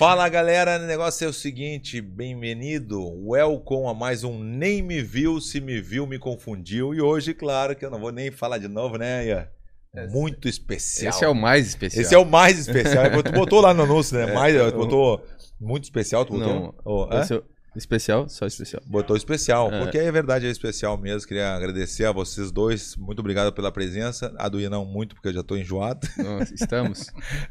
Fala 0.00 0.26
galera, 0.30 0.82
o 0.82 0.86
negócio 0.86 1.26
é 1.26 1.28
o 1.28 1.32
seguinte, 1.32 2.00
bem-vindo, 2.00 2.98
welcome 3.28 3.86
a 3.86 3.92
mais 3.92 4.24
um 4.24 4.42
Nem 4.42 4.80
Me 4.80 5.02
Viu, 5.02 5.42
Se 5.42 5.60
Me 5.60 5.78
Viu, 5.78 6.06
Me 6.06 6.18
Confundiu. 6.18 6.94
E 6.94 7.02
hoje, 7.02 7.34
claro, 7.34 7.76
que 7.76 7.84
eu 7.84 7.90
não 7.90 8.00
vou 8.00 8.10
nem 8.10 8.30
falar 8.30 8.56
de 8.56 8.66
novo, 8.66 8.96
né, 8.96 9.26
Ian? 9.26 9.46
Muito 10.08 10.48
especial. 10.48 11.10
Esse 11.10 11.22
é 11.22 11.28
o 11.28 11.34
mais 11.34 11.66
especial. 11.68 12.02
Esse 12.02 12.14
é 12.14 12.18
o 12.18 12.24
mais 12.24 12.58
especial. 12.58 13.22
tu 13.22 13.28
botou 13.36 13.60
lá 13.60 13.74
no 13.74 13.82
anúncio, 13.82 14.16
né? 14.16 14.32
mais, 14.32 14.56
tu 14.72 14.78
botou 14.78 15.22
muito 15.60 15.84
especial, 15.84 16.24
tu 16.24 16.32
botou? 16.32 16.48
Não, 16.48 16.74
Oh, 16.82 17.06
esse 17.18 17.34
é 17.34 17.42
especial, 17.76 18.28
só 18.28 18.46
especial. 18.46 18.82
Botou 18.86 19.16
especial, 19.16 19.72
É. 19.72 19.78
porque 19.82 19.98
é 19.98 20.10
verdade, 20.10 20.46
é 20.46 20.50
especial 20.50 20.96
mesmo. 20.98 21.26
Queria 21.28 21.54
agradecer 21.54 22.04
a 22.04 22.12
vocês 22.12 22.50
dois. 22.50 22.96
Muito 22.96 23.20
obrigado 23.20 23.52
pela 23.52 23.70
presença. 23.70 24.34
A 24.38 24.48
do 24.48 24.60
Ian 24.60 24.70
não 24.70 24.84
muito, 24.84 25.14
porque 25.14 25.28
eu 25.28 25.32
já 25.32 25.42
tô 25.42 25.56
enjoado. 25.56 26.06
Nós 26.18 26.50
estamos. 26.50 27.06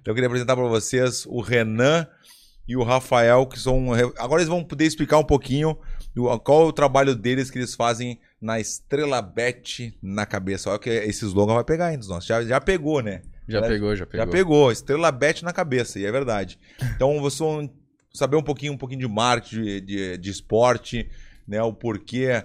Então 0.00 0.12
eu 0.12 0.14
queria 0.14 0.26
apresentar 0.28 0.54
para 0.56 0.66
vocês 0.66 1.24
o 1.26 1.40
Renan 1.40 2.06
e 2.68 2.76
o 2.76 2.82
Rafael, 2.82 3.46
que 3.46 3.58
são. 3.58 3.92
Agora 4.18 4.40
eles 4.40 4.48
vão 4.48 4.62
poder 4.64 4.84
explicar 4.84 5.18
um 5.18 5.24
pouquinho 5.24 5.76
qual 6.44 6.62
é 6.62 6.64
o 6.66 6.72
trabalho 6.72 7.14
deles 7.14 7.50
que 7.50 7.58
eles 7.58 7.74
fazem 7.74 8.18
na 8.40 8.58
Estrela 8.60 9.20
Bet 9.22 9.96
na 10.02 10.24
cabeça. 10.26 10.70
Olha 10.70 10.78
que 10.78 10.90
esse 10.90 11.24
slogan 11.24 11.54
vai 11.54 11.64
pegar 11.64 11.86
ainda, 11.86 12.06
nós. 12.06 12.24
Já, 12.24 12.42
já 12.44 12.60
pegou, 12.60 13.00
né? 13.02 13.22
Já 13.48 13.60
Galera, 13.60 13.74
pegou, 13.74 13.96
já 13.96 14.06
pegou. 14.06 14.26
Já 14.26 14.32
pegou, 14.32 14.72
Estrela 14.72 15.12
Bet 15.12 15.44
na 15.44 15.52
cabeça, 15.52 15.98
e 16.00 16.04
é 16.04 16.10
verdade. 16.10 16.58
Então 16.96 17.20
vocês 17.20 17.38
vão 17.38 17.70
saber 18.16 18.36
um 18.36 18.42
pouquinho, 18.42 18.72
um 18.72 18.78
pouquinho 18.78 19.00
de 19.00 19.08
marketing, 19.08 19.62
de, 19.62 19.80
de, 19.80 20.18
de 20.18 20.30
esporte, 20.30 21.08
né? 21.46 21.62
O 21.62 21.72
porquê 21.72 22.44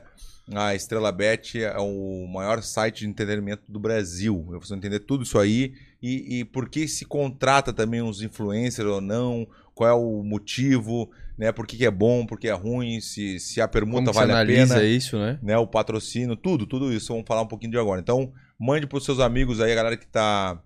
a 0.54 0.76
Estrela 0.76 1.12
Bet 1.12 1.62
é 1.62 1.78
o 1.80 2.28
maior 2.28 2.62
site 2.62 3.00
de 3.00 3.08
entretenimento 3.08 3.64
do 3.68 3.80
Brasil. 3.80 4.44
Vocês 4.48 4.70
vão 4.70 4.78
entender 4.78 5.00
tudo 5.00 5.24
isso 5.24 5.40
aí 5.40 5.74
e, 6.02 6.40
e 6.40 6.46
por 6.46 6.68
que 6.68 6.88
se 6.88 7.06
contrata 7.06 7.72
também 7.72 8.02
uns 8.02 8.22
influencers 8.22 8.88
ou 8.88 9.00
não, 9.00 9.48
qual 9.74 9.90
é 9.90 9.94
o 9.94 10.24
motivo, 10.24 11.10
né? 11.38 11.52
Por 11.52 11.66
que, 11.66 11.78
que 11.78 11.86
é 11.86 11.92
bom, 11.92 12.26
por 12.26 12.40
que 12.40 12.48
é 12.48 12.54
ruim, 12.54 13.00
se, 13.00 13.40
se 13.40 13.62
a 13.62 13.68
permuta 13.68 14.06
Como 14.06 14.14
vale 14.14 14.32
a 14.32 14.46
pena 14.46 14.84
isso, 14.84 15.18
né? 15.18 15.40
né, 15.42 15.58
o 15.58 15.68
patrocínio, 15.68 16.36
tudo, 16.36 16.66
tudo 16.66 16.92
isso. 16.92 17.14
Vamos 17.14 17.28
falar 17.28 17.44
um 17.44 17.48
pouquinho 17.48 17.72
de 17.72 17.78
agora. 17.78 18.02
Então, 18.02 18.34
mande 18.60 18.86
para 18.86 18.98
os 18.98 19.06
seus 19.06 19.20
amigos 19.20 19.62
aí, 19.62 19.72
a 19.72 19.76
galera 19.76 19.98
que 19.98 20.06
está 20.06 20.62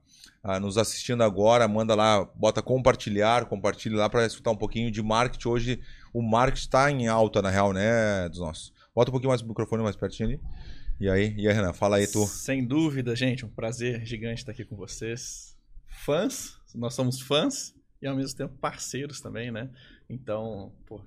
nos 0.62 0.78
assistindo 0.78 1.24
agora, 1.24 1.68
manda 1.68 1.96
lá, 1.96 2.24
bota 2.36 2.62
compartilhar, 2.62 3.46
compartilhe 3.46 3.96
lá 3.96 4.08
para 4.08 4.26
escutar 4.26 4.52
um 4.52 4.56
pouquinho 4.56 4.92
de 4.92 5.02
marketing. 5.02 5.48
Hoje 5.48 5.80
o 6.14 6.22
marketing 6.22 6.66
está 6.66 6.92
em 6.92 7.08
alta, 7.08 7.42
na 7.42 7.50
real, 7.50 7.74
né, 7.74 8.30
dos 8.30 8.40
nossos. 8.40 8.74
Bota 8.94 9.10
um 9.10 9.14
pouquinho 9.14 9.30
mais 9.30 9.42
o 9.42 9.48
microfone 9.48 9.84
mais 9.84 9.96
pertinho 9.96 10.30
ali. 10.30 10.40
E 11.00 11.10
aí, 11.10 11.34
e 11.36 11.48
aí, 11.48 11.54
Renan, 11.54 11.74
fala 11.74 11.98
aí 11.98 12.08
tu. 12.08 12.26
Sem 12.26 12.66
dúvida, 12.66 13.16
gente, 13.16 13.46
um 13.46 13.50
prazer 13.50 14.06
gigante 14.06 14.42
estar 14.42 14.52
aqui 14.52 14.64
com 14.64 14.76
vocês. 14.76 15.58
Fãs, 15.88 16.58
nós 16.74 16.94
somos 16.94 17.20
fãs 17.20 17.76
e 18.02 18.08
ao 18.08 18.16
mesmo 18.16 18.38
tempo 18.38 18.56
parceiros 18.62 19.20
também, 19.20 19.52
né? 19.52 19.70
Então, 20.10 20.72
pô, 20.86 21.02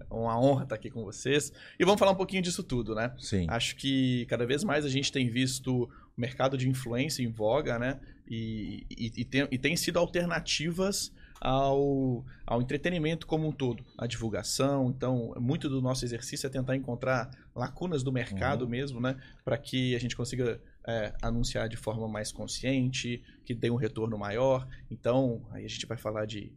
é 0.00 0.14
uma 0.14 0.40
honra 0.40 0.62
estar 0.62 0.74
aqui 0.74 0.90
com 0.90 1.04
vocês. 1.04 1.52
E 1.78 1.84
vamos 1.84 1.98
falar 1.98 2.12
um 2.12 2.16
pouquinho 2.16 2.40
disso 2.40 2.62
tudo, 2.62 2.94
né? 2.94 3.12
Sim. 3.18 3.46
Acho 3.48 3.76
que 3.76 4.24
cada 4.26 4.46
vez 4.46 4.64
mais 4.64 4.84
a 4.84 4.88
gente 4.88 5.12
tem 5.12 5.28
visto 5.28 5.88
mercado 6.16 6.56
de 6.56 6.68
influência 6.68 7.22
em 7.22 7.30
voga, 7.30 7.78
né? 7.78 8.00
E, 8.28 8.86
e, 8.90 9.12
e 9.16 9.24
tem, 9.24 9.46
e 9.50 9.58
tem 9.58 9.76
sido 9.76 9.98
alternativas 9.98 11.12
ao, 11.40 12.24
ao 12.46 12.62
entretenimento 12.62 13.26
como 13.26 13.46
um 13.46 13.52
todo, 13.52 13.84
a 13.98 14.06
divulgação. 14.06 14.88
Então, 14.88 15.34
muito 15.38 15.68
do 15.68 15.82
nosso 15.82 16.04
exercício 16.04 16.46
é 16.46 16.50
tentar 16.50 16.74
encontrar 16.74 17.30
lacunas 17.54 18.02
do 18.02 18.10
mercado 18.12 18.62
Uhum. 18.62 18.70
mesmo, 18.70 19.00
né? 19.00 19.16
Para 19.44 19.58
que 19.58 19.94
a 19.94 19.98
gente 19.98 20.16
consiga 20.16 20.60
é, 20.86 21.14
anunciar 21.20 21.68
de 21.68 21.76
forma 21.76 22.08
mais 22.08 22.32
consciente, 22.32 23.22
que 23.44 23.54
dê 23.54 23.70
um 23.70 23.76
retorno 23.76 24.16
maior. 24.16 24.66
Então, 24.90 25.42
aí 25.50 25.64
a 25.64 25.68
gente 25.68 25.86
vai 25.86 25.96
falar 25.96 26.24
de 26.26 26.52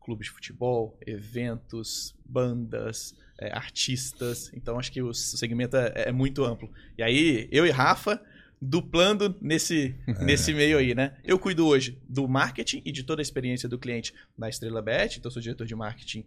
clubes 0.00 0.26
de 0.26 0.32
futebol, 0.32 0.98
eventos, 1.06 2.14
bandas, 2.24 3.14
é, 3.38 3.52
artistas. 3.52 4.50
Então 4.54 4.78
acho 4.78 4.90
que 4.92 5.02
o 5.02 5.12
segmento 5.14 5.76
é, 5.76 5.92
é 6.08 6.12
muito 6.12 6.44
amplo. 6.44 6.70
E 6.98 7.02
aí, 7.02 7.48
eu 7.50 7.66
e 7.66 7.70
Rafa, 7.70 8.20
duplando 8.64 9.36
nesse, 9.40 9.96
nesse 10.20 10.54
meio 10.54 10.78
aí, 10.78 10.94
né? 10.94 11.16
Eu 11.24 11.36
cuido 11.36 11.66
hoje 11.66 12.00
do 12.08 12.28
marketing 12.28 12.80
e 12.84 12.92
de 12.92 13.02
toda 13.02 13.20
a 13.20 13.24
experiência 13.24 13.68
do 13.68 13.76
cliente 13.76 14.14
na 14.38 14.48
Estrela 14.48 14.80
Bet, 14.80 15.18
então 15.18 15.28
sou 15.32 15.42
diretor 15.42 15.66
de 15.66 15.74
marketing. 15.74 16.24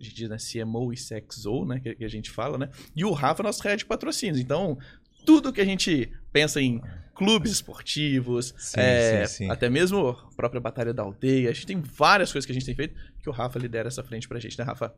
A 0.00 0.02
gente 0.02 0.14
diz 0.14 0.28
né, 0.30 0.38
CMO 0.38 0.94
e 0.94 0.96
CXO, 0.96 1.66
né? 1.66 1.80
Que, 1.80 2.02
a 2.02 2.08
gente 2.08 2.30
fala, 2.30 2.56
né? 2.56 2.70
E 2.96 3.04
o 3.04 3.12
Rafa 3.12 3.42
é 3.42 3.44
nosso 3.44 3.62
head 3.62 3.76
de 3.76 3.84
patrocínios. 3.84 4.40
Então, 4.40 4.78
tudo 5.26 5.52
que 5.52 5.60
a 5.60 5.64
gente 5.64 6.10
pensa 6.32 6.58
em 6.58 6.80
clubes 7.14 7.52
esportivos, 7.52 8.54
Sim, 8.56 8.80
é, 8.80 9.26
sim, 9.26 9.44
sim. 9.44 9.50
até 9.50 9.68
mesmo 9.68 10.08
a 10.08 10.34
própria 10.34 10.60
Batalha 10.62 10.94
da 10.94 11.02
Aldeia. 11.02 11.50
A 11.50 11.52
gente 11.52 11.66
tem 11.66 11.80
várias 11.80 12.32
coisas 12.32 12.46
que 12.46 12.52
a 12.52 12.54
gente 12.54 12.66
tem 12.66 12.74
feito 12.74 12.94
que 13.22 13.28
o 13.28 13.32
Rafa 13.32 13.58
lidera 13.58 13.88
essa 13.88 14.02
frente 14.02 14.26
pra 14.26 14.40
gente, 14.40 14.58
né, 14.58 14.64
Rafa? 14.64 14.92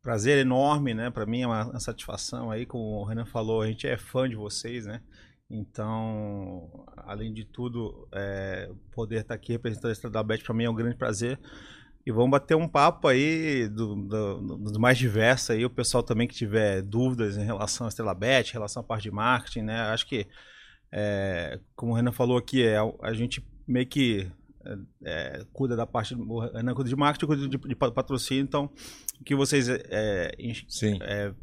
Prazer 0.00 0.38
enorme, 0.38 0.94
né? 0.94 1.10
Para 1.10 1.26
mim 1.26 1.42
é 1.42 1.46
uma, 1.46 1.64
uma 1.70 1.80
satisfação 1.80 2.52
aí, 2.52 2.64
como 2.64 3.00
o 3.00 3.04
Renan 3.04 3.26
falou, 3.26 3.62
a 3.62 3.66
gente 3.66 3.86
é 3.86 3.96
fã 3.96 4.28
de 4.28 4.36
vocês, 4.36 4.86
né? 4.86 5.02
Então, 5.50 6.68
além 6.98 7.32
de 7.32 7.44
tudo, 7.44 8.06
é, 8.12 8.70
poder 8.92 9.20
estar 9.22 9.34
aqui 9.34 9.52
representando 9.52 9.88
a 9.90 9.92
Estrela 9.92 10.12
da 10.12 10.22
Bet 10.22 10.44
para 10.44 10.54
mim 10.54 10.64
é 10.64 10.70
um 10.70 10.74
grande 10.74 10.96
prazer. 10.96 11.38
E 12.06 12.12
vamos 12.12 12.30
bater 12.30 12.54
um 12.54 12.68
papo 12.68 13.08
aí 13.08 13.68
do, 13.68 13.94
do- 13.94 14.56
dos 14.58 14.78
mais 14.78 14.96
diversos 14.96 15.50
aí, 15.50 15.64
o 15.64 15.70
pessoal 15.70 16.02
também 16.02 16.26
que 16.28 16.34
tiver 16.34 16.80
dúvidas 16.82 17.36
em 17.36 17.44
relação 17.44 17.86
à 17.86 17.88
Estrela 17.88 18.14
Bet, 18.14 18.50
em 18.50 18.52
relação 18.54 18.80
à 18.80 18.84
parte 18.84 19.02
de 19.04 19.10
marketing, 19.10 19.62
né? 19.62 19.80
Acho 19.80 20.06
que, 20.06 20.26
é, 20.92 21.60
como 21.76 21.92
o 21.92 21.94
Renan 21.94 22.12
falou 22.12 22.38
aqui, 22.38 22.62
é, 22.64 22.76
a 23.02 23.12
gente 23.12 23.44
meio 23.66 23.86
que 23.86 24.30
é, 25.04 25.44
cuida 25.52 25.76
da 25.76 25.86
parte, 25.86 26.14
o 26.14 26.40
Renan 26.40 26.74
cuida 26.74 26.88
de 26.88 26.96
marketing, 26.96 27.24
eu 27.24 27.28
cuido 27.28 27.48
de, 27.48 27.68
de 27.68 27.74
patrocínio, 27.74 28.42
então 28.42 28.70
o 29.20 29.24
que 29.24 29.34
vocês 29.34 29.68
é, 31.02 31.34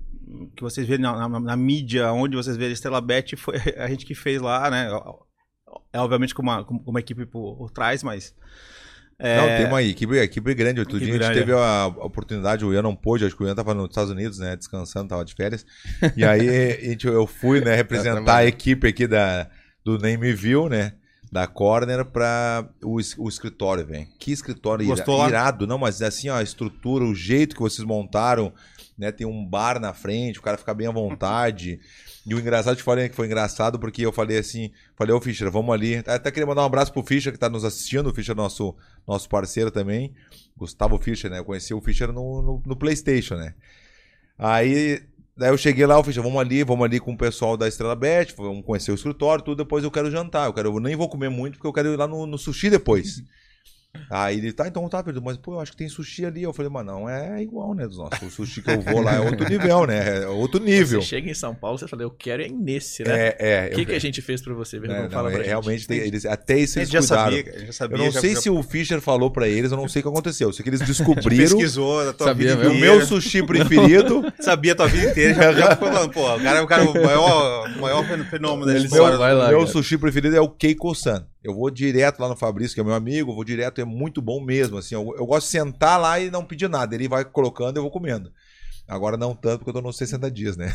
que 0.56 0.62
vocês 0.64 0.88
verem 0.88 1.04
na, 1.04 1.28
na- 1.30 1.40
na 1.40 1.56
mídia, 1.56 2.12
onde 2.12 2.36
vocês 2.36 2.58
verem 2.58 2.74
Estrela 2.74 3.02
Bet, 3.02 3.36
foi 3.36 3.56
a 3.78 3.88
gente 3.88 4.06
que 4.06 4.16
fez 4.16 4.42
lá, 4.42 4.70
né? 4.70 4.90
É 5.94 6.00
obviamente 6.00 6.34
com 6.34 6.42
uma, 6.42 6.64
com 6.64 6.76
uma 6.86 7.00
equipe 7.00 7.26
por, 7.26 7.56
por 7.58 7.72
trás, 7.72 8.04
mas. 8.04 8.34
é, 9.20 9.38
Não, 9.38 9.46
tem 9.58 9.66
uma 9.68 9.82
equipe, 9.84 10.16
equipe 10.18 10.54
grande. 10.54 10.80
Outro 10.80 10.98
Equipe 10.98 11.12
dia 11.12 11.20
a 11.20 11.24
gente 11.24 11.34
grande, 11.36 11.40
teve 11.48 11.54
a 11.58 11.88
oportunidade, 11.88 12.66
o 12.66 12.74
Ian 12.74 12.82
não 12.82 12.96
pôde, 12.96 13.26
acho 13.26 13.36
que 13.36 13.44
o 13.44 13.48
Ian 13.48 13.56
tava 13.56 13.74
nos 13.74 13.90
Estados 13.90 14.12
Unidos, 14.12 14.40
né, 14.40 14.56
descansando, 14.56 15.10
tava 15.10 15.24
de 15.26 15.34
férias. 15.34 15.66
E 16.16 16.24
aí 16.24 16.50
a 16.78 16.90
gente, 16.90 17.08
eu 17.08 17.26
fui, 17.28 17.62
né, 17.62 17.76
representar 17.76 18.38
a 18.38 18.46
equipe 18.46 18.88
aqui 18.88 19.08
da, 19.08 19.50
do 19.84 19.98
Name 19.98 20.34
View, 20.34 20.68
né, 20.70 20.94
da 21.32 21.48
Corner 21.48 22.06
para 22.06 22.68
o, 22.84 22.98
o 23.18 23.28
escritório, 23.30 23.86
velho. 23.86 24.08
Que 24.20 24.32
escritório 24.32 24.84
ira- 24.84 24.96
irado. 25.30 25.68
Não, 25.68 25.78
mas 25.78 26.02
assim, 26.02 26.30
ó, 26.30 26.36
a 26.38 26.44
estrutura, 26.44 27.04
o 27.04 27.16
jeito 27.16 27.56
que 27.56 27.62
vocês 27.62 27.86
montaram, 27.86 28.54
né, 28.98 29.12
tem 29.12 29.28
um 29.28 29.46
bar 29.46 29.80
na 29.80 29.94
frente, 29.94 30.40
o 30.40 30.42
cara 30.42 30.58
fica 30.58 30.74
bem 30.74 30.88
à 30.88 30.92
vontade. 30.92 31.80
E 32.26 32.34
o 32.34 32.40
engraçado, 32.40 32.76
te 32.76 32.84
falei 32.84 33.10
que 33.10 33.16
foi 33.16 33.28
engraçado, 33.28 33.78
porque 33.78 34.06
eu 34.06 34.12
falei 34.12 34.38
assim, 34.38 34.72
falei, 34.96 35.14
ô 35.14 35.22
Fischer, 35.22 35.52
vamos 35.52 35.74
ali. 35.74 35.98
Até 35.98 36.32
queria 36.32 36.48
mandar 36.48 36.64
um 36.64 36.66
abraço 36.66 36.92
pro 36.92 37.04
Fischer, 37.04 37.32
que 37.32 37.38
tá 37.38 37.50
nos 37.50 37.64
assistindo, 37.64 38.10
o 38.10 38.14
Fischer 38.14 38.36
nosso, 38.36 38.76
nosso 39.08 39.30
parceiro 39.30 39.70
também. 39.70 40.14
Gustavo 40.58 40.98
Fischer, 40.98 41.30
né? 41.30 41.40
Eu 41.40 41.46
conheci 41.46 41.74
o 41.74 41.82
Fischer 41.82 42.12
no, 42.12 42.42
no, 42.42 42.64
no 42.66 42.76
Playstation, 42.76 43.36
né? 43.36 43.54
Aí, 44.40 45.02
daí 45.38 45.50
eu 45.50 45.58
cheguei 45.58 45.86
lá, 45.86 46.00
o 46.00 46.04
Fischer, 46.04 46.24
vamos 46.24 46.40
ali, 46.40 46.64
vamos 46.64 46.86
ali 46.86 47.00
com 47.00 47.14
o 47.14 47.18
pessoal 47.18 47.58
da 47.58 47.68
Estrela 47.68 47.96
Bet, 47.96 48.34
vamos 48.36 48.66
conhecer 48.66 48.92
o 48.92 48.96
escritório, 48.96 49.44
tudo, 49.44 49.64
depois 49.64 49.84
eu 49.84 49.92
quero 49.92 50.10
jantar. 50.10 50.48
Eu, 50.48 50.54
quero, 50.54 50.70
eu 50.70 50.80
nem 50.80 50.96
vou 50.96 51.10
comer 51.10 51.30
muito, 51.30 51.58
porque 51.58 51.68
eu 51.68 51.74
quero 51.74 51.94
ir 51.94 51.98
lá 51.98 52.08
no, 52.08 52.26
no 52.26 52.38
sushi 52.38 52.70
depois. 52.70 53.22
Aí 54.10 54.38
ele, 54.38 54.52
tá, 54.54 54.68
então 54.68 54.88
tá, 54.90 55.04
Pedro, 55.04 55.22
mas 55.24 55.38
pô, 55.38 55.54
eu 55.54 55.60
acho 55.60 55.72
que 55.72 55.78
tem 55.78 55.90
sushi 55.90 56.26
ali. 56.26 56.44
Eu 56.44 56.54
falei, 56.54 56.72
mas 56.72 56.86
não, 56.86 57.10
é 57.10 57.42
igual, 57.42 57.74
né, 57.74 57.88
dos 57.88 57.98
nossos. 57.98 58.22
O 58.22 58.30
sushi 58.30 58.62
que 58.62 58.72
eu 58.72 58.82
vou 58.82 59.02
lá 59.02 59.16
é 59.16 59.20
outro 59.20 59.48
nível, 59.50 59.86
né? 59.88 60.24
É 60.24 60.28
outro 60.28 60.62
nível. 60.64 61.02
Você 61.02 61.08
chega 61.08 61.30
em 61.30 61.34
São 61.34 61.54
Paulo, 61.56 61.78
você 61.78 61.88
fala, 61.88 62.04
eu 62.04 62.12
quero 62.12 62.44
é 62.44 62.48
nesse, 62.50 63.04
né? 63.04 63.28
É, 63.28 63.36
é. 63.40 63.70
O 63.72 63.76
que, 63.76 63.82
eu- 63.82 63.86
que 63.88 63.96
a 63.96 64.00
gente 64.00 64.22
fez 64.22 64.42
pra 64.42 64.54
você, 64.54 64.78
é, 64.78 64.80
Vergonha? 64.80 65.04
não, 65.04 65.10
Fala 65.10 65.30
é, 65.30 65.32
pra 65.34 65.40
gente. 65.42 65.48
realmente, 65.50 65.88
tem- 65.88 66.00
eles, 66.00 66.26
até 66.26 66.58
isso 66.60 66.78
eles 66.80 66.90
gente 66.90 67.02
já 67.02 67.08
cuidaram. 67.08 67.32
sabia, 67.38 67.54
a 67.54 67.58
gente 67.60 67.68
já 67.68 67.74
sabia. 67.74 67.98
Eu 67.98 68.04
não 68.06 68.12
já- 68.12 68.20
sei 68.22 68.34
já- 68.36 68.42
se 68.42 68.50
o 68.50 68.64
Fischer 68.64 69.02
falou 69.02 69.32
pra 69.32 69.48
eles, 69.48 69.72
eu 69.72 69.78
não 69.78 69.88
sei 69.88 70.00
o 70.02 70.04
que 70.04 70.10
aconteceu. 70.10 70.50
Eu 70.50 70.54
sei 70.54 70.64
que 70.64 70.70
eles 70.70 70.82
descobriram 70.82 71.26
pesquisou 71.58 72.06
da 72.06 72.14
tua 72.14 72.28
Sabia 72.28 72.56
vida 72.56 72.70
o 72.70 72.76
meu 72.76 73.06
sushi 73.06 73.44
preferido. 73.44 74.24
sabia 74.40 74.74
a 74.74 74.76
tua 74.76 74.88
vida 74.88 75.10
inteira, 75.12 75.34
já, 75.34 75.54
já 75.54 75.72
ficou 75.72 75.88
falando, 75.92 76.12
pô, 76.12 76.36
o 76.36 76.40
cara 76.42 76.60
é 76.60 76.62
o, 76.62 76.68
cara, 76.68 76.84
o 76.84 76.94
maior, 76.94 77.70
o 77.78 77.82
maior 77.82 78.06
fenômeno 78.30 78.66
da 78.66 78.78
história. 78.78 79.18
vai 79.18 79.34
lá, 79.34 79.50
meu 79.50 79.66
sushi 79.68 79.98
preferido 79.98 80.36
é 80.36 80.42
o 80.42 80.50
Keiko-san. 80.50 81.26
Eu 81.46 81.54
vou 81.54 81.70
direto 81.70 82.20
lá 82.20 82.28
no 82.28 82.36
Fabrício, 82.36 82.74
que 82.74 82.82
é 82.82 82.84
meu 82.84 82.96
amigo, 82.96 83.30
eu 83.30 83.36
vou 83.36 83.44
direto, 83.44 83.80
é 83.80 83.86
muito 83.86 84.20
bom 84.20 84.44
mesmo. 84.44 84.80
Assim, 84.80 84.96
eu, 84.96 85.14
eu 85.16 85.28
gosto 85.28 85.46
de 85.46 85.52
sentar 85.52 86.02
lá 86.02 86.20
e 86.20 86.32
não 86.32 86.44
pedir 86.44 86.68
nada. 86.68 86.96
Ele 86.96 87.08
vai 87.08 87.24
colocando 87.24 87.78
e 87.78 87.80
eu 87.80 87.84
vou 87.84 87.92
comendo. 87.92 88.34
Agora 88.88 89.16
não 89.16 89.36
tanto, 89.36 89.60
porque 89.60 89.70
eu 89.70 89.74
tô 89.76 89.82
nos 89.82 89.96
60 89.96 90.32
dias, 90.32 90.58
né? 90.58 90.74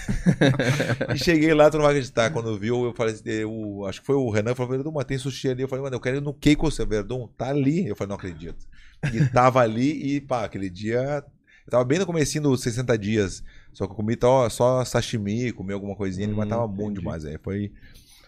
e 1.12 1.18
cheguei 1.18 1.52
lá, 1.54 1.68
tu 1.68 1.76
não 1.76 1.82
vai 1.82 1.92
acreditar. 1.94 2.30
Quando 2.30 2.56
viu, 2.56 2.84
eu 2.84 2.94
falei, 2.94 3.14
assim, 3.14 3.28
eu, 3.28 3.84
acho 3.88 4.00
que 4.00 4.06
foi 4.06 4.14
o 4.14 4.30
Renan, 4.30 4.54
falou, 4.54 4.70
Verdun, 4.70 4.92
mas 4.92 5.06
tem 5.06 5.18
sushi 5.18 5.48
ali. 5.48 5.62
Eu 5.62 5.68
falei, 5.68 5.82
mano, 5.82 5.96
eu 5.96 6.00
quero 6.00 6.18
ir 6.18 6.20
no 6.20 6.32
Keiko-san, 6.32 6.86
Verdun, 6.86 7.26
tá 7.36 7.48
ali. 7.48 7.88
Eu 7.88 7.96
falei, 7.96 8.10
não 8.10 8.16
acredito. 8.16 8.64
E 9.12 9.26
tava 9.26 9.60
ali 9.60 10.14
e, 10.14 10.20
pá, 10.20 10.44
aquele 10.44 10.70
dia... 10.70 11.24
Eu 11.66 11.70
tava 11.70 11.84
bem 11.84 11.98
no 11.98 12.06
comecinho 12.06 12.44
dos 12.44 12.62
60 12.62 12.96
dias. 12.96 13.42
Só 13.72 13.86
que 13.86 13.92
eu 13.92 13.96
comi 13.96 14.16
só, 14.20 14.48
só 14.48 14.84
sashimi, 14.84 15.50
comi 15.50 15.72
alguma 15.72 15.96
coisinha, 15.96 16.28
Hum, 16.28 16.34
mas 16.36 16.48
tava 16.48 16.66
bom 16.68 16.84
entendi. 16.84 17.00
demais. 17.00 17.24
Aí 17.24 17.38
foi... 17.42 17.72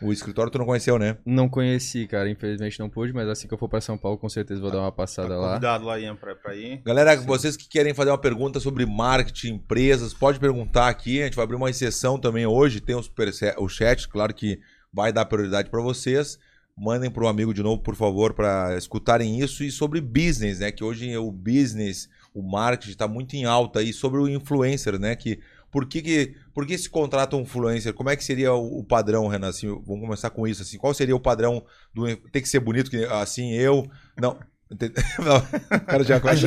O 0.02 0.12
escritório 0.12 0.50
tu 0.50 0.58
não 0.58 0.66
conheceu, 0.66 0.98
né? 0.98 1.16
Não 1.24 1.48
conheci, 1.48 2.06
cara. 2.06 2.28
Infelizmente 2.28 2.78
não 2.80 2.90
pude, 2.90 3.12
mas 3.12 3.28
assim 3.28 3.46
que 3.46 3.54
eu 3.54 3.58
for 3.58 3.68
pra 3.68 3.80
São 3.80 3.96
Paulo, 3.96 4.18
com 4.18 4.28
certeza 4.28 4.60
vou 4.60 4.70
dar 4.70 4.80
uma 4.80 4.92
passada 4.92 5.28
Tá 5.28 5.36
lá. 5.36 5.48
convidado 5.50 5.84
lá, 5.84 5.98
Ian, 5.98 6.16
pra, 6.16 6.34
pra 6.34 6.54
ir. 6.54 6.82
Galera, 6.84 7.16
vocês 7.16 7.56
que 7.56 7.68
querem 7.68 7.94
fazer 7.94 8.10
uma 8.10 8.18
pergunta 8.18 8.58
sobre 8.60 8.84
marketing, 8.84 9.54
empresas, 9.54 10.12
pode 10.12 10.38
perguntar 10.40 10.88
aqui. 10.88 11.20
A 11.22 11.24
gente 11.26 11.36
vai 11.36 11.44
abrir 11.44 11.56
uma 11.56 11.70
exceção 11.70 12.18
também 12.18 12.46
hoje. 12.46 12.80
Tem 12.80 12.94
o, 12.96 13.02
super, 13.02 13.30
o 13.58 13.68
chat, 13.68 14.08
claro 14.08 14.34
que 14.34 14.58
vai 14.92 15.12
dar 15.12 15.24
prioridade 15.24 15.70
para 15.70 15.80
vocês. 15.80 16.38
Mandem 16.76 17.10
para 17.10 17.22
o 17.24 17.28
amigo 17.28 17.52
de 17.52 17.62
novo, 17.62 17.82
por 17.82 17.94
favor, 17.94 18.32
para 18.32 18.76
escutarem 18.78 19.38
isso. 19.40 19.62
E 19.62 19.70
sobre 19.70 20.00
business, 20.00 20.58
né? 20.58 20.72
Que 20.72 20.82
hoje 20.82 21.14
o 21.18 21.30
business, 21.30 22.08
o 22.34 22.42
marketing 22.42 22.92
está 22.92 23.06
muito 23.06 23.34
em 23.36 23.44
alta. 23.44 23.80
aí 23.80 23.92
sobre 23.92 24.18
o 24.20 24.26
influencer, 24.28 24.98
né? 24.98 25.14
Que 25.14 25.38
por 25.72 25.86
que, 25.88 26.02
que, 26.02 26.34
por 26.54 26.66
que 26.66 26.76
se 26.78 26.88
contrata 26.88 27.34
um 27.34 27.40
influencer? 27.40 27.94
Como 27.94 28.10
é 28.10 28.14
que 28.16 28.22
seria 28.22 28.52
o, 28.52 28.80
o 28.80 28.84
padrão, 28.84 29.26
Renan? 29.26 29.48
Assim, 29.48 29.66
vamos 29.68 30.02
começar 30.02 30.30
com 30.30 30.46
isso. 30.46 30.62
Assim, 30.62 30.76
qual 30.78 30.92
seria 30.94 31.16
o 31.16 31.20
padrão 31.20 31.64
do. 31.94 32.04
Tem 32.30 32.42
que 32.42 32.48
ser 32.48 32.60
bonito, 32.60 32.90
que, 32.90 33.04
assim, 33.06 33.52
eu. 33.54 33.90
Não. 34.20 34.38
Não, 35.18 35.36
o 35.76 35.80
cara 35.84 36.02
já 36.02 36.18
começa. 36.18 36.46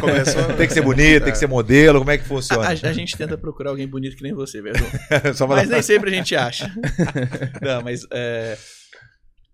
Começou, 0.00 0.54
Tem 0.56 0.68
que 0.68 0.72
ser 0.72 0.82
bonito, 0.82 1.24
tem 1.24 1.32
que 1.32 1.38
ser 1.38 1.48
modelo, 1.48 1.98
como 1.98 2.10
é 2.12 2.16
que 2.16 2.24
funciona? 2.24 2.62
a- 2.64 2.68
a 2.70 2.92
gente 2.92 3.16
tenta 3.16 3.36
procurar 3.36 3.70
alguém 3.70 3.88
bonito 3.88 4.14
que 4.16 4.22
nem 4.22 4.32
você, 4.32 4.62
pra 4.62 5.46
Mas 5.48 5.68
nem 5.68 5.82
sempre 5.82 6.10
a 6.10 6.14
gente 6.14 6.36
acha. 6.36 6.72
Não, 7.60 7.82
mas 7.82 8.06
é, 8.12 8.56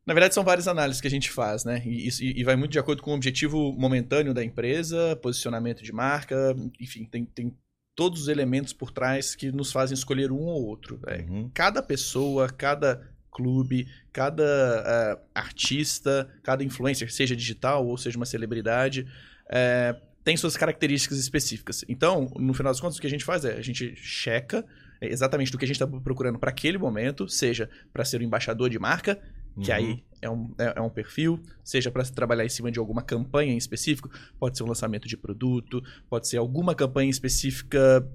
na 0.07 0.13
verdade 0.13 0.35
são 0.35 0.45
várias 0.45 0.69
análises 0.69 1.01
que 1.01 1.09
a 1.09 1.11
gente 1.11 1.31
faz, 1.31 1.65
né? 1.65 1.83
E, 1.87 2.07
isso- 2.07 2.23
e 2.23 2.45
vai 2.45 2.55
muito 2.55 2.73
de 2.73 2.79
acordo 2.79 3.03
com 3.03 3.13
o 3.13 3.15
objetivo 3.15 3.73
momentâneo 3.79 4.35
da 4.35 4.45
empresa, 4.45 5.17
posicionamento 5.23 5.83
de 5.83 5.91
marca, 5.93 6.55
enfim, 6.79 7.07
tem, 7.11 7.25
tem 7.25 7.55
todos 7.97 8.23
os 8.23 8.29
elementos 8.29 8.75
por 8.75 8.93
trás 8.93 9.35
que 9.35 9.51
nos 9.51 9.73
fazem 9.73 9.95
escolher 9.95 10.31
um 10.31 10.43
ou 10.43 10.67
outro. 10.67 11.01
Uhum. 11.09 11.51
Cada 11.53 11.83
pessoa, 11.83 12.49
cada 12.49 13.03
clube, 13.33 13.89
cada 14.13 14.45
eh, 14.45 15.19
artista, 15.35 16.29
cada 16.43 16.63
influencer, 16.63 17.11
seja 17.13 17.35
digital 17.35 17.87
ou 17.87 17.97
seja 17.97 18.17
uma 18.17 18.27
celebridade, 18.27 19.07
eh, 19.49 19.97
tem 20.23 20.37
suas 20.37 20.57
características 20.57 21.19
específicas. 21.19 21.85
Então, 21.89 22.31
no 22.39 22.53
final 22.53 22.73
das 22.73 22.81
contas, 22.81 22.99
o 22.99 23.01
que 23.01 23.07
a 23.07 23.11
gente 23.11 23.25
faz 23.25 23.45
é 23.45 23.53
a 23.53 23.63
gente 23.63 23.95
checa 23.97 24.65
é, 25.01 25.09
exatamente 25.09 25.53
do 25.53 25.59
que 25.59 25.65
a 25.65 25.69
gente 25.69 25.77
está 25.81 25.87
procurando 25.87 26.39
para 26.39 26.51
aquele 26.51 26.79
momento, 26.79 27.29
seja 27.29 27.69
para 27.93 28.05
ser 28.05 28.21
o 28.21 28.25
embaixador 28.25 28.69
de 28.69 28.79
marca, 28.79 29.19
que 29.61 29.71
Uhum. 29.71 29.77
aí 29.77 30.05
é 30.23 30.31
um, 30.31 30.55
é, 30.59 30.73
é 30.77 30.81
um 30.81 30.89
perfil, 30.89 31.41
seja 31.63 31.91
para 31.91 32.03
trabalhar 32.05 32.45
em 32.45 32.49
cima 32.49 32.71
de 32.73 32.79
alguma 32.79 33.03
campanha 33.03 33.53
em 33.53 33.57
específico, 33.57 34.11
pode 34.41 34.57
ser 34.57 34.65
um 34.65 34.67
lançamento 34.67 35.07
de 35.07 35.17
produto, 35.17 35.83
pode 36.09 36.27
ser 36.27 36.39
alguma 36.39 36.75
campanha 36.75 37.11
específica, 37.11 38.07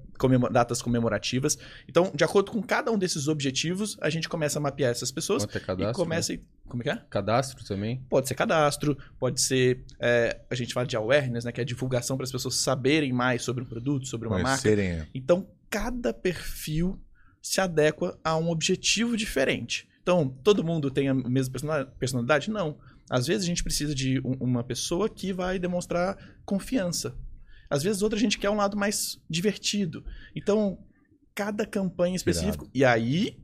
datas 0.50 0.82
comemorativas. 0.82 1.56
Então, 1.88 2.10
de 2.14 2.24
acordo 2.24 2.50
com 2.50 2.62
cada 2.62 2.90
um 2.90 2.98
desses 2.98 3.28
objetivos, 3.28 3.96
a 4.00 4.10
gente 4.10 4.28
começa 4.28 4.58
a 4.58 4.62
mapear 4.62 4.90
essas 4.90 5.10
pessoas 5.10 5.44
Pode 5.44 5.52
ter 5.52 5.62
e 5.62 5.66
cadastro. 5.66 5.94
começa. 5.94 6.32
né? 6.32 6.38
e- 6.42 6.68
Como 6.68 6.82
é 6.82 6.84
que 6.84 6.90
é? 6.90 6.96
Cadastro 7.08 7.64
também. 7.64 8.04
Pode 8.08 8.28
ser 8.28 8.34
cadastro, 8.34 8.96
pode 9.18 9.40
ser. 9.40 9.84
é, 10.00 10.40
a 10.50 10.54
gente 10.54 10.72
fala 10.74 10.86
de 10.86 10.96
awareness, 10.96 11.44
né? 11.44 11.52
Que 11.52 11.60
é 11.60 11.62
a 11.62 11.66
divulgação 11.66 12.16
para 12.16 12.24
as 12.24 12.32
pessoas 12.32 12.56
saberem 12.56 13.12
mais 13.12 13.42
sobre 13.42 13.62
um 13.62 13.66
produto, 13.66 14.06
sobre 14.06 14.26
uma 14.28 14.38
marca. 14.38 14.62
Conhecerem. 14.62 15.06
Então, 15.14 15.46
cada 15.70 16.12
perfil 16.12 17.00
se 17.40 17.60
adequa 17.60 18.18
a 18.22 18.36
um 18.36 18.50
objetivo 18.50 19.16
diferente. 19.16 19.88
Então, 20.02 20.28
todo 20.42 20.64
mundo 20.64 20.90
tem 20.90 21.08
a 21.08 21.14
mesma 21.14 21.52
persona- 21.52 21.86
personalidade? 21.86 22.50
Não. 22.50 22.78
Às 23.08 23.26
vezes 23.26 23.44
a 23.44 23.46
gente 23.46 23.62
precisa 23.62 23.94
de 23.94 24.20
um- 24.20 24.36
uma 24.40 24.64
pessoa 24.64 25.08
que 25.08 25.32
vai 25.32 25.58
demonstrar 25.58 26.16
confiança. 26.44 27.16
Às 27.70 27.82
vezes 27.82 28.02
outra 28.02 28.18
a 28.18 28.20
gente 28.20 28.38
quer 28.38 28.50
um 28.50 28.56
lado 28.56 28.76
mais 28.76 29.20
divertido. 29.30 30.04
Então, 30.34 30.78
cada 31.34 31.64
campanha 31.64 32.16
específica. 32.16 32.66
E 32.74 32.84
aí 32.84 33.38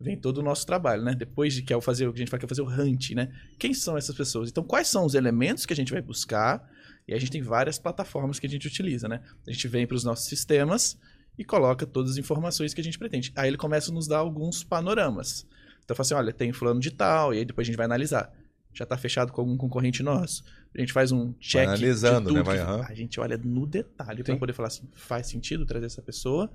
vem 0.00 0.16
todo 0.18 0.38
o 0.38 0.42
nosso 0.42 0.64
trabalho, 0.66 1.02
né? 1.02 1.14
Depois 1.14 1.54
de 1.54 1.62
que 1.62 1.72
é 1.72 1.76
o 1.76 1.80
fazer, 1.80 2.06
o 2.06 2.12
que 2.12 2.22
a 2.22 2.24
gente 2.24 2.34
é 2.34 2.46
fazer 2.46 2.62
o 2.62 2.68
hunt, 2.68 3.10
né? 3.12 3.32
Quem 3.58 3.74
são 3.74 3.96
essas 3.96 4.14
pessoas? 4.14 4.48
Então, 4.50 4.62
quais 4.62 4.88
são 4.88 5.04
os 5.04 5.14
elementos 5.14 5.66
que 5.66 5.72
a 5.72 5.76
gente 5.76 5.92
vai 5.92 6.00
buscar? 6.02 6.66
E 7.08 7.14
a 7.14 7.18
gente 7.18 7.30
tem 7.30 7.42
várias 7.42 7.78
plataformas 7.78 8.38
que 8.38 8.46
a 8.46 8.50
gente 8.50 8.66
utiliza, 8.66 9.08
né? 9.08 9.22
A 9.46 9.52
gente 9.52 9.66
vem 9.68 9.86
para 9.86 9.94
os 9.96 10.04
nossos 10.04 10.26
sistemas 10.26 10.98
e 11.38 11.44
coloca 11.44 11.86
todas 11.86 12.12
as 12.12 12.16
informações 12.16 12.74
que 12.74 12.80
a 12.80 12.84
gente 12.84 12.98
pretende. 12.98 13.32
Aí 13.36 13.48
ele 13.48 13.56
começa 13.56 13.90
a 13.90 13.94
nos 13.94 14.06
dar 14.06 14.18
alguns 14.18 14.64
panoramas. 14.64 15.46
Então 15.86 15.94
fala 15.94 16.04
assim, 16.04 16.14
olha, 16.14 16.32
tem 16.32 16.52
fulano 16.52 16.80
de 16.80 16.90
tal, 16.90 17.32
e 17.32 17.38
aí 17.38 17.44
depois 17.44 17.64
a 17.64 17.68
gente 17.68 17.76
vai 17.76 17.86
analisar. 17.86 18.32
Já 18.74 18.82
está 18.82 18.98
fechado 18.98 19.32
com 19.32 19.40
algum 19.40 19.56
concorrente 19.56 20.02
nosso. 20.02 20.44
A 20.74 20.80
gente 20.80 20.92
faz 20.92 21.12
um 21.12 21.32
check. 21.40 21.62
de 21.62 21.68
analisando, 21.68 22.32
né? 22.32 22.42
Vai, 22.42 22.58
aham. 22.58 22.84
A 22.86 22.92
gente 22.92 23.18
olha 23.20 23.38
no 23.38 23.66
detalhe 23.66 24.22
para 24.22 24.36
poder 24.36 24.52
falar 24.52 24.66
assim, 24.68 24.82
faz 24.92 25.28
sentido 25.28 25.64
trazer 25.64 25.86
essa 25.86 26.02
pessoa? 26.02 26.50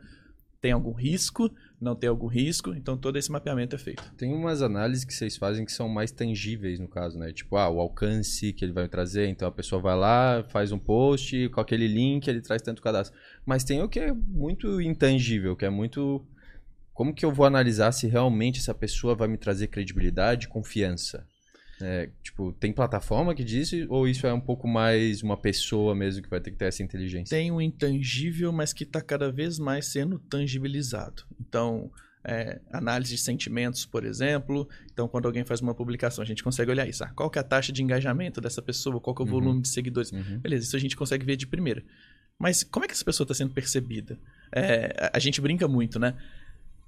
Tem 0.60 0.72
algum 0.74 0.92
risco? 0.92 1.50
Não 1.80 1.96
tem 1.96 2.08
algum 2.08 2.28
risco? 2.28 2.76
Então 2.76 2.96
todo 2.96 3.18
esse 3.18 3.32
mapeamento 3.32 3.76
é 3.76 3.80
feito. 3.80 4.04
Tem 4.16 4.32
umas 4.32 4.62
análises 4.62 5.04
que 5.04 5.14
vocês 5.14 5.36
fazem 5.36 5.66
que 5.66 5.72
são 5.72 5.90
mais 5.90 6.12
tangíveis, 6.12 6.80
no 6.80 6.88
caso, 6.88 7.18
né? 7.18 7.32
Tipo, 7.34 7.56
ah, 7.56 7.68
o 7.68 7.80
alcance 7.80 8.54
que 8.54 8.64
ele 8.64 8.74
vai 8.74 8.88
trazer. 8.88 9.28
Então 9.28 9.48
a 9.48 9.52
pessoa 9.52 9.82
vai 9.82 9.98
lá, 9.98 10.44
faz 10.50 10.72
um 10.72 10.78
post, 10.78 11.50
com 11.50 11.60
aquele 11.60 11.88
link, 11.88 12.28
ele 12.28 12.42
traz 12.42 12.62
tanto 12.62 12.84
cadastro. 12.84 13.18
Mas 13.44 13.64
tem 13.64 13.82
o 13.82 13.90
que 13.90 14.00
é 14.00 14.14
muito 14.14 14.80
intangível, 14.80 15.56
que 15.56 15.66
é 15.66 15.70
muito. 15.72 16.24
Como 16.94 17.14
que 17.14 17.26
eu 17.26 17.32
vou 17.32 17.46
analisar 17.46 17.92
se 17.92 18.08
realmente 18.08 18.60
essa 18.60 18.74
pessoa 18.74 19.16
vai 19.16 19.28
me 19.28 19.38
trazer 19.38 19.68
credibilidade 19.68 20.46
e 20.46 20.50
confiança? 20.50 21.26
É, 21.84 22.10
tipo, 22.22 22.52
tem 22.54 22.72
plataforma 22.72 23.34
que 23.34 23.44
diz 23.44 23.72
ou 23.90 24.08
isso 24.08 24.28
é 24.28 24.34
um 24.34 24.40
pouco 24.40 24.68
mais 24.68 25.24
uma 25.24 25.36
pessoa 25.36 25.96
mesmo 25.96 26.22
que 26.22 26.30
vai 26.30 26.40
ter 26.40 26.52
que 26.52 26.58
ter 26.58 26.66
essa 26.66 26.84
inteligência? 26.84 27.36
Tem 27.36 27.52
um 27.52 27.60
intangível, 27.60 28.52
mas 28.52 28.72
que 28.72 28.84
está 28.84 29.02
cada 29.02 29.32
vez 29.32 29.58
mais 29.58 29.88
sendo 29.88 30.20
tangibilizado. 30.20 31.24
Então, 31.40 31.90
é, 32.24 32.60
análise 32.72 33.16
de 33.16 33.22
sentimentos, 33.22 33.84
por 33.84 34.06
exemplo. 34.06 34.70
Então, 34.94 35.08
quando 35.08 35.26
alguém 35.26 35.44
faz 35.44 35.60
uma 35.60 35.74
publicação, 35.74 36.22
a 36.24 36.28
gente 36.28 36.44
consegue 36.44 36.70
olhar 36.70 36.88
isso. 36.88 37.04
Ah, 37.04 37.10
qual 37.16 37.32
que 37.32 37.40
é 37.40 37.42
a 37.42 37.44
taxa 37.44 37.72
de 37.74 37.82
engajamento 37.82 38.40
dessa 38.40 38.62
pessoa? 38.62 39.00
Qual 39.02 39.16
que 39.16 39.24
é 39.24 39.26
o 39.26 39.28
Uhum. 39.28 39.32
volume 39.40 39.62
de 39.64 39.70
seguidores? 39.70 40.12
Uhum. 40.12 40.38
Beleza, 40.40 40.66
isso 40.66 40.76
a 40.76 40.80
gente 40.80 40.96
consegue 40.96 41.26
ver 41.26 41.36
de 41.36 41.48
primeira. 41.48 41.84
Mas 42.38 42.64
como 42.64 42.86
é 42.86 42.88
que 42.88 42.94
essa 42.94 43.06
pessoa 43.06 43.26
está 43.26 43.34
sendo 43.34 43.54
percebida? 43.56 44.20
É, 44.52 44.96
a- 45.00 45.12
a 45.16 45.20
gente 45.20 45.42
brinca 45.42 45.68
muito, 45.68 45.98
né? 45.98 46.16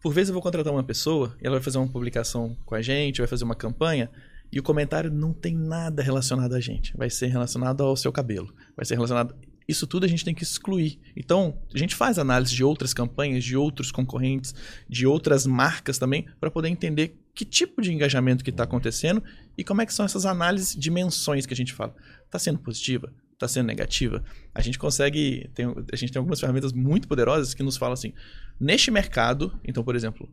Por 0.03 0.13
vezes 0.13 0.29
eu 0.29 0.33
vou 0.33 0.41
contratar 0.44 0.73
uma 0.73 0.83
pessoa 0.83 1.33
ela 1.41 1.55
vai 1.55 1.63
fazer 1.63 1.77
uma 1.77 1.88
publicação 1.88 2.57
com 2.65 2.75
a 2.75 2.81
gente, 2.81 3.19
vai 3.19 3.27
fazer 3.27 3.45
uma 3.45 3.55
campanha, 3.55 4.11
e 4.51 4.59
o 4.59 4.63
comentário 4.63 5.09
não 5.09 5.31
tem 5.31 5.55
nada 5.55 6.03
relacionado 6.03 6.53
a 6.53 6.59
gente. 6.59 6.95
Vai 6.97 7.09
ser 7.09 7.27
relacionado 7.27 7.81
ao 7.81 7.95
seu 7.95 8.11
cabelo. 8.11 8.53
Vai 8.75 8.85
ser 8.85 8.95
relacionado. 8.95 9.33
Isso 9.65 9.88
tudo 9.88 10.03
a 10.05 10.07
gente 10.09 10.25
tem 10.25 10.35
que 10.35 10.44
excluir. 10.44 11.00
Então, 11.15 11.57
a 11.73 11.77
gente 11.77 11.95
faz 11.95 12.19
análise 12.19 12.53
de 12.53 12.65
outras 12.65 12.94
campanhas, 12.94 13.45
de 13.45 13.55
outros 13.55 13.94
concorrentes, 13.94 14.53
de 14.89 15.07
outras 15.07 15.47
marcas 15.47 15.97
também, 15.97 16.27
para 16.38 16.51
poder 16.51 16.67
entender 16.67 17.17
que 17.33 17.45
tipo 17.45 17.81
de 17.81 17.94
engajamento 17.94 18.44
que 18.44 18.50
está 18.50 18.65
acontecendo 18.65 19.23
e 19.57 19.63
como 19.63 19.81
é 19.81 19.85
que 19.85 19.94
são 19.94 20.05
essas 20.05 20.25
análises 20.25 20.75
de 20.75 20.91
menções 20.91 21.45
que 21.45 21.53
a 21.53 21.57
gente 21.57 21.71
fala. 21.71 21.95
Está 22.25 22.38
sendo 22.38 22.59
positiva? 22.59 23.11
Está 23.33 23.47
sendo 23.47 23.68
negativa? 23.68 24.24
A 24.53 24.62
gente 24.62 24.80
consegue. 24.80 25.50
Tem, 25.53 25.65
a 25.91 25.95
gente 25.95 26.13
tem 26.13 26.19
algumas 26.19 26.39
ferramentas 26.39 26.72
muito 26.72 27.07
poderosas 27.07 27.53
que 27.53 27.63
nos 27.63 27.77
falam 27.77 27.93
assim: 27.93 28.13
neste 28.60 28.89
mercado, 28.89 29.60
então, 29.63 29.84
por 29.84 29.96
exemplo, 29.96 30.29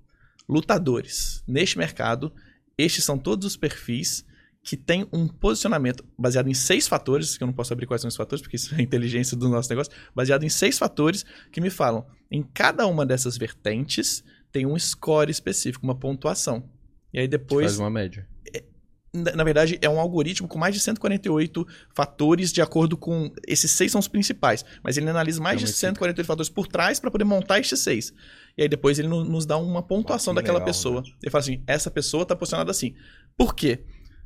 lutadores, 0.48 1.42
neste 1.46 1.76
mercado, 1.76 2.32
estes 2.76 3.04
são 3.04 3.18
todos 3.18 3.46
os 3.46 3.56
perfis 3.56 4.24
que 4.62 4.76
têm 4.76 5.06
um 5.12 5.26
posicionamento 5.26 6.04
baseado 6.18 6.48
em 6.48 6.54
seis 6.54 6.86
fatores, 6.86 7.36
que 7.36 7.42
eu 7.42 7.46
não 7.46 7.54
posso 7.54 7.72
abrir 7.72 7.86
quais 7.86 8.02
são 8.02 8.08
os 8.08 8.16
fatores, 8.16 8.42
porque 8.42 8.56
isso 8.56 8.74
é 8.74 8.78
a 8.78 8.82
inteligência 8.82 9.36
do 9.36 9.48
nosso 9.48 9.70
negócio, 9.70 9.92
baseado 10.14 10.44
em 10.44 10.48
seis 10.50 10.78
fatores 10.78 11.24
que 11.50 11.60
me 11.60 11.70
falam, 11.70 12.06
em 12.30 12.42
cada 12.42 12.86
uma 12.86 13.06
dessas 13.06 13.38
vertentes 13.38 14.22
tem 14.52 14.66
um 14.66 14.78
score 14.78 15.30
específico, 15.30 15.84
uma 15.84 15.94
pontuação. 15.94 16.68
E 17.12 17.18
aí 17.20 17.28
depois 17.28 17.66
Faz 17.66 17.78
uma 17.78 17.90
média. 17.90 18.28
Na 19.12 19.42
verdade, 19.42 19.78
é 19.82 19.88
um 19.88 19.98
algoritmo 19.98 20.46
com 20.46 20.56
mais 20.58 20.74
de 20.74 20.80
148 20.80 21.66
fatores 21.94 22.52
de 22.52 22.62
acordo 22.62 22.96
com. 22.96 23.32
Esses 23.46 23.70
seis 23.72 23.90
são 23.90 23.98
os 23.98 24.06
principais, 24.08 24.64
mas 24.84 24.96
ele 24.96 25.08
analisa 25.10 25.40
mais 25.42 25.56
É 25.56 25.58
de 25.58 25.64
equipe. 25.64 25.78
148 25.78 26.26
fatores 26.26 26.48
por 26.48 26.66
trás 26.68 27.00
para 27.00 27.10
poder 27.10 27.24
montar 27.24 27.58
estes 27.58 27.80
seis. 27.80 28.12
E 28.56 28.62
aí 28.62 28.68
depois 28.68 28.98
ele 28.98 29.08
no- 29.08 29.24
nos 29.24 29.44
dá 29.46 29.56
uma 29.56 29.82
pontuação 29.82 30.32
Ah, 30.32 30.36
que 30.36 30.42
daquela 30.42 30.58
legal, 30.58 30.66
pessoa. 30.66 31.00
né? 31.02 31.08
Ele 31.22 31.30
fala 31.30 31.40
assim: 31.42 31.62
essa 31.66 31.90
pessoa 31.90 32.22
está 32.22 32.36
posicionada 32.36 32.70
assim. 32.70 32.94
Por 33.36 33.54
quê? 33.54 33.84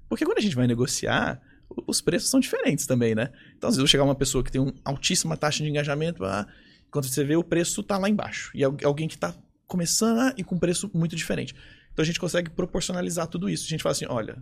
Porque 0.08 0.24
quando 0.26 0.38
a 0.38 0.42
gente 0.42 0.54
vai 0.54 0.66
negociar, 0.66 1.40
os 1.86 2.00
preços 2.02 2.28
são 2.28 2.38
diferentes 2.38 2.86
também, 2.86 3.14
né? 3.14 3.30
Então, 3.56 3.68
às 3.68 3.76
vezes, 3.76 3.80
eu 3.84 3.86
chegar 3.86 4.04
uma 4.04 4.14
pessoa 4.14 4.44
que 4.44 4.52
tem 4.52 4.60
uma 4.60 4.74
altíssima 4.84 5.34
taxa 5.36 5.62
de 5.64 5.70
engajamento, 5.70 6.24
ah, 6.24 6.46
quando 6.90 7.06
você 7.08 7.24
vê, 7.24 7.36
o 7.36 7.42
preço 7.42 7.82
tá 7.82 7.96
lá 7.96 8.08
embaixo. 8.08 8.50
E 8.54 8.62
al- 8.62 8.76
alguém 8.84 9.08
que 9.08 9.16
tá 9.16 9.34
começando 9.66 10.18
ah, 10.18 10.34
e 10.36 10.44
com 10.44 10.58
preço 10.58 10.90
muito 10.92 11.16
diferente. 11.16 11.54
Então, 11.92 12.02
a 12.02 12.06
gente 12.06 12.20
consegue 12.20 12.50
proporcionalizar 12.50 13.26
tudo 13.28 13.48
isso. 13.48 13.64
A 13.64 13.68
gente 13.68 13.82
fala 13.82 13.92
assim: 13.92 14.06
olha, 14.08 14.36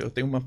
eu 0.00 0.10
tenho 0.10 0.26
uma, 0.26 0.38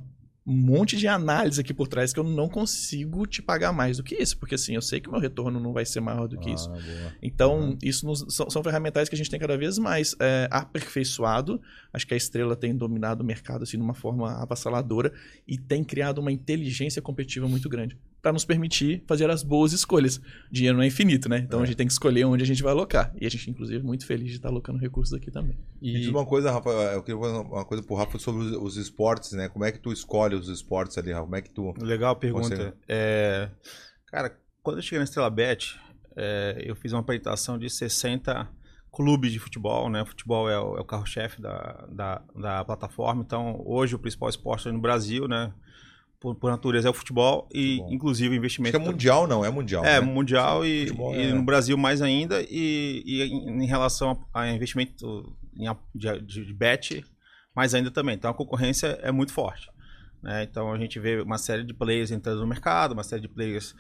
um 0.48 0.54
monte 0.56 0.96
de 0.96 1.08
análise 1.08 1.60
aqui 1.60 1.74
por 1.74 1.88
trás 1.88 2.14
que 2.14 2.20
eu 2.20 2.24
não 2.24 2.48
consigo 2.48 3.26
te 3.26 3.42
pagar 3.42 3.72
mais 3.74 3.98
do 3.98 4.04
que 4.04 4.16
isso, 4.16 4.38
porque 4.38 4.54
assim, 4.56 4.76
eu 4.76 4.82
sei 4.82 5.00
que 5.00 5.10
o 5.10 5.12
meu 5.12 5.20
retorno 5.20 5.60
não 5.60 5.74
vai 5.74 5.86
ser 5.86 6.00
maior 6.02 6.28
do 6.28 6.38
que 6.38 6.52
isso. 6.52 6.70
Ah, 6.72 6.74
boa. 6.80 7.14
Então, 7.22 7.60
Uhum. 7.70 7.78
isso 7.82 8.06
nos- 8.06 8.26
são, 8.36 8.48
são 8.50 8.64
ferramentais 8.64 9.10
que 9.10 9.16
a 9.16 9.18
gente 9.18 9.30
tem 9.30 9.40
cada 9.40 9.58
vez 9.58 9.78
mais 9.80 10.16
é, 10.20 10.48
aperfeiçoado. 10.52 11.60
Acho 11.92 12.06
que 12.06 12.14
a 12.14 12.18
Estrela 12.18 12.56
tem 12.56 12.76
dominado 12.76 13.22
o 13.24 13.26
mercado 13.26 13.64
assim, 13.64 13.78
de 13.78 13.84
uma 13.84 13.94
forma 13.94 14.32
avassaladora 14.42 15.12
e 15.48 15.58
tem 15.58 15.84
criado 15.84 16.20
uma 16.20 16.32
inteligência 16.32 17.02
competitiva 17.02 17.48
muito 17.48 17.68
grande. 17.70 17.98
Para 18.26 18.34
nos 18.34 18.44
permitir 18.44 19.04
fazer 19.06 19.30
as 19.30 19.44
boas 19.44 19.72
escolhas. 19.72 20.20
Dinheiro 20.52 20.76
não 20.76 20.84
é 20.84 20.88
infinito, 20.88 21.30
né? 21.30 21.38
Então 21.38 21.60
É. 21.60 21.64
a 21.64 21.66
gente 21.68 21.76
tem 21.76 21.86
que 21.86 21.94
escolher 21.94 22.26
onde 22.26 22.42
a 22.44 22.46
gente 22.48 22.64
vai 22.64 22.72
alocar. 22.72 23.14
E 23.22 23.24
a 23.24 23.30
gente, 23.30 23.52
inclusive, 23.52 23.82
é 23.82 23.84
muito 23.84 24.04
feliz 24.04 24.30
de 24.32 24.38
estar 24.38 24.50
alocando 24.50 24.80
recursos 24.80 25.14
aqui 25.14 25.30
também. 25.30 25.56
E 25.80 26.08
uma 26.10 26.26
coisa, 26.26 26.50
Rafa, 26.52 26.72
eu 26.72 27.04
queria 27.04 27.22
fazer 27.22 27.38
uma 27.38 27.64
coisa 27.64 27.84
pro 27.84 27.96
Rafa 27.96 28.18
sobre 28.18 28.42
os, 28.46 28.52
os 28.54 28.78
esportes, 28.78 29.34
né? 29.34 29.48
Como 29.48 29.64
é 29.64 29.72
que 29.72 29.78
tu 29.78 29.94
escolhe 29.94 30.34
os 30.34 30.50
esportes 30.50 30.98
ali, 30.98 31.12
Rafa? 31.12 31.26
Como 31.26 31.36
é 31.36 31.42
que 31.44 31.52
tu... 31.52 31.72
Legal 31.80 32.14
a 32.14 32.16
pergunta. 32.16 32.48
Você- 32.56 32.74
É, 32.90 33.48
cara, 34.08 34.36
quando 34.64 34.78
eu 34.78 34.82
cheguei 34.82 34.98
na 34.98 35.04
Estrela 35.04 35.30
Bet, 35.30 35.80
é, 36.18 36.64
eu 36.66 36.76
fiz 36.76 36.94
uma 36.94 37.02
apresentação 37.02 37.60
de 37.60 37.70
60 37.70 38.50
clubes 38.92 39.32
de 39.34 39.38
futebol, 39.38 39.88
né? 39.88 40.04
Futebol 40.04 40.50
é 40.50 40.60
o, 40.60 40.78
é 40.78 40.82
o 40.82 40.86
carro-chefe 40.86 41.40
da, 41.44 41.86
da, 41.92 42.24
da 42.36 42.66
plataforma. 42.66 43.22
Então, 43.22 43.62
hoje 43.64 43.94
o 43.94 44.00
principal 44.00 44.30
esporte 44.30 44.72
no 44.72 44.82
Brasil, 44.82 45.28
né? 45.28 45.54
Por, 46.26 46.34
por 46.34 46.50
natureza 46.50 46.88
é 46.88 46.90
o 46.90 46.94
futebol 46.94 47.48
e, 47.54 47.74
Futebol. 47.76 47.94
inclusive, 47.94 48.30
o 48.30 48.32
Acho 48.32 48.38
investimento. 48.40 48.80
que 48.80 48.84
é 48.84 48.90
mundial, 48.92 49.28
não? 49.28 49.46
É 49.46 49.50
mundial, 49.52 49.86
É, 49.86 50.02
né? 50.02 50.08
mundial 50.08 50.66
e, 50.66 50.88
Futebol 50.88 51.16
e 51.16 51.22
é- 51.22 51.32
no 51.34 51.44
Brasil 51.44 51.78
mais 51.78 52.02
ainda. 52.02 52.42
E, 52.50 53.04
e 53.06 53.22
em, 53.22 53.68
relação 53.68 54.26
a, 54.34 54.42
a 54.42 54.52
investimento 54.52 55.38
em, 55.56 55.66
de, 55.94 56.22
de, 56.22 56.46
de 56.48 56.54
bet, 56.54 57.06
mais 57.56 57.76
ainda 57.76 57.92
também. 57.92 58.16
Então 58.16 58.32
a 58.32 58.34
concorrência 58.34 58.88
é 59.04 59.12
muito 59.12 59.32
forte. 59.34 59.70
né? 60.24 60.42
Então 60.50 60.74
a 60.74 60.80
gente 60.80 61.00
vê 61.00 61.22
uma 61.22 61.38
série 61.38 61.64
de 61.64 61.76
players 61.76 62.10
entrando 62.10 62.40
no 62.42 62.48
mercado, 62.48 62.94
uma 62.94 63.04
série 63.04 63.22
de 63.22 63.30
players 63.30 63.76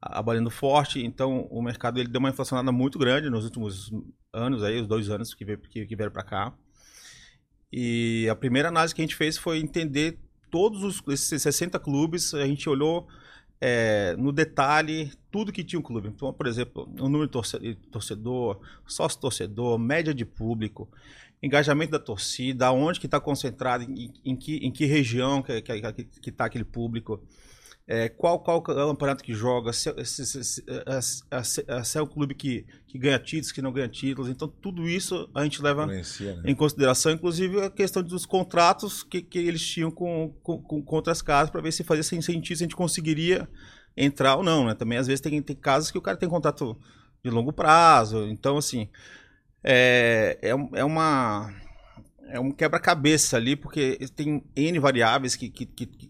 abalando 0.00 0.50
forte. 0.50 1.04
Então 1.04 1.48
o 1.50 1.60
mercado 1.60 1.98
ele 1.98 2.08
deu 2.08 2.20
uma 2.20 2.30
inflacionada 2.30 2.70
muito 2.70 2.96
grande 2.96 3.28
nos 3.28 3.44
últimos 3.44 3.90
anos, 4.32 4.62
aí, 4.62 4.80
os 4.80 4.86
dois 4.86 5.10
anos 5.10 5.34
que, 5.34 5.44
veio, 5.44 5.58
que, 5.58 5.84
que 5.84 5.96
vieram 5.96 6.12
para 6.12 6.22
cá. 6.22 6.54
E 7.72 8.28
a 8.30 8.36
primeira 8.36 8.68
análise 8.68 8.94
que 8.94 9.00
a 9.00 9.04
gente 9.04 9.16
fez 9.16 9.36
foi 9.36 9.58
entender 9.58 10.16
todos 10.50 10.82
os, 10.82 11.02
esses 11.08 11.42
60 11.42 11.78
clubes, 11.78 12.34
a 12.34 12.46
gente 12.46 12.68
olhou 12.68 13.06
é, 13.60 14.14
no 14.16 14.32
detalhe 14.32 15.12
tudo 15.30 15.52
que 15.52 15.64
tinha 15.64 15.78
um 15.78 15.82
clube. 15.82 16.08
Então, 16.08 16.32
por 16.32 16.46
exemplo, 16.46 16.88
o 16.98 17.08
número 17.08 17.26
de 17.26 17.32
torce- 17.32 17.58
de 17.58 17.74
torcedor, 17.74 18.60
sócio-torcedor, 18.86 19.78
média 19.78 20.14
de 20.14 20.24
público, 20.24 20.88
engajamento 21.42 21.92
da 21.92 21.98
torcida, 21.98 22.70
onde 22.72 23.00
que 23.00 23.06
está 23.06 23.20
concentrado, 23.20 23.84
em, 23.84 24.12
em 24.24 24.36
que, 24.36 24.56
em 24.56 24.70
que 24.70 24.86
região 24.86 25.42
que 25.42 25.52
está 25.52 25.92
que, 25.92 26.04
que 26.04 26.32
tá 26.32 26.44
aquele 26.46 26.64
público, 26.64 27.20
é, 27.90 28.06
qual, 28.10 28.38
qual 28.40 28.60
campeonato 28.60 29.24
que 29.24 29.32
joga, 29.32 29.72
se, 29.72 29.90
se, 30.04 30.26
se, 30.26 30.44
se, 30.44 30.62
se- 31.00 31.22
se- 31.42 31.64
se 31.84 31.98
é 31.98 32.02
o 32.02 32.06
clube 32.06 32.34
que, 32.34 32.66
que 32.86 32.98
ganha 32.98 33.18
títulos, 33.18 33.50
que 33.50 33.62
não 33.62 33.72
ganha 33.72 33.88
títulos. 33.88 34.28
Então, 34.30 34.46
tudo 34.46 34.86
isso 34.86 35.26
a 35.34 35.42
gente 35.42 35.62
leva 35.62 35.84
Influencia, 35.84 36.36
né? 36.36 36.42
em 36.44 36.54
consideração, 36.54 37.10
inclusive, 37.12 37.62
a 37.62 37.70
questão 37.70 38.02
dos 38.02 38.26
contratos 38.26 39.02
que, 39.02 39.22
que 39.22 39.38
eles 39.38 39.66
tinham 39.66 39.90
com, 39.90 40.34
com, 40.42 40.60
com, 40.60 40.82
com 40.82 40.96
outras 40.96 41.22
casas 41.22 41.48
para 41.50 41.62
ver 41.62 41.72
se 41.72 41.82
fazia 41.82 42.02
sentido, 42.02 42.44
se 42.44 42.52
a 42.52 42.66
gente 42.66 42.76
conseguiria 42.76 43.48
entrar 43.96 44.36
ou 44.36 44.42
não, 44.42 44.66
né? 44.66 44.74
Também, 44.74 44.98
às 44.98 45.06
vezes, 45.06 45.22
tem, 45.22 45.40
tem 45.40 45.56
casos 45.56 45.90
que 45.90 45.96
o 45.96 46.02
cara 46.02 46.16
tem 46.18 46.28
contrato 46.28 46.76
de 47.24 47.30
longo 47.30 47.54
prazo. 47.54 48.28
Então, 48.28 48.58
assim, 48.58 48.86
é, 49.64 50.38
é, 50.42 50.50
é 50.78 50.84
uma... 50.84 51.52
É 52.30 52.38
um 52.38 52.50
quebra-cabeça 52.52 53.36
ali, 53.36 53.56
porque 53.56 53.98
tem 54.14 54.44
N 54.54 54.78
variáveis 54.78 55.34
que 55.34 55.50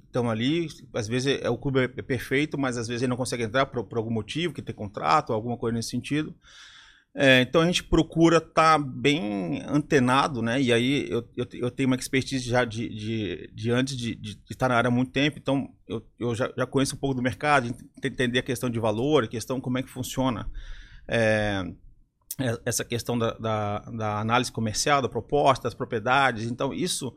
estão 0.04 0.28
ali. 0.28 0.66
Às 0.92 1.06
vezes 1.06 1.40
é, 1.40 1.48
o 1.48 1.56
clube 1.56 1.80
é 1.80 2.02
perfeito, 2.02 2.58
mas 2.58 2.76
às 2.76 2.88
vezes 2.88 3.02
ele 3.02 3.10
não 3.10 3.16
consegue 3.16 3.44
entrar 3.44 3.66
por, 3.66 3.84
por 3.84 3.98
algum 3.98 4.10
motivo, 4.10 4.52
que 4.52 4.60
tem 4.60 4.74
contrato, 4.74 5.32
alguma 5.32 5.56
coisa 5.56 5.76
nesse 5.76 5.90
sentido. 5.90 6.34
É, 7.14 7.40
então 7.42 7.60
a 7.62 7.66
gente 7.66 7.82
procura 7.84 8.38
estar 8.38 8.78
bem 8.78 9.62
antenado, 9.66 10.42
né? 10.42 10.60
E 10.60 10.72
aí 10.72 11.08
eu, 11.10 11.28
eu, 11.36 11.46
eu 11.54 11.70
tenho 11.70 11.88
uma 11.88 11.96
expertise 11.96 12.48
já 12.48 12.64
de, 12.64 12.88
de, 12.88 13.50
de 13.54 13.70
antes 13.70 13.96
de, 13.96 14.14
de 14.14 14.38
estar 14.50 14.68
na 14.68 14.76
área 14.76 14.88
há 14.88 14.90
muito 14.90 15.10
tempo, 15.10 15.38
então 15.38 15.68
eu, 15.88 16.04
eu 16.18 16.34
já, 16.34 16.52
já 16.56 16.66
conheço 16.66 16.94
um 16.94 16.98
pouco 16.98 17.14
do 17.14 17.22
mercado, 17.22 17.68
ent- 17.68 17.84
entender 18.04 18.40
a 18.40 18.42
questão 18.42 18.68
de 18.70 18.78
valor, 18.78 19.24
a 19.24 19.28
questão 19.28 19.60
como 19.60 19.78
é 19.78 19.82
que 19.82 19.88
funciona 19.90 20.48
é- 21.08 21.64
essa 22.64 22.84
questão 22.84 23.18
da, 23.18 23.32
da, 23.32 23.78
da 23.78 24.20
análise 24.20 24.50
comercial, 24.52 25.02
da 25.02 25.08
proposta, 25.08 25.64
das 25.64 25.74
propriedades. 25.74 26.50
Então 26.50 26.72
isso 26.72 27.14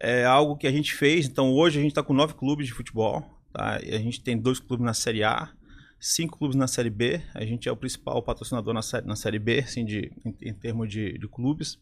é 0.00 0.24
algo 0.24 0.56
que 0.56 0.66
a 0.66 0.72
gente 0.72 0.94
fez. 0.94 1.26
Então 1.26 1.52
hoje 1.52 1.78
a 1.78 1.82
gente 1.82 1.92
está 1.92 2.02
com 2.02 2.14
nove 2.14 2.34
clubes 2.34 2.66
de 2.66 2.72
futebol, 2.72 3.22
tá? 3.52 3.76
A 3.76 3.98
gente 3.98 4.20
tem 4.20 4.38
dois 4.38 4.58
clubes 4.58 4.84
na 4.84 4.94
Série 4.94 5.22
A 5.24 5.50
cinco 5.98 6.38
clubes 6.38 6.56
na 6.56 6.66
Série 6.66 6.90
B. 6.90 7.20
A 7.34 7.44
gente 7.44 7.68
é 7.68 7.72
o 7.72 7.76
principal 7.76 8.22
patrocinador 8.22 8.72
na 8.74 8.82
Série, 8.82 9.06
na 9.06 9.16
série 9.16 9.38
B, 9.38 9.60
assim, 9.60 9.84
de, 9.84 10.12
em, 10.24 10.34
em 10.42 10.54
termos 10.54 10.88
de, 10.88 11.18
de 11.18 11.28
clubes. 11.28 11.78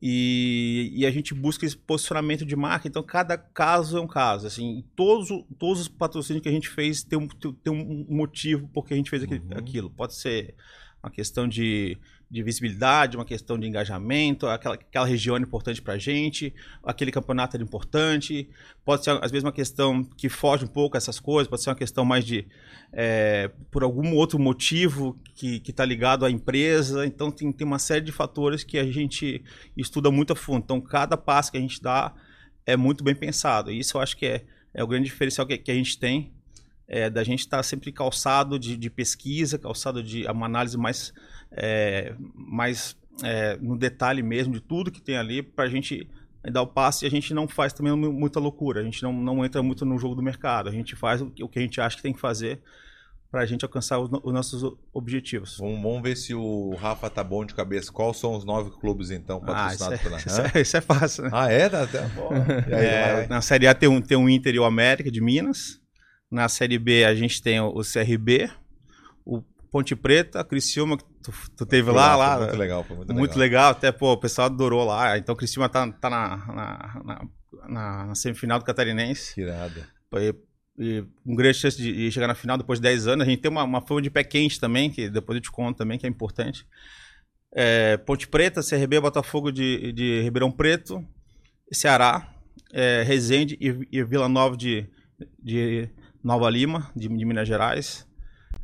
E, 0.00 0.92
e 0.94 1.04
a 1.04 1.10
gente 1.10 1.34
busca 1.34 1.66
esse 1.66 1.76
posicionamento 1.76 2.46
de 2.46 2.54
marca. 2.54 2.86
Então, 2.86 3.02
cada 3.02 3.36
caso 3.36 3.98
é 3.98 4.00
um 4.00 4.06
caso. 4.06 4.46
Assim, 4.46 4.84
todos, 4.94 5.28
todos 5.58 5.80
os 5.80 5.88
patrocínios 5.88 6.42
que 6.42 6.48
a 6.48 6.52
gente 6.52 6.68
fez 6.68 7.02
tem 7.02 7.18
um, 7.18 7.26
tem 7.26 7.72
um 7.72 8.06
motivo 8.08 8.68
porque 8.72 8.94
a 8.94 8.96
gente 8.96 9.10
fez 9.10 9.24
Uhum. 9.24 9.40
aquilo. 9.56 9.90
Pode 9.90 10.14
ser 10.14 10.54
uma 11.02 11.10
questão 11.10 11.46
de, 11.46 11.96
de 12.30 12.42
visibilidade, 12.42 13.16
uma 13.16 13.24
questão 13.24 13.58
de 13.58 13.66
engajamento, 13.66 14.46
aquela, 14.46 14.74
aquela 14.74 15.06
região 15.06 15.36
é 15.36 15.40
importante 15.40 15.80
para 15.80 15.94
a 15.94 15.98
gente, 15.98 16.52
aquele 16.82 17.12
campeonato 17.12 17.56
é 17.56 17.60
importante. 17.60 18.48
Pode 18.84 19.04
ser, 19.04 19.10
às 19.22 19.30
vezes, 19.30 19.44
uma 19.44 19.52
questão 19.52 20.02
que 20.02 20.28
foge 20.28 20.64
um 20.64 20.68
pouco 20.68 20.96
essas 20.96 21.20
coisas, 21.20 21.48
pode 21.48 21.62
ser 21.62 21.70
uma 21.70 21.76
questão 21.76 22.04
mais 22.04 22.24
de 22.24 22.46
é, 22.92 23.50
por 23.70 23.82
algum 23.82 24.14
outro 24.14 24.38
motivo 24.38 25.18
que 25.34 25.62
está 25.66 25.84
ligado 25.84 26.24
à 26.24 26.30
empresa. 26.30 27.06
Então, 27.06 27.30
tem, 27.30 27.50
tem 27.52 27.66
uma 27.66 27.78
série 27.78 28.04
de 28.04 28.12
fatores 28.12 28.64
que 28.64 28.78
a 28.78 28.84
gente 28.84 29.42
estuda 29.76 30.10
muito 30.10 30.32
a 30.32 30.36
fundo. 30.36 30.64
Então, 30.64 30.80
cada 30.80 31.16
passo 31.16 31.52
que 31.52 31.58
a 31.58 31.60
gente 31.60 31.80
dá 31.80 32.12
é 32.66 32.76
muito 32.76 33.04
bem 33.04 33.14
pensado. 33.14 33.70
E 33.70 33.78
isso 33.78 33.96
eu 33.96 34.00
acho 34.00 34.16
que 34.16 34.26
é, 34.26 34.44
é 34.74 34.82
o 34.82 34.86
grande 34.86 35.04
diferencial 35.04 35.46
que, 35.46 35.56
que 35.56 35.70
a 35.70 35.74
gente 35.74 35.98
tem, 35.98 36.32
é, 36.88 37.10
da 37.10 37.22
gente 37.22 37.40
estar 37.40 37.62
sempre 37.62 37.92
calçado 37.92 38.58
de, 38.58 38.76
de 38.76 38.88
pesquisa, 38.90 39.58
calçado 39.58 40.02
de 40.02 40.24
uma 40.26 40.46
análise 40.46 40.76
mais, 40.78 41.12
é, 41.52 42.14
mais 42.34 42.96
é, 43.22 43.56
no 43.60 43.76
detalhe 43.76 44.22
mesmo 44.22 44.54
de 44.54 44.60
tudo 44.60 44.90
que 44.90 45.00
tem 45.02 45.16
ali, 45.18 45.42
para 45.42 45.64
a 45.64 45.68
gente 45.68 46.08
dar 46.50 46.62
o 46.62 46.66
passo 46.66 47.04
e 47.04 47.06
a 47.06 47.10
gente 47.10 47.34
não 47.34 47.46
faz 47.46 47.72
também 47.74 47.94
muita 47.94 48.40
loucura, 48.40 48.80
a 48.80 48.84
gente 48.84 49.02
não, 49.02 49.12
não 49.12 49.44
entra 49.44 49.62
muito 49.62 49.84
no 49.84 49.98
jogo 49.98 50.14
do 50.14 50.22
mercado, 50.22 50.68
a 50.68 50.72
gente 50.72 50.96
faz 50.96 51.20
o, 51.20 51.30
que- 51.30 51.42
o 51.44 51.48
que 51.48 51.58
a 51.58 51.62
gente 51.62 51.80
acha 51.80 51.96
que 51.96 52.02
tem 52.02 52.12
que 52.14 52.20
fazer 52.20 52.60
para 53.30 53.42
a 53.42 53.46
gente 53.46 53.62
alcançar 53.62 53.98
os, 53.98 54.08
os 54.24 54.32
nossos 54.32 54.62
objetivos. 54.94 55.58
Vamos, 55.58 55.82
vamos 55.82 56.00
ver 56.02 56.16
se 56.16 56.34
o 56.34 56.74
Rafa 56.76 57.10
tá 57.10 57.22
bom 57.22 57.44
de 57.44 57.54
cabeça. 57.54 57.92
Quais 57.92 58.16
são 58.16 58.34
os 58.34 58.42
nove 58.46 58.70
clubes, 58.80 59.10
então, 59.10 59.36
Ah, 59.42 59.46
patrocinados 59.46 60.00
é, 60.00 60.02
pela... 60.02 60.16
isso, 60.16 60.40
é, 60.56 60.60
isso 60.62 60.76
é 60.78 60.80
fácil, 60.80 61.24
né? 61.24 61.30
Ah, 61.34 61.52
é? 61.52 61.68
Tá, 61.68 61.86
tá 61.86 62.08
bom. 62.16 62.30
Aí, 62.74 62.86
É, 62.86 63.12
vai. 63.16 63.26
na 63.26 63.42
Série 63.42 63.66
A 63.66 63.74
tem 63.74 63.86
um, 63.86 64.00
tem 64.00 64.16
um 64.16 64.30
Inter 64.30 64.54
e 64.54 64.58
o 64.58 64.64
América 64.64 65.10
de 65.10 65.20
Minas. 65.20 65.78
Na 66.30 66.48
Série 66.48 66.78
B 66.78 67.04
a 67.04 67.14
gente 67.14 67.40
tem 67.42 67.60
o, 67.60 67.68
o 67.68 67.82
CRB, 67.82 68.50
o 69.24 69.42
Ponte 69.70 69.94
Preta, 69.96 70.44
Criciúma, 70.44 70.96
que 70.98 71.04
tu, 71.22 71.32
tu 71.56 71.66
teve 71.66 71.90
lá, 71.90 72.08
foi 72.10 72.18
lá. 72.18 72.38
Muito 72.40 72.56
legal, 72.56 72.84
foi 72.84 72.96
muito, 72.96 73.14
Muito 73.14 73.38
legal. 73.38 73.68
legal, 73.68 73.70
até 73.72 73.92
pô, 73.92 74.12
o 74.12 74.16
pessoal 74.18 74.46
adorou 74.46 74.84
lá. 74.84 75.16
Então 75.18 75.34
o 75.34 75.38
Criciúma 75.38 75.68
tá, 75.68 75.90
tá 75.92 76.08
na, 76.10 76.36
na, 76.36 77.02
na, 77.04 77.28
na- 77.68 78.06
na 78.06 78.14
semifinal 78.14 78.58
do 78.58 78.64
Catarinense. 78.64 79.34
Que 79.34 79.40
irado. 79.42 79.82
E, 80.14 80.34
e 80.78 81.04
com 81.24 81.34
grande 81.34 81.58
chance 81.58 81.76
de 81.76 81.92
de 81.92 82.10
chegar 82.12 82.26
na 82.28 82.34
final 82.34 82.56
depois 82.56 82.78
de 82.78 82.82
10 82.84 83.06
anos. 83.08 83.26
A 83.26 83.30
gente 83.30 83.40
tem 83.40 83.50
uma, 83.50 83.64
uma 83.64 83.80
fama 83.86 84.00
de 84.02 84.10
pé 84.10 84.22
quente 84.24 84.60
também, 84.60 84.90
que 84.90 85.08
depois 85.10 85.36
eu 85.36 85.42
te 85.42 85.50
conto 85.50 85.76
também, 85.78 85.98
que 85.98 86.06
é 86.06 86.08
importante. 86.08 86.64
É, 87.54 87.96
Ponte 87.96 88.28
Preta, 88.28 88.60
CRB, 88.62 89.00
Botafogo 89.00 89.50
de, 89.50 89.92
de 89.92 90.20
Ribeirão 90.22 90.50
Preto, 90.52 91.02
Ceará, 91.72 92.32
é, 92.72 93.02
Resende 93.02 93.56
e, 93.60 93.98
e 93.98 94.04
Vila 94.04 94.28
Nova 94.28 94.56
de, 94.56 94.86
de 95.42 95.88
Nova 96.28 96.48
Lima, 96.50 96.90
de, 96.94 97.08
de 97.08 97.24
Minas 97.24 97.48
Gerais. 97.48 98.06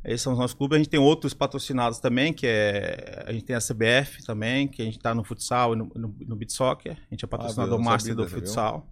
Esses 0.05 0.21
são 0.23 0.35
os 0.35 0.39
nossos 0.39 0.55
clubes. 0.55 0.77
A 0.77 0.79
gente 0.79 0.91
tem 0.91 1.01
outros 1.01 1.33
patrocinados 1.33 1.99
também, 1.99 2.31
que 2.33 2.47
é. 2.47 3.25
A 3.27 3.33
gente 3.33 3.45
tem 3.47 3.57
a 3.57 3.59
CBF 3.59 4.23
também, 4.25 4.69
que 4.69 4.83
a 4.83 4.85
gente 4.85 4.99
está 4.99 5.15
no 5.15 5.25
futsal 5.25 5.73
e 5.73 5.77
no, 5.77 5.87
no, 5.95 6.15
no 6.29 6.37
beat 6.37 6.51
soccer. 6.53 6.93
A 6.93 7.15
gente 7.15 7.25
é 7.25 7.29
patrocinador 7.29 7.79
Ah, 7.81 7.83
master 7.83 8.15
do 8.15 8.29
futsal. 8.29 8.87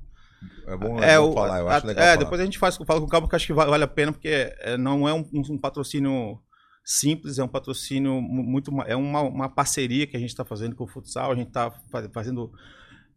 É 0.66 0.76
bom, 0.76 1.02
É, 1.02 1.12
é 1.14 1.18
bom 1.18 1.30
o- 1.30 1.34
falar, 1.34 1.58
eu 1.60 1.68
a- 1.68 1.76
acho 1.76 1.86
legal 1.86 2.02
é 2.04 2.06
falar. 2.12 2.18
depois 2.24 2.40
a 2.40 2.44
gente 2.44 2.58
faz, 2.58 2.76
fala 2.76 3.00
com 3.00 3.06
calma, 3.06 3.26
porque 3.26 3.36
acho 3.36 3.46
que 3.46 3.52
va- 3.52 3.66
vale 3.66 3.84
a 3.84 3.88
pena, 3.88 4.10
porque 4.12 4.28
é, 4.60 4.76
não 4.78 5.06
é 5.08 5.12
um, 5.14 5.24
um 5.32 5.58
patrocínio 5.58 6.38
simples, 6.84 7.38
é 7.38 7.44
um 7.44 7.48
patrocínio 7.48 8.20
mu- 8.20 8.42
muito. 8.42 8.70
É 8.86 8.96
uma, 8.96 9.20
uma 9.20 9.48
parceria 9.48 10.06
que 10.06 10.16
a 10.16 10.20
gente 10.20 10.30
está 10.30 10.44
fazendo 10.44 10.74
com 10.74 10.84
o 10.84 10.88
futsal, 10.88 11.30
a 11.30 11.34
gente 11.36 11.48
está 11.48 11.70
fazendo 12.12 12.50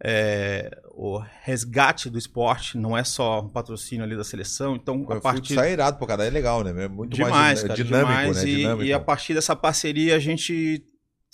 é, 0.04 0.82
o 0.92 1.20
resgate 1.44 2.10
do 2.10 2.18
esporte, 2.18 2.78
não 2.78 2.98
é 2.98 3.04
só 3.04 3.42
um 3.42 3.50
patrocínio 3.50 4.04
ali 4.04 4.16
da 4.16 4.24
seleção, 4.24 4.76
então 4.76 5.06
a 5.10 5.20
partir. 5.20 5.50
futsal 5.50 5.64
é 5.64 5.72
irado, 5.72 5.98
pô, 5.98 6.06
cara, 6.06 6.26
é 6.26 6.30
legal, 6.30 6.64
né? 6.64 6.84
É 6.84 6.88
muito 6.88 7.16
Demais, 7.16 7.34
mais 7.34 7.62
cara, 7.64 7.74
dinâmico, 7.76 8.12
demais. 8.12 8.44
né? 8.44 8.50
E, 8.50 8.56
Dinâmico. 8.58 8.84
e 8.84 8.94
a 8.94 9.00
partir 9.00 9.34
dessa 9.34 9.56
parceria 9.56 10.16
a 10.16 10.20
gente 10.20 10.86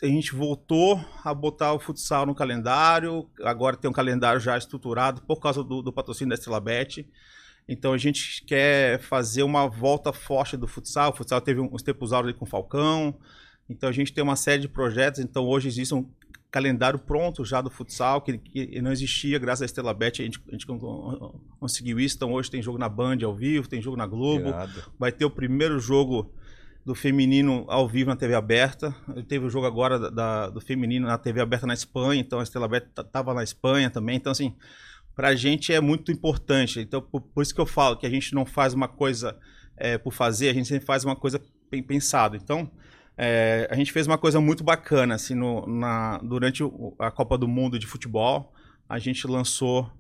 a 0.04 0.08
gente 0.08 0.34
voltou 0.34 1.00
a 1.24 1.32
botar 1.32 1.74
o 1.74 1.80
futsal 1.80 2.26
no 2.26 2.34
calendário. 2.34 3.30
Agora 3.44 3.78
tem 3.78 3.88
um 3.90 3.94
calendário 3.94 4.40
já 4.40 4.58
estruturado 4.58 5.22
por 5.22 5.40
causa 5.40 5.64
do, 5.64 5.84
do 5.84 5.94
patrocínio 5.94 6.30
da 6.30 6.36
Estrela 6.36 6.60
Bet. 6.60 7.08
Então 7.70 7.94
a 7.94 7.98
gente 8.00 8.44
quer 8.46 9.00
fazer 9.00 9.44
uma 9.44 9.68
volta 9.68 10.12
forte 10.12 10.58
do 10.58 10.68
futsal. 10.68 11.12
O 11.12 11.16
futsal 11.16 11.40
teve 11.40 11.62
uns 11.62 11.84
tempos 11.84 12.12
áureos 12.12 12.32
ali 12.32 12.40
com 12.40 12.46
o 12.46 12.50
Falcão. 12.50 13.16
Então 13.70 13.88
a 13.88 13.92
gente 13.92 14.12
tem 14.12 14.24
uma 14.24 14.36
série 14.36 14.62
de 14.64 14.68
projetos. 14.68 15.20
Então 15.20 15.46
hoje 15.46 15.68
existem 15.68 16.10
calendário 16.52 17.00
pronto 17.00 17.46
já 17.46 17.62
do 17.62 17.70
futsal, 17.70 18.22
que, 18.22 18.38
que 18.38 18.82
não 18.82 18.92
existia, 18.92 19.40
graças 19.40 19.62
à 19.62 19.66
Estela 19.66 19.94
Bet, 19.94 20.22
a 20.22 20.26
gente, 20.26 20.40
a 20.48 20.52
gente 20.52 20.68
conseguiu 21.60 22.00
isso. 22.00 22.16
Então 22.16 22.32
hoje 22.34 22.52
tem 22.52 22.62
jogo 22.62 22.78
na 22.78 22.90
Band 22.90 23.18
ao 23.24 23.36
vivo, 23.36 23.68
tem 23.68 23.82
jogo 23.82 23.98
na 23.98 24.06
Globo. 24.06 24.50
Irado. 24.50 24.84
Vai 25.00 25.12
ter 25.12 25.26
o 25.26 25.30
primeiro 25.30 25.80
jogo 25.80 26.32
do 26.86 26.96
feminino 26.96 27.66
ao 27.68 27.88
vivo 27.88 28.10
na 28.10 28.16
TV 28.16 28.34
aberta. 28.34 28.94
Teve 29.28 29.46
o 29.46 29.50
jogo 29.50 29.66
agora 29.68 30.00
da, 30.00 30.10
da- 30.10 30.50
do 30.50 30.60
feminino 30.60 31.08
na 31.08 31.18
TV 31.18 31.40
aberta 31.42 31.68
na 31.68 31.74
Espanha, 31.74 32.20
então 32.20 32.40
a 32.40 32.44
Estela 32.44 32.68
Bet 32.68 32.88
estava 32.98 33.34
na 33.34 33.44
Espanha 33.44 33.90
também. 33.90 34.16
Então, 34.18 34.32
assim, 34.32 34.56
pra 35.16 35.36
gente 35.36 35.72
é 35.72 35.80
muito 35.80 36.12
importante. 36.12 36.80
Então, 36.80 37.02
por, 37.02 37.22
por 37.22 37.44
isso 37.44 37.54
que 37.54 37.62
eu 37.62 37.66
falo 37.66 37.98
que 37.98 38.06
a 38.06 38.10
gente 38.10 38.34
não 38.34 38.46
faz 38.46 38.74
uma 38.74 38.88
coisa 38.88 39.38
é, 39.78 39.98
por 39.98 40.12
fazer, 40.12 40.50
a 40.50 40.54
gente 40.54 40.68
sempre 40.68 40.86
faz 40.86 41.06
uma 41.06 41.16
coisa 41.16 41.40
bem 41.70 41.82
pensado. 41.84 42.36
Então, 42.36 42.70
é, 43.24 43.68
a 43.70 43.76
gente 43.76 43.92
fez 43.92 44.08
uma 44.08 44.18
coisa 44.18 44.42
muito 44.42 44.64
bacana, 44.64 45.14
assim, 45.14 45.36
no, 45.36 45.68
na, 45.68 46.18
durante 46.24 46.64
a 46.98 47.12
Copa 47.12 47.38
do 47.38 47.48
Mundo 47.48 47.78
de 47.78 47.86
futebol, 47.86 48.52
a 48.90 48.98
gente 48.98 49.28
lançou 49.28 49.92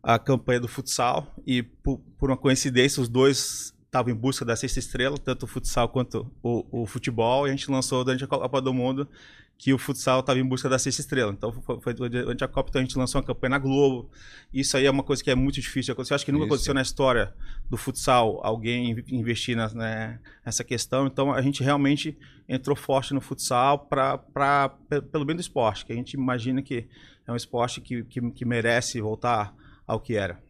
a 0.00 0.20
campanha 0.20 0.60
do 0.60 0.68
futsal 0.68 1.26
e 1.44 1.64
por, 1.64 1.98
por 2.16 2.30
uma 2.30 2.36
coincidência 2.36 3.02
os 3.02 3.08
dois 3.08 3.74
estavam 3.84 4.12
em 4.12 4.16
busca 4.16 4.44
da 4.44 4.54
sexta 4.54 4.78
estrela, 4.78 5.18
tanto 5.18 5.42
o 5.42 5.46
futsal 5.48 5.88
quanto 5.88 6.30
o, 6.40 6.82
o 6.82 6.86
futebol, 6.86 7.44
e 7.44 7.50
a 7.50 7.52
gente 7.52 7.68
lançou 7.68 8.04
durante 8.04 8.22
a 8.22 8.28
Copa 8.28 8.62
do 8.62 8.72
Mundo 8.72 9.08
que 9.62 9.74
o 9.74 9.78
futsal 9.78 10.20
estava 10.20 10.38
em 10.38 10.42
busca 10.48 10.70
da 10.70 10.78
sexta 10.78 11.02
estrela. 11.02 11.32
Então 11.32 11.52
foi, 11.52 11.78
foi 11.82 11.92
durante 11.92 12.42
a 12.42 12.48
Copa, 12.48 12.70
então 12.70 12.80
a 12.80 12.82
gente 12.82 12.96
lançou 12.96 13.20
uma 13.20 13.26
campanha 13.26 13.50
na 13.50 13.58
Globo. 13.58 14.10
Isso 14.54 14.74
aí 14.74 14.86
é 14.86 14.90
uma 14.90 15.02
coisa 15.02 15.22
que 15.22 15.30
é 15.30 15.34
muito 15.34 15.56
difícil 15.56 15.82
de 15.82 15.92
acontecer. 15.92 16.14
Eu 16.14 16.16
acho 16.16 16.24
que 16.24 16.32
nunca 16.32 16.44
Isso. 16.46 16.54
aconteceu 16.54 16.72
na 16.72 16.80
história 16.80 17.34
do 17.68 17.76
futsal 17.76 18.40
alguém 18.42 18.92
in- 18.92 19.04
investir 19.18 19.54
na- 19.54 19.68
né, 19.74 20.18
nessa 20.46 20.64
questão. 20.64 21.06
Então 21.06 21.30
a 21.30 21.42
gente 21.42 21.62
realmente 21.62 22.16
entrou 22.48 22.74
forte 22.74 23.12
no 23.12 23.20
futsal 23.20 23.86
pe- 24.88 25.02
pelo 25.02 25.26
bem 25.26 25.36
do 25.36 25.40
esporte, 25.42 25.84
que 25.84 25.92
a 25.92 25.96
gente 25.96 26.14
imagina 26.14 26.62
que 26.62 26.86
é 27.26 27.30
um 27.30 27.36
esporte 27.36 27.82
que, 27.82 28.02
que, 28.04 28.30
que 28.30 28.44
merece 28.46 28.98
voltar 28.98 29.54
ao 29.86 30.00
que 30.00 30.16
era. 30.16 30.40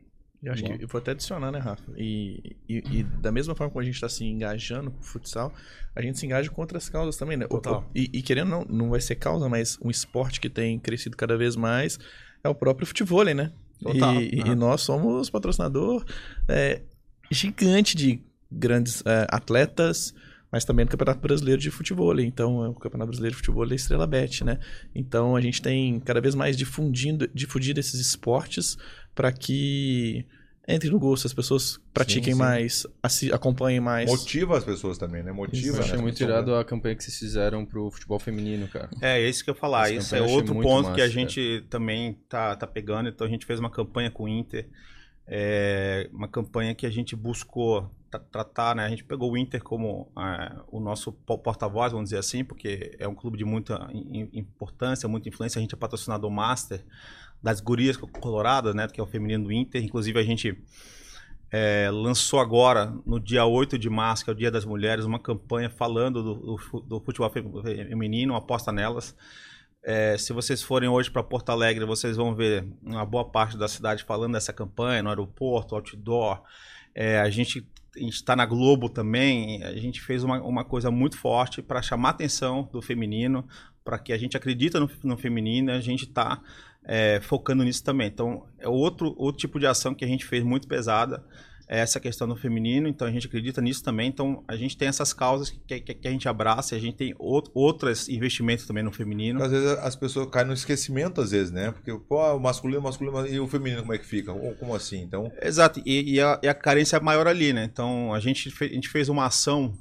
Eu 0.43 0.53
acho 0.53 0.65
que 0.65 0.83
eu 0.83 0.89
vou 0.89 0.99
até 0.99 1.11
adicionar, 1.11 1.53
né, 1.53 1.59
Rafa? 1.59 1.93
E, 1.97 2.57
e, 2.67 2.79
e 2.91 3.03
da 3.03 3.31
mesma 3.31 3.55
forma 3.55 3.71
como 3.71 3.83
a 3.83 3.85
gente 3.85 3.95
está 3.95 4.09
se 4.09 4.25
engajando 4.25 4.91
com 4.91 4.99
o 4.99 5.03
futsal, 5.03 5.53
a 5.95 6.01
gente 6.01 6.19
se 6.19 6.25
engaja 6.25 6.49
com 6.51 6.61
outras 6.63 6.89
causas 6.89 7.17
também, 7.17 7.37
né? 7.37 7.47
Total. 7.47 7.89
E, 7.95 8.11
e 8.13 8.23
querendo 8.23 8.49
não, 8.49 8.65
não 8.65 8.91
vai 8.91 9.01
ser 9.01 9.17
causa, 9.17 9.49
mas 9.49 9.79
um 9.83 9.91
esporte 9.91 10.41
que 10.41 10.49
tem 10.49 10.79
crescido 10.79 11.17
cada 11.17 11.37
vez 11.37 11.57
mais 11.57 11.99
é 12.43 12.49
o 12.49 12.55
próprio 12.55 12.87
futebol, 12.87 13.23
né? 13.25 13.53
Total. 13.83 14.15
E, 14.15 14.41
e 14.41 14.55
nós 14.55 14.81
somos 14.81 15.29
patrocinador 15.29 16.05
é, 16.49 16.83
gigante 17.31 17.95
de 17.95 18.23
grandes 18.51 19.03
é, 19.07 19.27
atletas, 19.31 20.15
mas 20.51 20.65
também 20.65 20.85
do 20.85 20.91
Campeonato 20.91 21.21
Brasileiro 21.21 21.61
de 21.61 21.71
Futebol. 21.71 22.19
Então, 22.19 22.71
o 22.71 22.75
Campeonato 22.75 23.09
Brasileiro 23.09 23.35
de 23.35 23.39
Futebol 23.39 23.71
é 23.71 23.75
Estrela 23.75 24.07
Bet, 24.07 24.43
né? 24.43 24.59
Então, 24.95 25.37
a 25.37 25.41
gente 25.41 25.63
tem 25.63 26.01
cada 26.01 26.21
vez 26.21 26.35
mais 26.35 26.57
difundindo, 26.57 27.29
difundido 27.33 27.79
esses 27.79 28.01
esportes 28.01 28.77
para 29.15 29.33
que 29.33 30.25
entre 30.69 30.89
no 30.89 31.01
gosto, 31.01 31.27
as 31.27 31.35
pessoas 31.35 31.81
pratiquem 31.93 32.33
sim. 32.33 32.39
mais, 32.39 32.87
assi- 33.03 33.33
acompanhem 33.33 33.81
mais. 33.81 34.09
Motiva 34.09 34.57
as 34.57 34.63
pessoas 34.63 34.99
também, 34.99 35.21
né? 35.21 35.33
Motiva. 35.33 35.67
Eu 35.69 35.73
né? 35.75 35.81
achei 35.81 35.95
As 35.97 36.01
muito 36.01 36.23
irado 36.23 36.55
a 36.55 36.65
campanha 36.65 36.95
que 36.95 37.03
vocês 37.03 37.19
fizeram 37.19 37.67
pro 37.67 37.91
futebol 37.91 38.21
feminino, 38.21 38.69
cara. 38.69 38.89
É, 39.01 39.21
é 39.21 39.29
isso 39.29 39.43
que 39.43 39.51
eu 39.51 39.55
ia 39.55 39.61
falar. 39.61 39.91
Isso 39.91 40.15
é 40.15 40.23
outro 40.23 40.55
ponto 40.61 40.93
que 40.93 41.01
a 41.01 41.05
massa, 41.05 41.09
gente 41.09 41.65
também 41.69 42.15
tá, 42.29 42.55
tá 42.55 42.69
pegando. 42.69 43.09
Então 43.09 43.27
a 43.27 43.31
gente 43.31 43.47
fez 43.47 43.59
uma 43.59 43.71
campanha 43.71 44.13
com 44.13 44.25
o 44.25 44.29
Inter. 44.29 44.69
é, 45.27 46.09
uma 46.13 46.29
campanha 46.29 46.75
que 46.75 46.87
a 46.87 46.91
gente 46.91 47.15
buscou 47.17 47.91
tra- 48.11 48.21
tratar, 48.21 48.75
né? 48.77 48.85
A 48.85 48.89
gente 48.89 49.05
pegou 49.05 49.33
o 49.33 49.37
Inter 49.37 49.63
como 49.63 50.11
é, 50.19 50.57
o 50.69 50.79
nosso 50.81 51.13
po- 51.13 51.39
porta-voz, 51.39 51.93
vamos 51.93 52.11
dizer 52.11 52.19
assim, 52.19 52.45
porque 52.45 52.97
é 52.99 53.07
um 53.09 53.15
clube 53.15 53.39
de 53.39 53.45
muita 53.45 53.89
im- 53.93 54.29
importância, 54.33 55.09
muita 55.09 55.29
influência. 55.29 55.59
A 55.59 55.63
gente 55.63 55.75
é 55.75 55.79
patrocinador 55.79 56.31
master 56.31 56.85
das 57.43 57.61
gurias 57.61 57.97
coloradas, 57.97 58.75
né? 58.75 58.87
Que 58.89 59.01
é 59.01 59.03
o 59.03 59.07
feminino 59.07 59.45
do 59.45 59.53
Inter. 59.53 59.83
Inclusive 59.83 60.19
a 60.19 60.23
gente 60.23 60.57
é, 61.51 61.91
lançou 61.91 62.39
agora, 62.39 62.95
no 63.05 63.19
dia 63.19 63.45
8 63.45 63.79
de 63.79 63.91
março, 63.91 64.25
que 64.25 64.31
é 64.31 64.33
o 64.33 64.37
Dia 64.37 64.51
das 64.51 64.65
Mulheres, 64.65 65.05
uma 65.05 65.19
campanha 65.19 65.69
falando 65.69 66.23
do, 66.23 66.35
do 66.35 66.81
do 66.83 67.01
futebol 67.01 67.31
fe- 67.31 67.43
feminino, 67.89 68.35
aposta 68.37 68.71
nelas. 68.71 69.17
É, 69.83 70.17
se 70.19 70.33
vocês 70.33 70.63
forem 70.63 70.89
hoje 70.89 71.11
para 71.11 71.23
Porto 71.23 71.51
Alegre, 71.51 71.85
vocês 71.87 72.17
vão 72.17 72.35
ver 72.35 72.67
uma 72.83 73.05
boa 73.07 73.25
parte 73.25 73.57
da 73.57 73.67
cidade 73.67 74.05
falando 74.05 74.35
dessa 74.35 74.53
campanha, 74.53 75.03
no 75.03 75.09
aeroporto, 75.09 75.75
outdoor. 75.75 76.43
É, 76.95 77.19
a 77.19 77.31
gente 77.31 77.67
está 77.97 78.37
na 78.37 78.45
Globo 78.47 78.89
também. 78.89 79.63
A 79.65 79.73
gente 79.73 80.01
fez 80.01 80.23
uma, 80.23 80.41
uma 80.43 80.65
coisa 80.65 80.91
muito 80.91 81.17
forte 81.17 81.63
para 81.63 81.81
chamar 81.83 82.09
a 82.09 82.13
atenção 82.13 82.69
do 82.71 82.83
feminino, 82.83 83.47
para 83.83 83.99
que 83.99 84.13
a 84.13 84.19
gente 84.19 84.37
acredita 84.37 84.79
no, 84.79 84.89
no 85.03 85.17
feminino 85.17 85.73
a 85.73 85.81
gente 85.81 86.05
está 86.05 86.41
focando 87.23 87.65
nisso 87.65 87.85
também. 87.85 88.09
Então, 88.09 88.47
é 88.59 88.69
outro, 88.69 89.15
outro 89.17 89.41
tipo 89.41 89.59
de 89.59 89.67
ação 89.67 89.95
que 89.95 90.05
a 90.05 90.09
gente 90.09 90.25
fez 90.25 90.43
muito 90.43 90.67
pesada 90.67 91.25
é 91.71 91.79
essa 91.79 92.01
questão 92.01 92.27
do 92.27 92.35
feminino, 92.35 92.89
então 92.89 93.07
a 93.07 93.13
gente 93.13 93.29
acredita 93.29 93.61
nisso 93.61 93.85
também. 93.85 94.09
Então 94.09 94.43
a 94.49 94.57
gente 94.57 94.77
tem 94.77 94.89
essas 94.89 95.13
causas 95.13 95.51
que, 95.51 95.81
que, 95.81 95.95
que 95.95 96.09
a 96.09 96.11
gente 96.11 96.29
abraça, 96.29 96.75
e 96.75 96.79
a 96.79 96.81
gente 96.81 96.97
tem 96.97 97.15
out, 97.21 97.49
outros 97.55 98.09
investimentos 98.09 98.67
também 98.67 98.83
no 98.83 98.91
feminino. 98.91 99.41
Às 99.41 99.53
vezes 99.53 99.69
as 99.79 99.95
pessoas 99.95 100.29
caem 100.29 100.49
no 100.49 100.53
esquecimento, 100.53 101.21
às 101.21 101.31
vezes, 101.31 101.53
né? 101.53 101.71
Porque, 101.71 101.97
pô, 102.09 102.21
o 102.35 102.41
masculino, 102.41 102.81
o 102.81 102.83
masculino, 102.83 103.25
e 103.25 103.39
o 103.39 103.47
feminino, 103.47 103.83
como 103.83 103.95
é 103.95 103.99
que 103.99 104.05
fica? 104.07 104.33
Ou 104.33 104.53
Como 104.57 104.75
assim? 104.75 105.01
Então, 105.01 105.31
Exato, 105.41 105.81
e, 105.87 106.15
e 106.15 106.21
a, 106.21 106.41
e 106.43 106.49
a 106.49 106.55
carência 106.55 106.97
é 106.97 107.01
maior 107.01 107.29
ali, 107.29 107.53
né? 107.53 107.63
Então 107.73 108.13
a 108.13 108.19
gente, 108.19 108.51
fe, 108.51 108.65
a 108.65 108.75
gente 108.75 108.89
fez 108.89 109.09
uma 109.09 109.27
ação, 109.27 109.73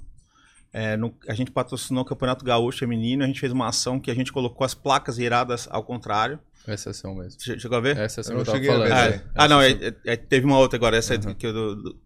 é, 0.71 0.95
no, 0.97 1.13
a 1.27 1.33
gente 1.33 1.51
patrocinou 1.51 2.03
o 2.03 2.05
Campeonato 2.05 2.45
Gaúcho 2.45 2.79
Feminino, 2.79 3.23
a 3.23 3.27
gente 3.27 3.39
fez 3.39 3.51
uma 3.51 3.67
ação 3.67 3.99
que 3.99 4.11
a 4.11 4.13
gente 4.15 4.31
colocou 4.31 4.63
as 4.65 4.73
placas 4.73 5.17
viradas 5.17 5.67
ao 5.71 5.83
contrário. 5.83 6.39
Essa 6.67 6.91
ação 6.91 7.15
mesmo. 7.15 7.39
Che- 7.41 7.57
Chegou 7.57 7.77
a 7.77 7.81
ver? 7.81 7.97
Essa 7.97 8.21
ação 8.21 8.35
Eu 8.37 8.43
que 8.43 8.49
eu 8.49 8.53
não 8.53 8.59
cheguei 8.59 8.69
a 8.69 8.73
falando. 8.73 8.89
ver, 8.89 9.13
É, 9.13 9.17
né? 9.17 9.23
Ah, 9.33 9.47
não, 9.47 9.61
é, 9.61 9.71
é- 9.71 9.93
é- 10.05 10.15
teve 10.17 10.45
uma 10.45 10.59
outra 10.59 10.77
agora, 10.77 10.97
essa 10.97 11.15
Uhum. 11.15 11.33
que 11.33 11.47
é 11.47 11.51
do, 11.53 11.75
do, 11.75 11.97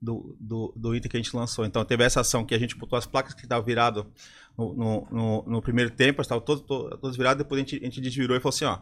do, 0.00 0.36
do, 0.40 0.72
do, 0.76 0.94
item 0.94 1.10
que 1.10 1.16
a 1.16 1.20
gente 1.20 1.34
lançou. 1.34 1.64
Então, 1.64 1.84
teve 1.84 2.04
essa 2.04 2.20
ação 2.20 2.44
que 2.44 2.54
a 2.54 2.58
gente 2.58 2.76
botou 2.76 2.96
as 2.96 3.06
placas 3.06 3.34
que 3.34 3.42
estavam 3.42 3.64
viradas 3.64 4.04
no, 4.56 4.74
no, 4.74 5.08
no, 5.10 5.44
no 5.48 5.62
primeiro 5.62 5.90
tempo, 5.90 6.18
elas 6.20 6.26
estavam 6.26 6.44
todas, 6.44 6.62
todas, 6.62 7.16
viradas, 7.16 7.38
depois 7.38 7.58
a 7.58 7.64
gente, 7.64 7.76
a 7.82 7.84
gente 7.86 8.00
desvirou 8.00 8.36
e 8.36 8.40
falou 8.40 8.54
assim, 8.54 8.66
ó, 8.66 8.78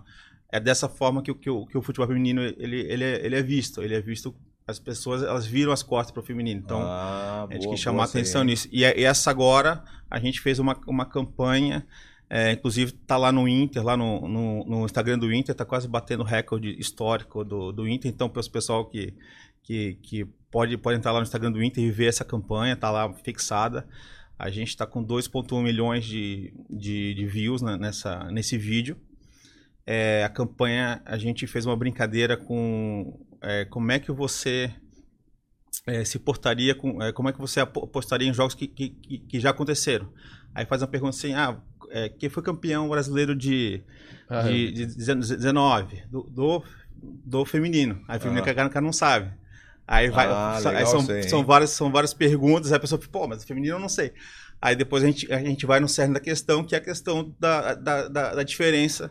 é 0.53 0.59
dessa 0.61 0.88
forma 0.88 1.22
que, 1.22 1.31
o- 1.31 1.35
que, 1.35 1.48
o, 1.48 1.64
que 1.64 1.79
o 1.79 1.83
futebol 1.83 2.09
feminino, 2.09 2.42
ele, 2.42 2.81
ele, 2.81 3.05
é, 3.05 3.24
ele 3.24 3.37
é 3.37 3.42
visto, 3.42 3.81
ele 3.83 3.94
é 3.94 4.00
visto, 4.00 4.35
as 4.70 4.78
pessoas, 4.78 5.22
elas 5.22 5.46
viram 5.46 5.72
as 5.72 5.83
costas 5.83 6.12
pro 6.12 6.22
feminino, 6.22 6.61
então... 6.64 6.80
ah, 6.83 7.46
A 7.48 7.52
gente 7.54 7.62
boa, 7.64 7.74
quis 7.74 7.83
chamar 7.83 8.04
atenção 8.04 8.42
nisso. 8.44 8.68
E, 8.72 8.80
e 8.80 9.04
essa 9.04 9.30
agora, 9.30 9.85
a 10.11 10.18
gente 10.18 10.40
fez 10.40 10.59
uma, 10.59 10.78
uma 10.87 11.04
campanha, 11.04 11.87
é, 12.28 12.52
inclusive 12.52 12.92
tá 12.92 13.16
lá 13.16 13.30
no 13.33 13.46
Inter, 13.48 13.83
lá 13.85 13.96
no, 13.96 14.26
no, 14.28 14.64
no 14.64 14.85
Instagram 14.85 15.18
do 15.18 15.33
Inter, 15.33 15.54
tá 15.54 15.64
quase 15.64 15.87
batendo 15.88 16.20
o 16.22 16.26
recorde 16.26 16.78
histórico 16.78 17.44
do, 17.44 17.72
do 17.72 17.88
Inter. 17.88 18.11
Então, 18.11 18.28
para 18.28 18.40
o 18.40 18.50
pessoal 18.50 18.85
que, 18.87 19.12
que, 19.62 19.94
que 20.02 20.24
pode, 20.50 20.76
pode 20.78 20.96
entrar 20.98 21.12
lá 21.12 21.18
no 21.18 21.24
Instagram 21.24 21.52
do 21.52 21.62
Inter 21.62 21.83
e 21.85 21.90
ver 21.90 22.06
essa 22.06 22.24
campanha, 22.24 22.76
tá 22.76 22.90
lá 22.90 23.12
fixada. 23.14 23.87
A 24.38 24.48
gente 24.48 24.68
está 24.68 24.87
com 24.87 25.04
2,1 25.04 25.62
milhões 25.62 26.04
de, 26.06 26.54
de, 26.70 27.12
de 27.14 27.26
views 27.26 27.61
na- 27.61 27.76
nessa, 27.76 28.24
nesse 28.30 28.56
vídeo. 28.56 28.96
É, 29.87 30.22
a 30.24 30.28
campanha, 30.28 31.02
a 31.04 31.18
gente 31.18 31.46
fez 31.46 31.66
uma 31.66 31.76
brincadeira 31.76 32.37
com 32.37 33.18
é, 33.42 33.64
como 33.66 33.90
é 33.92 33.98
que 33.98 34.12
você 34.12 34.72
é, 35.87 36.05
se 36.05 36.18
portaria 36.18 36.74
com. 36.74 37.03
é, 37.03 37.12
como 37.12 37.29
é 37.29 37.33
que 37.33 37.38
você 37.40 37.61
apo- 37.61 37.85
apostaria 37.85 38.29
em 38.29 38.35
jogos 38.35 38.55
que, 38.55 38.66
que, 38.66 38.90
que- 38.90 39.18
já 39.40 39.50
aconteceram? 39.50 40.12
Aí 40.55 40.66
faz 40.66 40.83
uma 40.83 40.88
pergunta 40.88 41.16
assim: 41.16 41.33
ah, 41.35 41.59
é, 41.90 42.09
quem 42.09 42.29
foi 42.29 42.42
campeão 42.42 42.88
brasileiro 42.88 43.35
de, 43.35 43.83
Ah, 44.29 44.42
de, 44.42 44.72
de 44.72 44.87
19? 44.87 46.03
Do, 46.11 46.22
do, 46.24 46.62
do 47.03 47.44
feminino. 47.44 48.03
Aí 48.09 48.18
o 48.18 48.20
feminino 48.20 48.44
Ah. 48.46 48.68
cara 48.68 48.81
não 48.81 48.92
sabe. 48.92 49.33
Aí 49.87 50.09
vai. 50.11 50.26
Ah, 50.26 50.61
aí 50.70 50.85
legal 50.85 50.87
são, 50.87 51.00
aí, 51.16 51.22
são, 51.24 51.38
hein? 51.40 51.44
várias, 51.44 51.70
são 51.70 51.90
várias 51.90 52.14
perguntas, 52.14 52.70
aí 52.72 52.76
a 52.76 52.81
pessoa 52.81 53.00
fica, 53.00 53.12
pô, 53.12 53.26
mas 53.26 53.44
feminino 53.44 53.76
eu 53.76 53.81
não 53.81 53.88
sei. 53.88 54.12
Aí 54.61 54.76
depois 54.76 55.03
a 55.03 55.07
gente, 55.07 55.33
a 55.33 55.38
gente 55.40 55.66
vai 55.66 55.81
no 55.81 55.88
cerne 55.88 56.14
da 56.14 56.20
questão, 56.20 56.62
que 56.64 56.74
é 56.74 56.79
a 56.79 56.81
questão 56.83 57.35
da, 57.40 57.74
da, 57.74 58.09
da, 58.09 58.35
da 58.37 58.42
diferença 58.42 59.11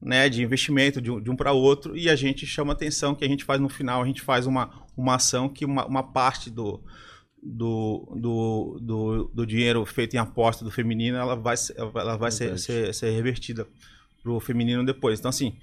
né, 0.00 0.28
de 0.28 0.42
investimento 0.42 1.00
de 1.00 1.10
um, 1.10 1.22
um 1.28 1.36
para 1.36 1.52
outro, 1.52 1.96
e 1.96 2.08
a 2.08 2.16
gente 2.16 2.46
chama 2.46 2.72
atenção 2.72 3.14
que 3.14 3.24
a 3.24 3.28
gente 3.28 3.44
faz 3.44 3.60
no 3.60 3.68
final, 3.68 4.02
a 4.02 4.06
gente 4.06 4.22
faz 4.22 4.46
uma, 4.46 4.70
uma 4.96 5.16
ação 5.16 5.48
que 5.48 5.64
uma, 5.64 5.84
uma 5.86 6.02
parte 6.02 6.50
do, 6.50 6.80
do, 7.42 8.08
do, 8.16 8.78
do, 8.80 9.24
do 9.34 9.46
dinheiro 9.46 9.84
feito 9.84 10.14
em 10.14 10.18
aposta 10.18 10.64
do 10.64 10.70
feminino, 10.70 11.16
ela 11.18 11.36
vai, 11.36 11.56
ser- 11.56 11.76
ela 11.78 12.16
vai 12.16 12.30
ser, 12.30 12.58
ser, 12.58 12.94
ser 12.94 13.10
revertida 13.10 13.66
pro 14.22 14.40
feminino 14.40 14.84
depois. 14.84 15.18
Então, 15.18 15.28
assim, 15.28 15.54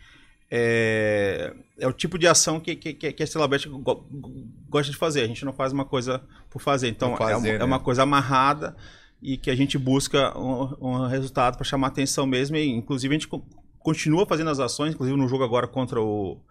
é, 0.50 1.54
é 1.80 1.88
o 1.88 1.94
tipo 1.94 2.18
de 2.18 2.28
ação 2.28 2.60
que, 2.60 2.76
que, 2.76 2.94
que 2.94 3.22
a 3.22 3.26
Estela 3.26 3.48
Bet 3.48 3.68
go- 3.68 3.80
go- 3.80 4.48
gosta 4.70 4.92
de 4.92 4.98
fazer. 4.98 5.22
A 5.22 5.28
gente 5.28 5.44
não 5.46 5.54
faz 5.54 5.74
uma 5.74 5.86
coisa 5.86 6.22
por 6.50 6.62
fazer. 6.62 6.88
Então, 6.88 7.12
Por 7.12 7.18
fazer, 7.20 7.34
é, 7.34 7.38
uma, 7.38 7.58
né? 7.58 7.62
é 7.62 7.64
uma 7.64 7.80
coisa 7.80 8.04
amarrada 8.04 8.76
e 9.22 9.36
que 9.38 9.50
a 9.50 9.56
gente 9.56 9.78
busca 9.78 10.38
um, 10.38 10.76
um 10.80 11.08
resultado 11.08 11.56
para 11.58 11.66
chamar 11.66 11.88
atenção 11.88 12.26
mesmo. 12.26 12.56
E, 12.56 12.68
inclusive, 12.70 13.14
a 13.14 13.18
gente 13.20 13.30
continua 13.88 14.26
fazendo 14.26 14.50
as 14.50 14.60
ações, 14.60 14.94
inclusive 14.94 15.18
no 15.18 15.30
jogo 15.30 15.46
agora 15.46 15.66
contra 15.66 16.02
o 16.02 16.42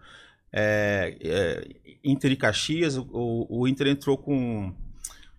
é, 0.51 1.15
é, 1.21 1.67
Inter 2.03 2.31
e 2.31 2.35
Caxias, 2.35 2.97
o, 2.97 3.45
o 3.47 3.67
Inter 3.67 3.85
entrou 3.85 4.17
com, 4.17 4.73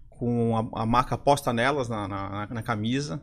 com 0.08 0.56
a, 0.56 0.82
a 0.82 0.87
marca 0.87 1.16
aposta 1.16 1.52
nelas 1.52 1.88
na, 1.88 2.06
na, 2.06 2.46
na 2.46 2.62
camisa. 2.62 3.20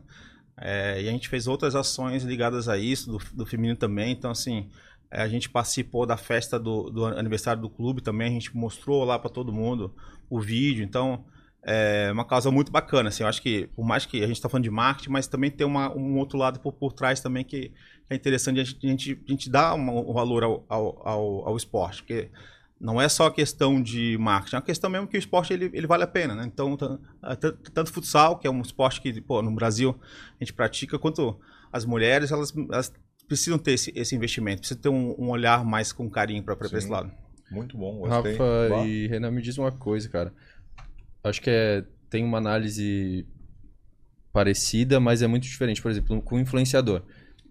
É, 0.58 1.00
e 1.00 1.08
a 1.08 1.10
gente 1.10 1.26
fez 1.26 1.46
outras 1.46 1.74
ações 1.74 2.22
ligadas 2.22 2.68
a 2.68 2.76
isso, 2.76 3.12
do, 3.12 3.18
do 3.32 3.46
feminino 3.46 3.78
também. 3.78 4.12
Então, 4.12 4.30
assim, 4.30 4.68
é, 5.10 5.22
a 5.22 5.28
gente 5.28 5.48
participou 5.48 6.04
da 6.04 6.18
festa 6.18 6.58
do, 6.58 6.90
do 6.90 7.06
aniversário 7.06 7.62
do 7.62 7.70
clube 7.70 8.02
também. 8.02 8.28
A 8.28 8.32
gente 8.32 8.54
mostrou 8.54 9.04
lá 9.04 9.18
para 9.18 9.30
todo 9.30 9.54
mundo 9.54 9.94
o 10.28 10.38
vídeo. 10.38 10.84
Então, 10.84 11.24
é 11.68 12.12
uma 12.12 12.24
causa 12.24 12.48
muito 12.48 12.70
bacana. 12.70 13.08
Assim, 13.08 13.24
eu 13.24 13.28
acho 13.28 13.42
que, 13.42 13.66
por 13.74 13.84
mais 13.84 14.06
que 14.06 14.22
a 14.22 14.26
gente 14.26 14.36
está 14.36 14.48
falando 14.48 14.62
de 14.62 14.70
marketing, 14.70 15.10
mas 15.10 15.26
também 15.26 15.50
tem 15.50 15.66
uma, 15.66 15.92
um 15.92 16.16
outro 16.16 16.38
lado 16.38 16.60
por, 16.60 16.72
por 16.72 16.92
trás 16.92 17.20
também 17.20 17.44
que 17.44 17.72
é 18.08 18.14
interessante 18.14 18.60
a 18.60 18.64
gente, 18.64 18.86
a 18.86 18.88
gente, 18.88 19.22
a 19.26 19.30
gente 19.30 19.50
dar 19.50 19.74
um, 19.74 20.12
valor 20.12 20.44
ao, 20.44 20.64
ao, 20.68 21.08
ao, 21.08 21.48
ao 21.48 21.56
esporte. 21.56 22.02
Porque 22.02 22.30
não 22.80 23.00
é 23.02 23.08
só 23.08 23.28
questão 23.30 23.82
de 23.82 24.16
marketing, 24.16 24.54
é 24.54 24.58
uma 24.58 24.64
questão 24.64 24.88
mesmo 24.88 25.08
que 25.08 25.16
o 25.16 25.18
esporte 25.18 25.52
ele, 25.52 25.68
ele 25.74 25.88
vale 25.88 26.04
a 26.04 26.06
pena, 26.06 26.36
né? 26.36 26.44
Então, 26.46 26.76
tanto 27.74 27.92
futsal, 27.92 28.38
que 28.38 28.46
é 28.46 28.50
um 28.50 28.62
esporte 28.62 29.00
que, 29.00 29.20
pô, 29.20 29.42
no 29.42 29.50
Brasil 29.50 29.98
a 30.40 30.44
gente 30.44 30.52
pratica, 30.52 30.96
quanto 31.00 31.36
as 31.72 31.84
mulheres, 31.84 32.30
elas, 32.30 32.54
elas 32.56 32.92
precisam 33.26 33.58
ter 33.58 33.72
esse, 33.72 33.92
esse 33.96 34.14
investimento, 34.14 34.60
precisam 34.60 34.82
ter 34.82 34.88
um, 34.88 35.16
um 35.18 35.30
olhar 35.30 35.64
mais 35.64 35.92
com 35.92 36.08
carinho 36.08 36.44
para 36.44 36.56
esse 36.78 36.88
lado. 36.88 37.10
Muito 37.50 37.76
bom, 37.76 37.98
gostei. 37.98 38.32
Rafa 38.32 38.68
Bah. 38.68 38.86
e 38.86 39.06
Renan, 39.08 39.30
me 39.30 39.42
diz 39.42 39.58
uma 39.58 39.72
coisa, 39.72 40.08
cara. 40.08 40.32
Acho 41.28 41.40
que 41.40 41.50
é, 41.50 41.84
tem 42.10 42.24
uma 42.24 42.38
análise 42.38 43.26
parecida, 44.32 45.00
mas 45.00 45.22
é 45.22 45.26
muito 45.26 45.44
diferente. 45.44 45.80
Por 45.80 45.90
exemplo, 45.90 46.20
com 46.22 46.36
o 46.36 46.40
influenciador. 46.40 47.02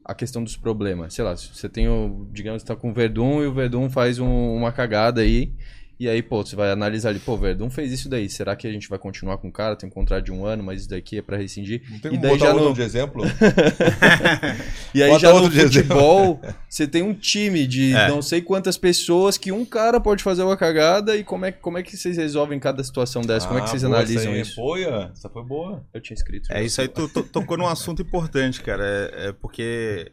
A 0.04 0.14
questão 0.14 0.44
dos 0.44 0.56
problemas. 0.56 1.16
Sei 1.16 1.24
lá, 1.24 1.36
você 1.36 1.68
tem 1.68 1.88
o. 1.88 2.28
Digamos 2.32 2.62
que 2.62 2.68
tá 2.68 2.76
com 2.76 2.92
o 2.92 2.94
Verdun 2.94 3.42
e 3.42 3.48
o 3.48 3.54
Verdun 3.54 3.90
faz 3.90 4.20
um- 4.20 4.56
uma 4.56 4.72
cagada 4.72 5.22
aí. 5.22 5.52
E 5.98 6.10
aí, 6.10 6.22
pô, 6.22 6.46
você 6.46 6.58
vai 6.58 6.72
analisar 6.72 7.10
ali, 7.10 7.20
pô, 7.20 7.38
Verdun 7.38 7.70
fez 7.70 7.90
isso 7.92 8.10
daí. 8.10 8.28
Será 8.30 8.54
que 8.56 8.68
a 8.68 8.72
gente 8.72 8.90
vai 8.90 9.00
continuar 9.00 9.38
com 9.38 9.48
o 9.48 9.52
cara? 9.52 9.78
Tem 9.78 9.88
um 9.88 9.92
contrato 9.92 10.26
de 10.26 10.32
um 10.32 10.46
ano, 10.46 10.62
mas 10.62 10.82
isso 10.82 10.90
daqui 10.90 11.18
é 11.20 11.22
pra 11.22 11.38
rescindir. 11.38 11.82
Não 11.90 12.00
tem 12.00 12.14
E 12.14 12.18
daí 12.18 12.32
botar 12.32 12.46
já 12.48 12.52
outro 12.54 12.70
no- 12.70 12.74
de 12.76 12.82
exemplo? 12.82 13.24
E 14.94 15.04
aí 15.04 15.10
Bota 15.10 15.20
já 15.22 15.30
no 15.30 15.36
outro 15.36 15.50
de 15.52 15.60
exemplo. 15.60 15.74
futebol, 15.82 16.42
você 16.70 16.88
tem 16.88 17.02
um 17.04 17.14
time 17.14 17.68
de 17.68 17.94
É. 17.94 18.08
não 18.08 18.22
sei 18.22 18.42
quantas 18.42 18.78
pessoas 18.78 19.38
que 19.38 19.52
um 19.52 19.66
cara 19.66 20.00
pode 20.00 20.24
fazer 20.24 20.44
uma 20.44 20.56
cagada 20.56 21.16
e 21.18 21.24
como 21.24 21.46
é, 21.46 21.52
como 21.52 21.78
é 21.78 21.84
que 21.84 21.96
vocês 21.98 22.16
resolvem 22.18 22.60
cada 22.60 22.84
situação 22.84 23.22
dessa? 23.22 23.46
como 23.48 23.60
é 23.60 23.62
que 23.64 23.68
Ah, 23.68 23.72
vocês 23.72 23.84
boa, 23.84 23.96
analisam 23.96 24.22
essa 24.24 24.32
aí. 24.32 24.42
isso? 24.42 24.56
Foi, 24.56 24.84
essa 24.84 25.30
foi 25.30 25.44
boa. 25.44 25.84
Eu 25.94 26.00
tinha 26.02 26.16
escrito. 26.16 26.52
É 26.52 26.64
isso 26.64 26.80
aí, 26.80 26.88
tu, 26.88 27.08
tu 27.10 27.24
tocou 27.24 27.58
num 27.58 27.68
assunto 27.68 28.02
importante, 28.02 28.62
cara. 28.62 28.84
É, 28.86 29.28
é 29.28 29.32
porque, 29.34 30.12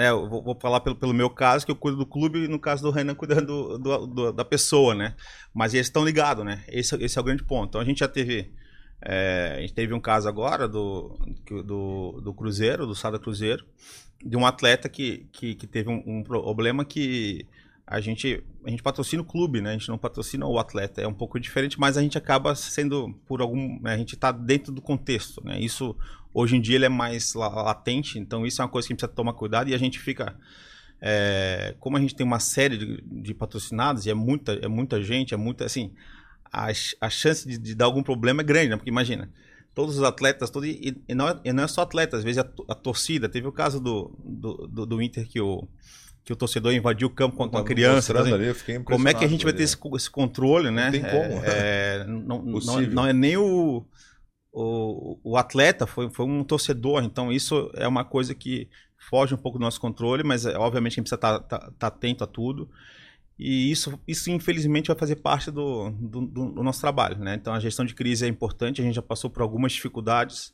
né, 0.00 0.10
eu 0.10 0.28
vou, 0.28 0.42
vou 0.42 0.58
falar 0.60 0.80
pelo, 0.80 0.96
pelo 0.96 1.14
meu 1.14 1.30
caso, 1.30 1.64
que 1.66 1.72
eu 1.72 1.76
cuido 1.76 1.98
do 1.98 2.06
clube, 2.06 2.44
e 2.44 2.48
no 2.48 2.58
caso 2.58 2.82
do 2.82 2.90
Renan, 2.90 3.14
cuidando 3.16 3.78
do, 3.78 4.06
do- 4.06 4.32
da 4.32 4.44
pessoa, 4.44 4.94
né? 4.94 5.14
Mas 5.54 5.74
eles 5.74 5.86
estão 5.86 6.04
ligados, 6.04 6.44
né? 6.44 6.64
Esse, 6.68 6.94
esse 7.02 7.18
é 7.18 7.20
o 7.20 7.24
grande 7.24 7.44
ponto. 7.44 7.68
Então 7.70 7.80
a 7.80 7.84
gente 7.84 8.00
já 8.00 8.08
teve. 8.08 8.50
é, 9.02 9.54
a 9.58 9.60
gente 9.60 9.74
teve 9.74 9.94
um 9.94 10.00
caso 10.00 10.28
agora 10.28 10.68
do, 10.68 11.18
do, 11.64 12.20
do 12.22 12.34
Cruzeiro, 12.34 12.86
do 12.86 12.94
Sada 12.94 13.18
Cruzeiro, 13.18 13.64
de 14.24 14.36
um 14.36 14.46
atleta 14.46 14.88
que, 14.88 15.26
que, 15.32 15.54
que 15.54 15.66
teve 15.66 15.88
um, 15.90 16.02
um 16.06 16.22
problema 16.22 16.84
que 16.84 17.46
a 17.86 18.00
gente, 18.00 18.42
a 18.64 18.70
gente 18.70 18.82
patrocina 18.82 19.22
o 19.22 19.24
clube, 19.24 19.60
né? 19.60 19.70
A 19.70 19.72
gente 19.72 19.88
não 19.88 19.98
patrocina 19.98 20.46
o 20.46 20.58
atleta. 20.58 21.00
É 21.00 21.08
um 21.08 21.14
pouco 21.14 21.40
diferente, 21.40 21.80
mas 21.80 21.96
a 21.96 22.02
gente 22.02 22.16
acaba 22.16 22.54
sendo 22.54 23.12
por 23.26 23.40
algum. 23.40 23.80
né, 23.80 23.94
A 23.94 23.98
gente 23.98 24.14
está 24.14 24.30
dentro 24.30 24.72
do 24.72 24.80
contexto, 24.80 25.42
né? 25.44 25.58
Isso 25.60 25.96
hoje 26.32 26.56
em 26.56 26.60
dia 26.60 26.76
ele 26.76 26.84
é 26.86 26.88
mais 26.88 27.34
la- 27.34 27.48
latente, 27.48 28.18
então 28.18 28.46
isso 28.46 28.60
é 28.60 28.64
uma 28.64 28.70
coisa 28.70 28.86
que 28.86 28.92
a 28.92 28.94
gente 28.94 29.00
precisa 29.00 29.14
tomar 29.16 29.32
cuidado 29.34 29.68
e 29.70 29.74
a 29.74 29.78
gente 29.78 29.98
fica. 29.98 30.34
é, 31.00 31.74
como 31.80 31.96
a 31.96 32.00
gente 32.00 32.14
tem 32.14 32.26
uma 32.26 32.40
série 32.40 32.76
de, 32.76 33.02
de 33.02 33.34
patrocinados 33.34 34.06
e 34.06 34.10
é 34.10 34.14
muita, 34.14 34.52
é 34.54 34.68
muita 34.68 35.02
gente, 35.02 35.32
é 35.32 35.36
muita 35.36 35.64
assim, 35.64 35.92
a, 36.52 36.68
a 37.00 37.10
chance 37.10 37.46
de, 37.48 37.56
de 37.58 37.74
dar 37.74 37.86
algum 37.86 38.02
problema 38.02 38.42
é 38.42 38.44
grande, 38.44 38.68
né? 38.70 38.76
Porque 38.76 38.90
imagina, 38.90 39.30
todos 39.74 39.96
os 39.96 40.02
atletas, 40.02 40.50
todo, 40.50 40.66
e, 40.66 40.96
e 41.08 41.14
não, 41.14 41.28
é, 41.28 41.40
e 41.44 41.52
não 41.52 41.62
é 41.64 41.68
só 41.68 41.82
atleta, 41.82 42.16
às 42.16 42.24
vezes 42.24 42.38
a, 42.38 42.48
a 42.68 42.74
torcida. 42.74 43.28
Teve 43.28 43.46
o 43.48 43.52
caso 43.52 43.80
do, 43.80 44.10
do, 44.22 44.66
do, 44.68 44.86
do 44.86 45.02
Inter 45.02 45.26
que 45.26 45.40
o, 45.40 45.66
que 46.24 46.32
o 46.32 46.36
torcedor 46.36 46.72
invadiu 46.74 47.08
o 47.08 47.10
campo 47.10 47.36
com, 47.36 47.48
com 47.48 47.56
a 47.56 47.64
criança. 47.64 48.12
Né? 48.12 48.20
ali, 48.20 48.54
Como 48.84 49.08
é 49.08 49.14
que 49.14 49.24
a 49.24 49.28
gente 49.28 49.44
vai 49.44 49.52
ter 49.54 49.62
impressionado 49.62 49.96
esse, 49.96 50.04
esse 50.04 50.10
controle, 50.10 50.70
né? 50.70 50.84
Não 50.84 50.90
tem 50.92 51.00
como. 51.02 51.44
É, 51.44 52.00
é, 52.02 52.04
não, 52.06 52.42
não, 52.42 52.80
não 52.92 53.06
é 53.06 53.12
nem 53.12 53.36
o, 53.38 53.86
o, 54.52 55.18
o 55.22 55.36
atleta, 55.36 55.86
foi, 55.86 56.10
foi 56.10 56.26
um 56.26 56.44
torcedor. 56.44 57.02
Então, 57.04 57.32
isso 57.32 57.70
é 57.74 57.86
uma 57.88 58.04
coisa 58.04 58.34
que 58.34 58.68
foge 59.10 59.34
um 59.34 59.38
pouco 59.38 59.58
do 59.58 59.62
nosso 59.62 59.80
controle, 59.80 60.22
mas 60.24 60.46
é, 60.46 60.56
obviamente 60.58 60.92
a 60.94 60.96
gente 61.02 61.10
precisa 61.10 61.36
estar 61.38 61.72
atento 61.80 62.24
a 62.24 62.26
tudo. 62.26 62.68
E 63.38 63.70
isso, 63.70 63.98
isso 64.06 64.30
infelizmente, 64.30 64.88
vai 64.88 64.96
fazer 64.98 65.16
parte 65.16 65.50
do, 65.50 65.90
do- 65.90 66.26
do 66.26 66.62
nosso 66.62 66.80
trabalho. 66.80 67.18
Né? 67.18 67.34
Então, 67.34 67.54
a 67.54 67.60
gestão 67.60 67.84
de 67.86 67.94
crise 67.94 68.24
é 68.26 68.28
importante, 68.28 68.80
a 68.80 68.84
gente 68.84 68.94
já 68.94 69.02
passou 69.02 69.30
por 69.30 69.42
algumas 69.42 69.72
dificuldades. 69.72 70.52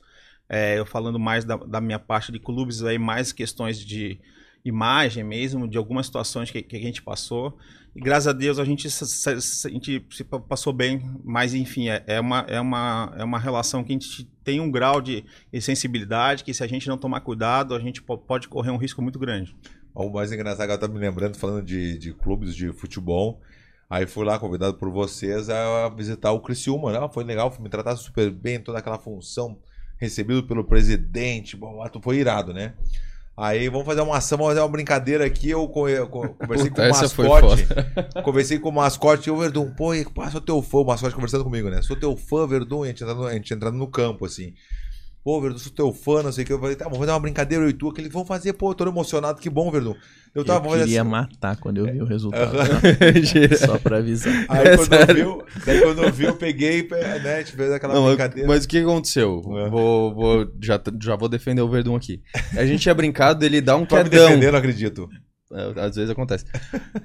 É, 0.49 0.79
eu 0.79 0.87
falando 0.87 1.19
mais 1.19 1.45
da, 1.45 1.57
da 1.57 1.81
minha 1.81 1.99
parte 1.99 2.31
de 2.31 2.39
clubes, 2.39 2.83
aí 2.85 2.99
mais 2.99 3.33
questões 3.33 3.79
de 3.85 4.21
imagem 4.69 5.23
mesmo, 5.25 5.69
de 5.69 5.79
algumas 5.79 6.07
situações 6.07 6.51
que, 6.51 6.63
que 6.63 6.77
a 6.77 6.81
gente 6.81 7.03
passou. 7.03 7.57
E 7.95 8.01
graças 8.01 8.27
a 8.27 8.33
Deus 8.33 8.59
a 8.59 8.65
gente, 8.65 8.87
a 8.89 9.69
gente 9.71 10.07
se 10.11 10.25
pa- 10.25 10.39
passou 10.41 10.73
bem, 10.73 11.03
mas 11.25 11.55
enfim, 11.55 11.89
é, 11.89 12.05
é 12.07 12.21
uma, 12.21 12.41
é, 12.49 12.61
uma, 12.61 13.15
é 13.17 13.25
uma 13.25 13.39
relação 13.39 13.83
que 13.83 13.93
a 13.93 13.95
gente 13.95 14.25
tem 14.45 14.61
um 14.61 14.71
grau 14.71 15.01
de, 15.01 15.25
de 15.53 15.61
sensibilidade 15.61 16.45
que 16.45 16.53
se 16.53 16.63
a 16.63 16.67
gente 16.67 16.89
não 16.89 16.99
tomar 16.99 17.21
cuidado, 17.21 17.75
a 17.75 17.81
gente 17.81 18.03
po- 18.03 18.19
pode 18.19 18.49
correr 18.49 18.71
um 18.71 18.77
risco 18.77 19.01
muito 19.01 19.19
grande. 19.19 19.57
O 19.95 20.11
mais 20.11 20.31
engraçado 20.31 20.71
eu 20.71 20.79
tava 20.79 20.93
me 20.93 20.99
lembrando, 20.99 21.39
falando 21.39 21.65
de, 21.65 21.97
de 21.97 22.13
clubes 22.13 22.55
de 22.55 22.71
futebol. 22.73 23.41
Aí 23.89 24.05
fui 24.05 24.27
lá, 24.27 24.39
convidado 24.39 24.75
por 24.75 24.91
vocês, 24.91 25.49
a 25.49 25.89
visitar 25.89 26.33
o 26.33 26.41
Criciúma. 26.41 26.93
né? 26.93 27.09
Foi 27.15 27.25
legal, 27.25 27.57
me 27.61 27.69
trataram 27.71 27.97
super 27.97 28.31
bem, 28.31 28.61
toda 28.61 28.79
aquela 28.79 28.99
função, 28.99 29.59
recebido 29.97 30.43
pelo 30.43 30.65
presidente. 30.65 31.57
Bom, 31.57 31.83
foi 32.03 32.19
irado, 32.19 32.53
né? 32.53 32.75
Aí 33.39 33.69
vamos 33.69 33.85
fazer 33.85 34.01
uma 34.01 34.17
ação, 34.17 34.39
vamos 34.39 34.53
fazer 34.53 34.61
uma 34.61 34.69
brincadeira 34.69 35.27
aqui. 35.27 35.51
Eu, 35.51 35.69
co- 35.69 35.89
eu 35.89 36.09
co- 36.09 36.31
conversei 36.31 36.71
Puta, 36.71 36.83
com 36.83 36.89
o 36.89 36.91
mascote. 37.01 37.67
Conversei 38.25 38.59
com 38.59 38.69
o 38.71 38.73
mascote, 38.73 39.31
o 39.31 39.37
Verdun, 39.37 39.71
pô, 39.75 39.93
e, 39.93 40.07
sou 40.33 40.41
teu 40.41 40.63
fã, 40.63 40.79
o 40.79 40.85
mascote 40.85 41.15
conversando 41.15 41.45
comigo, 41.45 41.69
né? 41.69 41.83
Sou 41.83 41.97
teu 41.97 42.17
fã, 42.17 42.47
Verdun, 42.47 42.85
e 42.85 42.89
a 42.89 42.91
gente 42.93 43.03
entrando, 43.05 43.27
a 43.27 43.33
gente 43.35 43.53
entrando 43.53 43.77
no 43.77 43.87
campo, 43.89 44.25
assim. 44.25 44.55
Pô, 45.27 45.41
Verdun, 45.41 45.59
sou 45.59 45.73
teu 45.73 45.93
fã, 45.93 46.23
não 46.23 46.31
sei 46.31 46.45
o 46.45 46.47
que. 46.47 46.53
Eu 46.53 46.61
falei, 46.61 46.77
tá, 46.77 46.85
vamos 46.85 47.01
fazer 47.01 47.11
uma 47.11 47.19
brincadeira, 47.19 47.65
eu 47.65 47.69
e 47.69 47.73
tu. 47.73 47.89
Aquele, 47.89 48.09
vamos 48.09 48.29
fazer, 48.29 48.53
pô, 48.53 48.71
eu 48.71 48.75
tô 48.77 48.87
emocionado, 48.87 49.41
que 49.41 49.51
bom, 49.51 49.69
Verdun. 49.73 49.97
Eu 50.33 50.45
tava, 50.45 50.69
eu 50.69 50.79
queria 50.79 51.01
assim. 51.01 51.11
matar 51.11 51.57
quando 51.57 51.79
eu 51.79 51.93
vi 51.93 52.01
o 52.01 52.05
resultado. 52.05 52.57
Aham. 52.57 52.69
tá? 52.81 53.57
Só 53.67 53.77
pra 53.77 53.97
avisar. 53.97 54.33
Aí 54.49 54.77
quando 54.77 54.93
eu 54.93 55.37
vi, 55.41 55.45
daí 55.67 55.81
quando 55.81 56.03
eu 56.05 56.13
vi, 56.13 56.25
eu 56.27 56.37
peguei, 56.37 56.89
né, 57.25 57.45
fez 57.45 57.73
aquela 57.73 57.95
Não, 57.95 58.03
mas, 58.05 58.11
brincadeira. 58.15 58.47
mas 58.49 58.65
o 58.65 58.69
que 58.69 58.79
aconteceu? 58.79 59.43
É. 59.59 59.69
Vou, 59.69 60.15
vou- 60.15 60.47
já, 60.63 60.81
já 61.03 61.17
vou 61.17 61.29
defender 61.29 61.61
o 61.61 61.69
Verdun 61.69 61.97
aqui. 61.97 62.23
A 62.57 62.65
gente 62.65 62.83
tinha 62.83 62.95
brincado 62.95 63.41
dele 63.41 63.61
dar 63.61 63.79
um 63.79 63.81
me 63.81 63.87
quedão. 63.89 64.09
defender, 64.09 64.53
não 64.53 64.59
acredito. 64.61 65.09
É, 65.53 65.81
Às 65.81 65.95
vezes 65.95 66.11
acontece. 66.11 66.45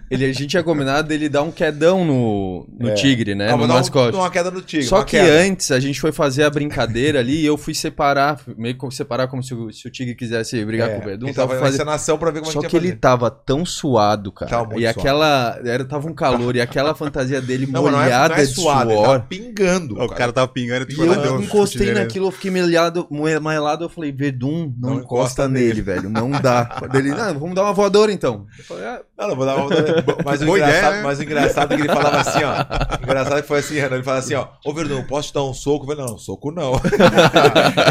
Ele, 0.09 0.25
a 0.25 0.27
gente 0.33 0.47
tinha 0.47 0.63
combinado 0.63 1.07
dele 1.07 1.29
dar 1.29 1.43
um 1.43 1.51
quedão 1.51 2.03
no, 2.03 2.67
no 2.79 2.89
É. 2.89 2.93
tigre, 2.95 3.35
né? 3.35 3.51
Ah, 3.51 3.55
no 3.57 3.65
um- 3.65 3.67
mascote. 3.67 4.17
uma 4.17 4.31
queda 4.31 4.49
no 4.49 4.61
tigre. 4.63 4.87
Só 4.87 5.03
que 5.03 5.11
queda. 5.11 5.31
antes 5.43 5.69
a 5.71 5.79
gente 5.79 6.01
foi 6.01 6.11
fazer 6.11 6.43
a 6.43 6.49
brincadeira 6.49 7.19
ali 7.19 7.41
e 7.41 7.45
eu 7.45 7.55
fui 7.55 7.75
separar, 7.75 8.39
meio 8.57 8.75
que 8.75 8.91
separar 8.95 9.27
como 9.27 9.43
se 9.43 9.53
o, 9.53 9.71
se 9.71 9.87
o 9.87 9.91
tigre 9.91 10.15
quisesse 10.15 10.63
brigar 10.65 10.89
É, 10.89 10.95
com 10.95 11.01
o 11.01 11.05
Verdun. 11.05 11.25
quem 11.27 11.35
Tava 11.35 11.49
tava 11.49 11.59
fazendo 11.59 11.71
fazer... 11.77 11.83
encenação 11.83 12.17
pra 12.17 12.31
ver 12.31 12.39
como 12.39 12.51
Só 12.51 12.59
a 12.59 12.61
gente 12.63 12.71
que 12.71 12.77
ia 12.77 12.81
ele 12.81 12.95
tava 12.95 13.29
tão 13.29 13.63
suado, 13.63 14.31
cara. 14.31 14.49
Tava 14.49 14.65
muito 14.65 14.79
e 14.81 14.87
aquela. 14.87 15.59
Era, 15.63 15.85
tava 15.85 16.07
um 16.09 16.13
calor 16.15 16.55
e 16.55 16.61
aquela 16.61 16.95
fantasia 16.95 17.39
dele 17.41 17.67
Não, 17.67 17.83
mas 17.83 17.91
não 17.91 17.99
é, 17.99 18.03
molhada 18.05 18.33
não 18.35 18.41
é 18.41 18.45
de 18.45 18.53
suado, 18.55 18.91
ele 18.91 18.99
suor. 18.99 19.19
tá 19.19 19.25
pingando. 19.27 20.01
O 20.01 20.09
cara 20.09 20.33
tava 20.33 20.47
pingando 20.47 20.87
E 20.89 20.95
deu 20.95 21.05
eu 21.13 21.35
um 21.35 21.41
encostei 21.43 21.93
naquilo, 21.93 22.25
eu 22.27 22.31
fiquei 22.31 22.49
melhado, 22.49 23.07
melado, 23.11 23.85
eu 23.85 23.89
falei, 23.89 24.11
Verdun, 24.11 24.73
não, 24.79 24.89
Não 24.89 24.99
encosta, 24.99 25.43
encosta 25.43 25.47
nele, 25.47 25.67
nele. 25.67 25.81
velho, 25.83 26.09
não 26.09 26.31
dá. 26.31 26.79
Ele, 26.93 27.09
não, 27.11 27.37
vamos 27.39 27.55
dar 27.55 27.63
uma 27.63 27.73
voadora 27.73 28.11
então. 28.11 28.30
Eu 28.57 28.63
falei, 28.65 28.85
ah, 28.85 29.01
Não, 29.17 29.27
não, 29.29 29.35
vou 29.35 29.45
dar 29.45 29.55
uma... 29.55 29.69
mas, 30.25 30.41
o 30.41 30.45
Boa 30.45 30.57
engraçado, 30.57 30.79
ideia, 30.79 30.91
né? 30.91 31.03
mas 31.03 31.19
o 31.19 31.23
engraçado 31.23 31.73
é 31.73 31.75
que 31.75 31.81
ele 31.83 31.93
falava 31.93 32.17
assim, 32.19 32.43
ó. 32.43 32.99
O 32.99 33.03
engraçado 33.03 33.41
que 33.41 33.47
foi 33.47 33.59
assim, 33.59 33.75
Renan. 33.75 33.95
Ele 33.95 34.03
falava 34.03 34.23
assim, 34.23 34.33
ó. 34.35 34.47
Ô, 34.65 34.73
Verdun, 34.73 35.03
posso 35.03 35.27
te 35.29 35.33
dar 35.33 35.43
um 35.43 35.53
soco? 35.53 35.85
Eu 35.85 35.95
falei, 35.95 36.11
não, 36.11 36.17
soco 36.17 36.51
não. 36.51 36.73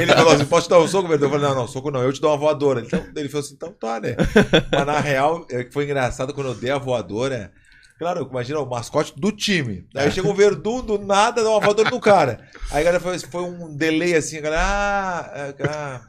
ele 0.00 0.12
falou 0.12 0.32
assim, 0.32 0.44
posso 0.44 0.66
te 0.66 0.70
dar 0.70 0.78
um 0.80 0.88
soco, 0.88 1.08
Verdun? 1.08 1.26
Eu 1.26 1.30
falei, 1.30 1.48
não, 1.48 1.54
não, 1.54 1.68
soco 1.68 1.90
não. 1.90 2.02
Eu 2.02 2.12
te 2.12 2.20
dou 2.20 2.30
uma 2.30 2.36
voadora. 2.36 2.80
Então, 2.80 3.04
ele 3.16 3.28
falou 3.28 3.44
assim, 3.44 3.54
então 3.54 3.72
tá, 3.72 4.00
né? 4.00 4.16
Mas 4.72 4.86
na 4.86 5.00
real, 5.00 5.46
é 5.50 5.66
foi 5.70 5.84
engraçado 5.84 6.34
quando 6.34 6.48
eu 6.48 6.54
dei 6.54 6.70
a 6.70 6.78
voadora. 6.78 7.52
Claro, 8.00 8.26
imagina 8.30 8.58
o 8.60 8.64
mascote 8.66 9.12
do 9.14 9.30
time. 9.30 9.84
Aí 9.94 10.10
chegou 10.10 10.32
o 10.32 10.34
Verdun, 10.34 10.80
do 10.80 10.98
nada, 10.98 11.44
dá 11.44 11.50
uma 11.50 11.60
voadora 11.60 11.90
no 11.90 12.00
cara. 12.00 12.40
Aí 12.70 12.80
a 12.80 12.84
galera 12.84 12.98
foi, 12.98 13.18
foi 13.18 13.42
um 13.42 13.76
delay 13.76 14.14
assim, 14.16 14.38
a 14.38 14.40
galera. 14.40 14.62
Ah, 14.62 15.54
ah. 15.68 16.00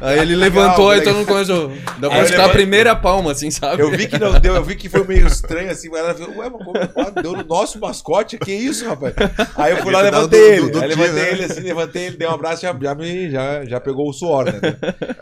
Aí 0.00 0.18
ele 0.18 0.34
levantou 0.34 0.92
e 0.92 1.00
todo 1.02 1.14
mundo 1.14 1.26
começou. 1.28 1.68
Dá 2.00 2.08
pra 2.10 2.22
Aí 2.22 2.34
a 2.34 2.48
primeira 2.48 2.96
palma, 2.96 3.30
assim, 3.30 3.48
sabe? 3.48 3.80
Eu 3.80 3.92
vi 3.92 4.08
que 4.08 4.18
não 4.18 4.40
deu, 4.40 4.56
eu 4.56 4.64
vi 4.64 4.74
que 4.74 4.88
foi 4.88 5.06
meio 5.06 5.24
estranho 5.28 5.70
assim. 5.70 5.86
A 5.90 5.92
galera 5.92 6.14
falou, 6.16 6.36
ué, 6.38 6.50
mas 6.50 6.64
como 6.64 6.88
pode? 6.88 7.22
Deu 7.22 7.32
no 7.32 7.44
nosso 7.44 7.78
mascote? 7.78 8.36
Que 8.36 8.52
isso, 8.52 8.88
rapaz? 8.88 9.14
Aí 9.54 9.70
eu 9.70 9.76
fui 9.84 9.92
lá, 9.92 10.00
levantei 10.00 10.40
do- 10.40 10.46
ele. 10.46 10.60
do- 10.62 10.70
do 10.72 10.82
aí 10.82 10.88
dia, 10.88 10.96
levantei 10.96 11.22
né? 11.22 11.30
ele 11.32 11.44
assim, 11.44 11.60
levantei 11.60 12.06
ele, 12.06 12.16
dei 12.16 12.26
um 12.26 12.32
abraço, 12.32 12.62
já, 12.62 12.76
já, 12.82 12.94
me, 12.96 13.30
já, 13.30 13.64
já 13.66 13.78
pegou 13.80 14.08
o 14.08 14.12
suor, 14.12 14.46
né? 14.46 14.60